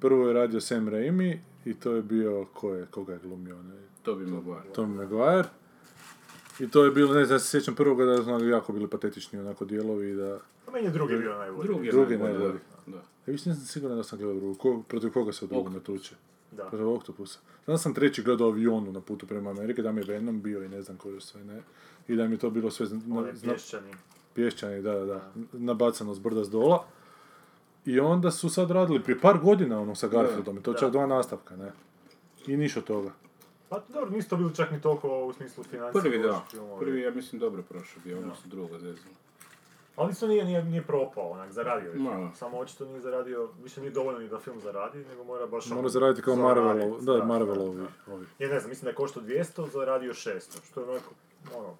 Prvo 0.00 0.28
je 0.28 0.32
radio 0.34 0.60
Sam 0.60 0.88
Raimi 0.88 1.40
i 1.64 1.74
to 1.74 1.92
je 1.92 2.02
bio, 2.02 2.46
ko 2.54 2.74
je, 2.74 2.86
koga 2.86 3.12
je 3.12 3.18
glumio 3.18 3.58
onaj? 3.58 3.78
Tobey 4.04 4.26
Maguire. 4.26 4.72
Tom 4.74 4.94
Maguire. 4.94 5.48
I 6.60 6.70
to 6.70 6.84
je 6.84 6.90
bilo, 6.90 7.14
ne 7.14 7.24
znam, 7.24 7.34
ja 7.34 7.38
se 7.38 7.48
sjećam 7.50 7.74
prvoga 7.74 8.04
da 8.04 8.22
su 8.22 8.48
jako 8.48 8.72
bili 8.72 8.88
patetični 8.88 9.38
onako 9.38 9.64
dijelovi 9.64 10.10
i 10.10 10.14
da... 10.14 10.38
A 10.66 10.70
meni 10.70 10.86
je 10.86 10.90
drugi 10.90 11.16
bio 11.16 11.38
najbolji. 11.38 11.66
Drugi 11.68 11.86
je 11.86 11.92
Drugi 11.92 12.16
najbolji, 12.16 12.38
najbolji. 12.38 12.60
Da. 12.86 12.96
Ja 12.96 13.32
više 13.32 13.50
nisam 13.50 13.64
siguran 13.66 13.96
da 13.96 14.02
sam 14.04 14.18
gledao 14.18 14.36
drugu. 14.36 14.54
Ko, 14.54 14.82
protiv 14.88 15.12
koga 15.12 15.32
se 15.32 15.44
u 15.44 15.48
drugome 15.48 15.76
Octopus. 15.76 16.02
tuče? 16.02 16.14
Da. 16.50 16.64
Protiv 16.64 16.88
Octopusa. 16.88 17.38
Znam 17.64 17.78
sam 17.78 17.94
treći 17.94 18.22
gledao 18.22 18.46
u 18.46 18.50
avionu 18.50 18.92
na 18.92 19.00
putu 19.00 19.26
prema 19.26 19.50
Amerike, 19.50 19.82
da 19.82 19.92
mi 19.92 20.00
je 20.00 20.04
Venom 20.04 20.42
bio 20.42 20.64
i 20.64 20.68
ne 20.68 20.82
znam 20.82 20.96
koji 20.96 21.20
sve 21.20 21.44
ne. 21.44 21.62
I 22.08 22.16
da 22.16 22.26
mi 22.28 22.34
je 22.34 22.38
to 22.38 22.50
bilo 22.50 22.70
sve... 22.70 22.86
On 23.12 23.26
je 23.26 23.34
zna- 23.34 23.52
pješčani. 23.52 23.94
Pješčani, 24.34 24.82
da, 24.82 24.94
da, 24.94 25.04
da. 25.04 25.32
Nabacano 25.52 26.14
s 26.14 26.18
brda 26.18 26.44
s 26.44 26.50
dola. 26.50 26.84
I 27.84 28.00
onda 28.00 28.30
su 28.30 28.48
sad 28.48 28.70
radili 28.70 29.02
prije 29.02 29.20
par 29.20 29.38
godina 29.38 29.80
ono 29.80 29.94
sa 29.94 30.08
Garfieldom 30.08 30.58
i 30.58 30.62
to 30.62 30.74
čak 30.74 30.92
dva 30.92 31.06
nastavka, 31.06 31.56
ne. 31.56 31.72
I 32.46 32.56
niš 32.56 32.76
od 32.76 32.84
toga. 32.84 33.10
Pa 33.70 33.80
dobro, 33.88 34.10
nisu 34.10 34.28
to 34.28 34.36
bili 34.36 34.54
čak 34.54 34.70
ni 34.70 34.80
toliko 34.80 35.24
u 35.24 35.32
smislu 35.32 35.64
financija. 35.64 36.02
Prvi 36.02 36.18
da, 36.18 36.44
filmovi. 36.50 36.80
prvi 36.80 37.00
ja 37.00 37.10
mislim 37.10 37.40
dobro 37.40 37.62
prošao 37.62 38.02
bio, 38.04 38.18
ono 38.18 38.34
su 38.34 38.48
drugo 38.48 38.78
zezno. 38.78 39.10
Ali 39.96 40.10
isto 40.10 40.26
nije, 40.26 40.44
nije, 40.44 40.64
nije 40.64 40.82
propao, 40.82 41.30
onak, 41.30 41.52
zaradio 41.52 41.90
je. 41.90 42.30
Samo 42.34 42.58
očito 42.58 42.84
nije 42.84 43.00
zaradio, 43.00 43.48
više 43.62 43.80
nije 43.80 43.90
dovoljno 43.90 44.20
ni 44.20 44.28
da 44.28 44.38
film 44.38 44.60
zaradi, 44.60 44.98
nego 44.98 45.24
mora 45.24 45.46
baš... 45.46 45.66
Mora 45.66 45.78
ono, 45.78 45.88
zaraditi 45.88 46.22
kao 46.22 46.36
Marvelov, 46.36 47.00
da, 47.00 47.24
Marvelovi. 47.24 47.76
da. 47.76 48.12
Ovi. 48.14 48.26
Ja 48.38 48.48
ne 48.48 48.60
znam, 48.60 48.68
mislim 48.68 48.84
da 48.84 48.90
je 48.90 48.94
koštao 48.94 49.22
200, 49.22 49.70
zaradio 49.72 50.12
600, 50.12 50.66
što 50.70 50.80
je 50.80 50.86
onako, 50.90 51.10
ono, 51.56 51.76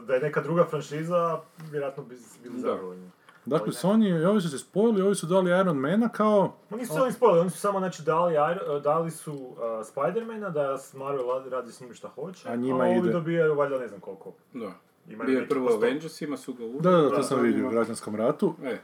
da 0.00 0.14
je 0.14 0.20
neka 0.20 0.40
druga 0.40 0.64
franšiza, 0.64 1.40
vjerojatno 1.70 2.02
bi 2.02 2.16
bili 2.42 2.60
zadovoljni. 2.60 3.10
Dakle. 3.46 3.72
Sony, 3.72 4.24
ovi 4.24 4.40
su 4.40 4.48
se 4.48 4.58
spojili, 4.58 5.02
ovi 5.02 5.14
su 5.14 5.26
dali 5.26 5.50
Iron 5.50 5.76
Mana 5.78 6.08
kao... 6.08 6.54
Ma 6.70 6.76
nisu 6.76 6.92
se 6.94 7.00
oni 7.00 7.12
spojili, 7.12 7.40
oni 7.40 7.50
su 7.50 7.58
samo 7.58 7.78
znači 7.78 8.02
dali, 8.02 8.34
Iron- 8.34 8.80
dali 8.80 9.10
su 9.10 9.32
uh, 9.32 9.56
Spidermana 9.84 10.50
da 10.50 10.78
s 10.78 10.94
Marvel 10.94 11.24
radi 11.46 11.72
s 11.72 11.80
njim 11.80 11.94
šta 11.94 12.08
hoće, 12.08 12.48
A 12.48 12.56
njima 12.56 12.84
ovi 12.84 12.98
ide. 12.98 13.12
dobijaju 13.12 13.54
valjda 13.54 13.78
ne 13.78 13.88
znam 13.88 14.00
koliko. 14.00 14.32
Da. 14.54 14.72
Imaju 15.08 15.26
Bio 15.26 15.40
je 15.40 15.48
prvo 15.48 15.66
posto- 15.66 15.76
Avengersima, 15.76 16.36
su 16.36 16.54
ga. 16.54 16.64
Da, 16.70 16.90
da, 16.90 16.96
da, 16.96 17.10
to 17.10 17.16
Da, 17.16 17.22
sam 17.22 17.36
to 17.36 17.42
vidio 17.42 17.58
u 17.58 17.62
ima- 17.62 17.70
građanskom 17.70 18.16
ratu. 18.16 18.54
E, 18.64 18.78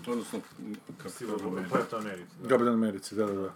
odnosno, 0.00 0.38
to 1.90 1.96
Americi. 1.96 2.34
da. 2.42 2.48
Kapitan 2.48 2.74
Americi, 2.74 3.14
da, 3.14 3.26
da, 3.26 3.32
da. 3.34 3.50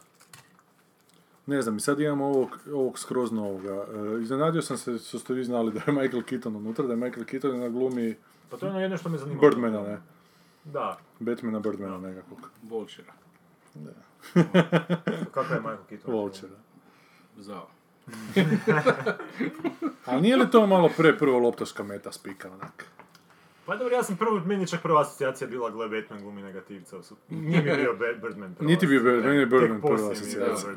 Ne 1.46 1.62
znam, 1.62 1.76
i 1.76 1.80
sad 1.80 2.00
imamo 2.00 2.26
ovog, 2.26 2.48
ovog 2.68 2.98
skroz 2.98 3.32
novoga. 3.32 3.86
E, 4.18 4.22
iznenadio 4.22 4.62
sam 4.62 4.76
se 4.76 4.98
što 4.98 5.18
ste 5.18 5.34
vi 5.34 5.44
znali 5.44 5.72
da 5.72 5.80
je 5.86 5.92
Michael 5.92 6.22
Keaton 6.22 6.56
unutra, 6.56 6.86
da 6.86 6.92
je 6.92 6.96
Michael 6.96 7.24
Keaton 7.24 7.60
na 7.60 7.68
glumi 7.68 8.16
Pa 8.50 8.56
to 8.56 8.66
je 8.66 8.70
ono 8.70 8.80
jedno 8.80 8.96
što 8.96 9.08
me 9.08 9.18
zanima. 9.18 9.40
Birdmana, 9.40 9.82
ne? 9.82 9.98
Da, 10.64 10.98
Batmana 11.18 11.60
Birdmana 11.60 11.98
nekakvog. 11.98 12.50
Vulture. 12.62 13.08
kako 15.34 15.54
je 15.54 15.60
Michael 15.60 15.76
Keaton? 15.88 16.14
Vulture. 16.14 16.52
Zao. 17.36 17.68
Ali 20.06 20.20
nije 20.22 20.36
li 20.36 20.50
to 20.50 20.66
malo 20.66 20.90
pre 20.96 21.18
prvo 21.18 21.38
loptaška 21.38 21.82
meta 21.82 22.12
spika, 22.12 22.50
onak? 22.52 22.86
Pa 23.66 23.76
dobro, 23.76 23.94
ja 23.96 24.02
sam 24.02 24.16
prvo, 24.16 24.40
meni 24.46 24.62
je 24.62 24.66
čak 24.66 24.82
prva 24.82 25.00
asocijacija 25.00 25.48
bila 25.48 25.70
gle 25.70 25.88
Batman 25.88 26.20
glumi 26.20 26.42
negativca. 26.42 26.96
Nije 27.28 27.62
mi 27.62 27.76
bio 27.76 27.94
Birdman 28.22 28.54
prva 28.54 28.70
Niti 28.70 28.86
bio 28.86 29.00
Ba- 29.00 29.08
asocijacija. 29.10 29.28
meni 29.28 29.40
je 29.40 29.46
Birdman 29.46 29.80
prva 29.80 29.96
bio 29.96 30.10
asocijacija. 30.12 30.72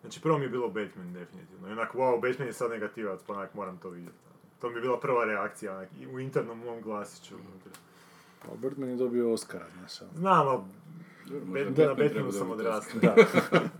Znači 0.00 0.20
prvo 0.20 0.38
mi 0.38 0.44
je 0.44 0.48
bilo 0.48 0.68
Batman 0.68 1.12
definitivno. 1.12 1.68
I 1.68 1.72
onak, 1.72 1.94
wow, 1.94 2.20
Batman 2.22 2.48
je 2.48 2.52
sad 2.52 2.70
negativac, 2.70 3.20
pa 3.26 3.32
onak 3.32 3.54
moram 3.54 3.78
to 3.78 3.90
vidjeti. 3.90 4.16
To 4.60 4.68
mi 4.70 4.76
je 4.76 4.80
bila 4.80 5.00
prva 5.00 5.24
reakcija, 5.24 5.72
onak, 5.72 5.88
u 6.12 6.20
internom 6.20 6.58
mom 6.58 6.80
glasiću. 6.82 7.34
unutra. 7.34 7.72
Pa 8.40 8.54
Birdman 8.56 8.88
je 8.88 8.96
dobio 8.96 9.32
Oscara, 9.32 9.66
znaš. 9.70 10.02
ono. 10.02 10.10
Znam, 10.14 10.48
ali 10.48 10.58
Bat- 11.28 11.64
Batman 11.66 11.86
na 11.88 11.94
Batmanu 11.96 12.32
sam 12.32 12.50
odrastao. 12.50 13.00
Da. 13.00 13.14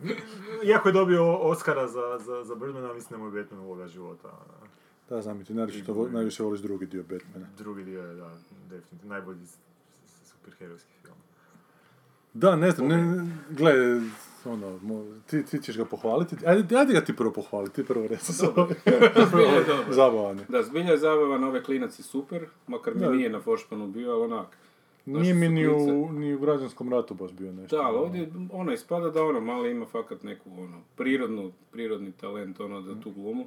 Iako 0.65 0.89
je 0.89 0.93
dobio 0.93 1.35
Oscara 1.35 1.89
za, 1.89 2.19
za, 2.19 2.45
za 2.45 2.55
Birdmana, 2.55 2.95
mislim 2.95 3.11
da 3.11 3.25
mu 3.25 3.27
je 3.29 3.43
Batman 3.43 3.61
uloga 3.61 3.89
života. 3.89 4.29
ono. 4.29 4.69
Da, 5.09 5.23
znam 5.23 5.41
i 5.41 5.45
ti 5.45 5.55
najviše, 5.55 5.85
vo- 5.89 6.09
najviše 6.09 6.43
voliš 6.43 6.61
drugi 6.61 6.87
dio 6.87 7.03
Batmana. 7.03 7.47
Drugi 7.59 7.85
dio 7.85 8.03
je, 8.03 8.15
da, 8.15 8.31
definitivno, 8.67 9.15
najbolji 9.15 9.41
superherojski 10.25 10.93
film. 11.03 11.15
Da, 12.35 12.57
ne 12.57 12.71
znam, 12.71 12.89
ne, 12.89 12.97
ne, 12.99 13.27
gle, 13.51 13.73
ono, 14.45 14.79
mo- 14.79 15.21
ti, 15.23 15.45
ti 15.45 15.59
ćeš 15.59 15.77
ga 15.77 15.85
pohvaliti. 15.87 16.37
Ajde, 16.47 16.77
ajde 16.77 16.93
ga 16.93 17.01
ti 17.01 17.17
prvo 17.17 17.33
pohvaliti, 17.33 17.75
ti 17.75 17.85
prvo 17.85 18.07
reci. 18.07 18.33
Dobro. 18.47 18.75
Zabavan 19.91 20.39
je. 20.39 20.45
Da, 20.49 20.63
zbilja 20.63 20.91
je 20.91 20.99
zabavan, 20.99 21.45
ove 21.45 21.63
klinac 21.63 21.99
je 21.99 22.05
super, 22.05 22.47
makar 22.67 22.95
mi 22.95 23.01
Da. 23.01 23.11
nije 23.11 23.31
na 23.31 23.41
Foršpanu 23.41 23.87
bio, 23.89 24.13
ali 24.13 24.25
onak. 24.25 24.47
Nije 25.07 25.35
mi 25.35 25.49
ni 25.49 25.69
u, 25.69 25.79
ni 26.13 26.35
u 26.35 26.39
građanskom 26.39 26.89
ratu 26.89 27.15
baš 27.15 27.33
bio 27.33 27.53
nešto. 27.53 27.77
Da, 27.77 27.83
ali 27.83 27.97
ovdje 27.97 28.29
ono 28.53 28.73
ispada 28.73 29.11
da 29.11 29.23
ono 29.23 29.41
malo 29.41 29.67
ima 29.67 29.87
fakat 29.87 30.23
neku 30.23 30.51
ono 30.53 30.81
prirodnu, 30.97 31.53
prirodni 31.73 32.13
talent 32.13 32.61
ono 32.61 32.83
za 32.83 32.95
tu 32.95 33.11
glumu. 33.11 33.47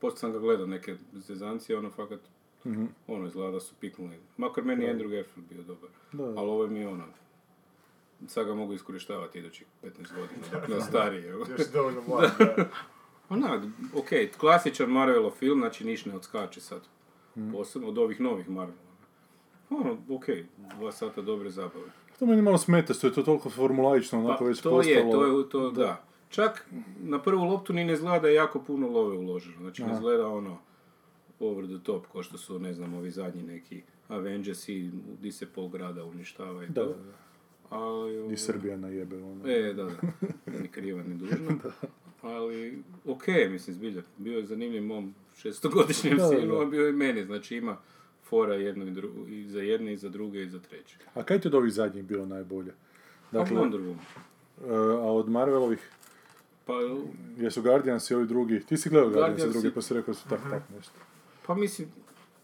Poslije 0.00 0.18
sam 0.18 0.32
ga 0.32 0.38
gledao 0.38 0.66
neke 0.66 0.96
zezancije, 1.14 1.78
ono 1.78 1.90
fakat 1.90 2.20
Mhm. 2.64 2.84
ono 3.08 3.26
izgleda 3.26 3.50
da 3.50 3.60
su 3.60 3.74
piknuli. 3.76 4.16
Makar 4.36 4.64
meni 4.64 4.84
je 4.84 4.94
Andrew 4.94 5.10
Garfield 5.10 5.48
bio 5.48 5.62
dobar. 5.64 5.90
Da. 6.12 6.24
Ali 6.24 6.50
ovo 6.50 6.66
mi 6.66 6.78
je 6.78 6.88
ono 6.88 7.04
sad 8.28 8.46
ga 8.46 8.54
mogu 8.54 8.72
iskorištavati 8.74 9.38
idućih 9.38 9.66
15 9.82 9.90
godina, 9.96 10.42
dok 10.52 10.68
ne 10.74 10.80
starije. 10.80 11.28
Još 11.28 11.48
dovoljno 11.72 12.02
mlad, 12.08 12.30
da. 12.38 12.68
Onak, 13.28 13.62
ok, 13.94 14.08
klasičan 14.38 14.90
Marvelov 14.90 15.30
film, 15.30 15.58
znači 15.60 15.84
niš 15.84 16.04
ne 16.04 16.14
odskače 16.16 16.60
sad. 16.60 16.80
Mhm. 17.36 17.52
Posebno 17.52 17.88
od 17.88 17.98
ovih 17.98 18.20
novih 18.20 18.48
Marvelova. 18.48 18.90
Ono, 19.70 19.96
ok, 20.08 20.24
dva 20.78 20.92
sata 20.92 21.22
dobre 21.22 21.50
zabave. 21.50 21.84
To 22.18 22.26
meni 22.26 22.42
malo 22.42 22.58
smeta, 22.58 22.94
što 22.94 23.06
je 23.06 23.12
to 23.12 23.22
toliko 23.22 23.50
formulaično, 23.50 24.18
onako 24.18 24.38
Pa, 24.38 24.48
već 24.48 24.60
to 24.60 24.70
postalo. 24.70 24.96
je, 24.96 25.10
to 25.12 25.38
je, 25.38 25.48
to, 25.48 25.70
da. 25.70 26.02
Čak 26.28 26.66
na 27.00 27.22
prvu 27.22 27.44
loptu 27.44 27.72
ni 27.72 27.84
ne 27.84 27.92
izgleda 27.92 28.18
da 28.18 28.28
je 28.28 28.34
jako 28.34 28.60
puno 28.60 28.88
love 28.88 29.16
uloženo. 29.16 29.56
Znači 29.58 29.82
ne 29.82 29.88
Aha. 29.88 29.94
izgleda 29.96 30.28
ono 30.28 30.58
over 31.40 31.64
the 31.66 31.84
top, 31.84 32.06
ko 32.06 32.22
što 32.22 32.38
su, 32.38 32.58
ne 32.58 32.72
znam, 32.74 32.94
ovi 32.94 33.10
zadnji 33.10 33.42
neki 33.42 33.82
Avengers 34.08 34.68
i 34.68 34.90
di 35.20 35.32
se 35.32 35.46
pol 35.46 35.68
grada 35.68 36.04
uništava 36.04 36.64
i 36.64 36.66
Da, 36.66 36.74
to. 36.74 36.86
da, 36.86 36.94
da. 36.94 37.12
Ali, 37.70 38.32
I 38.32 38.36
Srbija 38.36 38.76
najebe, 38.76 39.16
ono. 39.16 39.48
E, 39.48 39.72
da, 39.74 39.84
da. 39.84 39.90
Ni 40.54 40.68
kriva, 40.68 41.02
ni 41.02 41.14
dužna. 41.16 41.56
Ali, 42.22 42.78
ok, 43.06 43.22
mislim, 43.50 43.74
zbilja. 43.74 44.02
Bio 44.18 44.38
je 44.38 44.46
zanimljiv 44.46 44.82
mom 44.82 45.14
šestogodišnjem 45.34 46.16
Da, 46.16 46.28
sinu, 46.28 46.54
da. 46.54 46.60
a 46.60 46.64
bio 46.64 46.84
je 46.84 46.90
i 46.90 46.94
meni. 46.94 47.24
Znači 47.24 47.56
ima 47.56 47.76
fora 48.22 48.54
jedno 48.54 48.84
i, 48.84 48.90
dru- 48.90 49.28
i 49.28 49.46
za 49.46 49.60
jedne, 49.60 49.92
i 49.92 49.96
za 49.96 50.08
druge, 50.08 50.42
i 50.42 50.48
za 50.48 50.58
treće. 50.60 50.96
A 51.14 51.22
kaj 51.22 51.40
ti 51.40 51.48
od 51.48 51.54
ovih 51.54 51.72
zadnjih 51.72 52.04
bilo 52.04 52.26
najbolje? 52.26 52.72
Dakle, 53.32 53.40
Dakle, 53.46 53.56
Wonder 53.58 53.80
Woman. 53.80 53.96
e, 54.66 54.98
a 54.98 55.12
od 55.12 55.28
Marvelovih, 55.28 55.90
Pa, 56.66 56.72
jesu 57.36 57.62
Guardians 57.62 58.10
i 58.10 58.14
ovi 58.14 58.26
drugi? 58.26 58.60
Ti 58.60 58.76
si 58.76 58.88
gledao 58.88 59.10
Guardians 59.10 59.44
i 59.44 59.52
drugi, 59.52 59.74
pa 59.74 59.82
si 59.82 59.94
rekao 59.94 60.14
su 60.14 60.28
tak, 60.28 60.40
tak 60.50 60.62
nešto. 60.76 60.94
pa 61.46 61.54
mislim, 61.54 61.88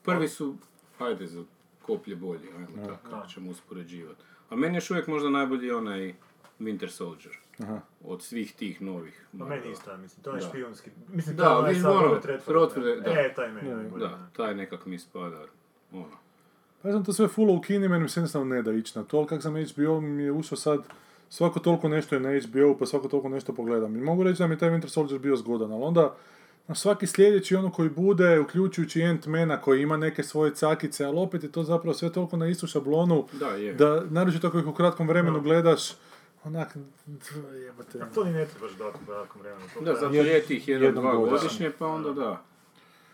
prvi 0.03 0.29
su, 0.29 0.55
hajde, 0.99 1.27
za 1.27 1.45
koplje 1.83 2.16
bolji, 2.16 2.49
ajmo 2.51 2.66
Da. 2.77 2.97
tako, 2.97 3.29
ćemo 3.29 3.51
uspoređivati. 3.51 4.22
A 4.51 4.57
meni 4.57 4.76
još 4.76 4.90
uvijek 4.90 5.07
možda 5.07 5.28
najbolji 5.30 5.70
onaj 5.70 6.14
Winter 6.61 6.88
Soldier. 6.88 7.34
Aha. 7.62 7.80
Od 8.05 8.22
svih 8.22 8.55
tih 8.55 8.82
novih. 8.82 9.26
Pa 9.38 9.44
meni 9.44 9.70
isto, 9.72 9.90
ja 9.90 9.97
mislim, 9.97 10.22
to 10.22 10.30
je 10.30 10.40
Da. 10.40 10.49
špijunski. 10.49 10.90
Mislim, 11.09 11.36
Da, 11.36 11.44
to 11.44 11.66
je 11.66 11.86
ono, 11.86 12.20
Redford, 12.24 12.70
da. 13.05 13.11
E, 13.20 13.34
taj 13.34 13.53
meni 13.53 13.68
Da, 13.70 13.76
najbolji. 13.76 14.05
Da, 14.09 14.28
taj 14.36 14.55
nekak 14.55 14.86
mi 14.86 14.99
spada, 14.99 15.44
ono. 15.92 16.16
Pa 16.82 16.88
ja 16.88 16.94
sam 16.94 17.05
to 17.05 17.12
sve 17.12 17.28
full 17.28 17.51
u 17.51 17.61
kini, 17.61 17.88
meni 17.88 18.09
se 18.09 18.20
jednostavno 18.20 18.55
ne 18.55 18.62
da 18.62 18.72
ići 18.72 18.99
na 18.99 19.05
to, 19.05 19.18
ali 19.18 19.26
kak 19.26 19.42
sam 19.42 19.55
HBO 19.55 20.01
mi 20.01 20.22
je 20.22 20.32
ušao 20.32 20.59
sad, 20.59 20.80
svako 21.28 21.61
toliko 21.61 21.88
nešto 21.88 22.14
je 22.14 22.20
na 22.20 22.30
HBO, 22.40 22.76
pa 22.78 22.86
svako 22.86 23.09
toliko 23.09 23.28
nešto 23.28 23.53
pogledam. 23.55 23.97
I 23.97 24.01
mogu 24.01 24.22
reći 24.22 24.38
da 24.38 24.47
mi 24.47 24.55
je 24.55 24.59
taj 24.59 24.70
Winter 24.70 24.88
Soldier 24.88 25.20
bio 25.20 25.36
zgodan, 25.36 25.72
ali 25.72 25.82
onda 25.82 26.14
na 26.69 26.75
svaki 26.75 27.07
sljedeći 27.07 27.57
ono 27.57 27.71
koji 27.71 27.89
bude, 27.91 28.41
uključujući 28.41 29.01
Ant-Mana 29.01 29.61
koji 29.61 29.83
ima 29.83 29.97
neke 29.97 30.23
svoje 30.23 30.55
cakice, 30.55 31.05
ali 31.05 31.19
opet 31.19 31.43
je 31.43 31.53
to 31.53 31.62
zapravo 31.62 31.95
sve 31.95 32.12
toliko 32.12 32.37
na 32.37 32.47
istu 32.47 32.67
šablonu, 32.67 33.27
Da, 33.33 33.47
je. 33.49 33.75
da 33.75 34.03
naročito 34.03 34.47
ako 34.47 34.59
ih 34.59 34.67
u 34.67 34.75
kratkom 34.75 35.09
vremenu 35.09 35.35
Da. 35.35 35.43
gledaš, 35.43 35.93
onak, 36.45 36.77
jebate. 37.57 37.99
A 37.99 38.07
to 38.07 38.25
ni 38.25 38.33
ne 38.33 38.47
trebaš 38.47 38.71
dati 38.73 38.99
u 39.03 39.07
kratkom 39.07 39.41
vremenu. 39.43 39.64
to 39.75 39.81
Da, 39.81 39.95
zato 39.95 40.14
je 40.14 40.43
tih 40.43 40.69
jedan, 40.69 40.95
dva 40.95 41.14
godišnje. 41.14 41.39
godišnje, 41.39 41.71
pa 41.79 41.87
onda 41.87 42.12
da. 42.12 42.43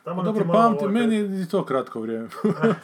Tamo 0.04 0.16
Pa 0.16 0.24
dobro, 0.24 0.44
pamti, 0.44 0.78
ovako- 0.78 0.88
meni 0.88 1.16
je 1.16 1.42
i 1.42 1.48
to 1.48 1.64
kratko 1.64 2.00
vrijeme. 2.00 2.28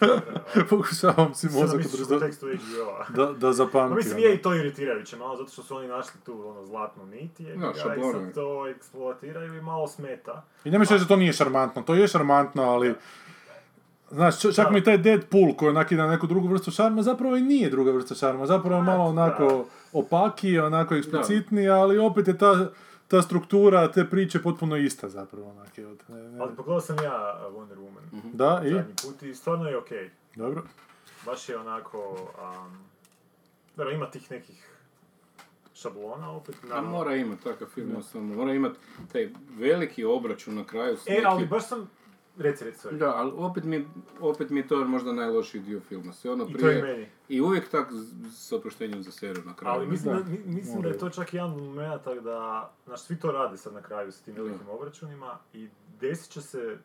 Pokušavam 0.71 1.35
si 1.35 1.49
mozak 1.49 1.77
misliš 1.77 1.93
u 1.93 2.05
održati 2.05 2.21
kontekstu 2.21 2.47
HBO-a. 2.47 3.05
da, 3.17 3.33
da 3.33 3.53
zapamtim. 3.53 3.89
Pa 3.89 3.95
mislim 3.95 4.19
je 4.19 4.35
i 4.35 4.39
to 4.39 4.55
iritirajuće 4.55 5.17
malo, 5.17 5.37
zato 5.37 5.51
što 5.51 5.63
su 5.63 5.77
oni 5.77 5.89
našli 5.89 6.21
tu 6.21 6.49
ono 6.49 6.65
zlatnu 6.65 7.07
nit 7.07 7.41
je, 7.41 7.57
Da, 7.57 7.71
i 7.71 7.75
sad 7.75 8.35
to 8.35 8.69
eksploatiraju 8.69 9.55
i 9.55 9.61
malo 9.61 9.89
smeta. 9.89 10.45
I 10.65 10.71
ne 10.71 10.79
misliš 10.79 11.01
da 11.01 11.07
to 11.07 11.17
nije 11.17 11.33
šarmantno, 11.33 11.83
to 11.83 11.95
je 11.95 12.09
šarmantno, 12.09 12.63
ali... 12.63 12.95
Znaš, 14.11 14.41
čak 14.41 14.57
Da. 14.57 14.71
mi 14.71 14.85
taj 14.85 14.99
Deadpool 14.99 15.55
koji 15.55 15.69
onak 15.69 15.91
na 15.91 16.07
neku 16.07 16.27
drugu 16.27 16.49
vrstu 16.49 16.71
šarma, 16.71 17.03
zapravo 17.03 17.37
i 17.37 17.41
nije 17.41 17.71
druga 17.71 17.91
vrsta 17.93 18.15
šarma, 18.15 18.47
zapravo 18.47 18.77
je 18.77 18.83
malo 18.83 19.05
onako 19.05 19.65
opaki, 19.93 20.59
onako 20.59 20.95
eksplicitniji, 20.95 21.69
ali 21.69 21.99
opet 21.99 22.29
je 22.29 22.39
ta, 22.39 22.71
ta 23.09 23.23
struktura 23.23 23.93
te 23.93 24.05
priče 24.07 24.43
potpuno 24.43 24.77
ista 24.77 25.09
zapravo. 25.09 25.51
Onak, 25.51 25.79
je 25.79 25.87
od, 25.87 26.03
ne, 26.09 26.23
ne. 26.23 26.41
Ali 26.41 26.57
pogledao 26.57 26.81
sam 26.81 26.97
ja 26.97 27.41
Wonder 27.47 27.77
Woman 27.77 28.33
Da, 28.33 28.63
i? 28.65 28.71
zadnji 28.71 28.95
put 29.03 29.23
i 29.23 29.35
stvarno 29.35 29.65
je 29.65 29.79
okej. 29.79 30.11
Dobro. 30.37 30.63
Baš 31.25 31.49
je 31.49 31.59
onako... 31.59 32.13
Um, 32.63 32.79
dobro, 33.77 33.93
ima 33.93 34.07
tih 34.07 34.31
nekih 34.31 34.69
šablona 35.75 36.31
opet. 36.31 36.55
A 36.57 36.67
naravno. 36.67 36.91
mora 36.91 37.17
imat 37.17 37.39
takav 37.41 37.69
film, 37.69 37.89
mora 38.15 38.55
imat 38.55 38.73
taj 39.13 39.29
veliki 39.51 40.05
obračun 40.05 40.55
na 40.55 40.65
kraju 40.65 40.97
s 40.97 41.07
E, 41.07 41.11
nekim- 41.11 41.27
ali 41.27 41.47
baš 41.47 41.67
sam... 41.67 41.91
Reci, 42.39 42.65
reci, 42.65 42.79
sorry. 42.89 42.99
Da, 42.99 43.13
ali 43.17 43.33
opet 43.37 43.65
mi, 43.65 43.89
opet 44.21 44.51
mi 44.51 44.61
je 44.61 44.69
to 44.69 44.85
možda 44.85 45.13
najlošiji 45.13 45.61
dio 45.63 45.81
filma. 45.81 46.13
Sve 46.13 46.31
ono 46.31 46.45
I 46.49 46.53
to 46.53 46.59
prije... 46.59 46.79
i 46.79 46.83
meni. 46.83 47.07
I 47.29 47.41
uvijek 47.41 47.69
tak 47.69 47.89
s 48.33 48.53
oproštenjem 48.53 49.03
za 49.03 49.11
seru 49.11 49.43
na 49.47 49.55
kraju. 49.57 49.77
Ali 49.77 49.87
mislim 49.87 50.15
da, 50.17 50.23
Da. 50.23 50.29
mi- 50.31 50.43
mislim 50.47 50.83
da 50.83 50.89
je 50.89 50.99
to 50.99 51.11
čak 51.11 51.35
jedan 51.35 51.51
moment 51.51 52.03
tak 52.05 52.21
da, 52.21 52.71
znaš, 52.87 53.01
svi 53.01 53.21
to 53.21 53.33
rade 53.33 53.57
sad 53.57 53.73
na 53.75 53.83
kraju 53.83 54.13
s 54.13 54.21
tim 54.21 54.35
velikim 54.35 54.69
obračunima 54.69 55.39
i 55.53 55.69
desit 56.01 56.31
će 56.33 56.41
se 56.41 56.79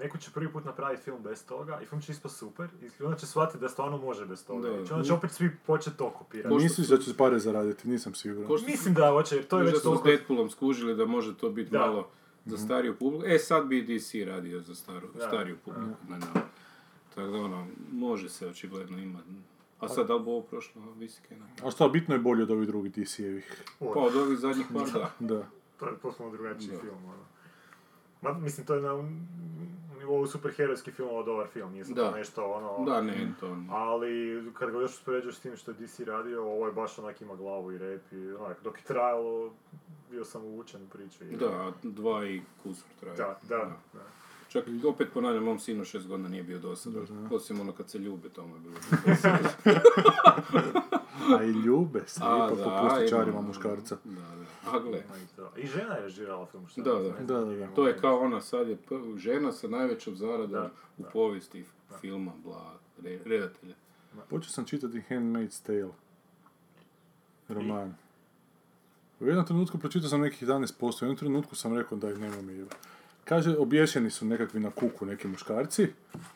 neko 0.00 0.18
će 0.18 0.30
prvi 0.30 0.52
put 0.52 0.64
napraviti 0.64 1.02
film 1.02 1.22
bez 1.22 1.46
toga 1.46 1.80
i 1.82 1.86
film 1.86 2.00
će 2.00 2.12
ispast 2.12 2.36
super 2.36 2.68
i 3.00 3.04
onda 3.04 3.16
će 3.16 3.26
shvatiti 3.26 3.58
da 3.58 3.68
stvarno 3.68 3.96
može 3.98 4.26
bez 4.26 4.46
toga. 4.46 4.68
Da. 4.68 4.74
I 4.74 4.78
onda 4.92 5.02
će 5.04 5.12
opet 5.12 5.30
svi 5.30 5.56
početi 5.66 5.96
to 5.96 6.10
kopirati. 6.10 6.54
Misliš 6.54 6.86
da 6.88 6.98
će 6.98 7.16
pare 7.16 7.38
zaraditi, 7.38 7.88
nisam 7.88 8.14
siguran. 8.14 8.50
Mislim 8.66 8.94
da 8.94 9.10
hoće, 9.10 9.36
jer 9.36 9.46
to 9.46 9.56
je 9.58 9.62
Možda 9.62 9.72
već 9.74 9.82
su 9.82 9.88
s 9.88 9.92
toliko... 9.92 10.08
Deadpoolom 10.08 10.50
skužili 10.50 10.96
da 10.96 11.06
može 11.06 11.36
to 11.36 11.50
biti 11.50 11.72
malo 11.74 12.08
za 12.46 12.58
stariju 12.58 12.96
publiku. 12.96 13.24
E, 13.26 13.38
sad 13.38 13.66
bi 13.66 13.82
DC 13.84 14.14
radio 14.16 14.60
za 14.60 14.74
staru, 14.74 15.08
Da. 15.14 15.20
stariju 15.20 15.56
publiku. 15.56 15.96
Ne, 16.08 16.18
ne. 16.18 16.26
Tako 17.14 17.28
da 17.28 17.38
ono, 17.38 17.66
može 17.92 18.28
se 18.28 18.46
očigledno 18.46 18.98
ima. 18.98 19.18
A 19.80 19.88
sad, 19.88 20.06
da 20.06 20.14
li 20.14 20.22
ovo 20.22 20.42
prošlo 20.42 20.82
visike? 20.92 21.36
Ne. 21.36 21.46
A 21.64 21.70
šta, 21.70 21.88
bitno 21.88 22.14
je 22.14 22.20
bolje 22.20 22.42
od 22.42 22.50
ovih 22.50 22.66
drugih 22.68 22.92
DC-evih. 22.92 23.62
Pa 23.78 24.00
od 24.00 24.16
ovih 24.16 24.38
zadnjih 24.38 24.66
par, 24.68 24.90
da. 24.94 25.10
Da. 25.20 25.46
To 25.76 25.86
je 25.86 25.96
potpuno 25.96 26.30
drugačiji 26.30 26.68
Da. 26.68 26.78
film, 26.78 27.04
ono. 27.04 27.24
Ma, 28.22 28.32
mislim, 28.34 28.66
to 28.66 28.74
je 28.74 28.82
na 28.82 28.92
nivou 30.06 30.26
superherojski 30.26 30.92
film, 30.92 31.08
ovo 31.08 31.22
dobar 31.22 31.46
film, 31.48 31.72
nije 31.72 31.84
sad 31.84 31.96
Da. 31.96 32.02
to 32.02 32.10
nešto, 32.16 32.44
ono... 32.46 32.84
Da, 32.84 33.02
ne, 33.02 33.28
to... 33.40 33.56
Ali, 33.70 34.10
kad 34.52 34.70
ga 34.70 34.78
još 34.78 34.90
uspoređuješ 34.90 35.36
s 35.36 35.40
tim 35.40 35.56
što 35.56 35.70
je 35.70 35.76
DC 35.76 36.00
radio, 36.00 36.42
ovo 36.44 36.66
je 36.66 36.72
baš 36.72 36.98
onak 36.98 37.20
ima 37.20 37.34
glavu 37.34 37.72
i 37.72 37.78
rep 37.78 38.12
i 38.12 38.32
onak, 38.32 38.56
dok 38.64 38.76
je 38.76 38.84
trajalo, 38.84 39.52
bio 40.10 40.24
sam 40.24 40.44
uvučen 40.44 40.82
u 40.82 40.88
priču. 40.88 41.24
i- 41.24 41.36
Da, 41.36 41.72
dva 41.82 42.26
i 42.26 42.42
kusur 42.62 42.88
traje. 43.00 43.16
Da, 43.16 43.38
da, 43.44 43.56
da. 43.92 44.00
Čak 44.48 44.64
i 44.68 44.86
opet 44.86 45.08
ponavljam, 45.14 45.44
mom 45.44 45.58
sinu 45.58 45.84
šest 45.84 46.08
godina 46.08 46.28
nije 46.28 46.42
bio 46.42 46.58
dosadan. 46.58 47.28
Osim 47.30 47.60
ono 47.60 47.72
kad 47.72 47.90
se 47.90 47.98
ljube, 47.98 48.28
to 48.28 48.46
mu 48.46 48.56
je 48.56 48.60
bilo 48.60 48.76
A 51.30 51.44
i 51.44 51.50
ljube 51.50 52.02
se, 52.06 52.20
A, 52.24 52.36
ipak 52.46 52.58
da, 52.58 52.64
po 52.64 52.88
pustičarima 52.88 53.32
ima- 53.32 53.40
muškarca. 53.42 53.96
Da, 54.04 54.10
da. 54.12 54.46
A 54.68 54.80
gle, 54.80 55.02
i 55.56 55.66
žena 55.66 55.94
je 55.94 56.02
režirala 56.02 56.46
film, 56.46 56.66
što 56.66 56.82
Da, 56.82 56.92
da. 56.92 57.10
Da, 57.30 57.40
da, 57.40 57.56
da. 57.56 57.66
to 57.66 57.86
je 57.88 57.98
kao 57.98 58.18
ona 58.18 58.40
sad 58.40 58.68
je 58.68 58.76
p- 58.78 58.94
žena 59.16 59.52
sa 59.52 59.68
najvećom 59.68 60.16
zaradom 60.16 60.50
Da, 60.50 60.70
u 60.98 61.02
da. 61.02 61.08
povijesti 61.08 61.64
filma, 62.00 62.32
bla, 62.44 62.72
re, 62.98 63.18
redatelja. 63.24 63.74
Počeo 64.28 64.50
sam 64.50 64.64
čitati 64.64 65.02
Handmaid's 65.10 65.62
Tale. 65.62 65.92
Roman. 67.50 67.94
U 69.20 69.26
jednom 69.26 69.46
trenutku 69.46 69.78
pročitao 69.78 70.08
sam 70.08 70.20
nekih 70.20 70.42
11%, 70.42 70.66
u 70.82 71.04
jednom 71.04 71.16
trenutku 71.16 71.54
sam 71.56 71.76
rekao 71.76 71.98
da 71.98 72.10
ih 72.10 72.18
nema 72.18 72.42
mi 72.42 72.52
jebe. 72.52 72.70
Kaže, 73.24 73.56
obješeni 73.56 74.10
su 74.10 74.24
nekakvi 74.24 74.60
na 74.60 74.70
kuku 74.70 75.06
neki 75.06 75.28
muškarci, 75.28 75.88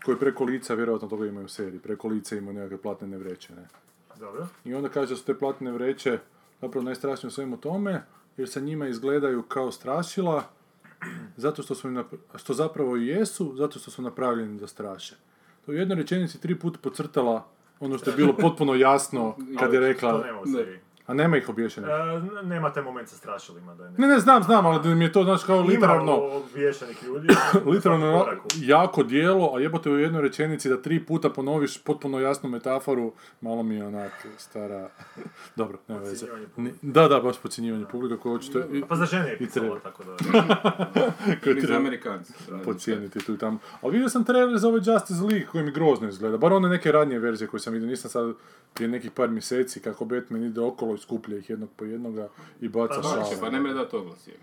koji 0.05 0.19
preko 0.19 0.45
lica, 0.45 0.75
vjerojatno 0.75 1.09
toga 1.09 1.27
imaju 1.27 1.45
u 1.45 1.49
seriji, 1.49 1.81
preko 1.81 2.09
lica 2.09 2.37
imaju 2.37 2.55
nekakve 2.55 2.79
platnene 2.79 3.19
vreće, 3.19 3.55
ne. 3.55 3.69
Dobro. 4.21 4.47
I 4.65 4.75
onda 4.75 4.89
kaže 4.89 5.11
da 5.11 5.17
su 5.17 5.25
te 5.25 5.39
platne 5.39 5.73
vreće 5.73 6.19
zapravo 6.61 6.85
najstrašnije 6.85 7.29
u 7.29 7.31
svemu 7.31 7.57
tome, 7.57 8.03
jer 8.37 8.49
sa 8.49 8.61
njima 8.61 8.89
izgledaju 8.89 9.43
kao 9.43 9.73
strašila, 9.73 10.43
zato 11.37 11.63
što 11.63 11.75
su 11.75 11.89
im 11.89 11.95
napra- 11.95 12.19
što 12.39 12.55
zapravo 12.55 12.97
i 12.97 13.07
jesu, 13.07 13.55
zato 13.57 13.79
što 13.79 13.91
su 13.91 14.03
napravljeni 14.03 14.59
da 14.61 14.67
straše. 14.67 15.15
To 15.67 15.73
je 15.73 15.77
u 15.77 15.79
jednoj 15.79 15.97
rečenici 15.97 16.41
tri 16.41 16.59
put 16.59 16.79
podcrtala 16.83 17.47
ono 17.81 17.99
što 17.99 18.11
je 18.11 18.17
bilo 18.17 18.37
potpuno 18.37 18.75
jasno 18.75 19.37
kad 19.61 19.73
je 19.73 19.81
To 19.81 19.87
rekla, 19.87 20.23
nema 20.27 20.41
u 20.41 20.47
seriji. 20.47 20.79
A 21.11 21.15
nema 21.15 21.37
ih 21.37 21.49
obješenih. 21.49 21.91
E, 21.91 22.47
nema 22.47 22.73
taj 22.73 22.83
moment 22.83 23.09
sa 23.09 23.17
strašilima 23.17 23.75
da 23.75 23.85
je 23.85 23.91
Ne, 23.99 24.09
ne, 24.09 24.19
znam, 24.19 24.43
znam, 24.43 24.67
ali 24.67 24.95
mi 24.95 25.05
je 25.05 25.13
to, 25.13 25.25
znaš, 25.25 25.45
kao 25.45 25.61
literarno, 25.61 26.17
Ima 26.17 26.35
obješenih 26.37 27.03
ljudi. 27.05 27.29
literalno 27.73 28.21
koraku. 28.25 28.49
jako 28.61 29.03
dijelo, 29.03 29.57
a 29.57 29.61
jebote 29.61 29.91
u 29.91 29.99
jednoj 29.99 30.23
rečenici 30.23 30.69
da 30.69 30.83
tri 30.83 31.05
puta 31.05 31.31
ponoviš 31.31 31.83
potpuno 31.85 32.21
jasnu 32.21 32.51
metaforu, 32.51 33.13
malo 33.41 33.63
mi 33.63 33.75
je 33.75 33.87
onak 33.87 34.27
stara... 34.39 34.89
Dobro, 35.57 35.79
nema 35.89 36.01
veze. 36.01 36.27
Da, 36.83 37.09
da, 37.09 37.21
baš 37.21 37.39
podcjenjivanje 37.39 37.85
publika 37.93 38.17
koje 38.17 38.35
očito 38.35 38.59
i, 38.59 38.85
Pa 38.89 38.97
za 38.97 39.05
žene 39.05 39.29
je 39.29 39.49
treba. 39.51 39.79
tako 39.81 40.05
da... 40.05 40.17
Mi 41.55 41.61
za 41.61 41.77
Amerikanci. 41.77 42.33
podcijeniti 42.65 43.19
tu 43.19 43.35
i 43.35 43.39
tamo. 43.39 43.59
Ali 43.83 43.93
vidio 43.93 44.09
sam 44.09 44.25
trailer 44.25 44.59
za 44.59 44.69
ovaj 44.69 44.81
Justice 44.85 45.21
League 45.23 45.47
koji 45.53 45.65
mi 45.65 45.73
grozno 45.73 46.09
izgleda. 46.09 46.37
Bar 46.37 46.53
one 46.53 46.69
neke 46.69 46.93
radnije 46.93 47.19
verzije 47.19 47.49
koje 47.49 47.61
sam 47.61 47.73
vidio, 47.73 47.89
nisam 47.89 48.11
sad 48.11 48.35
prije 48.75 48.89
nekih 48.89 49.11
par 49.11 49.29
mjeseci 49.29 49.81
kako 49.81 50.05
Batman 50.05 50.45
ide 50.45 50.61
okolo 50.61 50.97
skuplja 51.01 51.39
ih 51.39 51.51
jednog 51.51 51.69
po 51.77 51.85
jednoga 51.85 52.29
i 52.61 52.69
baca 52.69 52.95
Pa 52.95 53.03
šal. 53.03 53.13
da, 53.35 53.41
pa 53.41 53.51
ne 53.51 53.61
mre 53.61 53.73
dati 53.73 53.97
oglas. 53.97 54.27
je. 54.29 54.35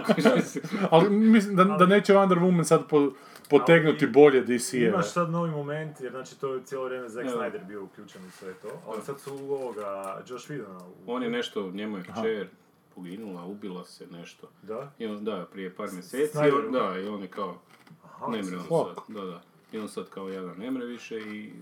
Ali 0.90 1.10
mislim 1.10 1.56
da, 1.56 1.64
da 1.64 1.86
neće 1.86 2.12
Wonder 2.14 2.38
Woman 2.40 2.64
sad 2.64 2.88
po, 2.88 3.12
potegnuti 3.50 4.04
Ali- 4.04 4.12
bolje 4.12 4.44
DC-eve. 4.44 4.88
Imaš 4.88 5.12
sad 5.12 5.30
novi 5.30 5.50
moment, 5.50 6.00
jer 6.00 6.12
znači 6.12 6.40
to 6.40 6.54
je 6.54 6.62
cijelo 6.64 6.84
vrijeme 6.84 7.08
Zack. 7.08 7.26
Snyder 7.28 7.66
bio 7.66 7.84
uključen 7.84 8.26
u 8.26 8.30
sve 8.30 8.54
to, 8.54 8.68
ali 8.86 9.02
sad 9.02 9.20
su 9.20 9.34
ovoga 9.34 10.22
Josh 10.28 10.50
Whedona 10.50 10.82
u... 10.82 10.92
On 11.06 11.22
je 11.22 11.30
nešto, 11.30 11.70
njemu 11.70 11.96
je 11.96 12.02
kćer 12.02 12.48
poginula, 12.94 13.44
ubila 13.44 13.84
se 13.84 14.06
nešto. 14.06 14.48
Da? 14.62 14.92
I 14.98 15.06
on, 15.06 15.24
da, 15.24 15.46
prije 15.52 15.74
par 15.74 15.88
mjeseci, 15.92 16.38
on, 16.38 16.72
da, 16.72 16.98
i 17.00 17.08
on 17.08 17.22
je 17.22 17.28
kao, 17.28 17.58
Aha, 18.04 18.26
ne 18.26 18.42
mre 18.42 18.56
on 18.56 18.64
sad, 18.94 19.14
da, 19.16 19.24
da. 19.24 19.42
I 19.72 19.78
on 19.78 19.88
sad 19.88 20.08
kao 20.08 20.28
jedan 20.28 20.56
ne 20.58 20.70
mre 20.70 20.84
više 20.86 21.18
i 21.18 21.52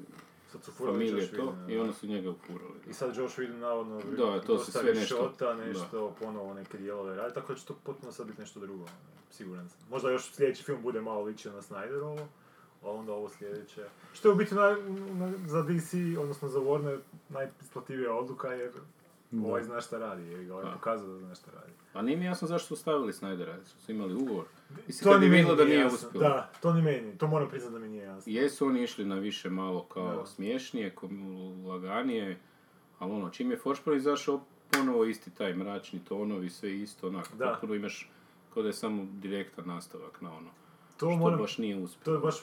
sad 0.49 0.65
su 0.65 0.73
furali 0.73 0.95
familije 0.97 1.15
Josh 1.17 1.31
to, 1.31 1.43
Whedona, 1.43 1.71
i 1.71 1.77
da. 1.77 1.81
onda 1.81 1.93
su 1.93 2.07
njega 2.07 2.31
ufurali. 2.31 2.81
I 2.87 2.93
sad 2.93 3.17
Josh 3.17 3.39
Whedon 3.39 3.59
navodno 3.59 4.01
Da, 4.17 4.41
to 4.41 4.59
se 4.59 4.73
sve 4.73 4.95
nešto- 4.95 5.17
šota, 5.17 5.55
nešto, 5.55 6.15
ponovo 6.21 6.55
neke 6.55 6.79
dijelove 6.79 7.17
radi, 7.17 7.35
tako 7.35 7.53
da 7.53 7.59
će 7.59 7.67
to 7.67 7.75
potpuno 7.77 8.13
sad 8.13 8.27
biti 8.27 8.41
nešto 8.41 8.61
drugo, 8.61 8.85
siguran 9.31 9.69
sam. 9.69 9.79
Možda 9.91 10.11
još 10.11 10.33
sljedeći 10.33 10.63
film 10.63 10.83
bude 10.83 11.01
malo 11.01 11.23
ličio 11.23 11.53
na 11.53 11.63
Snyderovo, 11.63 12.27
a 12.83 12.91
onda 12.91 13.13
ovo 13.13 13.29
sljedeće. 13.29 13.85
Što 14.13 14.29
je 14.29 14.33
u 14.33 14.37
biti 14.37 14.55
naj, 14.55 14.75
na- 15.11 15.33
za 15.47 15.63
DC, 15.63 15.93
odnosno 16.19 16.49
za 16.49 16.61
Warner, 16.61 16.99
najisplativija 17.29 18.15
odluka 18.15 18.49
jer 18.49 18.73
ovaj 19.39 19.63
zna 19.63 19.81
šta 19.81 19.99
radi, 19.99 20.23
jer 20.23 20.45
ga 20.45 20.53
ovaj 20.53 20.65
Da. 20.65 20.73
pokazao 20.73 21.09
da 21.09 21.19
zna 21.19 21.35
šta 21.35 21.51
radi. 21.53 21.73
A 21.93 22.03
nije 22.03 22.17
mi 22.17 22.25
jasno 22.25 22.49
zašto 22.49 22.69
su 22.69 22.77
stavili 22.77 23.13
Snydera, 23.13 23.57
su 23.79 23.93
imali 23.93 24.15
ugovor. 24.15 24.45
Mislim, 24.87 25.05
To 25.05 25.19
ni 25.19 25.29
meni 25.29 25.57
da 25.57 25.65
nije 25.65 25.79
jasno. 25.79 25.97
uspjelo. 25.99 26.25
Da, 26.25 26.51
to 26.61 26.73
ni 26.73 26.83
meni, 26.83 27.19
to 27.19 27.27
moram 27.27 27.49
priznati 27.49 27.73
da 27.73 27.79
mi 27.79 27.89
nije 27.89 28.05
jasno. 28.05 28.33
Jesu 28.33 28.67
oni 28.67 28.83
išli 28.83 29.05
na 29.05 29.15
više 29.15 29.51
malo 29.51 29.83
kao 29.85 30.17
Da. 30.17 30.27
smiješnije, 30.27 30.95
laganije, 31.67 32.39
ali 32.99 33.13
ono, 33.13 33.31
čim 33.31 33.51
je 33.51 33.57
Forspoil 33.57 33.97
izašao, 33.97 34.41
ponovo 34.71 35.05
isti 35.05 35.31
taj 35.31 35.55
mračni 35.55 36.01
tonovi, 36.01 36.51
sve 36.51 36.77
isto, 36.77 37.07
onako, 37.07 37.29
Da. 37.35 37.47
potpuno 37.47 37.75
imaš 37.75 38.11
kao 38.55 38.63
da 38.63 38.69
je 38.69 38.73
samo 38.73 39.07
direktan 39.13 39.67
nastavak 39.67 40.21
na 40.21 40.33
ono. 40.33 40.51
To, 40.99 41.07
što 41.07 41.11
moram, 41.11 41.39
baš 41.39 41.59
nije 41.59 41.77
to 41.77 41.83
uspjelo. 41.83 42.17
je 42.17 42.21
baš, 42.21 42.35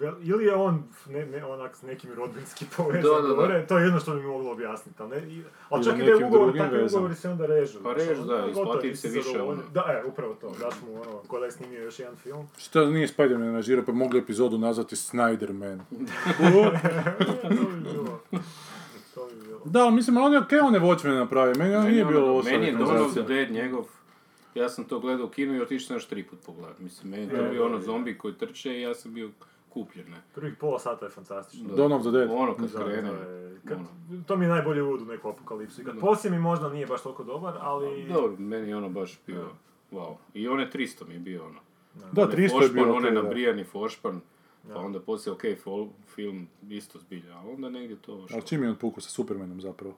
vel- 0.00 0.14
ili 0.22 0.44
je 0.44 0.54
on 0.54 0.82
ne, 1.06 1.26
ne, 1.26 1.44
onak 1.44 1.76
s 1.76 1.82
nekim 1.82 2.10
rodbinski 2.12 2.64
povezan 2.76 3.02
Da, 3.02 3.34
da, 3.36 3.46
da. 3.48 3.66
to 3.66 3.78
je 3.78 3.84
jedno 3.84 4.00
što 4.00 4.12
bi 4.12 4.20
mi 4.20 4.26
moglo 4.26 4.52
objasniti, 4.52 5.02
ali, 5.02 5.10
ne, 5.10 5.28
i, 5.28 5.42
ali 5.68 5.84
čak 5.84 5.94
i 5.94 5.98
da 5.98 6.04
je 6.04 6.16
ugovor, 6.16 6.56
takvi 6.58 6.84
ugovori 6.84 7.14
se 7.14 7.28
onda 7.28 7.46
režu. 7.46 7.78
Pa 7.78 7.92
znaš, 7.94 8.08
režu, 8.08 8.22
da, 8.22 8.36
gotovo, 8.36 8.50
isplati 8.62 8.96
se 8.96 9.08
više, 9.08 9.42
ono. 9.42 9.62
Da, 9.74 9.84
e, 9.88 10.06
upravo 10.06 10.34
to, 10.34 10.50
daš 10.50 10.74
mu 10.82 10.94
ono, 10.94 11.18
ko 11.18 11.38
da 11.38 11.44
je 11.44 11.52
snimio 11.52 11.82
još 11.82 11.98
jedan 11.98 12.16
film. 12.16 12.46
Što 12.58 12.84
nije 12.86 13.08
Spider-Man 13.08 13.54
režirao, 13.54 13.84
pa 13.84 13.92
mogli 13.92 14.18
epizodu 14.18 14.58
nazvati 14.58 14.96
Snyder-Man. 14.96 15.80
to 17.42 17.48
bi 17.50 17.80
bilo. 17.84 18.20
To 19.14 19.26
bi 19.26 19.46
bilo. 19.46 19.60
Da, 19.64 19.90
mislim, 19.90 20.16
ali 20.16 20.26
on 20.26 20.32
je 20.32 20.38
okej, 20.38 20.58
on 20.60 20.74
je 20.74 20.80
Watchmen 20.80 21.14
napravio, 21.14 21.54
meni 21.54 21.74
on 21.74 21.82
Meni 21.82 21.92
nije 21.92 22.04
ono- 22.04 22.12
bilo 22.12 22.34
loša 22.34 22.50
Meni 22.50 22.66
je 22.66 22.74
Dawn 22.74 23.00
of 23.00 23.12
the. 23.12 23.22
Dead 23.24 23.50
njegov, 23.50 23.84
ja 24.56 24.68
sam 24.68 24.84
to 24.84 24.98
gledao 25.00 25.26
u 25.26 25.30
kinu 25.30 25.54
i 25.54 25.60
otišao 25.60 25.86
sam 25.86 25.96
još 25.96 26.06
tri 26.06 26.24
put 26.24 26.38
pogledat. 26.46 26.78
Mislim, 26.78 27.10
meni 27.10 27.22
je 27.22 27.30
to 27.30 27.36
E, 27.36 27.50
bio 27.50 27.66
ono 27.66 27.80
zombi 27.80 28.18
koji 28.18 28.34
trče 28.34 28.78
i 28.78 28.80
ja 28.82 28.94
sam 28.94 29.14
bio 29.14 29.30
kupljen, 29.68 30.10
ne. 30.10 30.22
Prvih 30.34 30.54
pola 30.60 30.78
sata 30.78 31.04
je 31.04 31.10
fantastično. 31.10 31.68
Dawn 31.68 31.94
of 31.94 32.02
the 32.02 32.10
Dead. 32.10 32.30
Ono 32.32 32.54
kad 32.54 32.70
Da, 32.72 32.84
krene, 32.84 33.08
to, 33.08 33.14
je, 33.14 33.76
ono. 33.76 33.86
to 34.26 34.36
mi 34.36 34.44
je 34.44 34.48
najbolji 34.48 34.80
uvod 34.80 35.02
u 35.02 35.04
neku 35.04 35.28
apokalipsu. 35.28 35.80
I 35.80 35.84
kad 35.84 35.98
poslije 36.00 36.30
mi 36.30 36.38
možda 36.38 36.68
nije 36.68 36.86
baš 36.86 37.02
toliko 37.02 37.24
dobar, 37.24 37.54
ali... 37.60 38.06
Dobro, 38.12 38.36
meni 38.38 38.68
je 38.68 38.76
ono 38.76 38.88
baš 38.88 39.20
bio, 39.26 39.48
wow. 39.92 40.14
I 40.34 40.48
one 40.48 40.70
300 40.74 41.08
mi 41.08 41.14
je 41.14 41.20
bio 41.20 41.44
ono. 41.44 41.60
Da, 42.12 42.22
Onaj 42.22 42.36
300 42.36 42.42
je 42.42 42.48
foršpan, 42.48 42.74
bio 42.74 43.00
da. 43.00 43.22
nabrijani 43.22 43.64
foršpan, 43.64 44.20
pa 44.62 44.68
Da. 44.68 44.78
onda 44.78 45.00
poslije 45.00 45.32
ok, 45.32 45.42
film 46.14 46.48
isto 46.68 46.98
zbilja, 46.98 47.34
a 47.34 47.42
onda 47.54 47.70
negdje 47.70 47.96
to 47.96 48.24
što... 48.26 48.34
Ali 48.34 48.46
čim 48.46 48.62
je 48.62 48.68
on 48.70 48.76
pukao 48.76 49.00
sa 49.00 49.10
Supermanom 49.10 49.60
zapravo? 49.60 49.94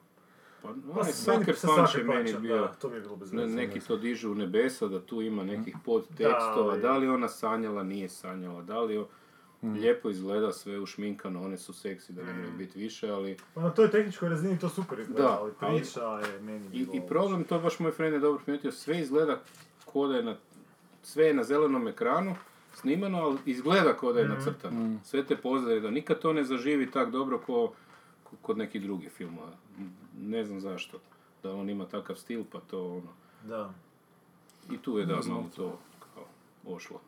Pa, 0.61 0.67
Pa 0.67 0.73
onaj 0.91 1.11
Sucker 1.13 1.55
Punch 1.67 1.95
je 1.95 2.03
meni 2.05 2.33
bio, 2.33 2.57
Da, 2.57 2.67
to 2.69 2.89
mi 2.89 2.95
je 2.95 3.01
bilo 3.01 3.15
bez 3.15 3.33
ne, 3.33 3.47
neki 3.47 3.79
to 3.79 3.97
dižu 3.97 4.31
u 4.31 4.35
nebesa, 4.35 4.87
da 4.87 4.99
tu 5.01 5.21
ima 5.21 5.43
nekih 5.45 5.75
podtekstova, 5.85 6.35
ali- 6.65 6.81
da 6.81 6.93
li 6.93 7.07
ona 7.09 7.27
sanjala, 7.29 7.83
nije 7.83 8.09
sanjala, 8.09 8.61
da 8.63 8.79
li 8.79 8.97
o- 8.97 9.07
lijepo 9.63 10.09
izgleda 10.09 10.51
sve 10.51 10.79
ušminkano, 10.79 11.41
one 11.41 11.57
su 11.57 11.73
seksi 11.73 12.13
da 12.13 12.23
ne 12.23 12.33
moraju 12.33 12.51
biti 12.53 12.79
više, 12.79 13.09
ali... 13.09 13.37
Pa 13.53 13.61
na 13.61 13.69
toj 13.69 13.89
tehničkoj 13.89 14.29
razini 14.29 14.59
to 14.59 14.69
super 14.69 14.99
izgleda, 14.99 15.21
Da, 15.21 15.29
ali 15.31 15.51
ali- 15.59 15.77
priča 15.77 16.01
je 16.01 16.41
meni 16.41 16.65
I, 16.73 16.87
I 16.93 17.01
problem, 17.01 17.43
to 17.43 17.59
baš 17.59 17.79
moj 17.79 17.91
friend 17.91 18.13
je 18.13 18.19
dobro 18.19 18.39
primijetio, 18.39 18.71
sve 18.71 18.99
izgleda 18.99 19.39
ko 19.85 20.07
da 20.07 20.15
je 20.15 20.23
na, 20.23 20.35
sve 21.03 21.25
je 21.25 21.33
na 21.33 21.43
zelenom 21.43 21.87
ekranu 21.87 22.35
snimano, 22.73 23.17
ali 23.19 23.37
izgleda 23.45 23.93
ko 23.93 24.13
da 24.13 24.19
je 24.19 24.27
nacrtano. 24.27 24.75
Sve 25.03 25.23
te 25.23 25.35
pozdrave, 25.37 25.79
da 25.79 25.91
nikad 25.91 26.19
to 26.19 26.33
ne 26.33 26.43
zaživi 26.43 26.91
tak 26.91 27.11
dobro 27.11 27.37
ko, 27.39 27.73
ko- 28.23 28.35
kod 28.41 28.57
nekih 28.57 28.81
drugih 28.81 29.11
filmova. 29.11 29.51
Ne 30.21 30.45
znam 30.45 30.59
zašto. 30.59 30.99
Da 31.43 31.53
on 31.53 31.69
ima 31.69 31.85
takav 31.85 32.15
stil, 32.15 32.43
pa 32.51 32.59
to 32.59 32.87
ono... 32.87 33.13
Da. 33.43 33.73
I 34.71 34.77
tu 34.77 34.97
je 34.97 35.05
da 35.05 35.19
malo 35.27 35.49
to 35.55 35.79
kao 36.13 36.25
ošlo. 36.75 36.99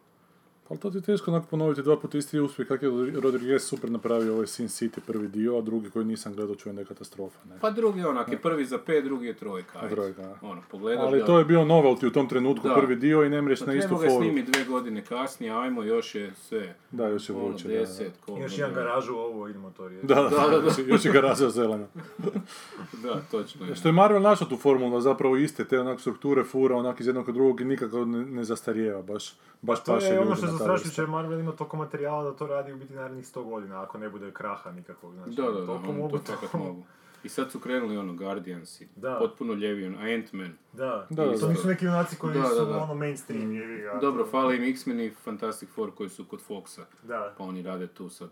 Ali 0.71 0.79
to 0.79 0.89
ti 0.89 0.97
je 0.97 1.01
teško 1.01 1.31
onako 1.31 1.47
ponoviti 1.47 1.81
dva 1.81 1.97
puta 1.97 2.17
isti 2.17 2.39
uspjeh, 2.39 2.67
kak 2.67 2.81
je 2.81 2.89
Rodriguez 3.13 3.59
super 3.59 3.91
napravio 3.91 4.33
ovaj 4.33 4.47
Sin 4.47 4.67
City 4.67 4.99
prvi 4.99 5.27
dio, 5.27 5.57
a 5.57 5.61
drugi 5.61 5.89
koji 5.89 6.05
nisam 6.05 6.33
gledao 6.33 6.55
čujem 6.55 6.75
da 6.75 6.81
je 6.81 6.85
katastrofa. 6.85 7.39
Ne? 7.45 7.57
Pa 7.61 7.69
drugi 7.71 7.99
je 7.99 8.07
onak, 8.07 8.27
je 8.27 8.37
prvi 8.37 8.65
za 8.65 8.77
pet, 8.77 9.03
drugi 9.03 9.27
je 9.27 9.33
trojka. 9.33 9.79
ajde. 9.79 9.95
Trojka, 9.95 10.21
da. 10.21 10.35
Ono, 10.41 10.61
pogledaš 10.71 11.05
Ali 11.05 11.25
to 11.25 11.39
je 11.39 11.45
bio 11.45 11.59
novelty 11.61 12.07
u 12.07 12.11
tom 12.11 12.29
trenutku, 12.29 12.67
Da. 12.67 12.73
prvi 12.75 12.95
dio 12.95 13.23
i 13.23 13.29
ne 13.29 13.41
mreš 13.41 13.59
pa 13.59 13.65
na 13.65 13.73
istu 13.73 13.87
treba 13.87 14.01
ga 14.01 14.09
foru. 14.09 14.23
snimiti 14.23 14.51
dve 14.51 14.65
godine 14.65 15.01
kasnije, 15.03 15.53
ajmo, 15.53 15.83
još 15.83 16.15
je 16.15 16.31
sve. 16.37 16.75
Da, 16.91 17.07
još 17.07 17.29
je 17.29 17.35
ono, 17.35 17.45
vruće, 17.45 17.67
da, 17.67 17.73
da. 17.73 17.79
deset, 17.79 18.11
ko- 18.17 18.37
Još 18.37 18.57
jedan 18.57 18.73
garažu, 18.73 19.13
ovo 19.13 19.47
idemo 19.47 19.71
to 19.71 19.87
riješiti. 19.87 20.07
Da, 20.07 20.21
da, 20.21 20.29
da, 20.49 20.65
još 20.65 20.77
je- 20.77 20.85
još 20.87 21.05
je 21.05 21.11
garaža 21.11 21.49
zelena. 21.49 21.87
Da, 23.03 23.21
točno 23.21 23.65
je. 23.65 23.75
Što 23.75 23.87
je 23.89 23.93
Marvel 23.93 24.21
našao 24.21 24.47
tu 24.47 24.57
formulu, 24.57 25.01
zapravo 25.01 25.37
iste 25.37 25.65
te 25.65 25.79
onak 25.79 25.99
strukture 25.99 26.43
fura, 26.43 26.75
onak 26.75 26.99
iz 26.99 27.07
jednog 27.07 27.29
od 27.29 27.35
drugog 27.35 27.61
i 27.61 27.65
nikako 27.65 28.05
ne, 28.05 28.25
ne 28.25 28.43
zastarijeva, 28.43 29.01
baš, 29.03 29.33
baš 29.61 29.83
To 29.83 29.93
paše 29.93 30.07
je 30.07 30.19
ono 30.19 30.35
što 30.35 30.45
je 30.45 30.51
zastrašujuće. 30.51 31.01
Marvel 31.01 31.39
ima 31.39 31.51
toliko 31.51 31.77
materijala 31.77 32.23
da 32.23 32.35
to 32.35 32.47
radi 32.47 32.73
u 32.73 32.77
biti 32.77 32.93
narednih 32.93 33.25
100 33.25 33.43
godina, 33.43 33.83
ako 33.83 33.97
ne 33.97 34.09
bude 34.09 34.31
kraha 34.31 34.71
nikakvog. 34.71 35.13
Znači, 35.13 35.35
Da, 35.35 35.43
da, 35.43 35.51
da, 35.51 35.65
toliko 35.65 35.91
mogu 35.91 36.17
to 36.17 36.31
fakat 36.33 36.53
mogu. 36.65 36.83
I 37.23 37.29
sad 37.29 37.51
su 37.51 37.59
krenuli 37.59 37.97
ono 37.97 38.13
Guardians 38.13 38.81
i 38.81 38.87
Da. 38.95 39.17
potpuno 39.19 39.53
ljevi, 39.53 39.85
ono, 39.85 39.97
Ant-Man. 39.97 40.53
Da, 40.73 41.07
Da, 41.09 41.25
da, 41.25 41.37
to 41.37 41.49
nisu 41.49 41.67
neki 41.67 41.85
junaci 41.85 42.15
koji 42.15 42.33
Da, 42.33 42.39
da, 42.39 42.47
su 42.47 42.61
ono 42.61 42.95
mainstream, 42.95 43.53
ga. 43.53 43.99
Dobro, 44.01 44.25
fali 44.25 44.57
im 44.57 44.63
X-Men 44.63 44.99
i 44.99 45.09
Fantastic 45.09 45.69
Four 45.69 45.91
koji 45.95 46.09
su 46.09 46.25
kod 46.25 46.39
Foxa. 46.49 46.81
Da. 47.03 47.33
Pa 47.37 47.43
oni 47.43 47.61
rade 47.61 47.87
tu 47.87 48.09
sad 48.09 48.29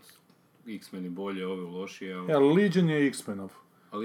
X-Men 0.67 1.05
i 1.05 1.09
bolje, 1.09 1.47
ovi 1.47 1.61
lošije, 1.61 2.15
ali... 2.15 2.33
Ali 2.33 2.63
Legion 2.63 2.89
je 2.89 3.07
X-Menov. 3.07 3.49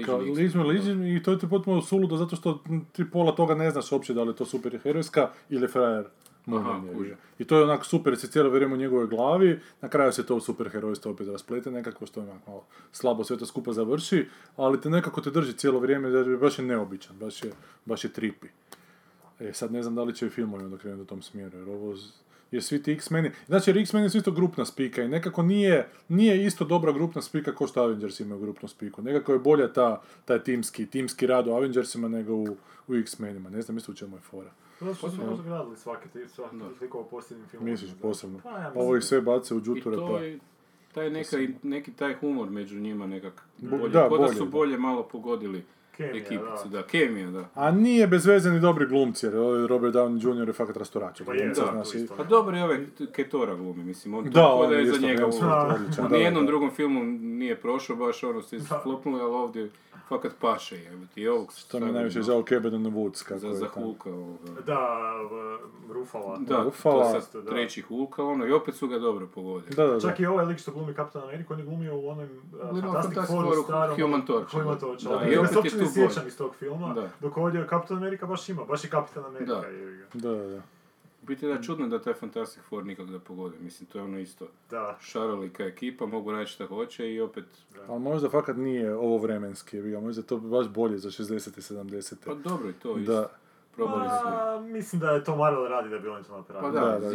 Kao 0.05 0.17
Legion, 0.17 0.67
Legion, 0.67 1.07
i 1.07 1.23
to 1.23 1.31
je 1.31 1.39
ti 1.39 1.49
potpuno 1.49 1.81
suludo 1.81 2.17
zato 2.17 2.35
što 2.35 2.63
ti 2.91 3.11
pola 3.11 3.35
toga 3.35 3.55
ne 3.55 3.71
znaš 3.71 3.91
uopće 3.91 4.13
da 4.13 4.23
li 4.23 4.29
je 4.29 4.35
to 4.35 4.45
superherojska 4.45 5.29
ili 5.49 5.67
frajer. 5.67 6.05
Aha. 6.47 6.81
I 7.39 7.45
to 7.45 7.57
je 7.57 7.63
onak 7.63 7.85
super, 7.85 8.13
jer 8.13 8.19
si 8.19 8.27
cijelo 8.27 8.49
vrijeme 8.49 8.73
u 8.73 8.77
njegovoj 8.77 9.07
glavi, 9.07 9.59
na 9.81 9.89
kraju 9.89 10.11
se 10.11 10.25
to 10.25 10.35
u 10.35 10.39
superherojstvo 10.39 11.11
opet 11.11 11.27
rasplete 11.27 11.71
nekako, 11.71 12.05
što 12.05 12.19
je 12.19 12.29
onak 12.29 12.47
malo 12.47 12.63
slabo 12.91 13.23
sve 13.23 13.37
to 13.37 13.45
skupa 13.45 13.73
završi, 13.73 14.27
ali 14.55 14.81
te 14.81 14.89
nekako 14.89 15.21
te 15.21 15.31
drži 15.31 15.53
cijelo 15.53 15.79
vrijeme, 15.79 16.09
da 16.09 16.19
je 16.19 16.37
baš 16.37 16.59
je 16.59 16.65
neobičan, 16.65 17.17
baš 17.17 17.43
je, 17.43 17.51
baš 17.85 18.03
je 18.03 18.13
tripi. 18.13 18.47
E, 19.39 19.53
sad 19.53 19.71
ne 19.71 19.83
znam 19.83 19.95
da 19.95 20.03
li 20.03 20.15
će 20.15 20.27
i 20.27 20.29
filmovi 20.29 20.63
onda 20.63 20.77
krenuti 20.77 21.01
u 21.01 21.05
tom 21.05 21.21
smjeru, 21.21 21.57
jer 21.57 21.69
ovo 21.69 21.95
jer 22.51 22.63
svi 22.63 22.83
ti 22.83 22.91
X-meni, 22.91 23.31
znači 23.47 23.69
jer 23.69 23.77
X-meni 23.77 24.09
su 24.09 24.17
isto 24.17 24.31
grupna 24.31 24.65
spika 24.65 25.03
i 25.03 25.07
nekako 25.07 25.41
nije, 25.43 25.87
nije 26.09 26.45
isto 26.45 26.65
dobra 26.65 26.91
grupna 26.91 27.21
spika 27.21 27.55
kao 27.55 27.67
što 27.67 27.81
Avengers 27.81 28.19
imaju 28.19 28.41
grupnu 28.41 28.67
spiku. 28.69 29.01
Nekako 29.01 29.33
je 29.33 29.39
bolja 29.39 29.73
ta, 29.73 30.01
taj 30.25 30.43
timski, 30.43 30.85
timski 30.85 31.27
rad 31.27 31.47
u 31.47 31.51
Avengersima 31.51 32.07
nego 32.07 32.33
u, 32.35 32.47
u 32.87 32.95
X-menima. 32.95 33.49
Ne 33.49 33.61
znam 33.61 33.77
isto 33.77 33.91
u 33.91 33.95
čemu 33.95 34.15
je 34.17 34.21
fora. 34.21 34.49
To 34.79 34.93
što 34.93 35.09
su 35.11 35.17
gledali 35.43 35.77
svake, 35.77 36.09
te- 36.13 36.27
svaki 36.27 36.55
likova 36.81 37.03
u 37.03 37.07
posljednjim. 37.07 37.47
Misliš 37.59 37.91
posebno. 38.01 38.39
Pa, 38.43 38.49
ja 38.49 38.71
Ovo 38.75 38.97
ih 38.97 39.03
sve 39.03 39.21
bace 39.21 39.53
u 39.53 39.57
I 39.57 39.61
džuture 39.61 39.95
to 39.95 40.07
pa... 40.07 40.19
je, 40.19 40.39
taj 40.93 41.09
neka, 41.09 41.37
neki 41.63 41.91
taj 41.93 42.13
humor 42.13 42.49
među 42.49 42.79
njima 42.79 43.07
nekak 43.07 43.43
Bo- 43.57 43.77
bolje. 43.77 43.89
da, 43.93 44.09
Ko 44.09 44.17
da 44.17 44.23
bolje, 44.23 44.33
su 44.35 44.43
da. 44.45 44.49
bolje 44.51 44.77
malo 44.77 45.03
pogodili 45.03 45.65
Kemija, 45.97 46.15
ekipicu, 46.15 46.63
da. 46.65 46.69
da. 46.71 46.83
kemija, 46.83 47.31
da. 47.31 47.45
A 47.55 47.71
nije 47.71 48.07
bez 48.07 48.25
veze 48.25 48.51
ni 48.51 48.59
dobri 48.59 48.85
glumci, 48.85 49.25
jer 49.25 49.35
ovaj 49.37 49.67
Robert 49.67 49.95
Downey 49.95 50.35
Jr. 50.35 50.47
je 50.47 50.53
fakat 50.53 50.77
rastorač. 50.77 51.21
Pa 51.25 51.33
je, 51.33 51.39
glumca, 51.39 51.65
da, 51.65 51.71
znaš, 51.71 51.95
i-. 51.95 52.07
Pa 52.17 52.23
dobro 52.23 52.57
je 52.57 52.63
ovaj 52.63 52.79
Ketora 53.11 53.55
glumi, 53.55 53.83
mislim, 53.83 54.13
on 54.13 54.23
Da, 54.23 54.31
to 54.31 54.47
ko 54.47 54.53
on 54.55 54.69
da 54.69 54.75
je 54.75 54.81
je 54.81 54.85
za 54.85 54.93
isto 54.93 55.07
njega 55.07 55.25
U 55.25 55.31
da, 56.01 56.07
nijednom 56.09 56.43
da. 56.43 56.47
drugom 56.47 56.71
filmu 56.71 57.03
nije 57.03 57.55
prošao 57.55 57.95
baš 57.95 58.23
ono, 58.23 58.41
svi 58.41 58.59
su 58.59 58.73
flopnuli, 58.83 59.21
ali 59.21 59.31
ovdje 59.31 59.69
fakat 60.07 60.31
paše, 60.41 60.77
jebote. 60.77 61.21
I 61.21 61.27
ovog 61.27 61.53
To 61.71 61.79
mi 61.79 61.85
je 61.85 61.91
najviše 61.93 62.19
na- 62.19 62.23
žao 62.25 62.43
Cabin 62.43 62.73
in 62.73 62.83
the 62.83 62.91
Woods, 62.91 63.23
kako 63.23 63.39
za, 63.39 63.47
je 63.47 63.53
za. 63.53 63.67
Hulka 63.67 64.09
ovoga. 64.09 64.61
Da, 64.65 64.79
Rufala. 65.89 66.37
Da, 66.37 66.65
Ufala. 66.67 67.11
to 67.11 67.15
je 67.15 67.21
sad 67.21 67.45
treći 67.45 67.81
Hulka, 67.81 68.23
ono, 68.23 68.45
i 68.45 68.51
opet 68.51 68.75
su 68.75 68.87
ga 68.87 68.99
dobro 68.99 69.27
pogodili. 69.27 69.75
Da, 69.75 69.87
da, 69.87 69.93
da. 69.93 69.99
Čak 69.99 70.19
i 70.19 70.25
ovaj 70.25 70.45
lik 70.45 70.57
što 70.57 70.71
glumi 70.71 70.93
Kapitan 70.93 71.23
Ameriku, 71.23 71.53
on 71.53 71.59
je 71.59 71.65
glumio 71.65 71.95
u 71.95 72.07
onom 72.09 72.19
uh, 72.53 72.69
Glumio 72.71 72.91
Fantastic 72.93 73.27
Fouru 73.27 73.63
starom. 73.63 74.01
Human 74.01 74.25
Torch, 74.25 74.51
Human 74.51 74.67
da. 74.67 74.79
Torch, 74.79 75.03
Da, 75.03 75.25
i 75.25 75.37
opet 75.37 75.65
je 75.65 75.84
ne 75.85 75.93
tu 75.93 75.93
sjećam 75.93 76.27
iz 76.27 76.37
tog 76.37 76.55
filma, 76.55 76.93
Da. 76.93 77.09
dok 77.21 77.37
ovdje 77.37 77.67
Kapitan 77.67 77.97
Amerika 77.97 78.25
baš 78.25 78.49
ima, 78.49 78.63
baš 78.63 78.83
i 78.83 78.89
Kapitan 78.89 79.25
Amerika. 79.25 79.53
Da. 79.53 79.67
jebi 79.67 79.97
ga. 79.97 80.05
Da, 80.13 80.29
da, 80.29 80.47
da. 80.47 80.61
U 81.23 81.25
biti 81.27 81.45
da 81.47 81.51
je 81.53 81.63
čudno 81.63 81.87
da 81.87 82.01
taj 82.01 82.13
Fantastic 82.13 82.63
Four 82.63 82.85
nikak 82.85 83.05
da 83.07 83.19
pogodi, 83.19 83.55
mislim, 83.59 83.89
to 83.89 83.97
je 83.97 84.03
ono 84.03 84.19
isto. 84.19 84.47
Da. 84.69 84.97
Šarolika 85.01 85.65
ekipa, 85.65 86.05
mogu 86.05 86.31
raditi 86.31 86.51
šta 86.51 86.65
hoće 86.67 87.13
i 87.13 87.21
opet... 87.21 87.45
Ali 87.87 87.99
možda 87.99 88.29
fakat 88.29 88.57
nije 88.57 88.95
ovo 88.95 89.17
vremenski, 89.17 89.81
ga, 89.81 89.99
možda 89.99 90.21
je 90.21 90.25
to 90.27 90.37
baš 90.37 90.67
bolje 90.67 90.97
za 90.97 91.09
60. 91.09 91.73
70. 91.73 92.15
Pa 92.25 92.33
dobro 92.33 92.69
i 92.69 92.73
to 92.73 92.97
isto. 92.97 93.13
Da, 93.13 93.29
Probali. 93.75 94.09
Pa, 94.23 94.59
mislim 94.61 94.99
da 94.99 95.11
je 95.11 95.23
to 95.23 95.35
Marvel 95.35 95.67
radi 95.67 95.89
da 95.89 95.99
bi 95.99 96.07
oni 96.07 96.23
to 96.23 96.29
Pa 96.29 96.37
napravili. 96.37 96.73
da, 96.73 96.81
Da, 96.81 96.99
da, 96.99 97.11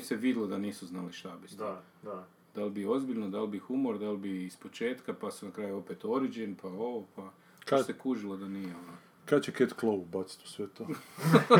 se 0.00 0.16
da 0.46 0.58
nisu 0.58 0.86
znali 0.86 1.12
šta 1.12 1.32
bi 1.42 1.48
s 1.48 1.50
tim. 1.50 1.58
Da, 1.58 1.80
da. 2.02 2.10
Da 2.10 2.35
li 2.64 2.70
bi 2.70 2.86
ozbiljno, 2.86 3.28
da 3.28 3.40
li 3.40 3.48
bi 3.48 3.58
humor, 3.58 3.98
da 3.98 4.10
li 4.10 4.18
bi 4.18 4.44
iz 4.44 4.56
početka, 4.56 5.12
pa 5.14 5.30
su 5.30 5.46
na 5.46 5.52
kraju 5.52 5.76
opet 5.76 6.04
origin, 6.04 6.54
pa 6.62 6.68
ovo, 6.68 7.06
pa... 7.16 7.32
Kad 7.64 7.86
se 7.86 7.92
kužilo 7.92 8.36
da 8.36 8.48
nije 8.48 8.66
ono. 8.66 8.96
kad 9.24 9.42
će 9.44 9.52
Cat 9.52 9.72
Claw 9.80 10.04
baciti 10.04 10.42
u 10.44 10.48
sve 10.48 10.66
to? 10.68 10.86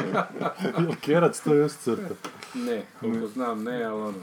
Jel 0.81 0.93
Kerac 1.01 1.41
to 1.41 1.55
još 1.55 1.73
crta? 1.73 2.15
Ne, 2.55 2.83
koliko 3.01 3.27
znam 3.27 3.63
ne, 3.65 3.85
ali 3.85 4.03
ono... 4.03 4.19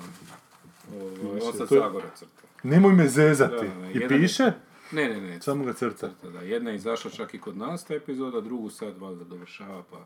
Ovo, 0.94 1.34
on 1.34 1.54
sad 1.58 1.70
To 1.70 1.76
Zagora 1.76 2.10
crta. 2.16 2.42
Nemoj 2.64 2.94
me 2.94 3.08
zezati. 3.08 3.68
Da, 3.68 3.74
da, 3.82 3.88
I 3.88 3.94
jedan 3.94 4.02
je- 4.02 4.22
piše? 4.22 4.52
Ne, 4.92 5.08
ne, 5.10 5.22
ne, 5.22 5.42
Samo 5.42 5.64
ga 5.66 5.74
crta. 5.74 6.10
crta, 6.10 6.30
da. 6.30 6.40
Jedna 6.40 6.70
je 6.70 6.76
izašla 6.76 7.12
čak 7.12 7.34
i 7.34 7.40
kod 7.40 7.58
nas 7.58 7.86
ta 7.86 7.94
epizoda, 7.96 8.42
drugu 8.42 8.70
sad 8.70 8.98
valjda 8.98 9.24
dovršava, 9.24 9.84
pa 9.92 10.06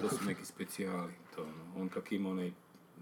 to 0.00 0.08
su 0.08 0.24
neki 0.26 0.44
specijali. 0.44 1.12
To, 1.36 1.42
ono, 1.42 1.82
on 1.82 1.88
kak 1.88 2.12
ima 2.12 2.30
onaj 2.30 2.52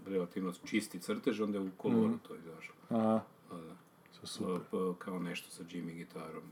relativno 0.05 0.53
čisti 0.65 0.99
crtež, 0.99 1.41
onda 1.41 1.57
je 1.57 1.63
u 1.63 1.71
koloru 1.77 2.13
to 2.27 2.35
izašlo. 2.35 2.75
Aha, 2.89 3.21
Da, 3.51 3.57
da. 3.57 3.73
to 4.21 4.27
super. 4.27 4.59
Pa- 4.61 4.77
pa 4.77 4.93
kao 4.99 5.19
nešto 5.19 5.51
sa 5.51 5.63
Jimmy 5.63 5.93
gitarom. 5.93 6.43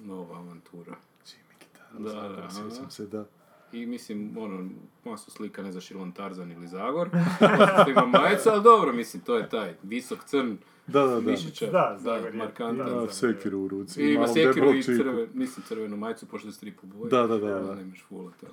Nova 0.00 0.36
avantura. 0.36 0.94
Jimmy 1.26 1.54
gitara, 1.60 1.98
Da, 2.22 2.28
da, 2.30 2.50
sjećam 2.50 2.80
aha. 2.80 2.90
se, 2.90 3.06
da. 3.06 3.24
I 3.72 3.86
mislim, 3.86 4.36
ono, 4.38 4.68
masu 5.04 5.30
slika, 5.30 5.62
ne 5.62 5.72
znaš 5.72 5.90
ili 5.90 6.00
on 6.00 6.12
Tarzan 6.12 6.52
ili 6.52 6.68
Zagor. 6.68 7.08
Ima 7.90 8.06
majica, 8.08 8.52
ali 8.52 8.62
dobro, 8.62 8.92
mislim, 8.92 9.22
to 9.22 9.36
je 9.36 9.48
taj 9.48 9.74
visok 9.82 10.24
crn, 10.24 10.56
Da, 10.86 11.00
da, 11.00 11.14
da. 11.14 11.20
mišića, 11.22 11.66
Da, 11.66 11.96
Zagor 11.98 12.26
je. 12.26 12.32
markantan. 12.34 12.86
Da, 12.88 12.94
Da, 12.96 13.08
sekiru 13.08 13.58
u 13.58 13.68
ruci. 13.68 14.02
I 14.02 14.14
ima 14.14 14.28
sekiru 14.28 14.70
i 14.70 14.82
crven, 14.82 15.28
mislim 15.34 15.64
crvenu 15.64 15.96
majicu, 15.96 16.26
pošto 16.26 16.48
je 16.48 16.52
stripu 16.52 16.86
boje. 16.86 17.10
Da, 17.10 17.26
da, 17.26 17.38
da, 17.38 17.60
da. 17.60 17.74
Nemaš 17.74 18.02
fulata. 18.02 18.46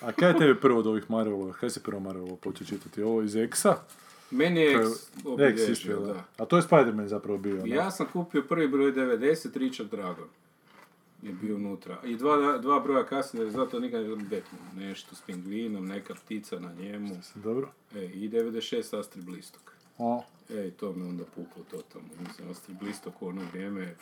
A 0.00 0.12
kaj 0.12 0.30
je 0.30 0.38
tebi 0.38 0.60
prvo 0.60 0.78
od 0.78 0.86
ovih 0.86 1.10
Marvelova? 1.10 1.52
Kaj 1.52 1.70
si 1.70 1.80
prvo 1.80 2.00
Marvelova 2.00 2.36
počeo 2.36 2.66
čitati? 2.66 3.02
Ovo 3.02 3.22
iz 3.22 3.32
Exa? 3.32 3.74
Meni 4.30 4.60
je 4.60 4.74
Kaj- 4.74 4.82
X 4.82 4.90
X 5.14 5.26
obilježio, 5.26 5.72
isto, 5.72 5.96
da. 5.96 6.12
da. 6.12 6.24
A 6.38 6.44
to 6.44 6.56
je 6.56 6.62
Spider-Man 6.62 7.06
zapravo 7.06 7.38
bio. 7.38 7.62
Ja 7.66 7.90
sam 7.90 8.06
kupio 8.06 8.42
prvi 8.42 8.68
broj 8.68 8.92
90, 8.92 9.56
Richard 9.56 9.90
Dragon. 9.90 10.28
Je 11.22 11.32
bio 11.32 11.56
unutra. 11.56 11.98
I 12.04 12.16
dva, 12.16 12.58
dva 12.58 12.80
broja 12.80 13.04
kasnije, 13.04 13.50
zato 13.50 13.80
nikad 13.80 14.00
ne 14.02 14.16
Batman. 14.16 14.42
Nešto 14.76 15.14
s 15.14 15.20
pingvinom, 15.20 15.86
neka 15.86 16.14
ptica 16.14 16.58
na 16.58 16.72
njemu. 16.72 17.16
Dobro. 17.34 17.68
E, 17.94 18.04
I 18.04 18.28
96 18.28 18.98
Astrid 18.98 19.24
Blistok. 19.24 19.72
A, 19.98 20.20
E, 20.50 20.70
to 20.70 20.92
me 20.92 21.04
onda 21.04 21.24
puklo 21.26 21.64
totalno. 21.70 22.08
Mislim, 22.20 22.50
Astrid 22.50 22.76
Blistok 22.78 23.22
u 23.22 23.26
ono 23.26 23.42
vrijeme... 23.52 23.94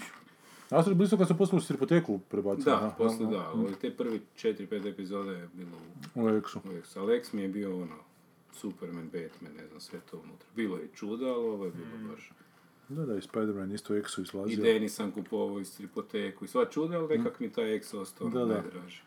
Astrid 0.71 0.97
Blisko 0.97 1.17
kad 1.17 1.29
su 1.29 1.37
poslije 1.37 1.59
u 1.59 1.61
stripoteku 1.61 2.19
prebacili. 2.19 2.65
Da, 2.65 2.95
poslije 2.99 3.31
da. 3.31 3.51
Ovo, 3.51 3.71
te 3.81 3.91
prvi 3.97 4.21
4-5 4.37 4.89
epizoda 4.93 5.33
je 5.33 5.49
bilo 5.53 5.77
u 6.15 6.21
U 6.23 6.29
Exu. 6.29 6.59
u. 6.59 7.01
Alex 7.01 7.35
mi 7.35 7.43
je 7.43 7.49
bio 7.49 7.83
ono, 7.83 7.97
Superman, 8.53 9.05
Batman, 9.05 9.53
ne 9.57 9.67
znam, 9.67 9.81
sve 9.81 10.01
to 10.11 10.17
unutra. 10.19 10.49
Bilo 10.57 10.77
je 10.77 10.85
i 10.85 10.97
čuda, 10.97 11.27
ali 11.27 11.45
ovo 11.49 11.65
je 11.65 11.71
bilo 11.71 12.13
baš... 12.13 12.33
Da, 12.89 13.07
da, 13.07 13.17
i 13.17 13.21
Spider-Man 13.21 13.73
isto 13.73 13.95
u 13.95 13.97
Exu 13.97 14.21
I 14.21 14.23
izlazio. 14.23 14.63
Deni 14.63 14.89
sam 14.89 15.11
kupovao 15.13 15.61
iz 15.61 15.77
tripoteku 15.77 16.45
i 16.45 16.49
sva 16.49 16.65
čuda, 16.71 16.99
ali 16.99 17.19
nekak 17.19 17.41
mi 17.41 17.53
taj 17.53 17.77
X 17.77 17.95
ostao 17.95 18.29
Da, 18.29 18.39
da. 18.39 18.47
najdraži. 18.47 19.01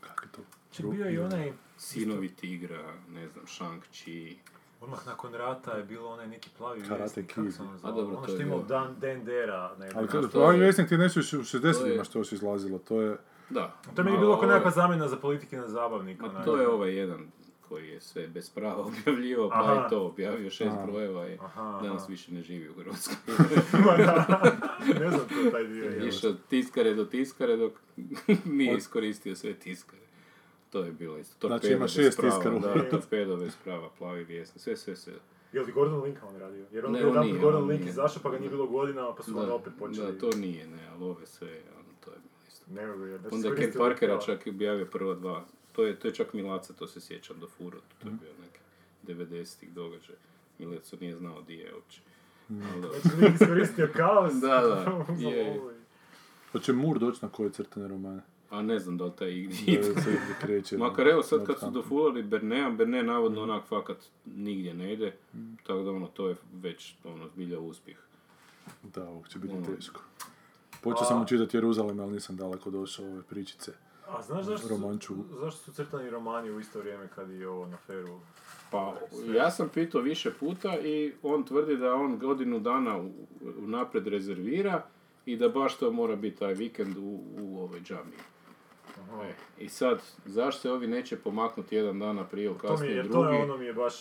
Kak 0.00 0.22
je 0.26 0.32
to? 0.32 0.42
Či 0.72 0.82
bio 0.82 1.04
je 1.04 1.14
i 1.14 1.18
onaj, 1.18 1.52
Sinovi 1.76 2.28
tigra, 2.28 2.94
ne 3.14 3.28
znam, 3.28 3.44
Shang-Chi. 3.46 4.34
Odmah 4.80 5.06
nakon 5.06 5.34
rata 5.34 5.72
je 5.72 5.84
bilo 5.84 6.08
onaj 6.08 6.26
neki 6.28 6.50
plavi 6.58 6.80
Karate 6.80 6.98
vjesnik, 6.98 7.26
kako 7.28 7.42
Kid. 7.42 7.54
se 7.54 7.62
ono 7.62 7.70
ono 7.84 8.16
to 8.16 8.24
što 8.24 8.36
je 8.36 8.42
imao. 8.42 8.62
Dan, 8.62 8.96
Dan 9.00 9.24
Dera, 9.24 9.74
ne 9.76 9.88
Ali 9.94 10.08
to 10.30 10.50
je- 10.52 10.58
vjesnik 10.58 10.88
ti 10.88 10.94
je 10.94 10.98
nešto 10.98 11.20
u 11.20 11.22
to 11.22 11.28
60-ima 11.38 11.88
je- 11.88 12.04
što 12.04 12.18
još 12.18 12.32
izlazilo, 12.32 12.78
to 12.78 13.00
je... 13.02 13.16
Da. 13.50 13.74
To 13.86 14.00
je 14.00 14.04
meni 14.04 14.16
A 14.16 14.20
bilo 14.20 14.34
kao 14.34 14.42
je- 14.42 14.48
nekakva 14.48 14.70
zamjena 14.72 15.08
za 15.08 15.16
politike 15.16 15.56
na 15.56 15.68
zabavnik. 15.68 16.20
Ma 16.20 16.44
to 16.44 16.56
je 16.56 16.68
ovaj 16.68 16.94
jedan 16.94 17.26
koji 17.60 17.88
je 17.88 18.00
sve 18.00 18.28
bez 18.28 18.50
prava 18.50 18.84
objavljivao, 18.86 19.50
pa 19.50 19.72
je 19.74 19.88
to 19.90 20.02
objavio 20.02 20.50
šest 20.50 20.70
Aha. 20.72 20.86
brojeva 20.86 21.28
i 21.28 21.36
Aha, 21.36 21.80
danas 21.82 22.02
aha. 22.02 22.10
više 22.10 22.32
ne 22.32 22.42
živi 22.42 22.68
u 22.68 22.74
Hrvatskoj. 22.74 23.16
Ma 23.86 23.96
da, 23.96 24.38
ne 24.94 25.10
znam 25.10 25.20
to 25.20 25.50
taj 25.52 25.64
dio. 25.64 25.84
je. 25.92 26.08
Išao 26.08 26.30
od 26.30 26.38
tiskare 26.48 26.94
do 26.94 27.04
tiskare 27.06 27.56
dok 27.56 27.72
nije 28.44 28.76
iskoristio 28.76 29.36
sve 29.36 29.54
tiskare. 29.54 30.02
To 30.70 30.84
je 30.84 30.92
bilo 30.92 31.18
isto. 31.18 31.48
Znači, 31.48 31.62
Torpedo 31.62 31.76
ima 31.76 31.84
bez 31.84 31.92
šest 31.92 32.18
u 32.18 32.58
Da, 32.58 32.88
torpedo 32.90 33.36
bez 33.36 33.56
prava, 33.64 33.88
plavi 33.98 34.24
vjesnik, 34.24 34.62
sve, 34.62 34.76
sve, 34.76 34.96
sve. 34.96 35.12
Je 35.52 35.62
li 35.62 35.72
Gordon 35.72 36.02
Linka 36.02 36.26
on 36.26 36.36
radio? 36.36 36.66
Jer 36.72 36.86
on 36.86 36.92
Ne, 36.92 36.98
je 36.98 37.04
on 37.04 37.10
jedan 37.10 37.26
nije, 37.26 37.38
Gordon 37.38 37.62
on 37.62 37.68
Link 37.68 37.80
nije. 37.80 37.90
izašao 37.90 38.22
pa 38.22 38.30
ga 38.30 38.38
nije 38.38 38.50
bilo 38.50 38.66
godina, 38.66 39.14
pa 39.16 39.22
su 39.22 39.30
Da, 39.32 39.40
onda 39.40 39.54
opet 39.54 39.72
počeli. 39.78 40.12
da, 40.12 40.18
to 40.20 40.36
nije, 40.36 40.66
ne, 40.66 40.88
ali 40.88 41.04
ove 41.04 41.26
sve, 41.26 41.48
ono, 41.48 41.88
to 42.04 42.10
je 42.10 42.16
bilo 42.18 42.42
isto. 42.48 42.64
Ne 42.68 42.82
je. 43.06 43.18
Da 43.18 43.28
Onda 43.32 43.54
Ken 43.54 43.72
Parkera 43.78 44.18
čak 44.20 44.46
i 44.46 44.50
objavio 44.50 44.86
prva 44.86 45.14
dva. 45.14 45.44
To 45.72 45.84
je, 45.84 45.98
to 45.98 46.08
je 46.08 46.14
čak 46.14 46.32
Milaca, 46.32 46.72
to 46.72 46.86
se 46.86 47.00
sjećam, 47.00 47.40
do 47.40 47.46
Furo. 47.48 47.78
To 47.98 48.08
je 48.08 48.14
bio 48.14 48.30
neki 48.40 48.60
90-ih 49.22 49.72
događaj. 49.72 50.16
Mileco 50.58 50.96
nije 51.00 51.16
znao 51.16 51.42
di 51.42 51.54
je 51.54 51.74
uopće. 51.74 52.00
Dobro. 52.48 52.90
Znači, 52.92 53.16
nije 53.18 53.32
iskoristio 53.34 53.88
kaos. 53.96 54.32
Da, 54.40 54.48
da, 54.60 55.04
za 55.14 55.28
je. 55.28 55.60
Hoće 56.52 56.72
Mur 56.72 56.98
doći 56.98 57.18
na 57.22 57.28
koje 57.28 57.50
crtane 57.50 57.88
romane? 57.88 58.22
A 58.50 58.62
ne 58.62 58.78
znam 58.78 58.96
da 58.96 59.04
li 59.04 59.12
taj 59.12 59.30
igdje 59.30 59.56
Da 59.66 59.72
ide. 59.72 60.00
se 60.00 60.10
igdje 60.10 60.34
kreće. 60.40 60.78
Makar 60.78 61.08
evo 61.08 61.22
sad 61.22 61.46
kad 61.46 61.58
su 61.60 61.70
dofulali 61.70 62.22
Bernea, 62.22 62.70
Berne 62.70 63.02
navodno 63.02 63.42
onak 63.42 63.64
fakat 63.64 63.96
nigdje 64.26 64.74
ne 64.74 64.92
ide. 64.92 65.12
Mm. 65.34 65.54
Tako 65.56 65.82
da 65.82 65.90
ono, 65.90 66.06
to 66.06 66.28
je 66.28 66.36
već 66.52 66.94
ono, 67.04 67.28
zbilja 67.28 67.58
uspjeh. 67.60 67.96
Da, 68.84 69.04
ovog 69.04 69.28
će 69.28 69.38
biti 69.38 69.54
Ono. 69.54 69.66
teško. 69.66 70.00
Počeo 70.82 71.04
sam 71.04 71.22
učitati 71.22 71.56
Jeruzalem, 71.56 72.00
ali 72.00 72.12
nisam 72.12 72.36
daleko 72.36 72.70
došao 72.70 73.06
ove 73.06 73.22
pričice. 73.22 73.72
A 74.08 74.22
znaš 74.22 74.44
zašto 74.44 74.68
Romanču. 74.68 75.14
su, 75.14 75.24
zašto 75.40 75.60
su 75.60 75.72
crtani 75.72 76.10
romani 76.10 76.50
u 76.50 76.60
isto 76.60 76.78
vrijeme 76.78 77.08
kad 77.08 77.30
i 77.30 77.44
ovo 77.44 77.66
na 77.66 77.76
feru? 77.76 78.20
Pa, 78.70 78.94
ja 79.28 79.50
sam 79.50 79.68
pitao 79.68 80.00
više 80.00 80.30
puta 80.30 80.78
i 80.78 81.12
on 81.22 81.44
tvrdi 81.44 81.76
da 81.76 81.94
on 81.94 82.18
godinu 82.18 82.60
dana 82.60 82.98
u- 82.98 83.12
unaprijed 83.58 84.06
rezervira 84.06 84.82
i 85.26 85.36
da 85.36 85.48
baš 85.48 85.76
to 85.76 85.92
mora 85.92 86.16
biti 86.16 86.36
taj 86.36 86.54
vikend 86.54 86.96
u, 86.96 87.02
u 87.38 87.60
ovoj 87.60 87.80
džamiji. 87.80 88.18
E, 89.28 89.34
I 89.64 89.68
sad, 89.68 90.02
zašto 90.24 90.60
se 90.60 90.70
ovi 90.70 90.86
neće 90.86 91.16
pomaknuti 91.16 91.76
jedan 91.76 91.98
dana 91.98 92.24
prije, 92.24 92.44
ili 92.44 92.58
To 92.58 92.66
mi 92.66 92.68
kasnije 92.70 92.96
je, 92.96 93.02
to 93.02 93.08
drugi? 93.08 93.36
je 93.36 93.42
ono 93.42 93.56
mi 93.56 93.64
je 93.64 93.72
baš... 93.72 93.94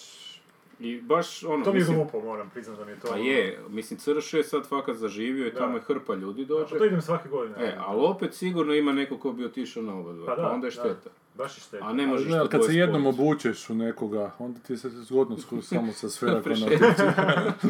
I 0.80 1.02
baš 1.02 1.44
ono, 1.44 1.64
To 1.64 1.72
mi 1.72 1.78
je 1.78 1.80
mislim, 1.80 1.98
glupo, 1.98 2.22
moram 2.22 2.50
priznat 2.50 2.78
da 2.78 2.86
mi 2.86 2.92
je 2.92 3.00
to... 3.00 3.08
pa 3.08 3.18
je, 3.18 3.60
mislim, 3.70 4.00
Crš 4.00 4.34
je 4.34 4.44
sad 4.44 4.68
fakat 4.68 4.96
zaživio 4.96 5.48
i 5.48 5.52
Da. 5.52 5.58
tamo 5.58 5.78
je 5.78 5.82
hrpa 5.82 6.14
ljudi 6.16 6.46
dođe. 6.46 6.70
Pa 6.70 6.78
to 6.78 6.86
idem 6.86 7.02
svake 7.02 7.30
godine. 7.30 7.56
E, 7.60 7.76
ali 7.80 8.00
opet 8.02 8.34
sigurno 8.34 8.74
ima 8.74 8.92
neko 8.92 9.18
ko 9.18 9.32
bi 9.32 9.46
otišao 9.46 9.84
na 9.84 9.96
oba 9.96 10.14
dva, 10.14 10.26
Pa 10.26 10.36
pa, 10.36 10.42
da, 10.42 10.50
onda 10.50 10.68
je 10.68 10.72
da. 10.72 10.74
šteta. 10.74 11.10
Baš 11.36 11.58
je 11.58 11.62
šteta. 11.62 11.86
A 11.86 11.94
ne 11.94 12.08
možeš 12.08 12.28
ne, 12.28 12.38
ali 12.38 12.48
to 12.48 12.52
kad 12.52 12.66
se 12.66 12.74
jednom 12.74 13.02
spojiti. 13.04 13.22
obučeš 13.22 13.70
u 13.70 13.76
nekoga, 13.76 14.32
onda 14.40 14.60
ti 14.60 14.78
se 14.78 14.90
zgodno 14.92 15.38
sku- 15.38 15.62
samo 15.62 15.92
sa 15.94 16.10
sfera 16.16 16.42
Prešetati. 16.42 16.78
konotici 16.78 17.04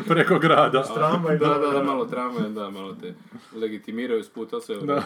preko 0.10 0.40
grada. 0.40 0.84
Tramvaj, 0.86 1.38
da, 1.38 1.48
da, 1.48 1.58
da, 1.58 1.68
da. 1.70 1.84
malo 1.84 2.06
tramvaj, 2.06 2.50
da, 2.50 2.70
malo 2.70 2.94
te 2.94 3.14
legitimiraju 3.54 4.24
s 4.24 4.30
puta, 4.30 4.60
sve 4.60 4.78
u 4.78 4.82
Da. 4.82 5.04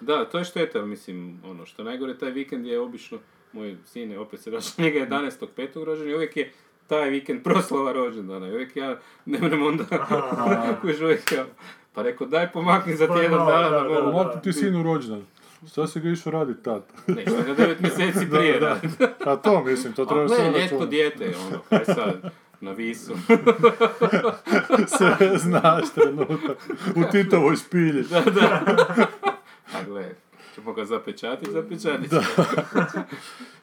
Da, 0.00 0.24
to 0.24 0.38
je 0.38 0.44
šteta, 0.44 0.82
mislim, 0.82 1.40
ono, 1.44 1.66
što 1.66 1.84
najgore, 1.84 2.18
taj 2.18 2.30
vikend 2.30 2.66
je 2.66 2.80
obično, 2.80 3.18
moj 3.52 3.76
sin 3.84 4.10
je, 4.10 4.18
opet 4.18 4.40
se 4.40 4.50
vraća, 4.50 4.70
njega 4.82 4.98
je 4.98 5.08
11.5. 5.08 5.84
rođen 5.84 6.10
i 6.10 6.14
uvijek 6.14 6.36
je 6.36 6.52
taj 6.86 7.10
vikend 7.10 7.42
proslava 7.42 7.92
rođendana 7.92 8.48
i 8.48 8.52
uvijek 8.52 8.76
ja 8.76 8.96
ne 9.24 9.38
mrem 9.38 9.66
onda, 9.66 9.84
kuš 10.80 11.00
uvijek 11.00 11.32
ja, 11.32 11.44
pa 11.92 12.02
rekao, 12.02 12.26
daj 12.26 12.52
pomakni 12.52 12.96
za 12.96 13.06
Pa 13.06 13.14
tjedan 13.14 13.38
malo, 13.38 13.50
dana, 13.50 13.70
da, 13.70 13.88
da, 13.88 14.24
da, 14.24 14.40
ti 14.40 14.52
sinu 14.52 14.82
rođendan. 14.82 15.22
Šta 15.70 15.86
si 15.86 16.00
ga 16.00 16.08
išao 16.08 16.32
radit 16.32 16.62
tad? 16.62 16.82
Ne, 17.06 17.24
ga 17.46 17.54
devet 17.54 17.80
mjeseci 17.80 18.26
prije 18.32 18.60
da. 18.60 18.80
A 19.26 19.36
to 19.36 19.64
mislim, 19.64 19.92
to 19.92 20.04
treba 20.04 20.26
gle, 20.26 20.36
sve 20.36 20.44
ljetko 20.44 20.60
računati. 20.60 20.90
dijete, 20.90 21.34
ono, 21.46 21.58
kaj 21.68 21.84
sad, 21.84 22.30
na 22.60 22.72
visu. 22.72 23.14
Sve 24.98 25.38
znaš 25.38 25.84
trenutak. 25.94 26.58
U 26.96 27.02
Titovoj 27.12 27.56
špilji. 27.56 28.02
da, 28.02 28.20
da. 28.20 28.62
A 29.74 29.84
gle, 29.86 30.14
ćemo 30.54 30.72
ga 30.72 30.84
zapečatiti, 30.84 31.50
zapečatit 31.52 32.10
ćemo. 32.10 32.22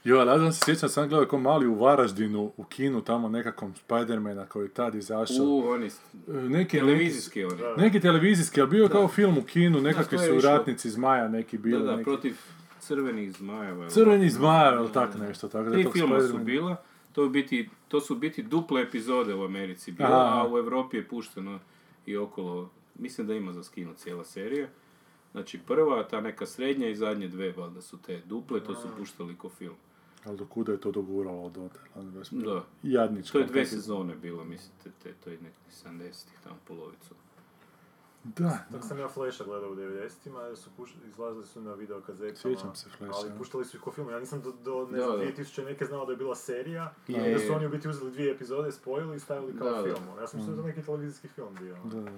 Jo, 0.04 0.18
ali 0.18 0.30
ja 0.30 0.38
sam 0.38 0.52
se 0.52 0.62
sjećam, 0.66 0.90
sam 0.90 1.10
gledao 1.10 1.28
kao 1.28 1.40
mali 1.40 1.68
u 1.68 1.76
Varaždinu, 1.76 2.52
u 2.58 2.64
kinu, 2.64 3.02
tamo 3.02 3.30
nekakvom 3.30 3.74
Spidermana 3.76 4.46
koji 4.46 4.66
je 4.66 4.70
tad 4.70 4.96
izašao. 4.96 5.46
U, 5.46 5.64
oni, 5.66 5.88
E, 5.88 5.92
Neki, 6.32 6.78
televizijski 6.80 7.44
oni. 7.44 7.62
Neki, 7.78 8.00
televizijski, 8.00 8.62
ali 8.62 8.70
bio 8.70 8.84
je 8.84 8.90
kao 8.90 9.08
film 9.08 9.38
u 9.38 9.44
kinu, 9.44 9.82
nekakvi 9.82 10.18
su 10.18 10.24
išlo- 10.26 10.42
ratnici 10.44 10.90
zmaja 10.90 11.28
neki 11.28 11.58
Da, 11.58 11.64
bili. 11.64 11.84
da, 11.84 11.92
neki. 11.92 12.04
protiv 12.04 12.38
crvenih 12.80 13.32
zmajeva. 13.32 13.90
Crveni 13.90 14.26
tako. 14.26 14.36
zmajev, 14.36 14.74
ili 14.76 14.92
tako 14.92 15.18
nešto. 15.18 15.48
Tako 15.48 15.64
da 15.66 15.72
Tri 15.72 15.86
filma 15.94 16.22
su 16.22 16.38
bila, 16.38 16.76
to, 17.14 17.28
biti, 17.28 17.70
to 17.88 18.02
su 18.02 18.16
biti 18.16 18.44
duple 18.44 18.82
epizode 18.82 19.34
u 19.34 19.44
Americi 19.44 19.92
bila, 19.92 20.10
Aha. 20.26 20.42
a 20.42 20.48
u 20.48 20.58
Europi 20.58 20.98
je 20.98 21.08
pušteno 21.08 21.60
i 22.06 22.18
okolo, 22.18 22.70
mislim 22.96 23.28
da 23.28 23.34
ima 23.34 23.54
za 23.54 23.64
skinu 23.64 23.94
cijela 23.94 24.24
serija. 24.24 24.68
Znači 25.32 25.60
prva, 25.60 26.04
ta 26.04 26.22
neka 26.22 26.46
srednja 26.46 26.90
i 26.90 26.96
zadnje 26.96 27.28
dve, 27.28 27.52
valjda 27.52 27.82
su 27.82 27.98
te 27.98 28.22
duple, 28.26 28.64
to 28.64 28.76
su 28.76 28.88
puštali 28.98 29.38
ko 29.38 29.50
film. 29.50 29.76
Ali 30.26 30.38
do 30.38 30.46
kuda 30.46 30.72
je 30.72 30.82
to 30.82 30.92
doguralo 30.92 31.44
od? 31.44 31.58
Ono 31.96 32.12
bilo 32.12 32.54
Da. 32.54 32.64
Jadničko. 32.84 33.32
To 33.32 33.40
je 33.40 33.46
dve 33.46 33.66
sezone 33.66 34.16
bilo, 34.16 34.44
mislim, 34.44 34.72
te, 35.04 35.14
to 35.14 35.30
je 35.30 35.38
nekih 35.38 35.74
70-ih, 35.86 36.40
tamo 36.44 36.56
polovicu. 36.68 37.16
Da, 38.24 38.66
Tako 38.72 38.88
sam 38.88 39.00
ja 39.00 39.08
Flasha 39.08 39.44
gledao 39.44 39.70
u 39.72 39.76
90-ima, 39.76 40.42
jer 40.42 40.58
su 40.58 40.70
puš... 40.78 40.94
izlazili 41.08 41.46
su 41.46 41.62
na 41.62 41.74
video 41.74 42.02
kazetama. 42.02 42.36
Sjećam 42.36 42.76
se 42.76 42.90
Flasha, 42.90 43.14
Ali 43.18 43.30
da. 43.30 43.36
puštali 43.38 43.66
su 43.66 43.78
ih 43.78 43.84
ko 43.84 43.92
film. 43.92 44.10
Ja 44.10 44.20
nisam 44.20 44.42
do, 44.42 44.52
do 44.54 44.88
ne 44.92 44.98
Da, 44.98 45.06
znam, 45.06 45.20
da. 45.20 45.26
2000 45.26 45.66
neke 45.66 45.86
znao 45.86 46.06
da 46.06 46.12
je 46.12 46.18
bila 46.18 46.36
serija. 46.36 46.94
I 47.08 47.14
Je, 47.14 47.34
da 47.34 47.40
su 47.40 47.54
oni 47.54 47.66
u 47.66 47.70
biti 47.70 47.90
uzeli 47.90 48.12
dvije 48.12 48.32
epizode, 48.32 48.72
spojili 48.72 49.16
i 49.16 49.20
stavili 49.20 49.58
kao 49.58 49.70
Da, 49.70 49.76
da. 49.78 49.84
film. 49.84 50.08
Ja 50.20 50.28
sam 50.28 50.40
mislio 50.40 50.56
da 50.56 50.62
je 50.62 50.64
to 50.64 50.76
neki 50.76 50.86
televizijski 50.86 51.28
film 51.28 51.56
bio. 51.60 51.76
ono. 51.76 51.96
Da, 51.96 52.02
da. 52.02 52.18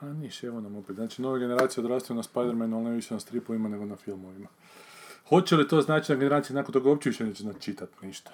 A 0.00 0.12
niš, 0.12 0.44
evo 0.44 0.60
nam 0.60 0.76
opet. 0.76 0.96
Znači, 0.96 1.22
nove 1.22 1.40
generacije 1.40 1.84
odrastaju 1.84 2.16
na 2.16 2.22
Spider-Manu, 2.22 2.74
ali 2.74 2.84
ne 2.84 2.90
više 2.90 3.14
na 3.14 3.20
stripovima 3.20 3.68
nego 3.68 3.84
na 3.84 3.96
filmovima. 3.96 4.48
Hoće 5.28 5.56
li 5.56 5.68
to 5.68 5.80
znači 5.80 6.12
da 6.12 6.18
generacije 6.18 6.54
nakon 6.54 6.72
toga 6.72 6.88
uopće 6.88 7.08
više 7.08 7.24
neće 7.24 7.44
načitat 7.44 8.02
ništa? 8.02 8.30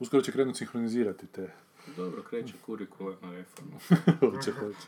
Uskoro 0.00 0.22
će 0.22 0.32
krenuti 0.32 0.58
sinhronizirati 0.58 1.26
te. 1.26 1.50
Dobro, 1.96 2.22
kreće 2.22 2.54
kurikularna 2.66 3.30
reforma. 3.30 3.76
hoće, 4.20 4.52
hoće. 4.52 4.86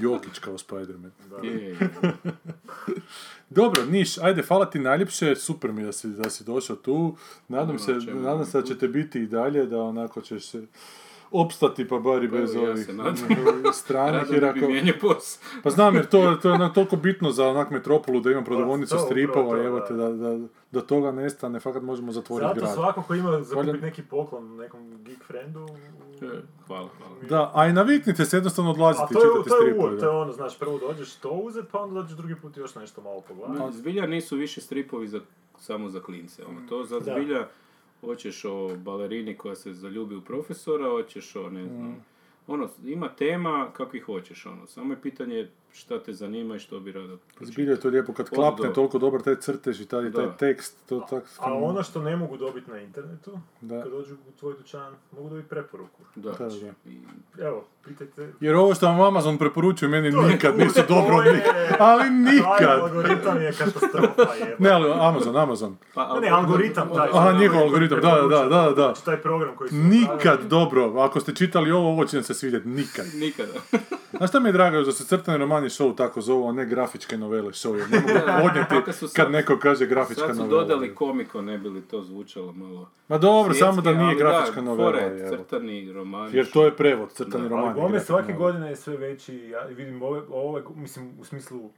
Jokić 0.00 0.38
kao 0.38 0.58
Spider-Man. 0.58 1.10
Je. 1.42 1.78
Dobro, 3.50 3.84
Niš, 3.86 4.18
ajde, 4.18 4.42
hvala 4.42 4.70
ti 4.70 4.78
najljepše, 4.78 5.36
super 5.36 5.72
mi 5.72 5.82
da 5.82 5.92
si, 5.92 6.08
da 6.08 6.30
si 6.30 6.44
došao 6.44 6.76
tu. 6.76 7.16
Nadam 7.48 7.78
se, 7.78 7.92
nadam 8.14 8.46
se 8.46 8.60
da 8.60 8.66
ćete 8.66 8.88
biti 8.88 9.20
i 9.20 9.26
dalje, 9.26 9.66
da 9.66 9.82
onako 9.82 10.20
ćeš 10.20 10.46
se 10.46 10.66
opstati 11.32 11.88
pa 11.88 11.98
bar 11.98 12.24
i 12.24 12.30
Pa 12.30 12.36
bez 12.36 12.54
evo, 12.54 12.64
ja 12.64 12.70
ovih 12.70 12.94
nadam. 12.94 13.16
stranih. 13.72 14.30
Jer 14.30 14.44
ako. 14.44 14.58
Pa 15.62 15.70
znam, 15.70 15.94
jer 15.94 16.06
to, 16.06 16.36
to 16.42 16.48
je 16.48 16.54
onak 16.54 16.74
toliko 16.74 16.96
bitno 16.96 17.30
za 17.30 17.48
onak 17.48 17.70
metropolu 17.70 18.20
da 18.20 18.30
imam 18.30 18.44
prodavonicu 18.44 18.90
to, 18.90 18.96
upravo 18.96 19.06
stripova, 19.10 19.50
to, 19.50 19.62
evo 19.62 19.80
te, 19.80 19.94
da, 19.94 20.08
da, 20.08 20.38
da 20.70 20.80
toga 20.80 21.12
nestane, 21.12 21.60
fakat 21.60 21.82
možemo 21.82 22.12
zatvoriti 22.12 22.48
Zato 22.48 22.60
grad. 22.60 22.74
svako 22.74 23.02
ko 23.02 23.14
ima 23.14 23.42
zakupiti 23.42 23.78
neki 23.78 24.02
poklon 24.02 24.56
nekom 24.56 25.04
geek 25.04 25.24
friendu... 25.24 25.66
E, 26.22 26.26
Hvala, 26.66 26.88
hvala. 26.98 27.14
Da, 27.28 27.50
a 27.54 27.66
i 27.66 27.72
naviknite 27.72 28.24
se 28.24 28.36
jednostavno 28.36 28.70
A 28.70 28.74
odlaziti 28.74 29.06
i 29.10 29.14
to 29.14 29.20
je, 29.20 29.28
čitati 29.28 29.48
to 29.48 29.56
je 29.56 29.60
stripove. 29.62 29.88
uvod, 29.88 30.00
to 30.00 30.06
je 30.06 30.12
da. 30.12 30.18
ono, 30.18 30.32
znaš, 30.32 30.58
prvo 30.58 30.78
dođeš 30.78 31.14
to 31.14 31.30
uzet, 31.30 31.64
pa 31.72 31.80
onda 31.80 31.94
dođeš 31.94 32.16
drugi 32.16 32.34
put 32.34 32.56
još 32.56 32.74
nešto 32.74 33.02
malo 33.02 33.20
pogledati. 33.20 33.76
Zbilja 33.76 34.06
nisu 34.06 34.36
više 34.36 34.60
stripovi 34.60 35.08
za, 35.08 35.20
samo 35.58 35.88
za 35.88 36.00
klince. 36.00 36.42
Ono. 36.48 36.68
To 36.68 36.84
za 36.84 37.00
Da. 37.00 37.48
Hoćeš 38.00 38.44
o 38.44 38.76
balerini 38.76 39.36
koja 39.36 39.56
se 39.56 39.72
zaljubi 39.72 40.16
u 40.16 40.20
profesora, 40.20 40.90
hoćeš 40.90 41.36
o, 41.36 41.50
ne 41.50 41.66
znam, 41.66 42.04
ono, 42.46 42.68
ima 42.84 43.08
tema 43.08 43.70
kakvih 43.72 44.04
hoćeš, 44.04 44.46
ono. 44.46 44.66
Samo 44.66 44.92
je 44.92 45.00
pitanje 45.02 45.48
šta 45.72 45.98
te 45.98 46.12
zanima 46.12 46.56
i 46.56 46.58
što 46.58 46.80
bi 46.80 46.92
rado 46.92 47.18
Zbilja 47.40 47.70
je 47.70 47.80
to 47.80 47.88
lijepo 47.88 48.12
kad 48.12 48.28
klapne 48.28 48.68
do. 48.68 48.74
toliko 48.74 48.98
dobar 48.98 49.22
taj 49.22 49.36
crtež 49.36 49.80
i 49.80 49.86
taj, 49.86 50.12
taj 50.12 50.26
tekst, 50.38 50.76
to 50.86 51.06
tak... 51.10 51.24
A 51.38 51.52
ono 51.54 51.82
što 51.82 52.02
ne 52.02 52.16
mogu 52.16 52.36
dobiti 52.36 52.70
na 52.70 52.78
internetu, 52.78 53.38
Da. 53.60 53.82
kad 53.82 53.92
dođu 53.92 54.14
u 54.14 54.32
tvoj 54.32 54.54
dućan, 54.54 54.92
mogu 55.12 55.28
dobiti 55.28 55.48
preporuku. 55.48 56.02
Da, 56.14 56.30
Da, 56.30 56.38
da. 56.38 56.54
I, 56.86 57.00
Evo, 57.38 57.64
pitajte... 57.84 58.32
Jer 58.40 58.54
ovo 58.54 58.74
što 58.74 58.86
vam 58.86 59.00
Amazon 59.00 59.38
preporučuje 59.38 59.88
meni 59.88 60.12
To 60.12 60.20
je 60.20 60.26
nikad 60.26 60.52
kuda, 60.52 60.64
nisu 60.64 60.80
dobro, 60.88 61.22
je- 61.22 61.42
ali 61.80 62.10
nikad! 62.10 62.80
algoritam 62.80 63.42
je 63.42 63.52
katastrofa, 63.52 64.34
jeba. 64.36 64.56
Ne, 64.58 64.70
ali 64.70 64.92
Amazon, 64.92 65.36
Amazon. 65.36 65.76
pa, 65.94 66.14
Ne, 66.14 66.20
ne, 66.20 66.28
algoritam 66.28 66.88
taj. 66.88 67.08
Aha, 67.12 67.32
njihov 67.32 67.58
algoritam, 67.58 68.00
da, 68.00 68.10
da, 68.10 68.28
da, 68.28 68.44
da, 68.44 68.62
da. 68.66 68.82
Znači, 68.84 69.04
taj 69.04 69.16
program 69.16 69.56
koji 69.56 69.70
su... 69.70 69.76
Nikad 69.76 70.40
dobro, 70.42 70.92
ako 70.92 71.20
ste 71.20 71.34
čitali 71.34 71.70
ovo, 71.70 71.88
ovo 71.88 72.04
će 72.04 72.16
vam 72.16 72.24
se 72.24 72.34
svidjeti, 72.34 72.68
nikad. 72.68 73.06
Nikada. 73.20 73.52
Znaš 74.10 74.30
šta 74.30 74.40
mi 74.40 74.48
je 74.48 74.52
drago 74.52 74.82
da 74.82 74.92
se 74.92 75.04
crtani 75.06 75.38
romani 75.60 75.70
show 75.70 75.96
tako 75.96 76.20
zovu, 76.20 76.48
a 76.48 76.52
ne 76.52 76.66
grafičke 76.66 77.16
novele 77.18 77.48
show, 77.48 77.74
jer 77.74 77.90
ne 77.90 78.00
mogu 78.02 78.18
podnijeti 78.42 78.92
sad- 78.92 79.12
kad 79.14 79.30
neko 79.30 79.58
kaže 79.58 79.86
grafička 79.86 80.26
Sad 80.26 80.36
su 80.36 80.42
novela. 80.42 80.60
dodali 80.60 80.94
komiko, 80.94 81.42
ne 81.42 81.58
bi 81.58 81.68
li 81.68 81.82
to 81.82 82.02
zvučalo 82.02 82.52
malo... 82.52 82.88
Ma 83.08 83.18
dobro, 83.18 83.54
samo 83.54 83.72
da 83.72 83.82
svjetski, 83.82 83.98
nije 83.98 84.14
grafička 84.16 84.54
da, 84.54 84.60
novela. 84.62 84.92
fore, 84.92 85.28
crtani 85.30 85.92
romani. 85.92 86.36
Jer 86.36 86.50
to 86.50 86.64
je 86.64 86.70
prevod, 86.72 87.12
crtani 87.12 87.42
Da, 87.42 87.48
roman. 87.50 87.80
Ali 87.80 88.00
svake 88.00 88.22
novela. 88.24 88.38
godine 88.42 88.68
je 88.68 88.76
sve 88.76 88.96
veći, 88.96 89.36
ja 89.38 89.60
vidim 89.66 90.02
ove, 90.02 90.20
ove 90.30 90.62
mislim, 90.76 91.10
u 91.20 91.24
smislu 91.24 91.70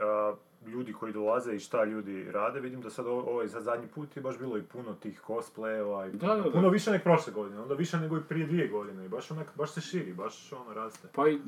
a, 0.00 0.34
ljudi 0.66 0.92
koji 0.92 1.12
dolaze 1.12 1.54
i 1.54 1.58
šta 1.58 1.84
ljudi 1.84 2.24
rade, 2.24 2.60
vidim 2.60 2.80
da 2.80 2.90
sad 2.90 3.06
ovaj 3.06 3.46
za 3.46 3.60
zadnji 3.60 3.86
put 3.88 4.16
je 4.16 4.22
baš 4.22 4.38
bilo 4.38 4.58
i 4.58 4.62
puno 4.62 4.94
tih 4.94 5.20
cosplayeva 5.22 6.08
i 6.08 6.12
Da, 6.12 6.26
da, 6.26 6.34
da. 6.34 6.50
puno 6.50 6.68
više 6.68 6.90
nego 6.90 7.02
prošle 7.04 7.32
godine, 7.32 7.60
onda 7.60 7.74
više 7.74 7.96
nego 7.96 8.16
i 8.16 8.22
prije 8.28 8.46
dvije 8.46 8.68
godine 8.68 9.04
i 9.04 9.08
baš 9.08 9.30
onak, 9.30 9.52
baš 9.56 9.70
se 9.70 9.80
širi, 9.80 10.12
baš 10.14 10.52
ono 10.52 10.74
raste. 10.74 11.08
Pa 11.14 11.28
i 11.28 11.38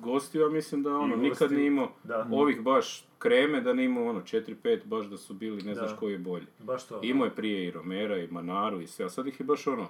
gostiju, 0.00 0.42
ja 0.42 0.48
mislim 0.48 0.82
da 0.82 0.90
ono, 0.90 1.14
I 1.14 1.18
nikad 1.18 1.52
nije 1.52 1.66
imao 1.66 1.88
da. 2.04 2.28
ovih 2.32 2.60
baš 2.62 3.06
kreme, 3.18 3.60
da 3.60 3.72
nije 3.72 3.86
imao 3.86 4.04
ono 4.04 4.20
4-5 4.20 4.84
baš 4.84 5.06
da 5.06 5.16
su 5.16 5.34
bili, 5.34 5.62
ne 5.62 5.74
Da. 5.74 5.78
znaš 5.78 5.98
koji 5.98 6.12
je 6.12 6.18
bolji. 6.18 6.46
Baš 6.58 6.86
to. 6.86 7.00
Imao 7.02 7.24
je 7.24 7.34
prije 7.34 7.66
i 7.66 7.70
Romera 7.70 8.16
i 8.18 8.28
Manaru 8.28 8.80
i 8.80 8.86
sve, 8.86 9.04
a 9.04 9.08
sad 9.08 9.26
ih 9.26 9.40
je 9.40 9.46
baš 9.46 9.66
ono, 9.66 9.88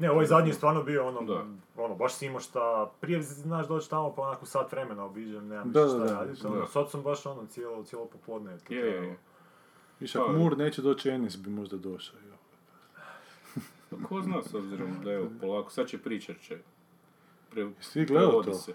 Ne, 0.00 0.10
ovaj 0.10 0.26
zadnji 0.26 0.50
je 0.50 0.54
stvarno 0.54 0.82
bio 0.82 1.06
ono, 1.06 1.22
Da. 1.24 1.44
ono, 1.76 1.94
baš 1.94 2.14
si 2.14 2.26
imao 2.26 2.40
šta, 2.40 2.90
prije 3.00 3.22
znaš 3.22 3.68
doći 3.68 3.90
tamo 3.90 4.14
pa 4.14 4.22
onako 4.22 4.46
sat 4.46 4.72
vremena 4.72 5.04
obiđem, 5.04 5.48
nemam 5.48 5.72
Da, 5.72 5.88
šta 5.88 6.14
raditi, 6.14 6.42
da. 6.42 6.48
ono, 6.48 6.66
sad 6.66 6.90
sam 6.90 7.02
baš 7.02 7.26
ono 7.26 7.46
cijelo, 7.46 7.84
cijelo 7.84 8.06
popodne. 8.06 8.58
je, 8.68 8.76
je, 8.76 8.86
je. 8.98 9.18
Viš, 10.00 10.16
ako 10.16 10.26
Pa- 10.26 10.32
Mur 10.32 10.58
neće 10.58 10.82
doći, 10.82 11.08
Enis 11.10 11.36
bi 11.38 11.50
možda 11.50 11.76
došao. 11.78 12.18
jo. 12.20 12.36
Ko 14.00 14.22
zna 14.22 14.42
s 14.42 14.54
obzirom 14.54 14.88
da 15.04 15.12
evo 15.12 15.26
polako, 15.40 15.70
sad 15.70 15.86
će 15.86 15.98
pričat 15.98 16.36
će. 16.38 16.58
Pre, 17.50 17.62
Jesi 17.62 18.04
gledao 18.04 18.42
to? 18.42 18.54
Se. 18.54 18.74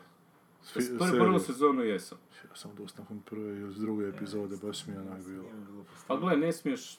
Svi- 0.64 0.98
Prvu, 1.12 1.40
sezonu 1.40 1.84
jesam. 1.84 2.18
Ja 2.44 2.56
sam 2.56 2.72
dosta 2.76 3.02
nakon 3.02 3.20
prve 3.20 3.60
i 3.62 3.74
druge 3.76 4.08
epizode, 4.08 4.56
baš 4.58 4.88
mi 4.88 4.94
je 4.94 5.00
onak 5.02 5.20
bilo. 5.20 5.46
Pa 6.08 6.16
gle, 6.16 6.38
ne 6.38 6.54
smiješ 6.54 6.98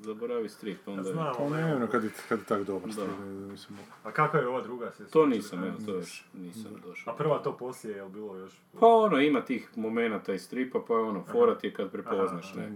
zaboravi 0.00 0.48
strip, 0.48 0.88
onda 0.88 1.00
je- 1.00 1.12
Znam, 1.12 1.32
Pa 1.38 1.48
ne, 1.48 1.74
ono, 1.76 1.86
kad 1.86 2.04
je, 2.04 2.10
kad 2.28 2.38
je 2.38 2.44
tak 2.44 2.64
dobar 2.64 2.90
Da. 2.90 3.06
ne, 3.06 3.24
mislim, 3.42 3.78
A 4.04 4.12
kakva 4.12 4.40
je 4.40 4.48
ova 4.48 4.62
druga 4.62 4.90
sezona? 4.90 5.10
To 5.10 5.26
nisam, 5.26 5.64
evo, 5.64 5.76
to 5.86 5.92
još 5.92 6.24
nisam 6.34 6.72
došao. 6.82 7.12
A 7.12 7.16
prva 7.16 7.38
to 7.38 7.52
poslije, 7.52 7.96
je 7.96 8.02
li 8.04 8.10
bilo 8.10 8.36
još? 8.36 8.52
Pa 8.80 8.86
ono, 8.86 9.18
ima 9.18 9.40
tih 9.40 9.70
momenata 9.76 10.34
iz 10.34 10.42
stripa, 10.42 10.80
pa 10.80 10.94
ono, 10.94 11.24
fora 11.24 11.54
ti 11.54 11.66
je 11.66 11.74
kad 11.74 11.90
prepoznaš, 11.90 12.54
ne. 12.54 12.72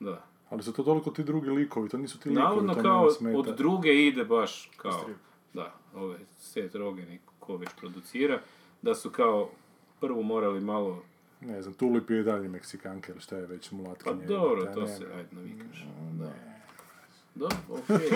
Da. 0.00 0.24
Ali 0.50 0.62
su 0.62 0.72
to 0.72 0.82
toliko 0.82 1.10
ti 1.10 1.24
drugi 1.24 1.50
likovi, 1.50 1.88
to 1.88 1.98
nisu 1.98 2.18
ti 2.18 2.28
likovi, 2.28 2.44
Navodno 2.44 2.74
to 2.74 2.82
kao 2.82 3.10
smeta. 3.10 3.38
od 3.38 3.54
druge 3.56 3.94
ide 3.96 4.24
baš 4.24 4.70
kao, 4.76 4.92
strip. 4.92 5.16
da, 5.54 5.72
ove 5.94 6.18
Seth 6.30 6.76
Rogen 6.76 7.12
i 7.12 7.18
ko 7.38 7.56
već 7.56 7.68
producira, 7.76 8.40
da 8.82 8.94
su 8.94 9.10
kao 9.10 9.50
prvo 10.00 10.22
morali 10.22 10.60
malo, 10.60 11.02
Ne 11.40 11.62
znam, 11.62 11.74
Tulip 11.74 12.10
je 12.10 12.20
i 12.20 12.22
dalje 12.22 12.48
Meksikanka 12.48 13.12
ili 13.12 13.20
šta 13.20 13.36
je 13.36 13.46
već 13.46 13.70
pa 13.70 13.76
mulatkinje. 13.76 14.26
dobro, 14.26 14.60
jebote, 14.60 14.74
to 14.74 14.80
ne, 14.80 14.96
se, 14.96 15.04
ajde, 15.16 15.28
navikaš. 15.32 15.86
Da. 16.18 16.32
Dobro, 17.34 17.56
okej, 17.70 18.10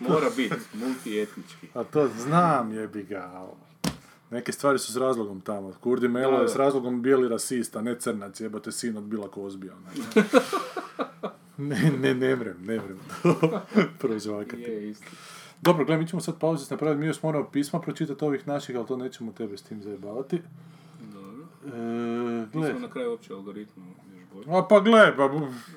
mora 0.00 0.30
biti 0.36 0.54
multietnički. 0.74 1.68
A 1.74 1.84
to 1.84 2.08
znam 2.08 2.72
jebi 2.72 3.02
ga, 3.02 3.30
ali 3.34 3.52
Neke 4.30 4.52
stvari 4.52 4.78
su 4.78 4.92
s 4.92 4.96
razlogom 4.96 5.40
tamo. 5.40 5.72
Kurdi 5.80 6.08
Melo 6.08 6.42
je 6.42 6.48
s 6.48 6.56
razlogom 6.56 7.02
bijeli 7.02 7.28
rasist, 7.28 7.76
a 7.76 7.82
ne 7.82 7.98
crnac, 7.98 8.40
jebote 8.40 8.72
sin 8.72 8.96
od 8.96 9.04
Bila 9.04 9.28
Kozbija. 9.28 9.74
ne, 11.56 11.92
ne, 12.00 12.14
ne 12.14 12.34
vrem, 12.34 12.56
ne 12.64 12.78
vrem 12.78 12.98
to 13.22 13.60
prožvakati. 14.00 14.62
Je, 14.62 14.90
isto. 14.90 15.06
Dobro, 15.62 15.84
gledaj, 15.84 16.02
mi 16.02 16.08
ćemo 16.08 16.20
sad 16.20 16.38
pauzu 16.38 16.66
napraviti, 16.70 17.00
mi 17.00 17.06
još 17.06 17.22
moramo 17.22 17.50
pisma 17.50 17.80
pročitati 17.80 18.24
ovih 18.24 18.48
naših, 18.48 18.76
ali 18.76 18.86
to 18.86 18.96
nećemo 18.96 19.32
tebe 19.32 19.56
s 19.56 19.62
tim 19.62 19.82
zajebavati. 19.82 20.42
E, 21.74 22.46
gle, 22.52 22.62
Nismo 22.62 22.78
na 22.80 22.90
kraju 22.90 23.10
uopće 23.10 23.32
algoritmu 23.32 23.84
još 24.14 24.24
bolje. 24.34 24.58
a 24.58 24.66
pa 24.68 24.80
gle, 24.80 25.16
pa, 25.16 25.22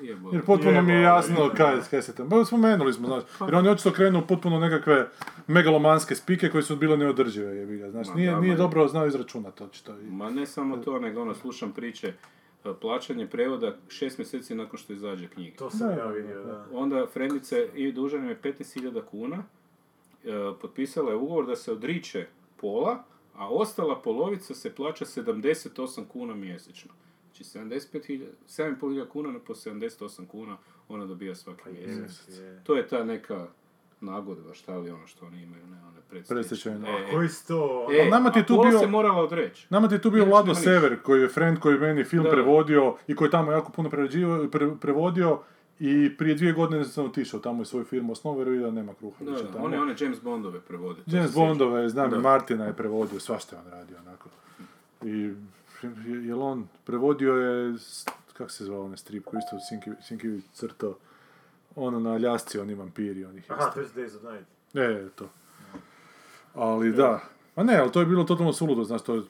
Je 0.02 0.16
jer 0.32 0.44
potpuno 0.44 0.82
mi 0.82 0.92
je 0.92 1.02
jasno 1.02 1.50
kaj, 1.56 1.76
kaj 1.90 2.02
se 2.02 2.14
tam, 2.14 2.28
pa 2.28 2.44
spomenuli 2.44 2.92
smo, 2.92 3.06
znaš, 3.06 3.22
jer 3.40 3.54
on 3.54 3.64
je 3.64 3.70
očito 3.70 3.92
krenuo 3.92 4.22
potpuno 4.22 4.58
nekakve 4.58 5.06
megalomanske 5.46 6.14
spike 6.14 6.50
koje 6.50 6.62
su 6.62 6.76
bile 6.76 6.96
neodržive, 6.96 7.56
jebi 7.56 7.78
ga, 7.78 7.90
znaš, 7.90 8.08
Ma 8.08 8.14
nije, 8.14 8.30
da, 8.30 8.40
nije 8.40 8.56
dobro 8.56 8.88
znao 8.88 9.06
izračunati 9.06 9.64
očito. 9.64 10.00
I- 10.00 10.10
Ma 10.10 10.30
ne 10.30 10.46
samo 10.46 10.76
to, 10.76 10.98
nego 10.98 11.22
ono, 11.22 11.34
slušam 11.34 11.72
priče, 11.72 12.12
e, 12.64 12.72
plaćanje 12.80 13.26
prevoda 13.26 13.76
šest 13.88 14.18
mjeseci 14.18 14.54
nakon 14.54 14.78
što 14.78 14.92
izađe 14.92 15.28
knjiga. 15.28 15.56
To 15.56 15.70
sam 15.70 15.90
ja 15.90 16.06
vidio, 16.06 16.44
da. 16.44 16.52
da. 16.52 16.66
Onda 16.72 17.06
Frendice 17.12 17.68
i 17.74 17.92
dužan 17.92 18.28
je 18.28 18.38
15.000 18.42 19.02
kuna, 19.02 19.36
e, 20.24 20.28
potpisala 20.62 21.10
je 21.10 21.16
ugovor 21.16 21.46
da 21.46 21.56
se 21.56 21.72
odriče 21.72 22.26
pola, 22.56 23.04
a 23.34 23.48
ostala 23.48 23.96
polovica 23.96 24.54
se 24.54 24.74
plaća 24.74 25.04
78 25.04 25.68
kuna 26.06 26.34
mjesečno. 26.34 26.92
Znači 27.24 27.44
75.000, 27.44 28.26
7.500 28.48 29.08
kuna 29.08 29.32
na 29.32 29.38
po 29.38 29.54
78 29.54 30.26
kuna 30.26 30.56
ona 30.88 31.06
dobija 31.06 31.34
svaki 31.34 31.62
mjesec. 31.70 32.28
Je. 32.30 32.60
To 32.64 32.74
je 32.74 32.88
ta 32.88 33.04
neka 33.04 33.46
nagodba, 34.00 34.54
šta 34.54 34.76
li 34.76 34.90
ono 34.90 35.06
što 35.06 35.26
oni 35.26 35.42
imaju, 35.42 35.66
ne 35.66 35.76
one 35.78 36.00
predstečajne. 36.10 36.42
Predstečajne. 36.42 37.08
E, 37.08 37.12
Koji 37.12 37.28
su 37.28 37.46
to... 37.48 37.86
e, 37.92 38.08
nama 38.08 38.32
ti 38.32 38.38
je 38.38 38.46
tu 38.46 38.62
bio- 38.62 38.78
se 38.78 38.86
morala 38.86 39.22
odreći. 39.22 39.66
Nama 39.70 39.88
ti 39.88 39.94
je 39.94 40.02
tu 40.02 40.10
bio 40.10 40.24
Vlado. 40.24 40.54
Sever, 40.54 41.02
koji 41.02 41.20
je 41.22 41.28
friend 41.28 41.58
koji 41.58 41.74
je 41.74 41.80
meni 41.80 42.04
film 42.04 42.24
Da. 42.24 42.30
prevodio 42.30 42.96
i 43.06 43.14
koji 43.14 43.26
je 43.26 43.30
tamo 43.30 43.52
jako 43.52 43.72
puno 43.72 43.90
pre- 43.90 44.76
prevodio 44.78 45.40
i 45.80 46.16
prije 46.18 46.34
dvije 46.34 46.52
godine 46.52 46.84
sam 46.84 47.04
otišao 47.04 47.40
tamo 47.40 47.62
i 47.62 47.66
svoju 47.66 47.84
firmu 47.84 48.12
osnovao 48.12 48.40
jer 48.40 48.48
vidio 48.48 48.66
da 48.66 48.72
nema 48.72 48.94
kruha 48.94 49.24
Da, 49.24 49.30
više 49.30 49.44
da, 49.44 49.52
tamo. 49.52 49.64
one, 49.64 49.80
one 49.80 49.94
James 49.98 50.20
Bondove 50.20 50.60
prevode. 50.60 51.00
James. 51.06 51.34
Bondove, 51.34 51.88
znam, 51.88 52.10
Da. 52.10 52.16
i 52.16 52.20
Martina 52.20 52.64
je 52.64 52.72
prevodio, 52.72 53.20
svašta 53.20 53.56
je 53.56 53.62
on 53.62 53.70
radio, 53.70 53.96
onako. 53.98 54.28
I, 55.02 55.10
je- 55.10 55.34
jel 56.22 56.42
on, 56.42 56.68
prevodio 56.84 57.32
je, 57.34 57.74
kak 58.32 58.50
se 58.50 58.64
zvao 58.64 58.84
onaj 58.84 58.96
strip 58.96 59.24
koji 59.24 59.38
isto 59.40 59.56
Sinki- 59.70 60.02
Sinkivić 60.02 60.44
crtao, 60.52 60.94
ono 61.76 62.00
na 62.00 62.12
Aljasci, 62.12 62.58
oni 62.58 62.74
vampiri, 62.74 63.24
onih 63.24 63.50
Aha. 63.50 63.70
First 63.72 63.96
Days 63.96 64.16
of 64.16 64.22
Night. 64.24 64.46
E, 64.74 65.08
to. 65.10 65.28
Ali 66.54 66.92
da, 66.92 67.20
ma 67.56 67.62
ne, 67.62 67.76
ali 67.76 67.92
to 67.92 68.00
je 68.00 68.06
bilo 68.06 68.24
totalno 68.24 68.52
suludo, 68.52 68.84
znaš, 68.84 69.02
to 69.02 69.14
je 69.14 69.22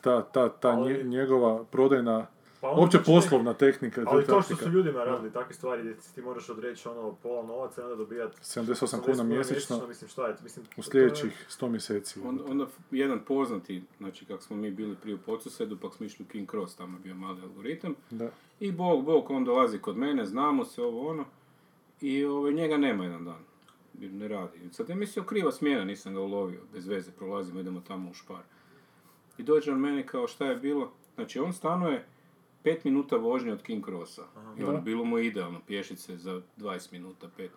ta, 0.00 0.22
ta, 0.22 0.48
ta 0.50 0.68
Ali- 0.70 0.94
nje- 0.94 1.02
njegova 1.04 1.64
prodajna, 1.64 2.26
Pa 2.60 2.68
onda 2.68 2.80
uopće 2.80 2.98
poslovna 3.06 3.54
tehnika, 3.54 4.02
Ali 4.06 4.26
to 4.26 4.42
što 4.42 4.56
su 4.56 4.68
ljudima 4.68 5.04
radili 5.04 5.32
takve 5.32 5.54
stvari 5.54 5.82
gdje 5.82 5.96
ti 6.14 6.22
moraš 6.22 6.50
odreći 6.50 6.88
ono 6.88 7.12
pola 7.12 7.46
novaca 7.46 7.80
i 7.80 7.84
onda 7.84 7.96
dobijati 7.96 8.36
78 8.36 9.00
kuna 9.00 9.22
mjesečno 9.22 9.86
Mislim, 9.88 10.08
šta 10.08 10.26
je, 10.26 10.36
mislim, 10.42 10.66
u 10.76 10.82
sljedećih 10.82 11.46
100 11.60 11.68
mjeseci. 11.68 12.20
Onda, 12.24 12.44
onda 12.44 12.66
jedan 12.90 13.20
poznati, 13.24 13.82
znači 13.98 14.24
kako 14.24 14.42
smo 14.42 14.56
mi 14.56 14.70
bili 14.70 14.96
prije 15.02 15.14
u 15.14 15.18
Podsusedu, 15.18 15.76
pak 15.76 15.94
smo 15.94 16.06
išli 16.06 16.24
u 16.24 16.28
King 16.28 16.50
Cross, 16.50 16.76
tamo 16.76 16.98
je 16.98 17.02
bio 17.02 17.14
mali 17.14 17.42
algoritam. 17.42 17.94
Da. 18.10 18.30
I 18.60 18.72
bog, 18.72 19.04
bog, 19.04 19.30
on 19.30 19.44
dolazi 19.44 19.78
kod 19.78 19.96
mene, 19.96 20.26
znamo 20.26 20.64
se, 20.64 20.82
ovo 20.82 21.10
ono. 21.10 21.24
I 22.00 22.24
ovaj, 22.24 22.52
njega 22.52 22.76
nema 22.76 23.04
jedan 23.04 23.24
dan. 23.24 23.44
Jer 23.98 24.12
ne 24.12 24.28
radi. 24.28 24.58
Sad 24.72 24.88
je 24.88 24.94
mislio 24.94 25.24
kriva 25.24 25.52
smjena, 25.52 25.84
nisam 25.84 26.14
ga 26.14 26.20
ulovio. 26.20 26.60
Bez 26.72 26.86
veze, 26.86 27.10
prolazimo, 27.10 27.60
idemo 27.60 27.82
tamo 27.88 28.10
u 28.10 28.14
špar. 28.14 28.42
I 29.38 29.42
dođe 29.42 29.72
on 29.72 29.80
meni 29.80 30.06
kao 30.06 30.28
šta 30.28 30.46
je 30.46 30.56
bilo. 30.56 30.92
Znači 31.14 31.38
on 31.38 31.52
stanuje 31.52 32.04
5 32.64 32.78
minuta 32.84 33.16
vožnje 33.16 33.52
od 33.52 33.62
King 33.62 33.84
Crossa. 33.84 34.22
I 34.58 34.64
ono, 34.64 34.80
bilo 34.80 35.04
mu 35.04 35.18
idealno, 35.18 35.60
pješice 35.66 36.16
za 36.16 36.42
20 36.56 36.92
minuta, 36.92 37.28
15. 37.38 37.48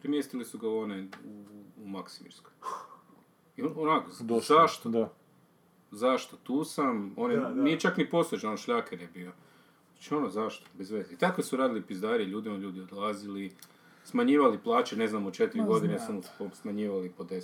Primjestili 0.00 0.44
su 0.44 0.58
ga 0.58 0.68
u 0.68 0.78
one 0.78 1.08
u, 1.24 1.44
u 1.84 1.88
Maksimirskoj. 1.88 2.52
I 3.56 3.62
on, 3.62 3.72
onako, 3.76 4.10
Došlo. 4.20 4.56
zašto? 4.56 4.88
Da. 4.88 5.12
Zašto? 5.90 6.36
Tu 6.36 6.64
sam, 6.64 7.14
on 7.16 7.30
je, 7.30 7.36
Da, 7.36 7.48
da. 7.48 7.62
nije 7.62 7.80
čak 7.80 7.96
ni 7.96 8.10
posveđen, 8.10 8.50
on 8.50 8.56
šljaker 8.56 9.00
je 9.00 9.08
bio. 9.14 9.32
Znači 9.92 10.14
ono, 10.14 10.30
zašto? 10.30 10.66
Bez 10.74 10.90
veze. 10.90 11.14
I 11.14 11.16
tako 11.16 11.42
su 11.42 11.56
radili 11.56 11.82
pizdari, 11.82 12.24
ljudima 12.24 12.56
ljudi 12.56 12.80
odlazili, 12.80 13.52
smanjivali 14.04 14.58
plaće, 14.58 14.96
ne 14.96 15.08
znam, 15.08 15.26
u 15.26 15.30
četiri 15.30 15.62
godine 15.62 15.98
sam 15.98 16.20
smanjivali 16.52 17.10
po 17.10 17.24
10% 17.24 17.42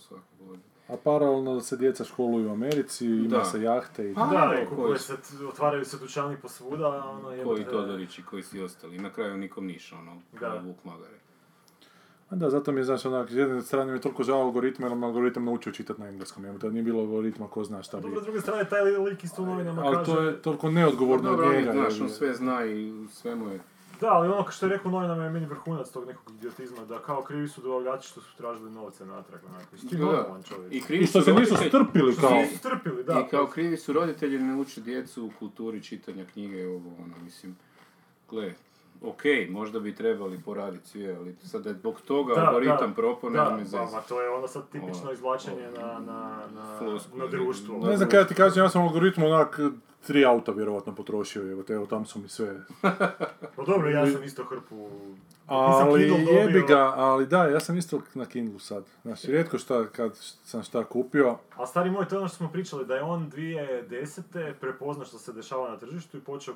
svake 0.00 0.24
godine. 0.40 0.62
A 0.88 0.96
paralelno 0.96 1.60
se 1.60 1.76
djeca 1.76 2.04
školuju 2.04 2.48
u 2.48 2.52
Americi, 2.52 3.06
ima 3.06 3.28
Da. 3.28 3.44
se 3.44 3.62
jahte 3.62 4.10
i... 4.10 4.14
Pa, 4.14 4.26
Da, 4.26 4.54
i 4.62 4.76
koji 4.76 4.98
se, 4.98 5.14
otvaraju 5.48 5.84
se 5.84 5.96
dućani 5.98 6.36
po 6.36 6.48
svuda, 6.48 6.88
ono 6.88 7.30
je... 7.30 7.44
Koji 7.44 7.64
Todorić 7.64 8.18
i 8.18 8.22
koji 8.22 8.42
svi 8.42 8.62
ostali. 8.62 8.98
Na 8.98 9.10
kraju 9.10 9.36
nikom 9.36 9.66
niša, 9.66 9.96
ono, 9.96 10.22
Da. 10.40 10.62
Vuk 10.66 10.84
Magare. 10.84 11.16
A 12.30 12.34
da, 12.34 12.50
zato 12.50 12.72
mi 12.72 12.80
je, 12.80 12.84
znaš, 12.84 13.04
onak, 13.06 13.30
s 13.30 13.34
jedne 13.34 13.62
strane 13.62 13.92
mi 13.92 13.98
je 13.98 14.00
toliko 14.00 14.22
žao 14.22 14.40
algoritma, 14.40 14.86
jer 14.86 15.04
algoritam 15.04 15.44
naučio 15.44 15.72
čitati 15.72 16.00
na 16.00 16.08
engleskom, 16.08 16.44
jel, 16.44 16.58
da 16.58 16.70
nije 16.70 16.82
bilo 16.82 17.00
algoritma, 17.00 17.48
ko 17.48 17.64
zna 17.64 17.82
šta 17.82 17.96
bi... 17.96 18.02
Dobro, 18.02 18.20
s 18.20 18.24
druge 18.24 18.40
strane, 18.40 18.64
taj 18.64 18.82
lik 18.82 19.24
isto 19.24 19.42
u 19.42 19.46
novinama 19.46 19.82
Ali 19.84 19.96
kaže... 19.96 20.12
to 20.12 20.20
je 20.20 20.42
toliko 20.42 20.70
neodgovorno 20.70 21.30
od 21.30 21.52
njega. 21.54 21.72
znaš, 21.72 21.94
jer- 21.94 22.02
on 22.02 22.08
sve 22.10 22.34
zna 22.34 22.66
i 22.66 22.92
sve 23.10 23.34
mu 23.34 23.48
je... 23.48 23.60
Da, 24.02 24.08
ali 24.12 24.28
ono 24.28 24.50
što 24.50 24.66
je 24.66 24.70
rekao 24.70 24.90
novinama 24.90 25.24
je 25.24 25.30
meni 25.30 25.46
vrhunac 25.46 25.90
tog 25.90 26.06
nekog 26.06 26.34
idiotizma, 26.34 26.84
da 26.84 26.98
kao 26.98 27.22
krivi 27.22 27.48
su 27.48 27.60
dobavljači 27.60 28.08
što 28.08 28.20
su 28.20 28.36
tražili 28.36 28.70
novce 28.70 29.06
natrag, 29.06 29.40
onako. 29.48 29.76
I 29.76 29.78
s 29.78 29.88
tim 29.88 29.98
Da. 29.98 30.04
normalan 30.04 30.42
čovjek. 30.42 30.72
I 30.72 30.80
krivi 30.80 31.04
I 31.04 31.06
što 31.06 31.22
se 31.22 31.32
nisu 31.32 31.56
strpili 31.56 32.12
Što 32.12 32.20
kao... 32.20 32.36
nisu 32.36 32.58
strpili, 32.58 33.04
da. 33.04 33.24
I 33.26 33.30
kao 33.30 33.46
krivi 33.46 33.76
su 33.76 33.92
roditelji 33.92 34.38
ne 34.38 34.56
uče 34.56 34.80
djecu 34.80 35.24
u 35.24 35.30
kulturi 35.38 35.82
čitanja 35.82 36.24
knjige, 36.32 36.66
ovo, 36.66 36.90
ono, 37.04 37.14
mislim, 37.24 37.56
gle, 38.30 38.54
okej, 39.04 39.48
možda 39.50 39.80
bi 39.80 39.94
trebali 39.94 40.40
poraditi 40.44 40.88
svi, 40.88 41.12
ali 41.12 41.36
sad 41.44 41.66
je 41.66 41.72
zbog 41.72 42.00
toga 42.00 42.34
Da, 42.34 42.46
algoritam 42.46 42.90
da, 42.90 42.94
propao, 42.94 43.30
Da, 43.30 43.58
zezati. 43.58 43.92
ma 43.94 44.00
to 44.00 44.20
je 44.20 44.30
ono 44.30 44.48
sad 44.48 44.68
tipično 44.68 45.12
izvlačenje 45.12 45.70
na, 45.76 45.86
na, 45.86 46.40
na, 46.54 46.98
na 47.14 47.26
društvo. 47.26 47.78
Ne 47.78 47.96
znam 47.96 48.08
kada 48.08 48.26
ti 48.26 48.34
kažem, 48.34 48.64
ja 48.64 48.68
sam 48.68 48.82
u 48.82 48.86
algoritmu 48.86 49.26
onak 49.26 49.60
tri 50.06 50.24
auta 50.24 50.52
vjerojatno 50.52 50.94
potrošio, 50.94 51.50
evo 51.50 51.62
te, 51.62 51.72
evo 51.72 51.86
tam 51.86 52.06
su 52.06 52.18
mi 52.18 52.28
sve. 52.28 52.60
Pa 53.56 53.62
dobro, 53.66 53.90
ja 53.90 54.06
sam 54.06 54.24
isto 54.24 54.44
hrpu... 54.44 54.88
Ali 55.46 56.02
jebi 56.32 56.62
ga, 56.68 56.92
ali 56.96 57.26
da, 57.26 57.44
ja 57.44 57.60
sam 57.60 57.78
isto 57.78 58.00
na 58.14 58.26
Kindlu 58.26 58.58
sad. 58.58 58.84
Znači, 59.02 59.30
rijetko 59.30 59.58
šta, 59.58 59.86
kad 59.88 60.16
sam 60.44 60.62
šta 60.62 60.84
kupio, 60.84 61.36
A 61.56 61.66
stari 61.66 61.90
moj, 61.90 62.08
to 62.08 62.14
je 62.14 62.18
ono 62.18 62.28
što 62.28 62.36
smo 62.36 62.48
pričali, 62.48 62.86
da 62.86 62.94
je 62.94 63.02
on 63.02 63.30
2010. 63.30 64.52
prepoznao 64.60 65.06
što 65.06 65.18
se 65.18 65.32
dešava 65.32 65.70
na 65.70 65.78
tržištu 65.78 66.16
i 66.16 66.20
počeo 66.20 66.54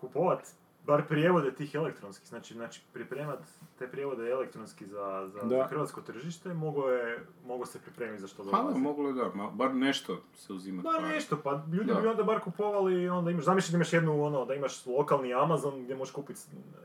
kupovat 0.00 0.40
bar 0.86 1.06
prijevode 1.06 1.50
tih 1.52 1.74
elektronskih, 1.74 2.28
znači, 2.28 2.54
znači 2.54 2.82
pripremat 2.92 3.38
te 3.78 3.88
prijevode 3.88 4.30
elektronski 4.30 4.86
za, 4.86 4.96
za, 5.26 5.42
Da. 5.42 5.48
za 5.48 5.66
hrvatsko 5.66 6.00
tržište, 6.00 6.54
mogao 6.54 6.88
je, 6.88 7.18
mogao 7.46 7.66
se 7.66 7.80
pripremiti 7.80 8.20
za 8.20 8.26
što 8.28 8.44
Pa 8.44 8.58
dolazi. 8.58 8.80
moglo 8.80 9.08
je 9.08 9.14
da, 9.14 9.30
ma, 9.34 9.50
bar 9.50 9.74
nešto 9.74 10.22
se 10.34 10.52
uzima. 10.52 10.82
Bar 10.82 11.02
nešto, 11.04 11.36
pa 11.36 11.64
ljudi 11.72 11.92
Da. 11.94 12.00
bi 12.00 12.06
onda 12.06 12.22
bar 12.22 12.40
kupovali 12.40 13.02
i 13.02 13.08
onda 13.08 13.30
imaš, 13.30 13.44
zamisli 13.44 13.72
da 13.72 13.76
imaš 13.76 13.92
jednu, 13.92 14.22
ono, 14.22 14.44
da 14.44 14.54
imaš 14.54 14.86
lokalni 14.86 15.34
Amazon 15.34 15.82
gdje 15.84 15.96
možeš 15.96 16.14
kupiti 16.14 16.40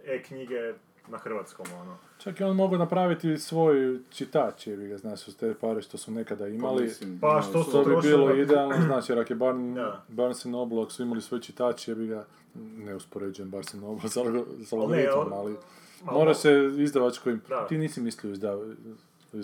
e-knjige 0.06 0.74
na 1.08 1.18
hrvatskom, 1.18 1.66
ono. 1.74 1.98
Čak 2.18 2.40
i 2.40 2.44
on 2.44 2.56
mogu 2.56 2.78
napraviti 2.78 3.38
svoj 3.38 4.00
čitač, 4.10 4.68
jer 4.68 4.80
ga 4.80 4.98
znaš, 4.98 5.28
uz 5.28 5.36
te 5.36 5.54
pare 5.54 5.82
što 5.82 5.98
su 5.98 6.12
nekada 6.12 6.48
imali. 6.48 6.84
mislim, 6.84 7.20
Pa, 7.20 7.28
imali 7.28 7.44
što 7.44 7.64
su- 7.64 7.72
su 7.72 7.72
To 7.74 7.84
bi 7.86 7.96
bilo 8.02 8.28
na- 8.28 8.34
idealno, 8.34 8.76
znači, 8.86 9.12
jer 9.12 9.20
ako 9.20 9.34
je 9.34 9.38
Barn, 9.38 9.74
Da. 9.74 10.04
Barnes 10.08 10.46
Noble, 10.46 10.82
ako 10.82 10.92
su 10.92 11.04
imali 11.04 11.22
svoj 11.22 11.42
čitač, 11.42 11.88
ja 11.88 11.96
bi 11.96 12.08
ga, 12.08 12.26
ne 12.86 12.96
uspoređujem 12.96 13.50
Barnes 13.50 13.74
Noble 13.74 14.10
sa 14.10 14.22
algo- 14.22 14.66
sa 14.66 14.76
Ali 14.76 15.08
algoritmom, 15.08 15.58
mora 16.04 16.34
se 16.34 16.52
izdavačko 16.78 17.30
im... 17.30 17.42
Da. 17.50 17.68
Ti 17.68 17.78
nisi 17.78 18.02
mislio 18.02 18.32
izdav... 18.32 18.60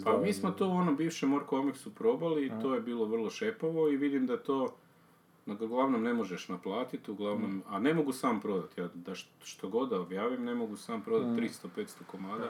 Pa 0.03 0.17
mi 0.17 0.33
smo 0.33 0.51
to 0.51 0.67
u 0.67 0.71
onom 0.71 0.97
bivšem 0.97 1.29
More 1.29 1.45
Comicsu 1.49 1.89
probali 1.91 2.45
i 2.45 2.51
to 2.61 2.73
je 2.73 2.81
bilo 2.81 3.05
vrlo 3.05 3.29
šepavo 3.29 3.89
i 3.89 3.97
vidim 3.97 4.25
da 4.25 4.37
to 4.37 4.75
uglavnom 5.49 6.03
ne 6.03 6.13
možeš 6.13 6.49
naplatiti, 6.49 7.11
uglavnom, 7.11 7.63
a 7.67 7.79
ne 7.79 7.93
mogu 7.93 8.13
sam 8.13 8.41
prodati, 8.41 8.81
ja 8.81 8.89
da 8.95 9.11
št- 9.11 9.25
što 9.43 9.69
god 9.69 9.89
da 9.89 9.99
objavim, 9.99 10.43
ne 10.43 10.55
mogu 10.55 10.77
sam 10.77 11.01
prodati 11.01 11.41
300-500 11.41 11.85
komada, 12.03 12.49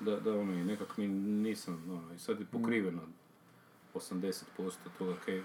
da, 0.00 0.16
da 0.18 0.32
ono, 0.32 0.52
i 0.52 0.64
nekak 0.64 0.96
mi 0.96 1.08
nisam, 1.08 1.84
ono, 1.90 2.14
i 2.14 2.18
sad 2.18 2.40
je 2.40 2.46
pokriveno 2.48 3.00
80% 3.94 4.42
toga 4.98 5.14
kaj, 5.16 5.42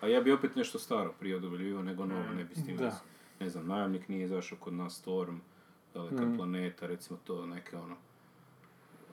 a 0.00 0.08
ja 0.08 0.20
bi 0.20 0.32
opet 0.32 0.56
nešto 0.56 0.78
staro 0.78 1.12
prije 1.12 1.36
odovoljivao 1.36 1.82
nego 1.82 2.06
novo, 2.06 2.24
ne 2.28 2.44
bi 2.44 2.54
s 2.54 2.66
tim, 2.66 2.76
Da. 2.76 3.00
ne 3.40 3.50
znam, 3.50 3.66
najamnik 3.66 4.08
nije 4.08 4.24
izašao 4.24 4.58
kod 4.58 4.74
nas 4.74 4.94
Storm, 4.94 5.36
Daleka 5.94 6.16
planeta, 6.36 6.86
recimo 6.86 7.18
to 7.20 7.46
neke 7.46 7.76
ono, 7.76 7.96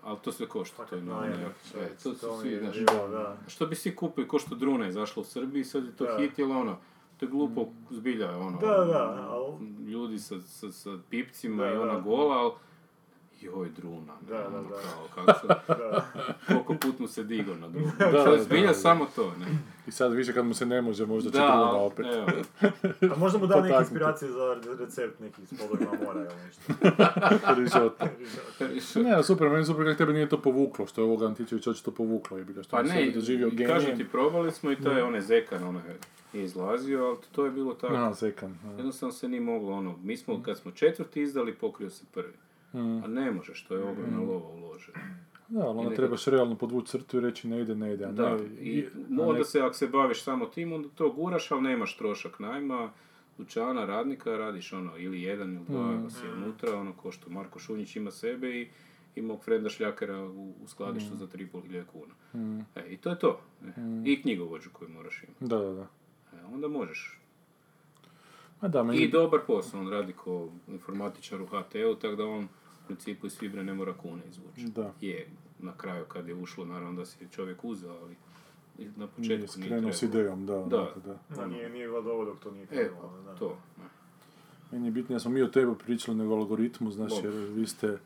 ali 0.03 0.17
to 0.19 0.31
sve 0.31 0.47
košta, 0.47 0.85
to 0.85 0.95
je 0.95 1.01
nekak- 1.01 1.55
e, 1.75 1.89
to 1.93 2.13
su 2.13 2.41
svi, 2.41 2.49
znaš, 2.57 2.75
što 3.47 3.65
bi 3.65 3.75
svi 3.75 3.95
kupili, 3.95 4.27
ko 4.27 4.39
što 4.39 4.55
Druna 4.55 4.85
je 4.85 4.89
izašla 4.89 5.21
u 5.21 5.25
Srbiji, 5.25 5.63
sad 5.63 5.85
je 5.85 5.91
to 5.91 6.05
Da. 6.05 6.17
hit, 6.19 6.39
jel 6.39 6.51
ono, 6.51 6.77
to 7.19 7.25
je 7.25 7.29
glupo 7.29 7.61
zbilja, 7.89 8.37
ono, 8.37 8.57
Da, 8.57 8.67
da, 8.67 9.27
al- 9.29 9.59
ljudi 9.81 10.19
sa, 10.19 10.41
sa, 10.41 10.71
sa 10.71 10.89
pipcima 11.09 11.63
Da, 11.63 11.69
i 11.69 11.77
ona 11.77 11.93
da. 11.93 11.99
gola, 11.99 12.35
ali 12.35 12.51
joj, 13.41 13.69
Druna, 13.69 14.13
ne, 14.21 14.27
Da, 14.29 14.37
da, 14.39 14.47
ono, 14.49 14.61
da. 14.63 14.75
kao, 14.75 15.25
kako 15.25 15.39
se, 15.39 15.47
koliko 16.47 16.73
put 16.75 16.99
mu 16.99 17.07
se 17.07 17.23
digao 17.23 17.55
na 17.55 17.67
Drunu, 17.67 17.91
Da, 17.99 18.23
to 18.25 18.31
je 18.31 18.37
da, 18.37 18.43
zbilja 18.43 18.67
da. 18.67 18.73
samo 18.73 19.07
to, 19.15 19.33
ne. 19.39 19.45
I 19.87 19.91
sad 19.91 20.13
više 20.13 20.33
kad 20.33 20.45
mu 20.45 20.53
se 20.53 20.65
ne 20.65 20.81
može, 20.81 21.05
možda 21.05 21.31
će 21.31 21.37
Da, 21.37 21.45
druga 21.45 21.61
ali, 21.61 21.85
opet. 21.85 22.05
evo, 22.05 22.27
A 23.13 23.17
možda 23.17 23.39
mu 23.39 23.47
da 23.47 23.61
neke 23.61 23.75
inspiracije 23.79 24.31
za 24.31 24.57
recept 24.79 25.19
nekih 25.19 25.45
s 25.47 25.57
podrogama 25.59 26.03
mora 26.05 26.19
ili 26.19 26.35
nešto. 26.45 26.61
Risotto. 27.61 28.05
Ne, 28.95 29.23
super, 29.23 29.49
meni 29.49 29.65
super 29.65 29.85
kako 29.85 29.97
tebe 29.97 30.13
nije 30.13 30.29
to 30.29 30.41
povuklo, 30.41 30.87
što 30.87 31.01
je 31.01 31.05
ovoga 31.05 31.25
Antičević 31.27 31.67
očito 31.67 31.91
povuklo, 31.91 32.37
je 32.37 32.43
bilo 32.43 32.63
što 32.63 32.71
Pa 32.77 32.83
ne, 32.83 33.11
doživio 33.11 33.47
i 33.47 33.65
kažem 33.65 33.97
ti, 33.97 34.07
probali 34.07 34.51
smo 34.51 34.71
i 34.71 34.75
taj 34.75 35.01
onaj 35.01 35.21
Zekan, 35.21 35.63
onaj 35.63 35.81
je 36.33 36.43
izlazio, 36.43 37.05
ali 37.05 37.17
to 37.31 37.45
je 37.45 37.51
bilo 37.51 37.73
tako. 37.73 37.93
Aha, 37.93 38.13
zekan. 38.13 38.57
aha. 38.63 38.71
Jednostavno 38.73 39.13
se 39.13 39.27
nije 39.27 39.41
moglo, 39.41 39.73
ono, 39.73 39.95
mi 40.03 40.17
smo, 40.17 40.43
kad 40.43 40.57
smo 40.57 40.71
četvrti 40.71 41.21
izdali, 41.21 41.53
pokrio 41.53 41.89
se 41.89 42.03
prvi. 42.13 42.33
A 42.73 43.07
ne 43.07 43.31
možeš, 43.31 43.63
to 43.63 43.75
je 43.75 43.83
ogromna 43.83 44.19
lova 44.19 44.49
uložena. 44.49 44.99
Da, 45.47 45.59
ali 45.59 45.79
onda 45.79 45.95
trebaš 45.95 46.25
realno 46.25 46.55
podvući 46.55 46.87
crtu 46.87 47.17
i 47.17 47.21
reći 47.21 47.47
ne 47.47 47.61
ide, 47.61 47.75
ne 47.75 47.93
ide, 47.93 48.05
a 48.05 48.11
Da, 48.11 48.35
ne... 48.37 48.43
i 48.43 48.85
a 48.85 49.21
onda 49.21 49.39
ne- 49.39 49.45
se, 49.45 49.61
ako 49.61 49.73
se 49.73 49.87
baviš 49.87 50.23
samo 50.23 50.45
tim, 50.45 50.73
onda 50.73 50.89
to 50.95 51.11
guraš, 51.11 51.51
ali 51.51 51.61
nemaš 51.61 51.97
trošak 51.97 52.39
najma, 52.39 52.91
dućana, 53.37 53.85
radnika, 53.85 54.37
radiš 54.37 54.73
ono, 54.73 54.97
ili 54.97 55.21
jedan 55.21 55.55
ili 55.55 55.65
dva, 55.67 55.95
ako 55.99 56.09
si 56.09 56.27
unutra, 56.37 56.79
ono, 56.79 56.93
ko 56.93 57.11
što 57.11 57.29
Marko 57.29 57.59
Šunjić 57.59 57.95
ima 57.95 58.11
sebe 58.11 58.49
i 58.49 58.67
i 59.15 59.21
mog 59.21 59.43
frenda 59.43 59.69
šljakera 59.69 60.23
u, 60.23 60.53
u 60.63 60.67
skladištu 60.67 61.15
za 61.15 61.27
3.500 61.27 61.83
kuna. 61.85 62.13
E, 62.75 62.89
I 62.89 62.97
to 62.97 63.09
je 63.09 63.19
to. 63.19 63.41
E, 63.65 63.71
I 64.05 64.21
knjigovođu 64.21 64.69
koju 64.73 64.89
moraš 64.89 65.23
imati. 65.23 65.45
Da, 65.45 65.57
da, 65.57 65.73
da. 65.73 65.87
E, 66.33 66.45
onda 66.53 66.67
možeš. 66.67 67.19
Ma 68.61 68.67
da, 68.67 68.83
meni... 68.83 68.99
I 68.99 69.11
dobar 69.11 69.39
posao, 69.47 69.79
on 69.79 69.89
radi 69.89 70.13
ko 70.13 70.49
informatičar 70.67 71.41
u 71.41 71.45
HT-u, 71.45 71.95
tako 71.95 72.15
da 72.15 72.25
on 72.25 72.47
principu 72.89 73.27
iz 73.27 73.37
fibre 73.37 73.63
ne 73.63 73.73
mora 73.73 73.93
kune 73.93 74.21
izvući. 74.29 74.65
Da. 74.75 74.93
Je, 75.01 75.27
na 75.59 75.77
kraju 75.77 76.05
kad 76.05 76.27
je 76.27 76.33
ušlo, 76.35 76.65
naravno 76.65 76.99
da 76.99 77.05
si 77.05 77.23
je 77.23 77.27
čovjek 77.31 77.63
uzeo, 77.63 77.93
ali 78.01 78.15
na 78.77 78.85
Nije 78.87 79.07
početku 79.07 79.59
nije 79.59 79.67
skrenuo 79.67 79.93
s 79.93 80.01
idejom, 80.01 80.45
da. 80.45 80.53
Da. 80.53 80.63
Da, 80.67 80.93
da. 81.05 81.35
Da, 81.35 81.47
nije, 81.47 81.69
nije 81.69 81.87
dobro 81.87 82.25
dok 82.25 82.39
to 82.39 82.51
nije 82.51 82.63
E, 82.63 82.67
trebalo. 82.67 83.21
da. 83.25 83.35
to. 83.35 83.57
ne. 83.77 83.83
Meni 84.71 84.87
je 84.87 84.91
bitnije 84.91 85.15
da 85.15 85.19
smo 85.19 85.31
mi 85.31 85.41
o 85.41 85.47
tebi 85.47 85.71
pričali 85.85 86.17
nego 86.17 86.33
o 86.33 86.37
algoritmu, 86.37 86.89
Dobro. 86.91 87.15
jer 87.23 87.33
vi 87.33 87.67
ste... 87.67 87.97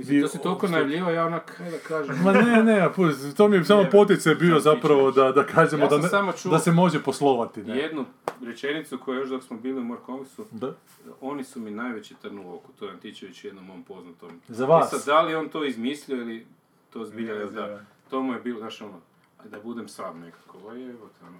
Mislim, 0.00 0.22
to 0.22 0.28
si 0.28 0.38
toliko 0.38 0.68
najavljivao, 0.68 1.10
ja 1.10 1.26
onak, 1.26 1.54
kaj 1.56 1.70
da 1.70 1.78
kažem. 1.78 2.16
Ma 2.24 2.32
ne, 2.32 2.62
ne, 2.64 2.88
to 3.36 3.48
mi 3.48 3.56
je 3.56 3.64
samo 3.64 3.82
Ne, 3.82 3.90
poticaj 3.90 4.34
bio 4.34 4.52
sam 4.52 4.74
zapravo 4.74 5.10
da, 5.10 5.32
da 5.32 5.44
kažemo 5.44 5.82
Ja 5.82 5.88
da, 5.88 5.98
ne- 5.98 6.08
samo 6.08 6.32
da 6.44 6.58
se 6.58 6.72
može 6.72 7.02
poslovati, 7.02 7.62
ne? 7.62 7.76
Jednu 7.76 8.04
rečenicu 8.42 8.98
koju 8.98 9.16
još 9.16 9.28
dok 9.28 9.42
smo 9.42 9.56
bili 9.56 9.80
u 9.80 9.84
Morkovisu, 9.84 10.44
Da. 10.50 10.72
oni 11.20 11.44
su 11.44 11.60
mi 11.60 11.70
najveći 11.70 12.14
trn 12.14 12.38
u 12.38 12.54
oku, 12.54 12.72
to 12.72 12.84
je 12.84 12.90
Antičević 12.90 13.44
jednom 13.44 13.64
mom 13.66 13.82
poznatom. 13.82 14.28
Za 14.48 14.66
vas? 14.66 14.86
I 14.86 14.96
sad, 14.96 15.06
da 15.06 15.22
li 15.22 15.34
on 15.34 15.48
to 15.48 15.64
izmislio 15.64 16.16
ili 16.16 16.46
to 16.92 17.04
zbilja, 17.04 17.34
Ne 17.34 17.44
da, 17.46 17.80
to 18.10 18.22
mu 18.22 18.32
je 18.32 18.40
bilo, 18.40 18.58
znaš 18.58 18.80
ono, 18.80 19.00
da 19.48 19.60
budem 19.60 19.88
sam 19.88 20.20
nekako, 20.20 20.58
ono. 20.58 20.94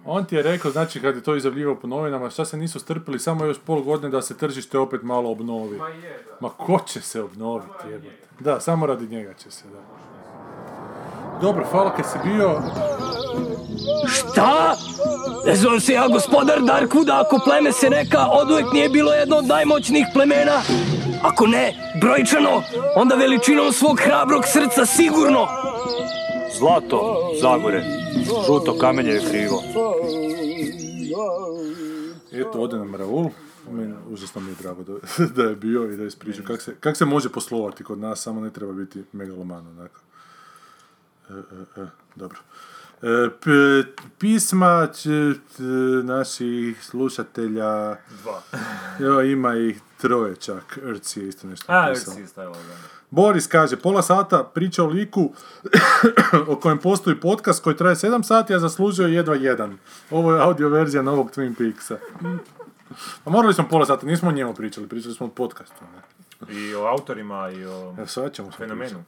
On 0.05 0.25
ti 0.25 0.35
je 0.35 0.43
rekao, 0.43 0.71
znači 0.71 1.01
kad 1.01 1.15
je 1.15 1.23
to 1.23 1.35
izjavljivao 1.35 1.75
po 1.75 1.87
novinama, 1.87 2.29
šta 2.29 2.45
se 2.45 2.57
nisu 2.57 2.79
strpili 2.79 3.19
samo 3.19 3.45
još 3.45 3.59
pol 3.59 3.81
godine 3.81 4.09
da 4.09 4.21
se 4.21 4.37
tržište 4.37 4.79
opet 4.79 5.01
malo 5.03 5.31
obnovi. 5.31 5.77
Ma 5.77 5.89
je, 5.89 6.23
da. 6.29 6.37
Ma 6.39 6.49
ko 6.49 6.79
će 6.85 7.01
se 7.01 7.21
obnoviti, 7.21 7.87
jebote? 7.89 8.27
Da, 8.39 8.59
samo 8.59 8.85
radi 8.85 9.07
njega 9.07 9.33
će 9.33 9.51
se, 9.51 9.63
da. 9.73 9.79
Dobro, 11.41 11.65
hvala 11.71 11.95
kad 11.95 12.05
si 12.05 12.17
bio. 12.23 12.61
Šta? 14.07 14.75
Ne 15.45 15.55
zovem 15.55 15.79
se 15.79 15.93
ja 15.93 16.07
gospodar 16.07 16.61
Darkvuda 16.61 17.23
ako 17.25 17.39
pleme 17.45 17.71
se 17.71 17.89
neka 17.89 18.27
oduvek 18.31 18.65
nije 18.73 18.89
bilo 18.89 19.13
jedno 19.13 19.37
od 19.37 19.45
najmoćnijih 19.45 20.07
plemena. 20.13 20.61
Ako 21.23 21.47
ne, 21.47 21.73
brojčano, 22.01 22.63
onda 22.95 23.15
veličinom 23.15 23.73
svog 23.73 23.99
hrabrog 23.99 24.43
srca 24.45 24.85
sigurno. 24.85 25.47
Zlato, 26.61 27.31
Zagore. 27.41 27.83
Žuto 28.45 28.77
kamenje 28.77 29.09
je 29.09 29.29
krivo. 29.29 29.63
Eto, 32.31 32.61
ode 32.61 32.77
nam 32.77 32.95
Raul. 32.95 33.29
Meni 33.71 33.93
užasno 34.09 34.41
mi 34.41 34.51
je 34.51 34.55
drago 34.61 34.83
da, 34.83 34.93
da 35.35 35.43
je 35.43 35.55
bio 35.55 35.91
i 35.91 35.97
da 35.97 36.03
je 36.03 36.07
ispričao 36.07 36.45
kak 36.45 36.61
se, 36.61 36.75
kak 36.79 36.97
se 36.97 37.05
može 37.05 37.29
poslovati 37.29 37.83
kod 37.83 37.99
nas, 37.99 38.21
samo 38.21 38.41
ne 38.41 38.49
treba 38.53 38.73
biti 38.73 39.03
megaloman, 39.11 39.67
onako. 39.67 39.99
E, 41.29 41.33
e, 41.33 41.81
e, 41.81 41.85
dobro. 42.15 42.39
E, 43.03 43.29
p- 43.41 43.83
pisma 44.17 44.87
t- 44.87 45.63
naših 46.03 46.83
slušatelja, 46.83 47.95
Dva. 48.23 48.41
evo 49.07 49.21
ima 49.21 49.55
ih 49.55 49.81
troje 49.97 50.35
čak, 50.35 50.79
Rci 50.83 51.19
je 51.19 51.27
isto 51.27 51.47
nešto 51.47 51.71
A, 51.73 51.95
stavila, 52.27 52.53
da. 52.55 52.73
Boris 53.09 53.47
kaže, 53.47 53.77
pola 53.77 54.01
sata 54.01 54.43
priča 54.43 54.83
o 54.83 54.87
liku 54.87 55.31
o 56.47 56.55
kojem 56.55 56.77
postoji 56.77 57.19
podcast 57.19 57.63
koji 57.63 57.77
traje 57.77 57.95
7 57.95 58.23
sati, 58.23 58.53
a 58.53 58.59
zaslužio 58.59 59.07
je 59.07 59.13
jedva 59.13 59.35
jedan. 59.35 59.77
Ovo 60.09 60.33
je 60.33 60.41
audio 60.41 60.69
verzija 60.69 61.03
novog 61.03 61.31
Twin 61.31 61.55
Peaksa. 61.57 61.97
A 63.25 63.29
morali 63.29 63.53
smo 63.53 63.67
pola 63.69 63.85
sata, 63.85 64.05
nismo 64.05 64.29
o 64.29 64.33
njemu 64.33 64.53
pričali, 64.53 64.87
pričali 64.87 65.13
smo 65.15 65.25
o 65.25 65.29
podcastu. 65.29 65.83
Ne? 65.95 66.01
I 66.55 66.75
o 66.75 66.85
autorima 66.85 67.49
i 67.49 67.65
o 67.65 67.95
Evo 67.97 68.07
sad 68.07 68.33
ćemo 68.33 68.51
fenomenu. 68.51 69.03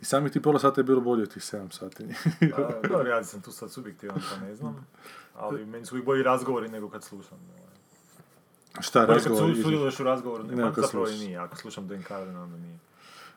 I 0.00 0.04
samih 0.04 0.32
ti 0.32 0.42
pola 0.42 0.58
sata 0.58 0.80
je 0.80 0.84
bilo 0.84 1.00
bolje 1.00 1.22
od 1.22 1.34
tih 1.34 1.42
7 1.42 1.70
sati. 1.72 2.04
A, 2.56 2.88
Dobro, 2.88 3.08
ja 3.08 3.24
sam 3.24 3.40
tu 3.42 3.52
sad 3.52 3.70
subjektivan, 3.70 4.20
pa 4.30 4.46
ne 4.46 4.54
znam. 4.54 4.86
Ali 5.34 5.66
meni 5.66 5.86
su 5.86 5.94
uvijek 5.94 6.06
bolji 6.06 6.22
razgovori 6.22 6.68
nego 6.68 6.88
kad 6.88 7.04
slušam. 7.04 7.38
Šta, 8.80 9.06
Bolje 9.06 9.18
kad 9.18 9.26
razgovor? 9.26 9.56
su, 9.56 9.62
sudjeluješ 9.62 10.00
u 10.00 10.04
razgovoru, 10.04 10.44
nego 10.44 10.72
kad 10.72 10.84
zapravo 10.84 11.08
i 11.08 11.18
nije. 11.18 11.38
Ako 11.38 11.56
slušam 11.56 11.88
Dan 11.88 12.02
Carlin, 12.08 12.36
onda 12.36 12.56
nije. 12.56 12.78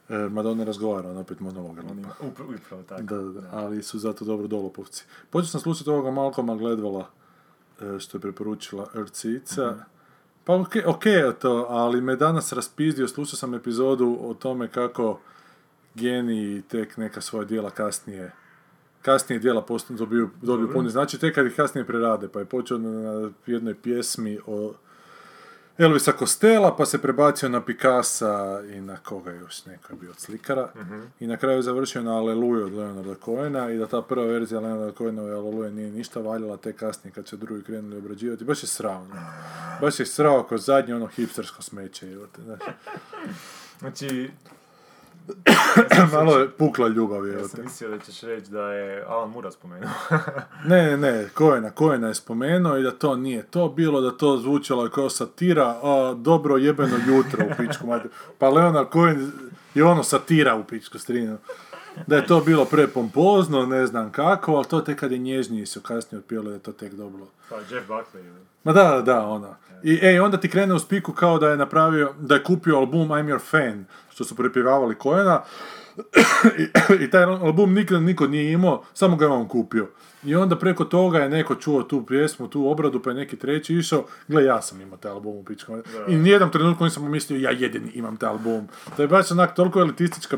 E, 0.09 0.29
mada 0.29 0.49
on 0.49 0.57
ne 0.57 0.65
razgovara, 0.65 1.09
on 1.09 1.17
opet 1.17 1.39
monolog. 1.39 1.77
On 1.91 1.99
ima, 1.99 2.07
upra- 2.21 2.55
upravo 2.55 2.83
tako. 2.83 3.01
Da, 3.01 3.17
da, 3.17 3.41
da, 3.41 3.49
ali 3.51 3.83
su 3.83 3.99
zato 3.99 4.25
dobro 4.25 4.47
dolopovci. 4.47 5.05
Počeo 5.29 5.47
sam 5.47 5.61
slušati 5.61 5.89
ovoga 5.89 6.11
Malcolma 6.11 6.55
Gledvala, 6.55 7.09
e, 7.81 7.99
što 7.99 8.17
je 8.17 8.21
preporučila 8.21 8.87
Rcica. 8.95 9.75
Pa 10.43 10.55
okej 10.55 10.83
ok 10.85 11.05
je 11.05 11.39
to, 11.39 11.65
ali 11.69 12.01
me 12.01 12.15
danas 12.15 12.53
raspizdio, 12.53 13.07
slušao 13.07 13.37
sam 13.37 13.53
epizodu 13.53 14.17
o 14.21 14.33
tome 14.33 14.67
kako 14.67 15.19
geniji 15.95 16.61
tek 16.61 16.97
neka 16.97 17.21
svoja 17.21 17.45
dijela 17.45 17.69
kasnije 17.69 18.31
kasnije 19.01 19.39
dijela 19.39 19.61
postanu 19.61 19.99
dobiju, 19.99 20.29
dobiju 20.41 20.73
puni 20.73 20.89
znači 20.89 21.19
tek 21.19 21.35
kad 21.35 21.45
ih 21.45 21.55
kasnije 21.55 21.85
prerade, 21.85 22.27
pa 22.27 22.39
je 22.39 22.45
počeo 22.45 22.77
na, 22.77 22.89
na 22.89 23.31
jednoj 23.45 23.75
pjesmi 23.81 24.39
o 24.47 24.73
Elvisa 25.77 26.11
Costello, 26.19 26.75
pa 26.77 26.85
se 26.85 27.01
prebacio 27.01 27.49
na 27.49 27.65
Picassa 27.65 28.61
i 28.73 28.81
na 28.81 28.97
koga 28.97 29.31
još, 29.31 29.65
neko 29.65 29.93
je 29.93 29.97
bio 29.99 30.09
od 30.09 30.19
slikara. 30.19 30.69
I 31.19 31.27
na 31.27 31.37
kraju 31.37 31.57
je 31.57 31.61
završio 31.61 32.03
na 32.03 32.17
Aleluju 32.17 32.65
od 32.65 32.73
Leonarda 32.73 33.15
Cohena 33.25 33.71
i 33.71 33.77
da 33.77 33.87
ta 33.87 34.01
prva 34.01 34.25
verzija 34.25 34.61
Leonarda 34.61 34.97
Cohenove 34.97 35.33
Aleluja 35.33 35.71
nije 35.71 35.91
ništa 35.91 36.19
valjala, 36.19 36.57
te 36.57 36.73
kasnije 36.73 37.13
kad 37.13 37.27
su 37.27 37.37
drugi 37.37 37.63
krenuli 37.63 37.97
obrađivati. 37.97 38.43
Baš 38.43 38.63
je 38.63 38.67
srao, 38.67 39.07
ne? 39.07 39.15
Baš 39.81 39.99
je 39.99 40.05
srao 40.05 40.43
kao 40.43 40.57
zadnje 40.57 40.95
ono 40.95 41.07
hipstersko 41.07 41.61
smeće. 41.61 42.17
Znači, 43.79 44.31
Malo 46.13 46.37
je 46.37 46.49
pukla 46.49 46.87
ljubav, 46.87 47.27
Ja 47.27 47.33
evo 47.33 47.47
sam 47.47 47.63
mislio 47.63 47.89
da 47.89 47.99
ćeš 47.99 48.21
reći 48.21 48.51
da 48.51 48.73
je 48.73 49.03
Alan 49.07 49.29
Mura 49.29 49.51
spomenuo. 49.51 49.89
Ne, 50.65 50.83
ne, 50.83 50.97
ne, 50.97 51.29
Kojena, 51.33 51.71
Kojena 51.71 52.07
je 52.07 52.13
spomenuo 52.13 52.77
i 52.77 52.83
da 52.83 52.91
to 52.91 53.15
nije 53.15 53.43
to 53.43 53.69
bilo, 53.69 54.01
da 54.01 54.11
to 54.11 54.37
zvučalo 54.37 54.83
je 54.83 54.91
kao 54.91 55.09
satira, 55.09 55.79
a 55.83 56.13
dobro 56.17 56.57
jebeno 56.57 56.95
jutro 57.07 57.45
u 57.45 57.49
pičku 57.57 57.87
mater. 57.87 58.11
Pa 58.37 58.49
Leonard 58.49 58.87
Cohen 58.93 59.31
je 59.73 59.83
ono 59.83 60.03
satira 60.03 60.55
u 60.55 60.63
pičku 60.63 60.99
strinu. 60.99 61.37
Da 62.07 62.15
je 62.15 62.25
to 62.25 62.41
bilo 62.41 62.65
prepompozno, 62.65 63.65
ne 63.65 63.87
znam 63.87 64.11
kako, 64.11 64.55
ali 64.55 64.65
to 64.65 64.81
tek 64.81 64.99
kad 64.99 65.11
je 65.11 65.17
nježniji 65.17 65.65
su 65.65 65.81
kasnije 65.81 66.19
otpijeli 66.19 66.47
da 66.47 66.53
je 66.53 66.59
to 66.59 66.71
tek 66.71 66.93
dobro. 66.93 67.27
Pa 67.49 67.55
Jeff 67.55 67.87
Buckley. 67.87 68.19
ili? 68.19 68.39
Ma 68.63 68.73
da, 68.73 69.01
da, 69.01 69.25
ono. 69.25 69.55
I 69.83 69.99
ej, 70.01 70.19
onda 70.19 70.37
ti 70.37 70.49
krene 70.49 70.73
u 70.73 70.79
spiku 70.79 71.13
kao 71.13 71.37
da 71.37 71.49
je 71.49 71.57
napravio, 71.57 72.13
da 72.19 72.35
je 72.35 72.43
kupio 72.43 72.77
album 72.77 73.07
I'm 73.07 73.25
Your 73.25 73.39
Fan, 73.39 73.85
što 74.19 74.25
su 74.25 74.35
prepjevavali 74.35 74.95
Kojena. 74.95 75.41
I, 76.99 77.03
I 77.03 77.09
taj 77.09 77.23
album 77.23 77.73
nikad 77.73 78.01
niko 78.01 78.27
nije 78.27 78.51
imao, 78.51 78.83
samo 78.93 79.15
ga 79.15 79.25
je 79.25 79.31
on 79.31 79.47
kupio. 79.47 79.87
I 80.23 80.35
onda 80.35 80.55
preko 80.55 80.85
toga 80.85 81.19
je 81.19 81.29
neko 81.29 81.55
čuo 81.55 81.83
tu 81.83 82.05
pjesmu, 82.05 82.47
tu 82.47 82.67
obradu, 82.67 83.01
pa 83.01 83.09
je 83.09 83.15
neki 83.15 83.37
treći 83.37 83.75
išao, 83.75 84.05
gle, 84.27 84.43
ja 84.43 84.61
sam 84.61 84.81
imao 84.81 84.97
taj 84.97 85.11
album 85.11 85.37
u 85.37 85.43
pičku. 85.43 85.77
I 86.07 86.15
nijednom 86.15 86.51
trenutku 86.51 86.83
nisam 86.83 87.03
pomislio, 87.03 87.39
ja 87.39 87.51
jedini 87.51 87.91
imam 87.93 88.17
taj 88.17 88.29
album. 88.29 88.67
To 88.95 89.01
je 89.01 89.07
baš 89.07 89.31
onak 89.31 89.55
toliko 89.55 89.79
elitistička, 89.79 90.37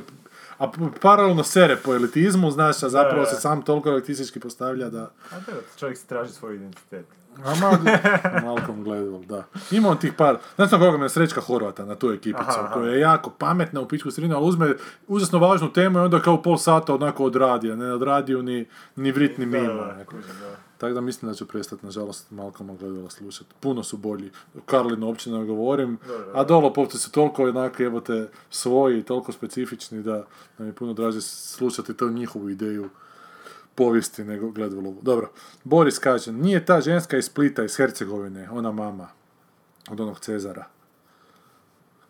a 0.58 0.72
paralelno 1.02 1.44
sere 1.44 1.76
po 1.76 1.94
elitizmu, 1.94 2.52
znaš, 2.52 2.84
a 2.84 2.90
zapravo 2.90 3.24
Da, 3.24 3.30
da. 3.30 3.36
se 3.36 3.42
sam 3.42 3.62
toliko 3.62 3.90
elitistički 3.90 4.40
postavlja 4.40 4.90
da... 4.90 5.12
A 5.32 5.40
da, 5.40 5.54
čovjek 5.80 5.98
se 5.98 6.06
traži 6.06 6.34
svoj 6.34 6.56
identitet. 6.56 7.06
A 7.38 7.56
ma, 7.56 7.80
Malcolm 8.46 8.84
Gladwell, 8.84 9.26
da. 9.26 9.44
Ima 9.72 9.90
on 9.90 9.98
tih 9.98 10.14
par, 10.14 10.38
znaš 10.56 10.72
na 10.72 10.80
koga 10.80 10.98
me 10.98 11.10
Srećka 11.10 11.42
Horvata 11.42 11.86
na 11.86 11.96
tu 11.96 12.12
ekipicu, 12.12 12.46
Aha, 12.48 12.62
aha. 12.64 12.74
koja 12.74 12.92
je 12.92 13.00
jako 13.00 13.30
pametna 13.30 13.82
u 13.82 13.88
pičku 13.88 14.12
sredinu, 14.12 14.36
ali 14.36 14.46
uzme 14.48 14.76
užasno 15.08 15.40
važnu 15.40 15.74
temu 15.74 16.00
i 16.00 16.02
onda 16.02 16.20
kao 16.20 16.42
pol 16.42 16.58
sata 16.58 16.96
onako 16.96 17.26
odradi, 17.26 17.72
a 17.72 17.76
ne 17.76 17.94
odradi 17.94 18.36
ni, 18.36 18.66
ni 18.96 19.12
vrit 19.12 19.38
ni. 19.38 19.48
Tako 20.78 20.94
da 20.94 21.02
mislim 21.02 21.32
da 21.32 21.36
ću 21.36 21.48
prestati, 21.48 21.86
nažalost, 21.86 22.32
Malcolma 22.32 22.74
Gladwella 22.74 23.10
slušati. 23.10 23.50
Puno 23.60 23.84
su 23.84 23.98
bolji. 23.98 24.32
Karlinu 24.66 25.08
uopće 25.08 25.32
ne 25.32 25.46
govorim, 25.46 25.98
Da, 26.08 26.18
da, 26.18 26.26
da. 26.26 26.40
a 26.40 26.44
Dolopovci 26.44 26.98
su 26.98 27.12
toliko 27.12 27.46
jednako 27.46 27.84
jebote 27.84 28.30
svoji 28.50 29.04
toliko 29.04 29.32
specifični 29.32 30.04
da, 30.04 30.26
da 30.58 30.64
mi 30.64 30.74
puno 30.74 30.94
draže 30.94 31.22
slušati 31.22 31.94
to 31.94 32.10
njihovu 32.10 32.50
ideju 32.50 32.90
povijesti 33.82 34.24
nego 34.24 34.48
Gladwellovu. 34.48 35.02
Dobro, 35.02 35.30
Boris 35.64 36.00
kaže, 36.00 36.32
nije 36.32 36.66
ta 36.66 36.82
ženska 36.82 37.18
iz 37.18 37.26
Splita, 37.26 37.64
iz 37.64 37.78
Hercegovine, 37.78 38.50
ona 38.52 38.72
mama 38.72 39.08
od 39.90 40.00
onog 40.00 40.20
Cezara 40.20 40.66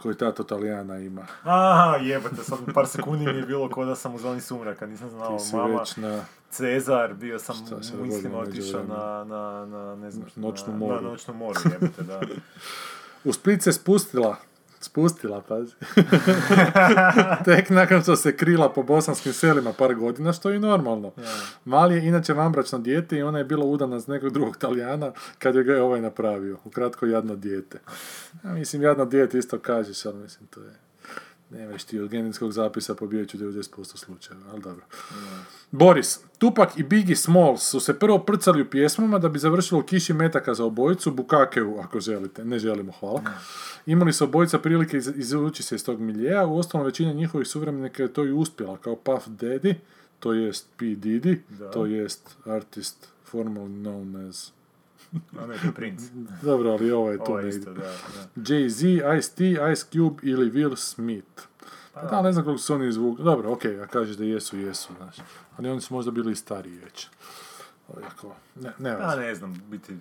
koji 0.02 0.16
tato 0.16 0.44
Talijana 0.44 0.98
ima. 0.98 1.26
Aha, 1.44 1.98
jebate, 2.02 2.44
sad 2.44 2.60
par 2.74 2.88
sekundi 2.88 3.26
mi 3.26 3.40
je 3.40 3.46
bilo 3.46 3.70
ko 3.70 3.86
da 3.86 3.96
sam 3.96 4.16
u 4.16 4.20
zoni 4.20 4.42
sumraka, 4.42 4.86
nisam 4.86 5.10
znao, 5.10 5.38
Ti 5.38 5.44
si 5.44 5.56
mama, 5.56 5.80
već 5.80 5.98
na 5.98 6.26
Cezar, 6.50 7.14
bio 7.14 7.40
sam 7.40 7.56
u 8.00 8.06
mislima 8.06 8.38
otišao 8.38 8.84
na, 8.84 9.24
na, 9.24 9.66
na, 9.66 9.96
ne 9.96 10.12
znam, 10.12 10.28
Noćnu 10.36 10.74
na, 10.74 10.80
moru. 10.80 10.96
Na 10.96 11.02
noćnu 11.02 11.34
moru, 11.34 11.60
jebate, 11.72 12.04
da. 12.04 12.22
U 13.30 13.34
Split 13.34 13.64
se 13.64 13.74
spustila, 13.74 14.36
spustila, 14.84 15.42
pazi. 15.42 15.74
Tek 17.46 17.70
nakon 17.70 18.02
što 18.02 18.16
se 18.16 18.38
krila 18.38 18.74
po 18.74 18.84
bosanskim 18.84 19.34
selima 19.34 19.74
par 19.74 19.96
godina, 19.96 20.34
što 20.34 20.50
je 20.50 20.56
i 20.56 20.60
normalno. 20.60 21.12
Mali 21.66 21.96
je 21.96 22.08
inače 22.08 22.34
vambračno 22.34 22.80
dijete 22.80 23.18
i 23.18 23.24
ona 23.24 23.38
je 23.38 23.44
bila 23.44 23.66
udana 23.66 24.00
s 24.00 24.08
nekog 24.08 24.34
drugog 24.34 24.58
Talijana 24.58 25.12
kad 25.40 25.56
je 25.56 25.64
ga 25.64 25.74
je 25.74 25.82
ovaj 25.82 26.02
napravio. 26.02 26.58
Ukratko, 26.66 27.06
jadno 27.06 27.36
dijete. 27.36 27.80
Ja 28.44 28.50
mislim, 28.52 28.82
jadno 28.82 29.06
dijete 29.06 29.38
isto 29.38 29.60
kažeš, 29.60 30.06
ali 30.06 30.18
mislim, 30.18 30.48
to 30.48 30.62
je... 30.62 30.91
Ne 31.52 31.68
veš 31.68 31.84
ti 31.84 32.00
od 32.00 32.10
genetskog 32.10 32.52
zapisa 32.52 32.96
pobijeć 32.96 33.34
u 33.34 33.38
90% 33.38 33.62
slučajeva, 33.98 34.46
ali 34.52 34.62
dobro. 34.62 34.86
Boris, 35.72 36.20
Tupak 36.38 36.78
i 36.78 36.84
Biggie 36.84 37.16
Smalls 37.16 37.62
su 37.62 37.80
se 37.80 38.00
prvo 38.00 38.20
prcali 38.20 38.62
u 38.62 38.70
pjesmama 38.70 39.20
da 39.20 39.30
bi 39.30 39.40
završilo 39.40 39.80
u 39.80 39.84
kiši 39.84 40.14
metaka 40.14 40.54
za 40.54 40.66
obojicu, 40.66 41.12
Bukakeu 41.12 41.80
ako 41.80 42.00
želite, 42.00 42.46
ne 42.46 42.60
želimo, 42.60 42.92
hvala. 42.92 43.22
Imali 43.86 44.14
su 44.14 44.24
obojica 44.24 44.60
prilike 44.60 44.98
iz- 44.98 45.14
izvući 45.16 45.64
se 45.64 45.76
iz 45.76 45.86
tog 45.86 46.00
miljeja, 46.00 46.46
u 46.46 46.58
ostalom 46.58 46.86
većina 46.86 47.14
njihovih 47.14 47.48
suvremenika 47.48 48.04
je 48.04 48.14
to 48.14 48.26
i 48.26 48.32
uspjela, 48.32 48.78
kao 48.78 48.96
Puff 48.96 49.28
Daddy, 49.28 49.74
to 50.20 50.34
jest 50.34 50.68
P. 50.78 50.86
Diddy, 50.86 51.38
Da. 51.50 51.72
to 51.72 51.86
jest 51.86 52.36
artist 52.46 52.96
formerly 53.26 53.82
known 53.82 54.30
as... 54.30 54.52
A 55.40 55.46
ne, 55.46 55.58
to 55.58 55.68
je 55.68 55.74
princ. 55.74 56.02
Dobro, 56.42 56.70
ali 56.72 56.92
ovo 56.92 57.12
je 57.12 57.20
Ovo 57.22 57.40
je 57.40 57.44
negdje. 57.46 57.60
isto, 57.60 57.74
da, 57.74 57.80
da. 57.82 58.42
Jay-Z, 58.42 59.18
Ice-T, 59.18 59.44
Ice 59.74 59.86
Cube 59.92 60.16
ili 60.24 60.52
Will 60.52 60.76
Smith. 60.76 61.42
Pa 61.94 62.02
da. 62.02 62.08
da, 62.08 62.22
ne 62.22 62.32
znam 62.34 62.46
koliko 62.46 62.62
su 62.62 62.74
oni 62.74 62.88
izvukli. 62.88 63.26
Dobro, 63.26 63.52
okej, 63.52 63.82
a 63.82 63.88
kažeš 63.88 64.16
da 64.16 64.24
jesu, 64.24 64.58
jesu, 64.58 64.94
znaš. 64.98 65.16
Ali 65.58 65.70
oni 65.70 65.82
su 65.82 65.94
možda 65.94 66.12
bili 66.12 66.32
i 66.32 66.36
stariji 66.36 66.78
već. 66.78 67.08
Ovako, 67.88 68.36
ne, 68.56 68.72
ne 68.80 68.90
A 68.90 69.08
veze. 69.16 69.22
ne 69.22 69.36
znam, 69.36 69.62
biti... 69.70 69.98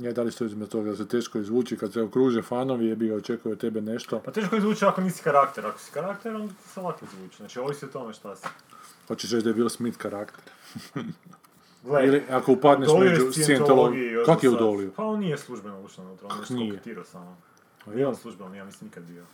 Ja, 0.00 0.12
da 0.12 0.22
li 0.22 0.30
što 0.30 0.44
izme 0.44 0.66
toga 0.66 0.90
da 0.90 0.96
se 0.96 1.08
teško 1.08 1.38
izvuči 1.38 1.76
kad 1.76 1.92
se 1.92 2.02
okruže 2.02 2.42
fanovi, 2.42 2.86
je 2.86 2.96
bi 2.96 3.08
ga 3.08 3.14
očekuje 3.14 3.52
od 3.52 3.58
tebe 3.60 3.80
nešto. 3.80 4.20
Pa 4.24 4.30
teško 4.30 4.56
izvući 4.56 4.84
ako 4.84 5.00
nisi 5.00 5.22
karakter, 5.22 5.66
ako 5.66 5.78
si 5.78 5.90
karakter, 5.92 6.34
onda 6.34 6.54
se 6.74 6.80
lako 6.80 7.04
izvuči. 7.04 7.36
Znači, 7.36 7.58
ovisi 7.58 7.84
o 7.84 7.88
tome 7.88 8.12
šta 8.12 8.36
si. 8.36 8.46
Hoćeš 9.08 9.30
reći 9.30 9.44
da 9.44 9.50
je 9.50 9.56
Will 9.56 9.68
Smith 9.68 9.98
karakter. 9.98 10.44
Gle, 11.82 12.06
Ili 12.06 12.22
ako 12.30 12.52
upadneš 12.52 12.88
među 13.00 13.24
je 13.24 13.32
Scientologiju. 13.32 14.22
Kak 14.26 14.42
je 14.42 14.50
do 14.50 14.56
sad. 14.56 14.62
udolio? 14.62 14.90
Pa 14.96 15.04
on 15.04 15.20
nije 15.20 15.38
službeno 15.38 15.80
ušao 15.80 16.04
unutra, 16.04 16.28
on 16.30 16.36
je 16.36 16.38
Kak 16.38 16.46
skoketirao 16.46 17.04
samo. 17.04 17.36
A 17.86 17.92
je? 17.92 18.06
on 18.06 18.16
službeno, 18.16 18.54
ja 18.54 18.64
mislim 18.64 18.88
nikad 18.88 19.04
bio. 19.04 19.24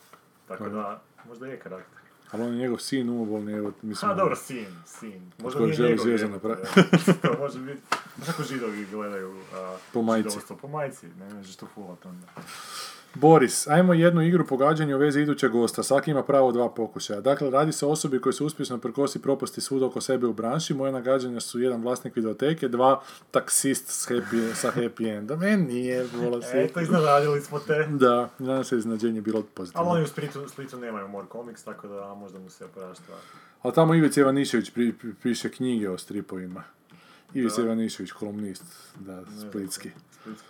Tako 0.49 0.65
Pa 0.65 0.71
da, 0.71 1.03
možda 1.29 1.47
je 1.47 1.59
karakter. 1.59 2.01
Ali 2.33 2.43
on 2.43 2.53
je 2.53 2.59
njegov 2.59 2.79
sin 2.79 3.11
umobolni, 3.11 3.53
evo, 3.53 3.73
mislim... 3.83 4.09
Ha, 4.09 4.15
dobro, 4.15 4.37
sin, 4.37 4.67
sin. 4.87 5.33
Možda 5.39 5.61
nije 5.61 5.75
želi 5.75 5.91
njegov 5.91 6.05
zvijezda 6.05 6.29
napraviti. 6.29 6.69
To 7.23 7.39
može 7.39 7.59
biti. 7.59 7.83
Znaš 8.17 8.27
kako 8.27 8.43
židovi 8.43 8.87
gledaju 8.91 9.37
a, 9.55 9.77
Po 9.93 10.03
majici. 10.03 10.39
Po 10.61 10.69
majici, 10.69 11.07
ne 11.19 11.35
možeš 11.35 11.57
to 11.57 11.67
fulat 11.75 12.07
onda. 12.07 12.27
Boris, 13.21 13.67
ajmo 13.67 13.95
jednu 13.95 14.23
igru 14.23 14.47
pogađanja 14.47 14.97
u 14.97 14.99
vezi 14.99 15.21
idućeg 15.21 15.51
gosta. 15.53 15.83
Svaki 15.83 16.11
ima 16.11 16.23
pravo 16.23 16.53
dva 16.53 16.71
pokušaja. 16.71 17.21
Dakle, 17.21 17.51
radi 17.51 17.73
se 17.73 17.87
o 17.87 17.89
osobi 17.91 18.21
koji 18.21 18.33
se 18.33 18.45
uspješno 18.45 18.79
prkosi 18.79 19.23
propasti 19.23 19.61
svud 19.61 19.83
oko 19.83 20.01
sebe 20.01 20.27
u 20.27 20.33
branši. 20.33 20.75
Moje 20.75 20.93
nagađanja 20.93 21.41
su 21.41 21.61
jedan 21.61 21.83
vlasnik 21.83 22.17
videoteke, 22.17 22.69
dva 22.69 23.03
taksist 23.31 23.89
s 23.89 24.09
happy, 24.09 24.55
sa 24.55 24.73
happy 24.77 25.19
endom. 25.19 25.43
E, 25.43 25.57
nije, 25.57 26.07
vola 26.15 26.43
se. 26.43 26.63
Eto, 26.63 26.81
iznenadili 26.81 27.41
smo 27.41 27.59
te. 27.59 27.89
Da, 27.91 28.29
nadam 28.39 28.65
se 28.65 28.79
iznenađenje 28.79 29.21
bilo 29.21 29.43
pozitivno. 29.55 29.87
Ali 29.87 29.97
oni 29.97 30.05
u 30.05 30.09
Splitu, 30.09 30.49
Splitu 30.49 30.77
nemaju 30.77 31.09
more 31.09 31.27
comics, 31.33 31.63
tako 31.65 31.89
da 31.89 32.15
možda 32.15 32.39
mu 32.39 32.51
se 32.51 32.65
oprašta. 32.65 33.13
Ali 33.63 33.75
tamo 33.75 33.95
Ivica 33.95 34.21
Ivanišević 34.21 34.71
pri, 34.71 34.93
pri- 34.93 35.15
piše 35.23 35.49
knjige 35.51 35.91
o 35.91 35.99
stripovima. 35.99 36.63
Ivica 37.35 37.63
Ivanišević, 37.63 38.13
kolumnist, 38.13 38.65
da, 39.01 39.23
splitski. 39.49 39.91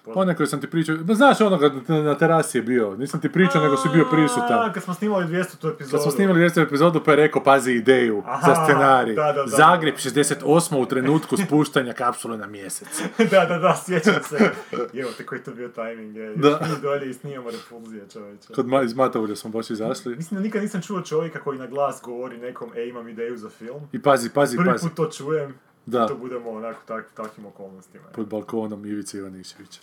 Onaj 0.06 0.34
koji 0.34 0.46
sam 0.46 0.60
ti 0.60 0.66
pričao, 0.70 0.96
ma 1.04 1.14
znaš 1.14 1.40
onoga 1.40 1.70
na, 1.88 2.02
na 2.02 2.14
terasi 2.14 2.58
je 2.58 2.62
bio, 2.62 2.96
nisam 2.96 3.20
ti 3.20 3.32
pričao 3.32 3.62
nego 3.62 3.76
si 3.76 3.88
bio 3.94 4.04
prisutan. 4.10 4.72
Kad 4.72 4.82
smo 4.82 4.94
snimali 4.94 5.26
200 5.26 5.40
epizodu. 5.74 5.76
Kad 5.90 6.02
smo 6.02 6.10
snimali 6.10 6.40
200 6.40 6.62
epizodu 6.62 7.00
pa 7.04 7.10
je 7.10 7.16
rekao 7.16 7.44
pazi 7.44 7.72
ideju 7.72 8.22
Aha, 8.26 8.46
za 8.46 8.64
scenarij. 8.64 9.14
da, 9.14 9.32
da, 9.32 9.32
da. 9.32 9.46
Zagreb 9.46 9.94
68. 9.94 10.76
u 10.76 10.86
trenutku 10.86 11.36
spuštanja 11.36 11.92
kapsule 11.92 12.38
na 12.38 12.46
mjesec. 12.46 12.88
da, 13.30 13.44
da, 13.44 13.58
da, 13.58 13.76
sjećam 13.86 14.14
se. 14.28 14.50
Evo 15.00 15.10
te 15.16 15.26
koji 15.26 15.40
to 15.40 15.50
bio 15.50 15.68
tajming, 15.68 16.16
je. 16.16 16.36
Da. 16.36 16.60
Mi 16.62 16.82
dolje 16.82 17.10
i 17.10 17.14
snimamo 17.14 17.50
repulzije, 17.50 18.04
čovječe. 18.12 18.54
Kod 18.54 18.66
ma, 18.66 18.82
iz 18.82 18.94
Matavulja 18.94 19.36
smo 19.36 19.50
baš 19.50 19.70
izašli. 19.70 20.16
Mislim 20.16 20.40
da 20.40 20.44
nikad 20.44 20.62
nisam 20.62 20.82
čuo 20.82 21.02
čovjeka 21.02 21.40
koji 21.40 21.58
na 21.58 21.66
glas 21.66 22.00
govori 22.04 22.38
nekom, 22.38 22.70
e, 22.76 22.88
imam 22.88 23.08
ideju 23.08 23.36
za 23.36 23.50
film. 23.50 23.80
I 23.92 24.02
pazi, 24.02 24.30
pazi, 24.30 24.56
Prvi 24.56 24.70
pazi. 24.70 24.88
put 24.88 24.96
to 24.96 25.10
čujem. 25.10 25.54
Da. 25.86 26.06
To 26.06 26.16
budemo 26.16 26.50
onako 26.50 26.80
tak, 26.86 27.10
takvim 27.14 27.46
okolnostima. 27.46 28.04
Pod 28.14 28.28
balkonom 28.28 28.86
Ivice 28.86 29.18
Ivaniševića. 29.18 29.80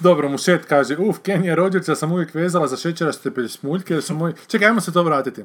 Dobro, 0.00 0.28
Mušet 0.28 0.64
kaže, 0.64 0.96
uf, 0.98 1.18
Kenija 1.22 1.54
Rodgersa 1.54 1.94
sam 1.94 2.12
uvijek 2.12 2.34
vezala 2.34 2.66
za 2.66 2.76
šećeraste 2.76 3.48
smuljke, 3.48 3.94
jer 3.94 4.02
su 4.02 4.14
moji... 4.14 4.34
Čekaj, 4.46 4.68
ajmo 4.68 4.80
se 4.80 4.92
to 4.92 5.02
vratiti. 5.02 5.44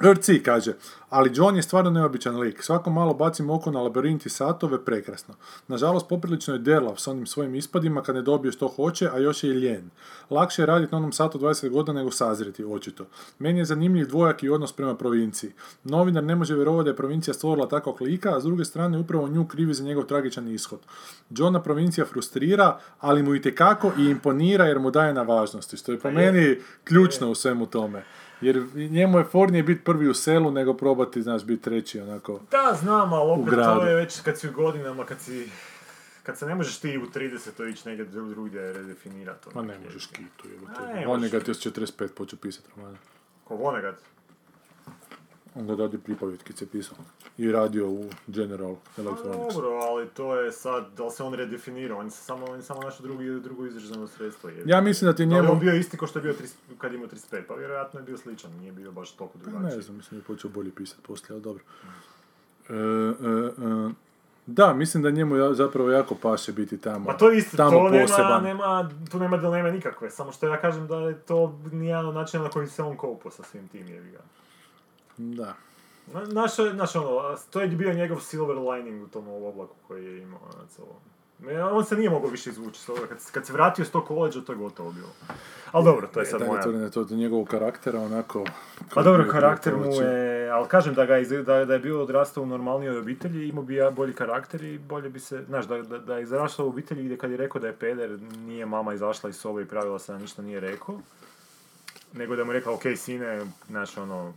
RC 0.00 0.42
kaže, 0.44 0.72
ali 1.10 1.30
John 1.34 1.56
je 1.56 1.62
stvarno 1.62 1.90
neobičan 1.90 2.40
lik. 2.40 2.62
Svako 2.62 2.90
malo 2.90 3.14
bacim 3.14 3.50
oko 3.50 3.70
na 3.70 3.82
labirint 3.82 4.26
i 4.26 4.30
satove, 4.30 4.84
prekrasno. 4.84 5.34
Nažalost, 5.68 6.08
poprilično 6.08 6.54
je 6.54 6.58
derlav 6.58 6.96
s 6.96 7.08
onim 7.08 7.26
svojim 7.26 7.54
ispadima 7.54 8.02
kad 8.02 8.14
ne 8.14 8.22
dobije 8.22 8.52
što 8.52 8.68
hoće, 8.68 9.10
a 9.12 9.18
još 9.18 9.44
je 9.44 9.50
i 9.50 9.52
ljen. 9.52 9.90
Lakše 10.30 10.62
je 10.62 10.66
raditi 10.66 10.92
na 10.92 10.98
onom 10.98 11.12
satu 11.12 11.38
20 11.38 11.68
godina 11.68 11.98
nego 11.98 12.10
sazreti, 12.10 12.64
očito. 12.64 13.06
Meni 13.38 13.58
je 13.58 13.64
zanimljiv 13.64 14.08
dvojaki 14.08 14.48
odnos 14.48 14.72
prema 14.72 14.94
provinciji. 14.94 15.52
Novinar 15.84 16.24
ne 16.24 16.36
može 16.36 16.54
vjerovati 16.54 16.84
da 16.84 16.90
je 16.90 16.96
provincija 16.96 17.34
stvorila 17.34 17.68
takvog 17.68 18.00
lika, 18.00 18.36
a 18.36 18.40
s 18.40 18.44
druge 18.44 18.64
strane 18.64 18.98
upravo 18.98 19.28
nju 19.28 19.46
krivi 19.48 19.74
za 19.74 19.84
njegov 19.84 20.04
tragičan 20.04 20.48
ishod. 20.48 20.78
Johna 21.30 21.62
provincija 21.62 22.06
frustrira, 22.06 22.78
ali 23.00 23.22
mu 23.22 23.34
i 23.34 23.42
tekako 23.42 23.92
i 23.98 24.04
imponira 24.04 24.64
jer 24.64 24.78
mu 24.78 24.90
daje 24.90 25.14
na 25.14 25.22
važnosti, 25.22 25.76
što 25.76 25.92
je 25.92 25.98
po 25.98 26.10
meni 26.10 26.58
ključno 26.84 27.30
u 27.30 27.34
svemu 27.34 27.66
tome. 27.66 28.04
Jer 28.40 28.64
njemu 28.74 29.18
je 29.18 29.24
fornije 29.24 29.62
biti 29.62 29.84
prvi 29.84 30.08
u 30.08 30.14
selu 30.14 30.50
nego 30.50 30.74
probati, 30.74 31.22
znaš, 31.22 31.44
biti 31.44 31.62
treći 31.62 32.00
onako. 32.00 32.40
Da, 32.50 32.76
znam, 32.80 33.12
ali 33.12 33.30
opet 33.42 33.54
to 33.54 33.86
je 33.86 33.94
već 33.94 34.20
kad 34.20 34.38
si 34.38 34.48
u 34.48 34.52
godinama, 34.52 35.04
kad 35.04 35.20
si... 35.20 35.48
Kad 36.22 36.38
se 36.38 36.46
ne 36.46 36.54
možeš 36.54 36.78
ti 36.78 36.98
u 36.98 37.06
30. 37.06 37.70
ići 37.72 37.88
negdje 37.88 38.06
dru- 38.06 38.30
drugdje 38.30 38.72
redefinirati. 38.72 39.48
Ma 39.54 39.62
ne 39.62 39.78
možeš 39.84 40.06
kitu, 40.06 40.48
jebote. 40.52 41.06
On 41.06 41.24
je 41.24 41.30
ti 41.30 41.36
45 41.36 42.08
počeo 42.08 42.38
pisati 42.38 42.68
romane. 42.76 42.96
Ko 43.44 43.56
Vonnegut. 43.56 43.94
On 45.54 45.66
ga 45.66 45.74
radi 45.74 45.98
pripovjetkice 45.98 46.66
pisao. 46.66 46.98
I 47.38 47.52
radio 47.52 47.88
u 47.88 48.04
General 48.26 48.74
Pa 48.96 49.02
Electronics. 49.02 49.54
dobro, 49.54 49.68
ali 49.68 50.08
to 50.08 50.36
je 50.36 50.52
sad, 50.52 50.84
da 50.96 51.04
li 51.04 51.10
se 51.10 51.22
on 51.22 51.34
redefinirao, 51.34 51.98
on 51.98 52.04
je 52.04 52.10
samo, 52.10 52.46
on 52.46 52.56
je 52.56 52.62
samo 52.62 52.80
našo 52.80 53.02
drugi, 53.02 53.40
drugo 53.40 53.66
izraženo 53.66 54.06
sredstvo. 54.06 54.50
Je. 54.50 54.62
Ja 54.66 54.80
mislim 54.80 55.10
da 55.10 55.16
ti 55.16 55.26
Da 55.26 55.34
njemu... 55.34 55.52
on 55.52 55.58
bio 55.58 55.74
isti 55.74 55.96
ko 55.96 56.06
što 56.06 56.18
je 56.18 56.22
bio 56.22 56.32
30, 56.32 56.54
kad 56.78 56.92
je 56.92 56.96
imao 56.96 57.08
35, 57.08 57.42
pa 57.48 57.54
vjerojatno 57.54 58.00
je 58.00 58.04
bio 58.04 58.16
sličan, 58.16 58.50
nije 58.52 58.72
bio 58.72 58.92
baš 58.92 59.12
toliko 59.12 59.38
Pa 59.38 59.44
drugačiji. 59.50 59.76
Ne 59.76 59.82
znam, 59.82 59.96
mislim 59.96 60.20
da 60.20 60.22
je 60.22 60.26
počeo 60.26 60.50
bolje 60.50 60.70
pisati 60.70 61.02
poslije, 61.02 61.34
ali 61.34 61.42
dobro. 61.42 61.62
E, 62.68 62.72
e, 62.72 62.76
e, 63.88 63.92
da, 64.46 64.74
mislim 64.74 65.02
da 65.02 65.10
njemu 65.10 65.54
zapravo 65.54 65.90
jako 65.90 66.14
paše 66.14 66.52
biti 66.52 66.78
tamo. 66.78 67.06
Pa 67.06 67.16
to 67.16 67.30
je 67.30 67.38
isto, 67.38 67.56
tamo 67.56 67.70
to 67.70 67.88
nema, 67.88 68.06
poseban. 68.06 68.42
nema, 68.42 68.90
tu 69.10 69.18
nema 69.18 69.36
dileme 69.36 69.72
nikakve, 69.72 70.10
samo 70.10 70.32
što 70.32 70.46
ja 70.46 70.60
kažem 70.60 70.86
da 70.86 70.96
je 70.96 71.18
to 71.18 71.58
nijedan 71.72 72.06
od 72.06 72.14
načina 72.14 72.42
na 72.42 72.50
koji 72.50 72.66
se 72.66 72.82
on 72.82 72.96
kopao 72.96 73.30
sa 73.30 73.42
svim 73.42 73.68
tim 73.68 73.88
jebi 73.88 74.10
ga. 74.10 74.18
Da. 75.28 75.54
Na- 76.06 76.24
Naš, 76.32 76.50
naš 76.74 76.96
ono, 76.96 77.20
to 77.50 77.60
je 77.60 77.68
bio 77.68 77.92
njegov 77.92 78.20
silver 78.20 78.56
lining 78.58 79.04
u 79.04 79.08
tom 79.08 79.28
oblaku 79.28 79.74
koji 79.88 80.04
je 80.06 80.18
imao. 80.18 80.40
Ne, 81.38 81.64
On 81.64 81.84
se 81.84 81.96
nije 81.96 82.10
mogao 82.10 82.30
više 82.30 82.50
izvući 82.50 82.80
s 82.80 82.86
toga. 82.86 83.06
Kad, 83.08 83.20
se- 83.20 83.32
kad 83.32 83.46
se 83.46 83.52
vratio 83.52 83.84
s 83.84 83.90
tog 83.90 84.04
koleđa, 84.04 84.40
to 84.40 84.52
je 84.52 84.58
gotovo 84.58 84.92
bilo. 84.92 85.08
Ali 85.72 85.84
dobro, 85.84 86.06
to 86.06 86.20
je 86.20 86.26
sad 86.26 86.40
da, 86.40 86.46
moja... 86.46 86.62
To 86.62 87.00
je 87.00 87.08
to 87.08 87.14
njegovog 87.14 87.48
karaktera, 87.48 88.00
onako... 88.00 88.44
Pa 88.94 89.02
dobro, 89.02 89.26
karakter 89.30 89.76
mu 89.76 89.92
je, 89.94 90.50
ali 90.50 90.68
kažem 90.68 90.94
da, 90.94 91.06
ga 91.06 91.18
iz- 91.18 91.44
da, 91.44 91.64
da 91.64 91.72
je 91.72 91.78
bio 91.78 92.02
odrastao 92.02 92.42
u 92.42 92.46
normalnijoj 92.46 92.98
obitelji, 92.98 93.48
imao 93.48 93.64
bi 93.64 93.74
ja 93.74 93.90
bolji 93.90 94.12
karakter 94.12 94.62
i 94.64 94.78
bolje 94.78 95.08
bi 95.08 95.20
se, 95.20 95.44
znaš, 95.44 95.66
da, 95.66 95.78
da, 95.78 95.98
da 95.98 96.16
je 96.16 96.22
izrašao 96.22 96.66
u 96.66 96.68
obitelji 96.68 97.04
gdje 97.04 97.16
kad 97.16 97.30
je 97.30 97.36
rekao 97.36 97.60
da 97.60 97.66
je 97.66 97.72
peder, 97.72 98.10
nije 98.36 98.66
mama 98.66 98.94
izašla 98.94 99.30
iz 99.30 99.36
sobe 99.36 99.62
i 99.62 99.66
pravila 99.66 99.98
se 99.98 100.12
da 100.12 100.18
ništa 100.18 100.42
nije 100.42 100.60
rekao, 100.60 101.00
nego 102.12 102.36
da 102.36 102.44
mu 102.44 102.52
je 102.52 102.58
rekla, 102.58 102.72
ok, 102.72 102.82
sine, 102.96 103.40
znaš, 103.68 103.96
ono, 103.96 104.32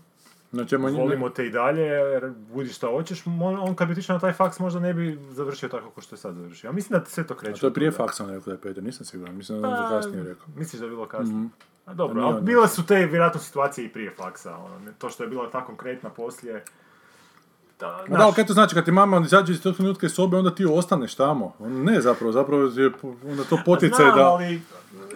Znači, 0.53 0.75
ma- 0.75 0.89
volimo 0.91 1.29
te 1.29 1.45
i 1.45 1.49
dalje, 1.49 1.81
jer 1.81 2.31
budi 2.53 2.69
šta 2.69 2.87
hoćeš, 2.87 3.23
on 3.61 3.75
kad 3.75 3.87
bi 3.87 3.91
otišao 3.91 4.13
na 4.13 4.19
taj 4.19 4.33
faks 4.33 4.59
možda 4.59 4.79
ne 4.79 4.93
bi 4.93 5.19
završio 5.31 5.69
tako 5.69 5.89
kao 5.89 6.01
što 6.01 6.15
je 6.15 6.19
sad 6.19 6.35
završio. 6.35 6.67
Ja 6.67 6.71
mislim 6.71 6.99
da 6.99 7.05
sve 7.05 7.27
to 7.27 7.35
kreće. 7.35 7.53
A 7.53 7.59
to 7.59 7.67
je 7.67 7.73
prije 7.73 7.91
faksa 7.91 8.23
on 8.23 8.29
rekao 8.29 8.45
da 8.45 8.51
je 8.51 8.57
Peter, 8.57 8.83
nisam 8.83 9.05
siguran, 9.05 9.35
mislim 9.35 9.61
da 9.61 9.67
je 9.67 9.73
Pa, 9.73 9.83
on 9.83 9.89
kasnije 9.91 10.23
rekao. 10.23 10.45
Misliš 10.55 10.79
da 10.79 10.85
je 10.85 10.89
bilo 10.89 11.05
kasnije? 11.07 11.37
Mhm. 11.37 11.47
A 11.85 11.93
dobro, 11.93 12.13
nije 12.15 12.25
ali 12.27 12.41
bile 12.41 12.67
su 12.67 12.85
te 12.85 12.95
vjerojatno 12.97 13.39
situacije 13.39 13.85
i 13.85 13.89
prije 13.89 14.11
faksa, 14.11 14.55
ono, 14.55 14.91
to 14.97 15.09
što 15.09 15.23
je 15.23 15.29
bila 15.29 15.49
ta 15.49 15.65
konkretna 15.65 16.09
poslije. 16.09 16.63
Da, 17.79 17.87
A 17.87 18.05
znaš, 18.07 18.19
da, 18.19 18.25
ali 18.25 18.33
kaj 18.33 18.45
to 18.45 18.53
znači, 18.53 18.75
kad 18.75 18.85
ti 18.85 18.91
mama 18.91 19.19
izađe 19.19 19.53
iz 19.53 19.61
tog 19.61 19.75
trenutka 19.75 20.05
iz 20.05 20.11
sobe, 20.11 20.37
onda 20.37 20.55
ti 20.55 20.65
ostaneš 20.65 21.15
tamo. 21.15 21.53
On 21.59 21.83
Ne, 21.83 22.01
zapravo, 22.01 22.31
zapravo 22.31 22.63
je 22.63 22.91
onda 23.25 23.43
to 23.43 23.57
poticaj 23.65 24.05
Znam, 24.05 24.17
da... 24.17 24.23
ali 24.23 24.61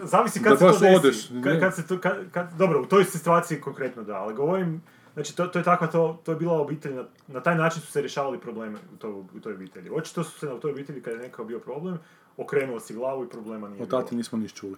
zavisi 0.02 0.42
kad 0.42 0.52
da 0.52 0.72
se 0.72 0.78
to 0.78 0.80
desi. 0.80 0.96
odeš, 0.96 1.28
kad, 1.44 1.60
kad 1.60 1.74
se 1.74 1.86
to, 1.86 1.98
kad, 1.98 2.16
kad- 2.32 2.52
dobro, 2.52 2.82
u 2.82 2.86
toj 2.86 3.04
situaciji 3.04 3.60
konkretno 3.60 4.02
da, 4.02 4.14
ali 4.14 4.34
govorim, 4.34 4.82
znači 5.14 5.36
to, 5.36 5.46
to 5.46 5.58
je 5.58 5.64
takva, 5.64 5.86
to, 5.86 6.20
to 6.24 6.32
je 6.32 6.36
bila 6.36 6.60
obitelj, 6.60 6.94
na, 6.94 7.04
na 7.26 7.42
taj 7.42 7.54
način 7.54 7.82
su 7.82 7.92
se 7.92 8.00
rješavali 8.00 8.40
probleme 8.40 8.78
u, 8.94 8.96
to, 8.96 9.10
u 9.10 9.40
toj 9.40 9.54
obitelji. 9.54 9.90
Očito 9.90 10.24
su 10.24 10.38
se 10.38 10.46
na 10.46 10.60
toj 10.60 10.70
obitelji 10.70 11.02
kad 11.02 11.12
je 11.14 11.18
nekako 11.18 11.44
bio 11.44 11.58
problem, 11.58 11.98
okrenuo 12.36 12.80
si 12.80 12.94
glavu 12.94 13.24
i 13.24 13.28
problema 13.28 13.68
nije 13.68 13.82
O 13.82 13.86
bilo. 13.86 14.00
tati 14.02 14.16
nismo 14.16 14.38
niš 14.38 14.54
čuli. 14.54 14.76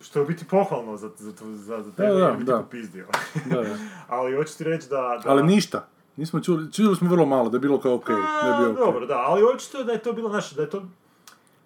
Što 0.00 0.18
je 0.18 0.22
u 0.22 0.26
biti 0.26 0.44
pohvalno 0.44 0.96
za, 0.96 1.10
za, 1.18 1.32
za, 1.54 1.82
za 1.82 1.92
tebe, 1.92 2.08
Da, 2.08 2.36
da, 2.38 2.44
da. 2.44 2.58
popizdio. 2.58 3.06
Da, 3.44 3.62
da. 3.62 3.76
ali 4.16 4.36
hoću 4.36 4.58
ti 4.58 4.64
reći 4.64 4.88
da... 4.88 5.20
da 5.24 5.30
Ali 5.30 5.42
ništa. 5.42 5.86
Nismo 6.16 6.40
čuli, 6.40 6.72
čuli 6.72 6.96
smo 6.96 7.10
vrlo 7.10 7.26
malo, 7.26 7.48
da 7.48 7.56
je 7.56 7.60
bilo 7.60 7.80
kao 7.80 7.94
okej, 7.94 8.14
bio 8.14 8.70
okej. 8.70 8.84
Dobro, 8.84 9.06
da, 9.06 9.18
ali 9.26 9.42
očito 9.54 9.84
da 9.84 9.92
je 9.92 10.02
to 10.02 10.12
bilo, 10.12 10.28
znaš, 10.28 10.50
da 10.50 10.62
je 10.62 10.70
to... 10.70 10.82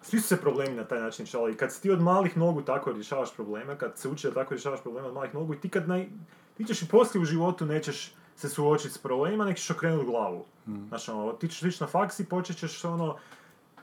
Svi 0.01 0.19
su 0.19 0.27
se 0.27 0.37
problemi 0.41 0.75
na 0.75 0.83
taj 0.83 0.99
način 0.99 1.25
rješavali. 1.25 1.57
Kad 1.57 1.73
si 1.73 1.81
ti 1.81 1.91
od 1.91 2.01
malih 2.01 2.37
nogu 2.37 2.61
tako 2.61 2.91
rješavaš 2.91 3.33
probleme, 3.35 3.77
kad 3.77 3.97
se 3.97 4.09
uči 4.09 4.27
da 4.27 4.33
tako 4.33 4.53
rješavaš 4.53 4.81
probleme 4.81 5.07
od 5.07 5.13
malih 5.13 5.33
nogu, 5.33 5.53
i 5.53 5.59
ti 5.59 5.69
kad 5.69 5.87
naj... 5.87 6.07
Ti 6.57 6.65
ćeš 6.65 6.81
i 6.81 6.87
poslije 6.87 7.21
u 7.21 7.25
životu 7.25 7.65
nećeš 7.65 8.13
se 8.35 8.49
suočiti 8.49 8.93
s 8.93 8.97
problemima, 8.97 9.45
nek 9.45 9.57
ćeš 9.57 9.69
okrenuti 9.69 10.05
glavu. 10.05 10.45
Mm. 10.67 10.87
Znaš, 10.87 11.09
ono, 11.09 11.33
ti 11.33 11.47
ćeš 11.47 11.63
ići 11.63 11.83
na 11.83 11.87
faks 11.87 12.19
i 12.19 12.25
počet 12.25 12.57
ćeš 12.57 12.85
ono... 12.85 13.17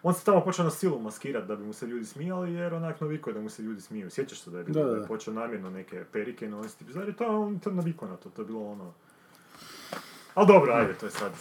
On 0.03 0.15
se 0.15 0.25
tamo 0.25 0.41
počeo 0.41 0.65
na 0.65 0.71
silu 0.71 0.99
maskirat 0.99 1.47
da 1.47 1.57
bi 1.57 1.65
mu 1.65 1.73
se 1.73 1.87
ljudi 1.87 2.05
smijali, 2.05 2.53
jer 2.53 2.75
onak 2.75 3.01
navikao 3.01 3.31
je 3.31 3.35
da 3.35 3.41
mu 3.41 3.51
se 3.51 3.63
ljudi 3.63 3.81
smiju. 3.81 4.11
Sjećaš 4.11 4.41
se 4.41 4.51
da 4.51 4.59
je, 4.59 4.65
bilo, 4.65 4.81
Da, 4.81 4.87
da, 4.87 4.95
da. 4.95 5.01
je 5.01 5.07
počeo 5.07 5.35
namjerno 5.35 5.71
neke 5.71 6.05
perike 6.13 6.49
nositi. 6.49 6.93
Zar 6.93 7.09
je 7.09 7.17
to, 7.17 7.41
on 7.41 7.59
to 7.59 7.71
navikao 7.71 8.09
na 8.09 8.17
to, 8.17 8.31
to 8.31 8.43
je 8.43 8.47
bilo 8.47 8.71
ono... 8.71 8.93
Ali 10.35 10.47
dobro, 10.47 10.73
ajde, 10.73 10.95
to 10.95 11.07
je 11.07 11.13
sad... 11.13 11.33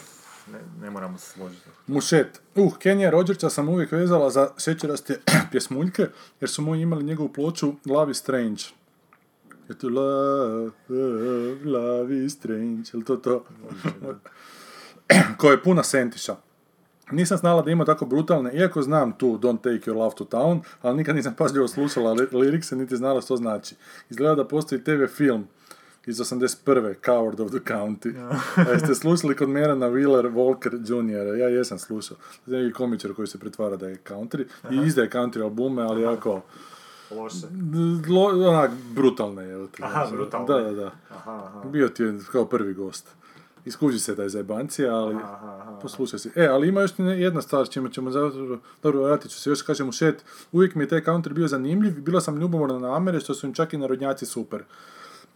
Ne, 0.52 0.58
ne 0.80 0.90
moramo 0.90 1.18
se 1.18 1.30
složiti. 1.30 1.68
Mušet. 1.86 2.40
Uh, 2.54 2.76
Kenija 2.78 3.10
Rogersa 3.10 3.50
sam 3.50 3.68
uvijek 3.68 3.92
vezala 3.92 4.30
za 4.30 4.50
šećeraste 4.58 5.20
pjesmuljke, 5.50 6.06
jer 6.40 6.50
su 6.50 6.62
moji 6.62 6.82
imali 6.82 7.04
njegovu 7.04 7.28
ploču 7.28 7.72
Love 7.86 8.10
is 8.10 8.18
Strange. 8.18 8.62
Je 9.68 9.78
to 9.78 9.88
love, 9.88 10.70
love 11.64 12.24
is 12.24 12.32
strange, 12.32 13.04
to 13.06 13.16
to? 13.16 13.44
Koja 15.38 15.52
je 15.52 15.62
puna 15.62 15.82
sentiša. 15.82 16.36
Nisam 17.10 17.38
znala 17.38 17.62
da 17.62 17.70
ima 17.70 17.84
tako 17.84 18.06
brutalne, 18.06 18.52
iako 18.52 18.82
znam 18.82 19.12
tu 19.18 19.38
Don't 19.38 19.56
take 19.60 19.90
your 19.90 19.96
love 19.96 20.14
to 20.16 20.24
town, 20.24 20.60
ali 20.82 20.96
nikad 20.96 21.16
nisam 21.16 21.34
pažljivo 21.38 21.68
slušala 21.68 22.12
li- 22.12 22.28
lirikse, 22.32 22.76
niti 22.76 22.96
znala 22.96 23.20
što 23.20 23.36
znači. 23.36 23.74
Izgleda 24.10 24.34
da 24.34 24.44
postoji 24.48 24.84
TV 24.84 25.04
film 25.16 25.46
iz 26.06 26.18
81. 26.18 26.94
Coward 27.04 27.40
of 27.40 27.50
the 27.50 27.72
County. 27.72 28.14
A 28.56 28.70
Jeste 28.70 28.94
slušali 28.94 29.36
kod 29.36 29.48
Merana 29.48 29.86
Wheeler 29.90 30.32
Walker 30.32 30.72
Jr. 30.90 31.38
Ja 31.38 31.48
jesam 31.48 31.78
slušao. 31.78 32.16
Neki 32.46 32.72
komičar 32.72 33.14
koji 33.14 33.28
se 33.28 33.38
pretvara 33.38 33.76
da 33.76 33.88
je 33.88 33.98
country 34.08 34.44
i 34.70 34.86
izdaje 34.86 35.10
country 35.10 35.42
albume, 35.42 35.82
ali 35.82 36.02
jako 36.02 36.42
Loše. 37.16 37.46
lo- 38.08 38.48
onak 38.48 38.70
brutalne 38.94 39.44
je. 39.44 39.66
Aha, 39.80 40.06
brutalne. 40.12 40.46
Da, 40.46 40.60
da, 40.60 40.72
da. 40.72 40.90
Aha, 41.10 41.42
aha. 41.46 41.68
Bio 41.68 41.88
ti 41.88 42.02
je 42.02 42.18
kao 42.32 42.44
prvi 42.44 42.74
gost. 42.74 43.08
Iskuži 43.64 43.98
se 43.98 44.14
da 44.14 44.22
je 44.22 44.28
zajebancija, 44.28 44.94
ali 44.94 45.14
Aha, 45.14 45.38
aha. 45.54 45.78
poslušaj 45.82 46.18
si. 46.18 46.30
E, 46.36 46.46
ali 46.46 46.68
ima 46.68 46.80
još 46.80 46.90
jedna 46.98 47.42
stvar 47.42 47.66
s 47.66 47.70
čime 47.70 47.92
ćemo 47.92 48.10
zapravo, 48.10 48.58
dobro, 48.82 49.02
vratit 49.02 49.30
ću 49.30 49.40
se 49.40 49.50
još, 49.50 49.62
kažem 49.62 49.88
u 49.88 49.92
šet, 49.92 50.24
uvijek 50.52 50.74
mi 50.74 50.84
je 50.84 50.88
taj 50.88 51.04
counter 51.04 51.32
bio 51.32 51.48
zanimljiv, 51.48 52.00
bila 52.00 52.20
sam 52.20 52.40
ljubomorna 52.40 52.78
na 52.78 52.96
Amere, 52.96 53.20
što 53.20 53.34
su 53.34 53.46
im 53.46 53.54
čak 53.54 53.72
i 53.72 53.78
narodnjaci 53.78 54.26
super. 54.26 54.62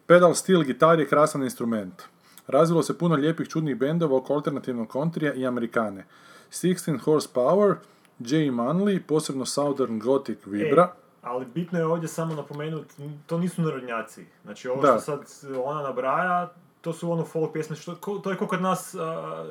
Pedal 0.06 0.34
stil 0.34 0.62
gitar 0.62 1.00
je 1.00 1.08
krasan 1.08 1.42
instrument. 1.42 2.02
Razvilo 2.46 2.82
se 2.82 2.98
puno 2.98 3.14
lijepih 3.14 3.48
čudnih 3.48 3.76
bendova 3.76 4.16
oko 4.16 4.34
alternativnog 4.34 4.88
kontrija 4.88 5.34
i 5.34 5.46
Amerikane. 5.46 6.04
16 6.50 6.98
Horsepower, 7.00 7.74
Jay 8.20 8.50
Manley, 8.52 9.00
posebno 9.00 9.46
Southern 9.46 9.98
Gothic 9.98 10.38
Vibra. 10.46 10.82
E, 10.84 11.07
ali 11.28 11.46
bitno 11.46 11.78
je 11.78 11.86
ovdje 11.86 12.08
samo 12.08 12.34
napomenuti, 12.34 12.94
to 13.26 13.38
nisu 13.38 13.62
narodnjaci. 13.62 14.24
Znači 14.44 14.68
ovo 14.68 14.82
Da. 14.82 14.88
što 14.88 15.00
sad 15.00 15.20
ona 15.56 15.82
nabraja, 15.82 16.52
to 16.80 16.92
su 16.92 17.12
ono 17.12 17.24
folk 17.24 17.52
pjesme, 17.52 17.76
što, 17.76 17.94
to 17.94 18.30
je 18.30 18.36
kao 18.36 18.46
kod 18.46 18.62
nas 18.62 18.94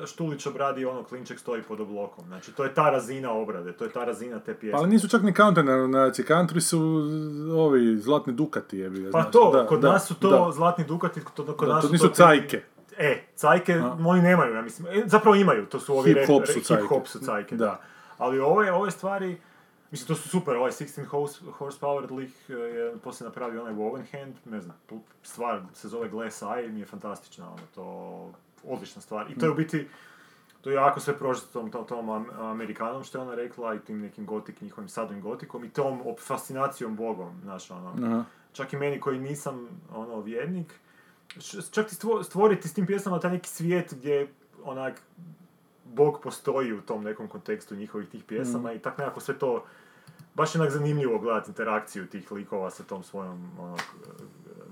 Štulić 0.06 0.46
obradi 0.46 0.84
ono 0.84 1.04
klinček 1.04 1.38
stoji 1.38 1.62
pod 1.62 1.80
oblokom. 1.80 2.24
Znači 2.26 2.52
to 2.52 2.64
je 2.64 2.74
ta 2.74 2.90
razina 2.90 3.32
obrade, 3.32 3.72
to 3.72 3.84
je 3.84 3.90
ta 3.90 4.04
razina 4.04 4.38
te 4.38 4.54
pjesme. 4.54 4.78
Ali 4.78 4.88
nisu 4.88 5.08
čak 5.08 5.22
ni 5.22 5.32
country 5.32 5.62
narodnjaci, 5.62 6.22
country 6.24 6.60
su 6.60 6.80
ovi 7.54 7.98
zlatni 7.98 8.32
dukati 8.32 8.78
jebi 8.78 9.00
ga, 9.00 9.10
Pa 9.10 9.24
to, 9.24 9.50
Da, 9.52 9.66
kod 9.66 9.80
da, 9.80 9.92
nas 9.92 10.06
su 10.06 10.14
to 10.14 10.50
zlatni 10.52 10.84
dukati, 10.84 11.20
to, 11.36 11.46
kod 11.46 11.68
Da, 11.68 11.74
nas 11.74 11.82
to 11.82 11.86
su 11.86 11.92
nisu 11.92 12.08
cajke. 12.08 12.62
E, 12.98 13.24
cajke 13.36 13.74
A. 13.74 13.96
oni 14.06 14.22
nemaju, 14.22 14.54
ja 14.54 14.62
mislim. 14.62 14.88
E, 14.88 15.02
zapravo 15.06 15.34
imaju, 15.34 15.66
to 15.66 15.80
su 15.80 15.94
ovi 15.94 16.14
Hip-hop 16.14 16.46
su 16.46 16.60
cajke. 16.60 16.82
hop 16.84 17.06
su 17.08 17.18
cajke, 17.18 17.56
Da. 17.56 17.64
da. 17.64 17.80
Ali 18.18 18.40
ove, 18.40 18.72
ove 18.72 18.90
stvari, 18.90 19.40
mislim, 19.90 20.06
to 20.08 20.14
su 20.14 20.28
super, 20.28 20.56
ovaj 20.56 20.70
16 20.70 21.04
horse, 21.04 21.40
horsepower 21.58 22.12
lik 22.12 22.32
eh, 22.48 22.52
je 22.52 22.96
poslije 22.96 23.28
napravio 23.28 23.60
onaj 23.62 23.74
Wovenhand, 23.74 24.32
ne 24.44 24.60
znam, 24.60 24.76
stvar 25.22 25.62
se 25.74 25.88
zove 25.88 26.08
Glass 26.08 26.42
Eye, 26.42 26.68
mi 26.68 26.80
je 26.80 26.86
fantastična, 26.86 27.46
ono, 27.48 27.62
to 27.74 27.84
odlična 28.64 29.02
stvar. 29.02 29.30
I 29.30 29.34
to 29.34 29.46
je 29.46 29.50
u 29.50 29.54
biti, 29.54 29.88
to 30.60 30.70
je 30.70 30.74
jako 30.74 31.00
sve 31.00 31.18
prožeto 31.18 31.46
tom, 31.52 31.70
tom, 31.70 31.86
tom 31.86 32.10
am- 32.10 32.30
Amerikanom, 32.32 33.04
što 33.04 33.18
je 33.18 33.22
ona 33.22 33.34
rekla, 33.34 33.74
i 33.74 33.80
tim 33.80 34.00
nekim 34.00 34.26
gotik, 34.26 34.60
njihovim 34.60 34.88
southern 34.88 35.20
gotikom, 35.20 35.64
i 35.64 35.70
tom 35.70 36.00
fascinacijom 36.18 36.96
Bogom, 36.96 37.40
znaš, 37.42 37.70
ono. 37.70 37.94
Aha. 38.04 38.24
Čak 38.52 38.72
i 38.72 38.76
meni 38.76 39.00
koji 39.00 39.18
nisam, 39.18 39.68
ono, 39.94 40.20
vjernik, 40.20 40.74
čak 41.70 41.88
ti 41.88 41.94
stvo- 41.94 42.22
stvoriti 42.22 42.68
s 42.68 42.74
tim 42.74 42.86
pjesmama 42.86 43.20
taj 43.20 43.30
neki 43.30 43.48
svijet 43.48 43.94
gdje, 43.94 44.28
onak, 44.64 45.02
Bog 45.84 46.20
postoji 46.22 46.72
u 46.72 46.80
tom 46.80 47.04
nekom 47.04 47.28
kontekstu 47.28 47.74
njihovih 47.74 48.08
tih 48.08 48.24
pjesama 48.24 48.72
i 48.72 48.78
tak 48.78 48.98
nekako 48.98 49.20
sve 49.20 49.38
to, 49.38 49.64
baš 50.34 50.54
je 50.54 50.60
onak 50.60 50.72
zanimljivo 50.72 51.18
gledati 51.18 51.50
interakciju 51.50 52.06
tih 52.06 52.32
likova 52.32 52.70
sa 52.70 52.82
tom 52.82 53.02
svojom, 53.04 53.50
onak, 53.58 53.82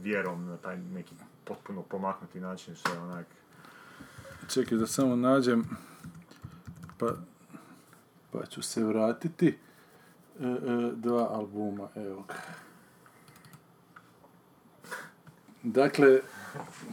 vjerom 0.00 0.46
na 0.46 0.56
taj 0.56 0.76
neki 0.76 1.14
potpuno 1.44 1.82
pomaknuti 1.82 2.40
način, 2.40 2.74
što 2.74 2.92
je 2.92 2.98
onak, 2.98 3.26
Čekaj 4.48 4.78
da 4.78 4.86
samo 4.86 5.16
nađem, 5.16 5.64
pa, 6.98 7.06
pa 8.32 8.46
ću 8.46 8.62
se 8.62 8.84
vratiti. 8.84 9.58
E, 10.40 10.46
e, 10.46 10.92
dva 10.94 11.28
albuma, 11.30 11.88
evo 11.94 12.24
ga. 12.28 12.34
Dakle, 15.62 16.20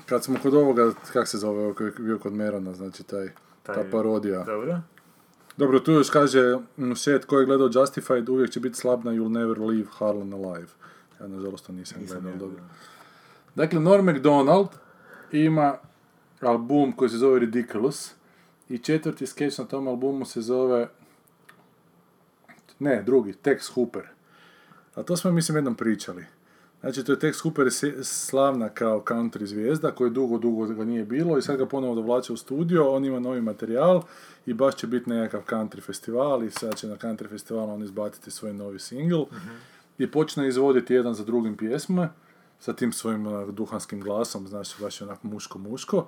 kad 0.06 0.24
smo 0.24 0.40
kod 0.44 0.54
ovoga, 0.54 0.92
kak 1.14 1.28
se 1.28 1.38
zove 1.38 1.74
bio 1.98 2.20
kod 2.20 2.34
Merona, 2.34 2.74
znači 2.74 3.04
taj, 3.04 3.28
ta 3.64 3.74
Taj- 3.74 3.92
parodija. 3.92 4.44
dobro? 4.44 4.82
Dobro, 5.58 5.80
tu 5.80 5.92
još 5.92 6.10
kaže 6.10 6.58
Nuset 6.78 7.26
ko 7.26 7.40
je 7.40 7.46
gledao 7.46 7.70
Justified, 7.74 8.30
uvijek 8.30 8.52
će 8.52 8.60
biti 8.60 8.78
slab 8.78 9.06
na 9.06 9.12
You'll 9.12 9.32
Never 9.32 9.60
Leave 9.60 9.88
Harlan 9.92 10.34
Alive. 10.34 10.68
Ja 11.20 11.28
nažalost 11.28 11.66
to 11.66 11.74
nisam, 11.74 12.02
Nisam 12.02 12.22
gledao, 12.22 12.40
dobro. 12.40 12.64
Dakle, 13.56 13.80
Norm 13.80 14.06
MacDonald 14.06 14.68
ima 15.32 15.78
album 16.42 16.92
koji 16.92 17.10
se 17.10 17.18
zove 17.18 17.40
Ridiculous 17.40 18.14
i 18.70 18.78
četvrti 18.78 19.28
skeč 19.28 19.58
na 19.58 19.66
tom 19.66 19.88
albumu 19.88 20.26
se 20.26 20.42
zove 20.42 20.90
ne, 22.80 23.04
drugi, 23.04 23.34
Tex 23.44 23.74
Hooper. 23.74 24.04
A 24.96 25.04
to 25.04 25.18
smo, 25.18 25.32
mislim, 25.32 25.58
jednom 25.58 25.76
pričali. 25.76 26.26
Znači, 26.84 27.04
to 27.04 27.12
je 27.12 27.20
Tex 27.20 27.42
Hooper 27.44 27.72
se- 27.72 28.04
slavna 28.04 28.70
kao 28.70 29.04
country 29.08 29.46
zvijezda, 29.46 29.92
koji 29.92 30.12
dugo, 30.12 30.38
dugo 30.38 30.66
ga 30.66 30.86
nije 30.86 31.06
bilo 31.06 31.38
i 31.38 31.42
sad 31.42 31.58
ga 31.58 31.66
ponovo 31.66 31.96
dovlače 31.96 32.34
u 32.34 32.38
studio, 32.38 32.92
on 32.92 33.06
ima 33.06 33.20
novi 33.20 33.42
materijal 33.42 34.02
i 34.46 34.54
baš 34.54 34.76
će 34.76 34.88
biti 34.88 35.10
nekakav 35.10 35.42
country 35.50 35.82
festival 35.82 36.44
i 36.44 36.52
sad 36.52 36.76
će 36.76 36.88
na 36.88 36.96
country 36.96 37.30
festivalu 37.30 37.74
on 37.74 37.84
izbaciti 37.84 38.32
svoj 38.32 38.54
novi 38.54 38.80
single 38.80 39.26
i 39.98 40.12
počne 40.12 40.48
izvoditi 40.48 40.94
jedan 40.94 41.14
za 41.14 41.24
drugim 41.24 41.58
pjesme 41.58 42.10
sa 42.60 42.74
tim 42.74 42.94
svojim 42.94 43.28
onak, 43.28 43.52
duhanskim 43.52 44.02
glasom, 44.02 44.48
znači 44.48 44.76
baš 44.82 45.02
je 45.02 45.08
onako 45.08 45.28
muško-muško. 45.28 46.06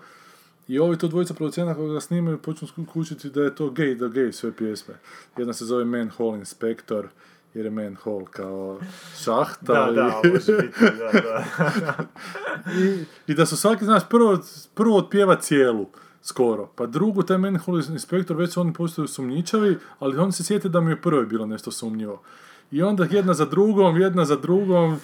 I 0.68 0.80
ovi 0.80 0.97
to 0.97 1.07
dvojica 1.07 1.34
producenta 1.34 1.76
koji 1.76 1.93
ga 1.93 2.02
snimaju 2.02 2.41
počnu 2.41 2.68
skučiti 2.68 3.30
da 3.30 3.43
je 3.43 3.56
to 3.56 3.69
gay, 3.69 3.97
da 3.97 4.06
gay 4.06 4.31
sve 4.31 4.52
pjesme. 4.52 4.93
Jedna 5.38 5.53
se 5.53 5.65
zove 5.65 5.85
Manhole 5.85 6.39
Inspector, 6.39 7.07
jer 7.56 7.65
je 7.65 7.72
Manhole 7.72 8.26
kao 8.26 8.80
šahta. 9.18 9.73
Da, 9.73 9.90
i- 9.91 9.95
da, 9.95 10.22
biti, 10.23 10.52
da, 10.80 11.19
da. 11.22 11.45
I, 12.80 13.03
I 13.27 13.36
da 13.36 13.45
su 13.45 13.57
svaki, 13.57 13.86
znaš, 13.86 14.10
prvo, 14.10 14.40
prvo 14.73 14.98
otpjeva 14.98 15.36
cijelu, 15.36 15.86
skoro. 16.22 16.68
Pa 16.68 16.86
drugu, 16.86 17.23
taj 17.23 17.38
Manhole 17.38 17.82
Inspector, 17.90 18.38
već 18.38 18.52
su 18.52 18.61
oni 18.61 18.73
postaju 18.73 19.07
sumnjičavi, 19.07 19.77
ali 19.99 20.18
oni 20.18 20.32
se 20.32 20.44
sjete 20.44 20.69
da 20.69 20.82
mi 20.82 20.91
je 20.91 21.02
prvoj 21.02 21.26
bilo 21.26 21.45
nešto 21.45 21.72
sumnjivo. 21.72 22.22
I 22.72 22.82
onda 22.84 23.07
jedna 23.11 23.34
za 23.34 23.45
drugom, 23.45 23.98
jedna 23.98 24.26
za 24.26 24.36
drugom, 24.36 24.98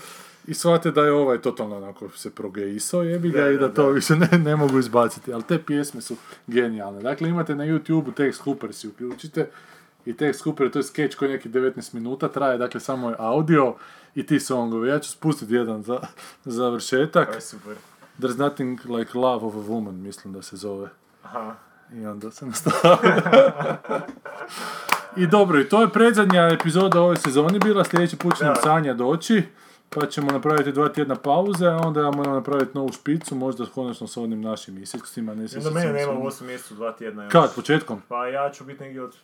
i 0.47 0.53
shvate 0.53 0.91
da 0.91 1.01
je 1.01 1.11
ovaj 1.11 1.37
totalno 1.37 1.77
onako 1.77 2.09
se 2.09 2.31
progejisao, 2.31 3.03
jebi 3.03 3.29
ga, 3.29 3.41
Da, 3.41 3.49
i 3.49 3.53
da, 3.53 3.59
da, 3.59 3.73
to 3.73 3.83
da. 3.83 3.89
više 3.89 4.15
ne, 4.15 4.29
ne 4.39 4.55
mogu 4.55 4.79
izbaciti. 4.79 5.33
Ali 5.33 5.43
te 5.43 5.59
pjesme 5.59 6.01
su 6.01 6.15
genijalne. 6.47 7.01
Dakle, 7.01 7.29
imate 7.29 7.55
na 7.55 7.63
YouTube-u 7.63 8.11
Tex 8.11 8.37
Hooper 8.37 8.73
si 8.73 8.87
uključite, 8.87 9.49
i 10.05 10.13
Tex 10.13 10.43
Hooper, 10.43 10.71
to 10.71 10.79
je 10.79 10.83
skeč 10.83 11.15
koji 11.15 11.31
neki 11.31 11.49
19 11.49 11.93
minuta 11.93 12.27
traje, 12.27 12.57
dakle 12.57 12.79
samo 12.79 13.09
je 13.09 13.15
audio 13.19 13.75
i 14.15 14.25
ti 14.25 14.39
songovi. 14.39 14.89
Ja 14.89 14.99
ću 14.99 15.11
spustiti 15.11 15.53
jedan 15.53 15.83
za, 15.83 15.99
za 16.43 16.51
završetak. 16.51 17.27
To 17.29 17.35
je 17.35 17.41
super. 17.41 17.75
There's 18.19 18.37
nothing 18.37 18.79
like 18.85 19.17
love 19.17 19.45
of 19.45 19.55
a 19.55 19.71
woman, 19.71 19.91
mislim 19.91 20.33
da 20.33 20.41
se 20.41 20.57
zove. 20.57 20.89
Aha. 21.23 21.55
I 21.93 22.05
onda 22.05 22.31
se 22.31 22.45
nastavlja. 22.45 22.97
I 25.17 25.27
dobro, 25.27 25.59
i 25.59 25.69
to 25.69 25.81
je 25.81 25.89
predzadnja 25.89 26.47
epizoda 26.47 27.01
ove 27.01 27.15
sezoni 27.15 27.59
bila, 27.59 27.83
sljedeći 27.83 28.17
put 28.17 28.37
će 28.37 28.45
nam. 28.45 28.55
Sanja 28.63 28.93
doći, 28.93 29.43
pa 29.89 30.05
ćemo 30.05 30.31
napraviti 30.31 30.71
dva 30.71 30.89
tjedna 30.89 31.15
pauze, 31.15 31.67
a 31.67 31.77
onda 31.77 32.01
ja 32.01 32.11
moram 32.11 32.33
napraviti 32.33 32.71
novu 32.77 32.91
špicu, 32.91 33.35
možda 33.35 33.65
konačno 33.65 34.07
s 34.07 34.17
onim 34.17 34.41
našim 34.41 34.75
mjesecima, 34.75 35.35
ne 35.35 35.43
I 35.43 35.57
onda 35.57 35.71
mene 35.71 35.93
nema 35.93 36.11
u 36.11 36.23
8 36.23 36.43
mjesecu, 36.43 36.75
dva 36.75 36.91
tjedna 36.91 37.23
još. 37.23 37.31
Kad, 37.31 37.55
početkom? 37.55 38.01
Pa 38.07 38.27
ja 38.27 38.51
ću 38.51 38.63
biti 38.63 38.83
negdje 38.83 39.03
od 39.03 39.15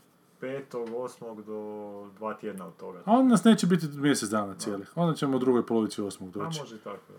5. 0.41 0.63
8. 0.71 1.43
do 1.43 2.09
dva 2.17 2.33
tjedna 2.33 2.67
od 2.67 2.75
toga. 2.77 2.99
A 3.05 3.11
onda 3.11 3.31
nas 3.31 3.43
neće 3.43 3.67
biti 3.67 3.87
mjesec 3.87 4.29
dana 4.29 4.55
cijelih, 4.55 4.91
onda 4.95 5.15
ćemo 5.15 5.37
u 5.37 5.39
drugoj 5.39 5.65
polovici 5.65 6.01
osmog 6.01 6.37
A 6.37 6.43
doći. 6.43 6.59
može 6.59 6.75
i 6.75 6.79
tako, 6.79 7.13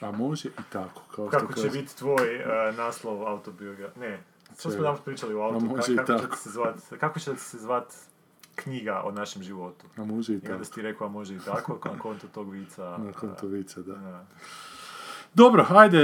da. 0.00 0.08
A 0.08 0.12
može 0.12 0.48
i 0.48 0.52
tako, 0.72 1.02
kao 1.14 1.28
Kako 1.28 1.52
što 1.52 1.62
će 1.62 1.68
biti 1.68 1.96
tvoj 1.96 2.36
uh, 2.36 2.76
naslov 2.76 3.26
autobiogra... 3.28 3.90
Ne, 4.00 4.22
što 4.58 4.70
smo 4.70 4.82
danas 4.82 5.00
pričali 5.00 5.34
u 5.34 5.40
autu, 5.40 5.56
A 5.56 5.68
može 5.68 5.92
i 5.92 5.96
kako, 5.96 6.12
će 6.12 6.22
tako. 6.22 6.36
se 6.36 6.50
zvat, 6.50 6.74
kako 7.00 7.20
će 7.20 7.36
se 7.36 7.58
zvat 7.58 7.94
knjiga 8.54 9.02
o 9.04 9.10
našem 9.10 9.42
životu. 9.42 9.86
A 9.96 10.04
može 10.04 10.32
i 10.32 10.36
I 10.36 10.38
onda 10.38 10.52
tako. 10.52 10.64
si 10.64 10.72
ti 10.72 10.82
rekao, 10.82 11.06
a 11.06 11.10
može 11.10 11.34
i 11.34 11.38
tako, 11.38 11.78
na 11.84 11.98
konto 11.98 12.26
tog 12.28 12.50
vica. 12.50 12.96
Na 12.98 13.12
konto 13.12 13.46
vica, 13.46 13.80
da. 13.80 13.94
da. 13.94 14.26
Dobro, 15.36 15.66
ajde, 15.70 15.98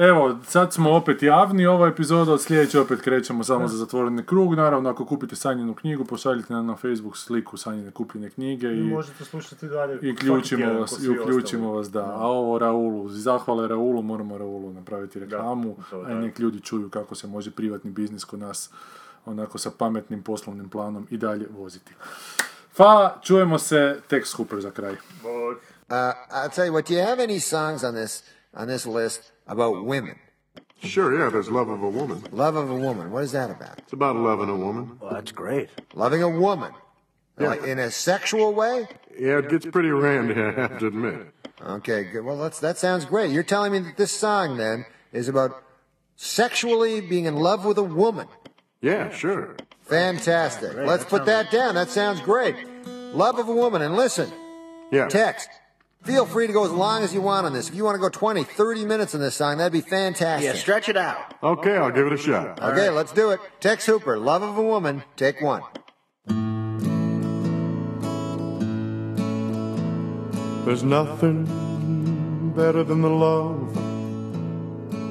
evo, 0.00 0.38
sad 0.44 0.72
smo 0.72 0.90
opet 0.92 1.22
javni, 1.22 1.66
ova 1.66 1.88
epizoda 1.88 2.32
od 2.32 2.42
sljedeće 2.42 2.80
opet 2.80 3.00
krećemo 3.00 3.44
samo 3.44 3.68
za 3.68 3.76
zatvoreni 3.76 4.26
krug, 4.26 4.54
naravno 4.54 4.90
ako 4.90 5.06
kupite 5.06 5.36
Sanjinu 5.36 5.74
knjigu, 5.74 6.04
pošaljite 6.04 6.52
nam 6.52 6.66
na 6.66 6.76
Facebook 6.76 7.16
sliku 7.16 7.56
Sanjine 7.56 7.90
kupljene 7.90 8.30
knjige 8.30 8.66
I 8.66 8.78
i, 8.78 8.82
možete 8.82 9.24
slušati 9.24 9.68
dalje. 9.68 9.98
i 10.02 10.12
uključimo 10.12 10.72
vas, 10.72 11.04
i 11.04 11.08
uključimo 11.08 11.72
ostali. 11.72 11.76
vas, 11.76 11.90
da. 11.90 12.14
A 12.22 12.26
ovo 12.26 12.58
Raulu, 12.58 13.08
zahvale 13.08 13.68
Raulu, 13.68 14.02
moramo 14.02 14.38
Raulu 14.38 14.72
napraviti 14.72 15.20
reklamu, 15.20 15.76
to 15.90 16.00
a 16.00 16.14
nek 16.14 16.38
ljudi 16.38 16.60
čuju 16.60 16.90
kako 16.90 17.14
se 17.14 17.26
može 17.26 17.50
privatni 17.50 17.90
biznis 17.90 18.24
kod 18.24 18.38
nas 18.38 18.70
onako 19.26 19.58
sa 19.58 19.70
pametnim 19.78 20.22
poslovnim 20.22 20.68
planom 20.68 21.06
i 21.10 21.16
dalje 21.16 21.46
voziti. 21.50 21.92
Hvala, 22.76 23.18
čujemo 23.22 23.58
se, 23.58 24.00
Tex 24.10 24.36
Hooper 24.36 24.60
za 24.60 24.70
kraj. 24.70 24.96
Bog. 25.22 25.56
Uh, 25.88 25.94
I'll 26.30 26.50
tell 26.54 26.66
you 26.66 26.72
what. 26.72 26.88
Do 26.88 26.94
you 26.94 27.06
have 27.06 27.22
any 27.24 27.40
songs 27.40 27.84
on 27.84 27.94
this 27.94 28.35
on 28.56 28.66
this 28.66 28.86
list 28.86 29.30
about 29.46 29.84
women? 29.84 30.18
Sure, 30.82 31.16
yeah, 31.18 31.30
there's 31.30 31.48
Love 31.50 31.68
of 31.68 31.82
a 31.82 31.88
Woman. 31.88 32.22
Love 32.32 32.56
of 32.56 32.68
a 32.70 32.74
woman. 32.74 33.10
What 33.10 33.22
is 33.24 33.32
that 33.32 33.50
about? 33.50 33.78
It's 33.78 33.92
about 33.92 34.16
loving 34.16 34.48
a 34.48 34.56
woman. 34.56 34.98
Well, 35.00 35.12
that's 35.14 35.32
great. 35.32 35.70
Loving 35.94 36.22
a 36.22 36.28
woman, 36.28 36.72
Yeah. 37.40 37.48
like 37.48 37.62
in 37.64 37.78
a 37.78 37.90
sexual 37.90 38.52
way. 38.52 38.88
Yeah, 39.18 39.38
it 39.38 39.48
gets 39.48 39.66
pretty 39.66 39.90
randy, 39.90 40.34
I 40.42 40.50
have 40.52 40.78
to 40.80 40.88
admit. 40.88 41.28
Okay, 41.62 42.04
good. 42.04 42.22
Well, 42.24 42.36
that's, 42.38 42.60
that 42.60 42.76
sounds 42.76 43.04
great. 43.06 43.30
You're 43.30 43.42
telling 43.42 43.72
me 43.72 43.78
that 43.78 43.96
this 43.96 44.12
song 44.12 44.56
then 44.58 44.84
is 45.12 45.28
about 45.28 45.62
sexually 46.16 47.00
being 47.00 47.24
in 47.24 47.36
love 47.36 47.64
with 47.64 47.78
a 47.78 47.82
woman. 47.82 48.28
Yeah, 48.82 49.10
sure. 49.10 49.56
Fantastic. 49.82 50.74
Let's 50.74 51.04
put 51.04 51.24
that 51.26 51.50
down. 51.50 51.74
That 51.76 51.88
sounds 51.88 52.20
great. 52.20 52.56
Love 52.86 53.38
of 53.38 53.48
a 53.48 53.52
woman. 53.54 53.80
And 53.82 53.96
listen, 53.96 54.30
Yeah. 54.90 55.08
text. 55.08 55.48
Feel 56.06 56.24
free 56.24 56.46
to 56.46 56.52
go 56.52 56.64
as 56.64 56.70
long 56.70 57.02
as 57.02 57.12
you 57.12 57.20
want 57.20 57.46
on 57.46 57.52
this. 57.52 57.68
If 57.68 57.74
you 57.74 57.82
want 57.82 57.96
to 57.96 58.00
go 58.00 58.08
20, 58.08 58.44
30 58.44 58.84
minutes 58.84 59.12
on 59.16 59.20
this 59.20 59.34
song, 59.34 59.58
that'd 59.58 59.72
be 59.72 59.80
fantastic. 59.80 60.46
Yeah, 60.46 60.54
stretch 60.54 60.88
it 60.88 60.96
out. 60.96 61.34
Okay, 61.42 61.76
I'll 61.76 61.90
give 61.90 62.06
it 62.06 62.12
a 62.12 62.16
shot. 62.16 62.62
Okay, 62.62 62.90
let's 62.90 63.10
do 63.10 63.30
it. 63.30 63.40
Tex 63.58 63.84
Hooper, 63.86 64.16
Love 64.16 64.42
of 64.42 64.56
a 64.56 64.62
Woman, 64.62 65.02
take 65.16 65.40
one. 65.40 65.62
There's 70.64 70.84
nothing 70.84 72.52
better 72.54 72.84
than 72.84 73.02
the 73.02 73.10
love 73.10 73.76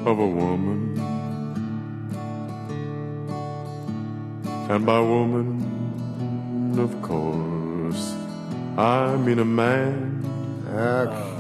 of 0.08 0.18
a 0.18 0.28
woman. 0.28 0.98
And 4.70 4.86
by 4.86 5.00
woman, 5.02 6.80
of 6.80 7.02
course, 7.02 8.14
I 8.78 9.18
mean 9.18 9.40
a 9.40 9.46
man. 9.46 10.15
Okay. 10.78 11.35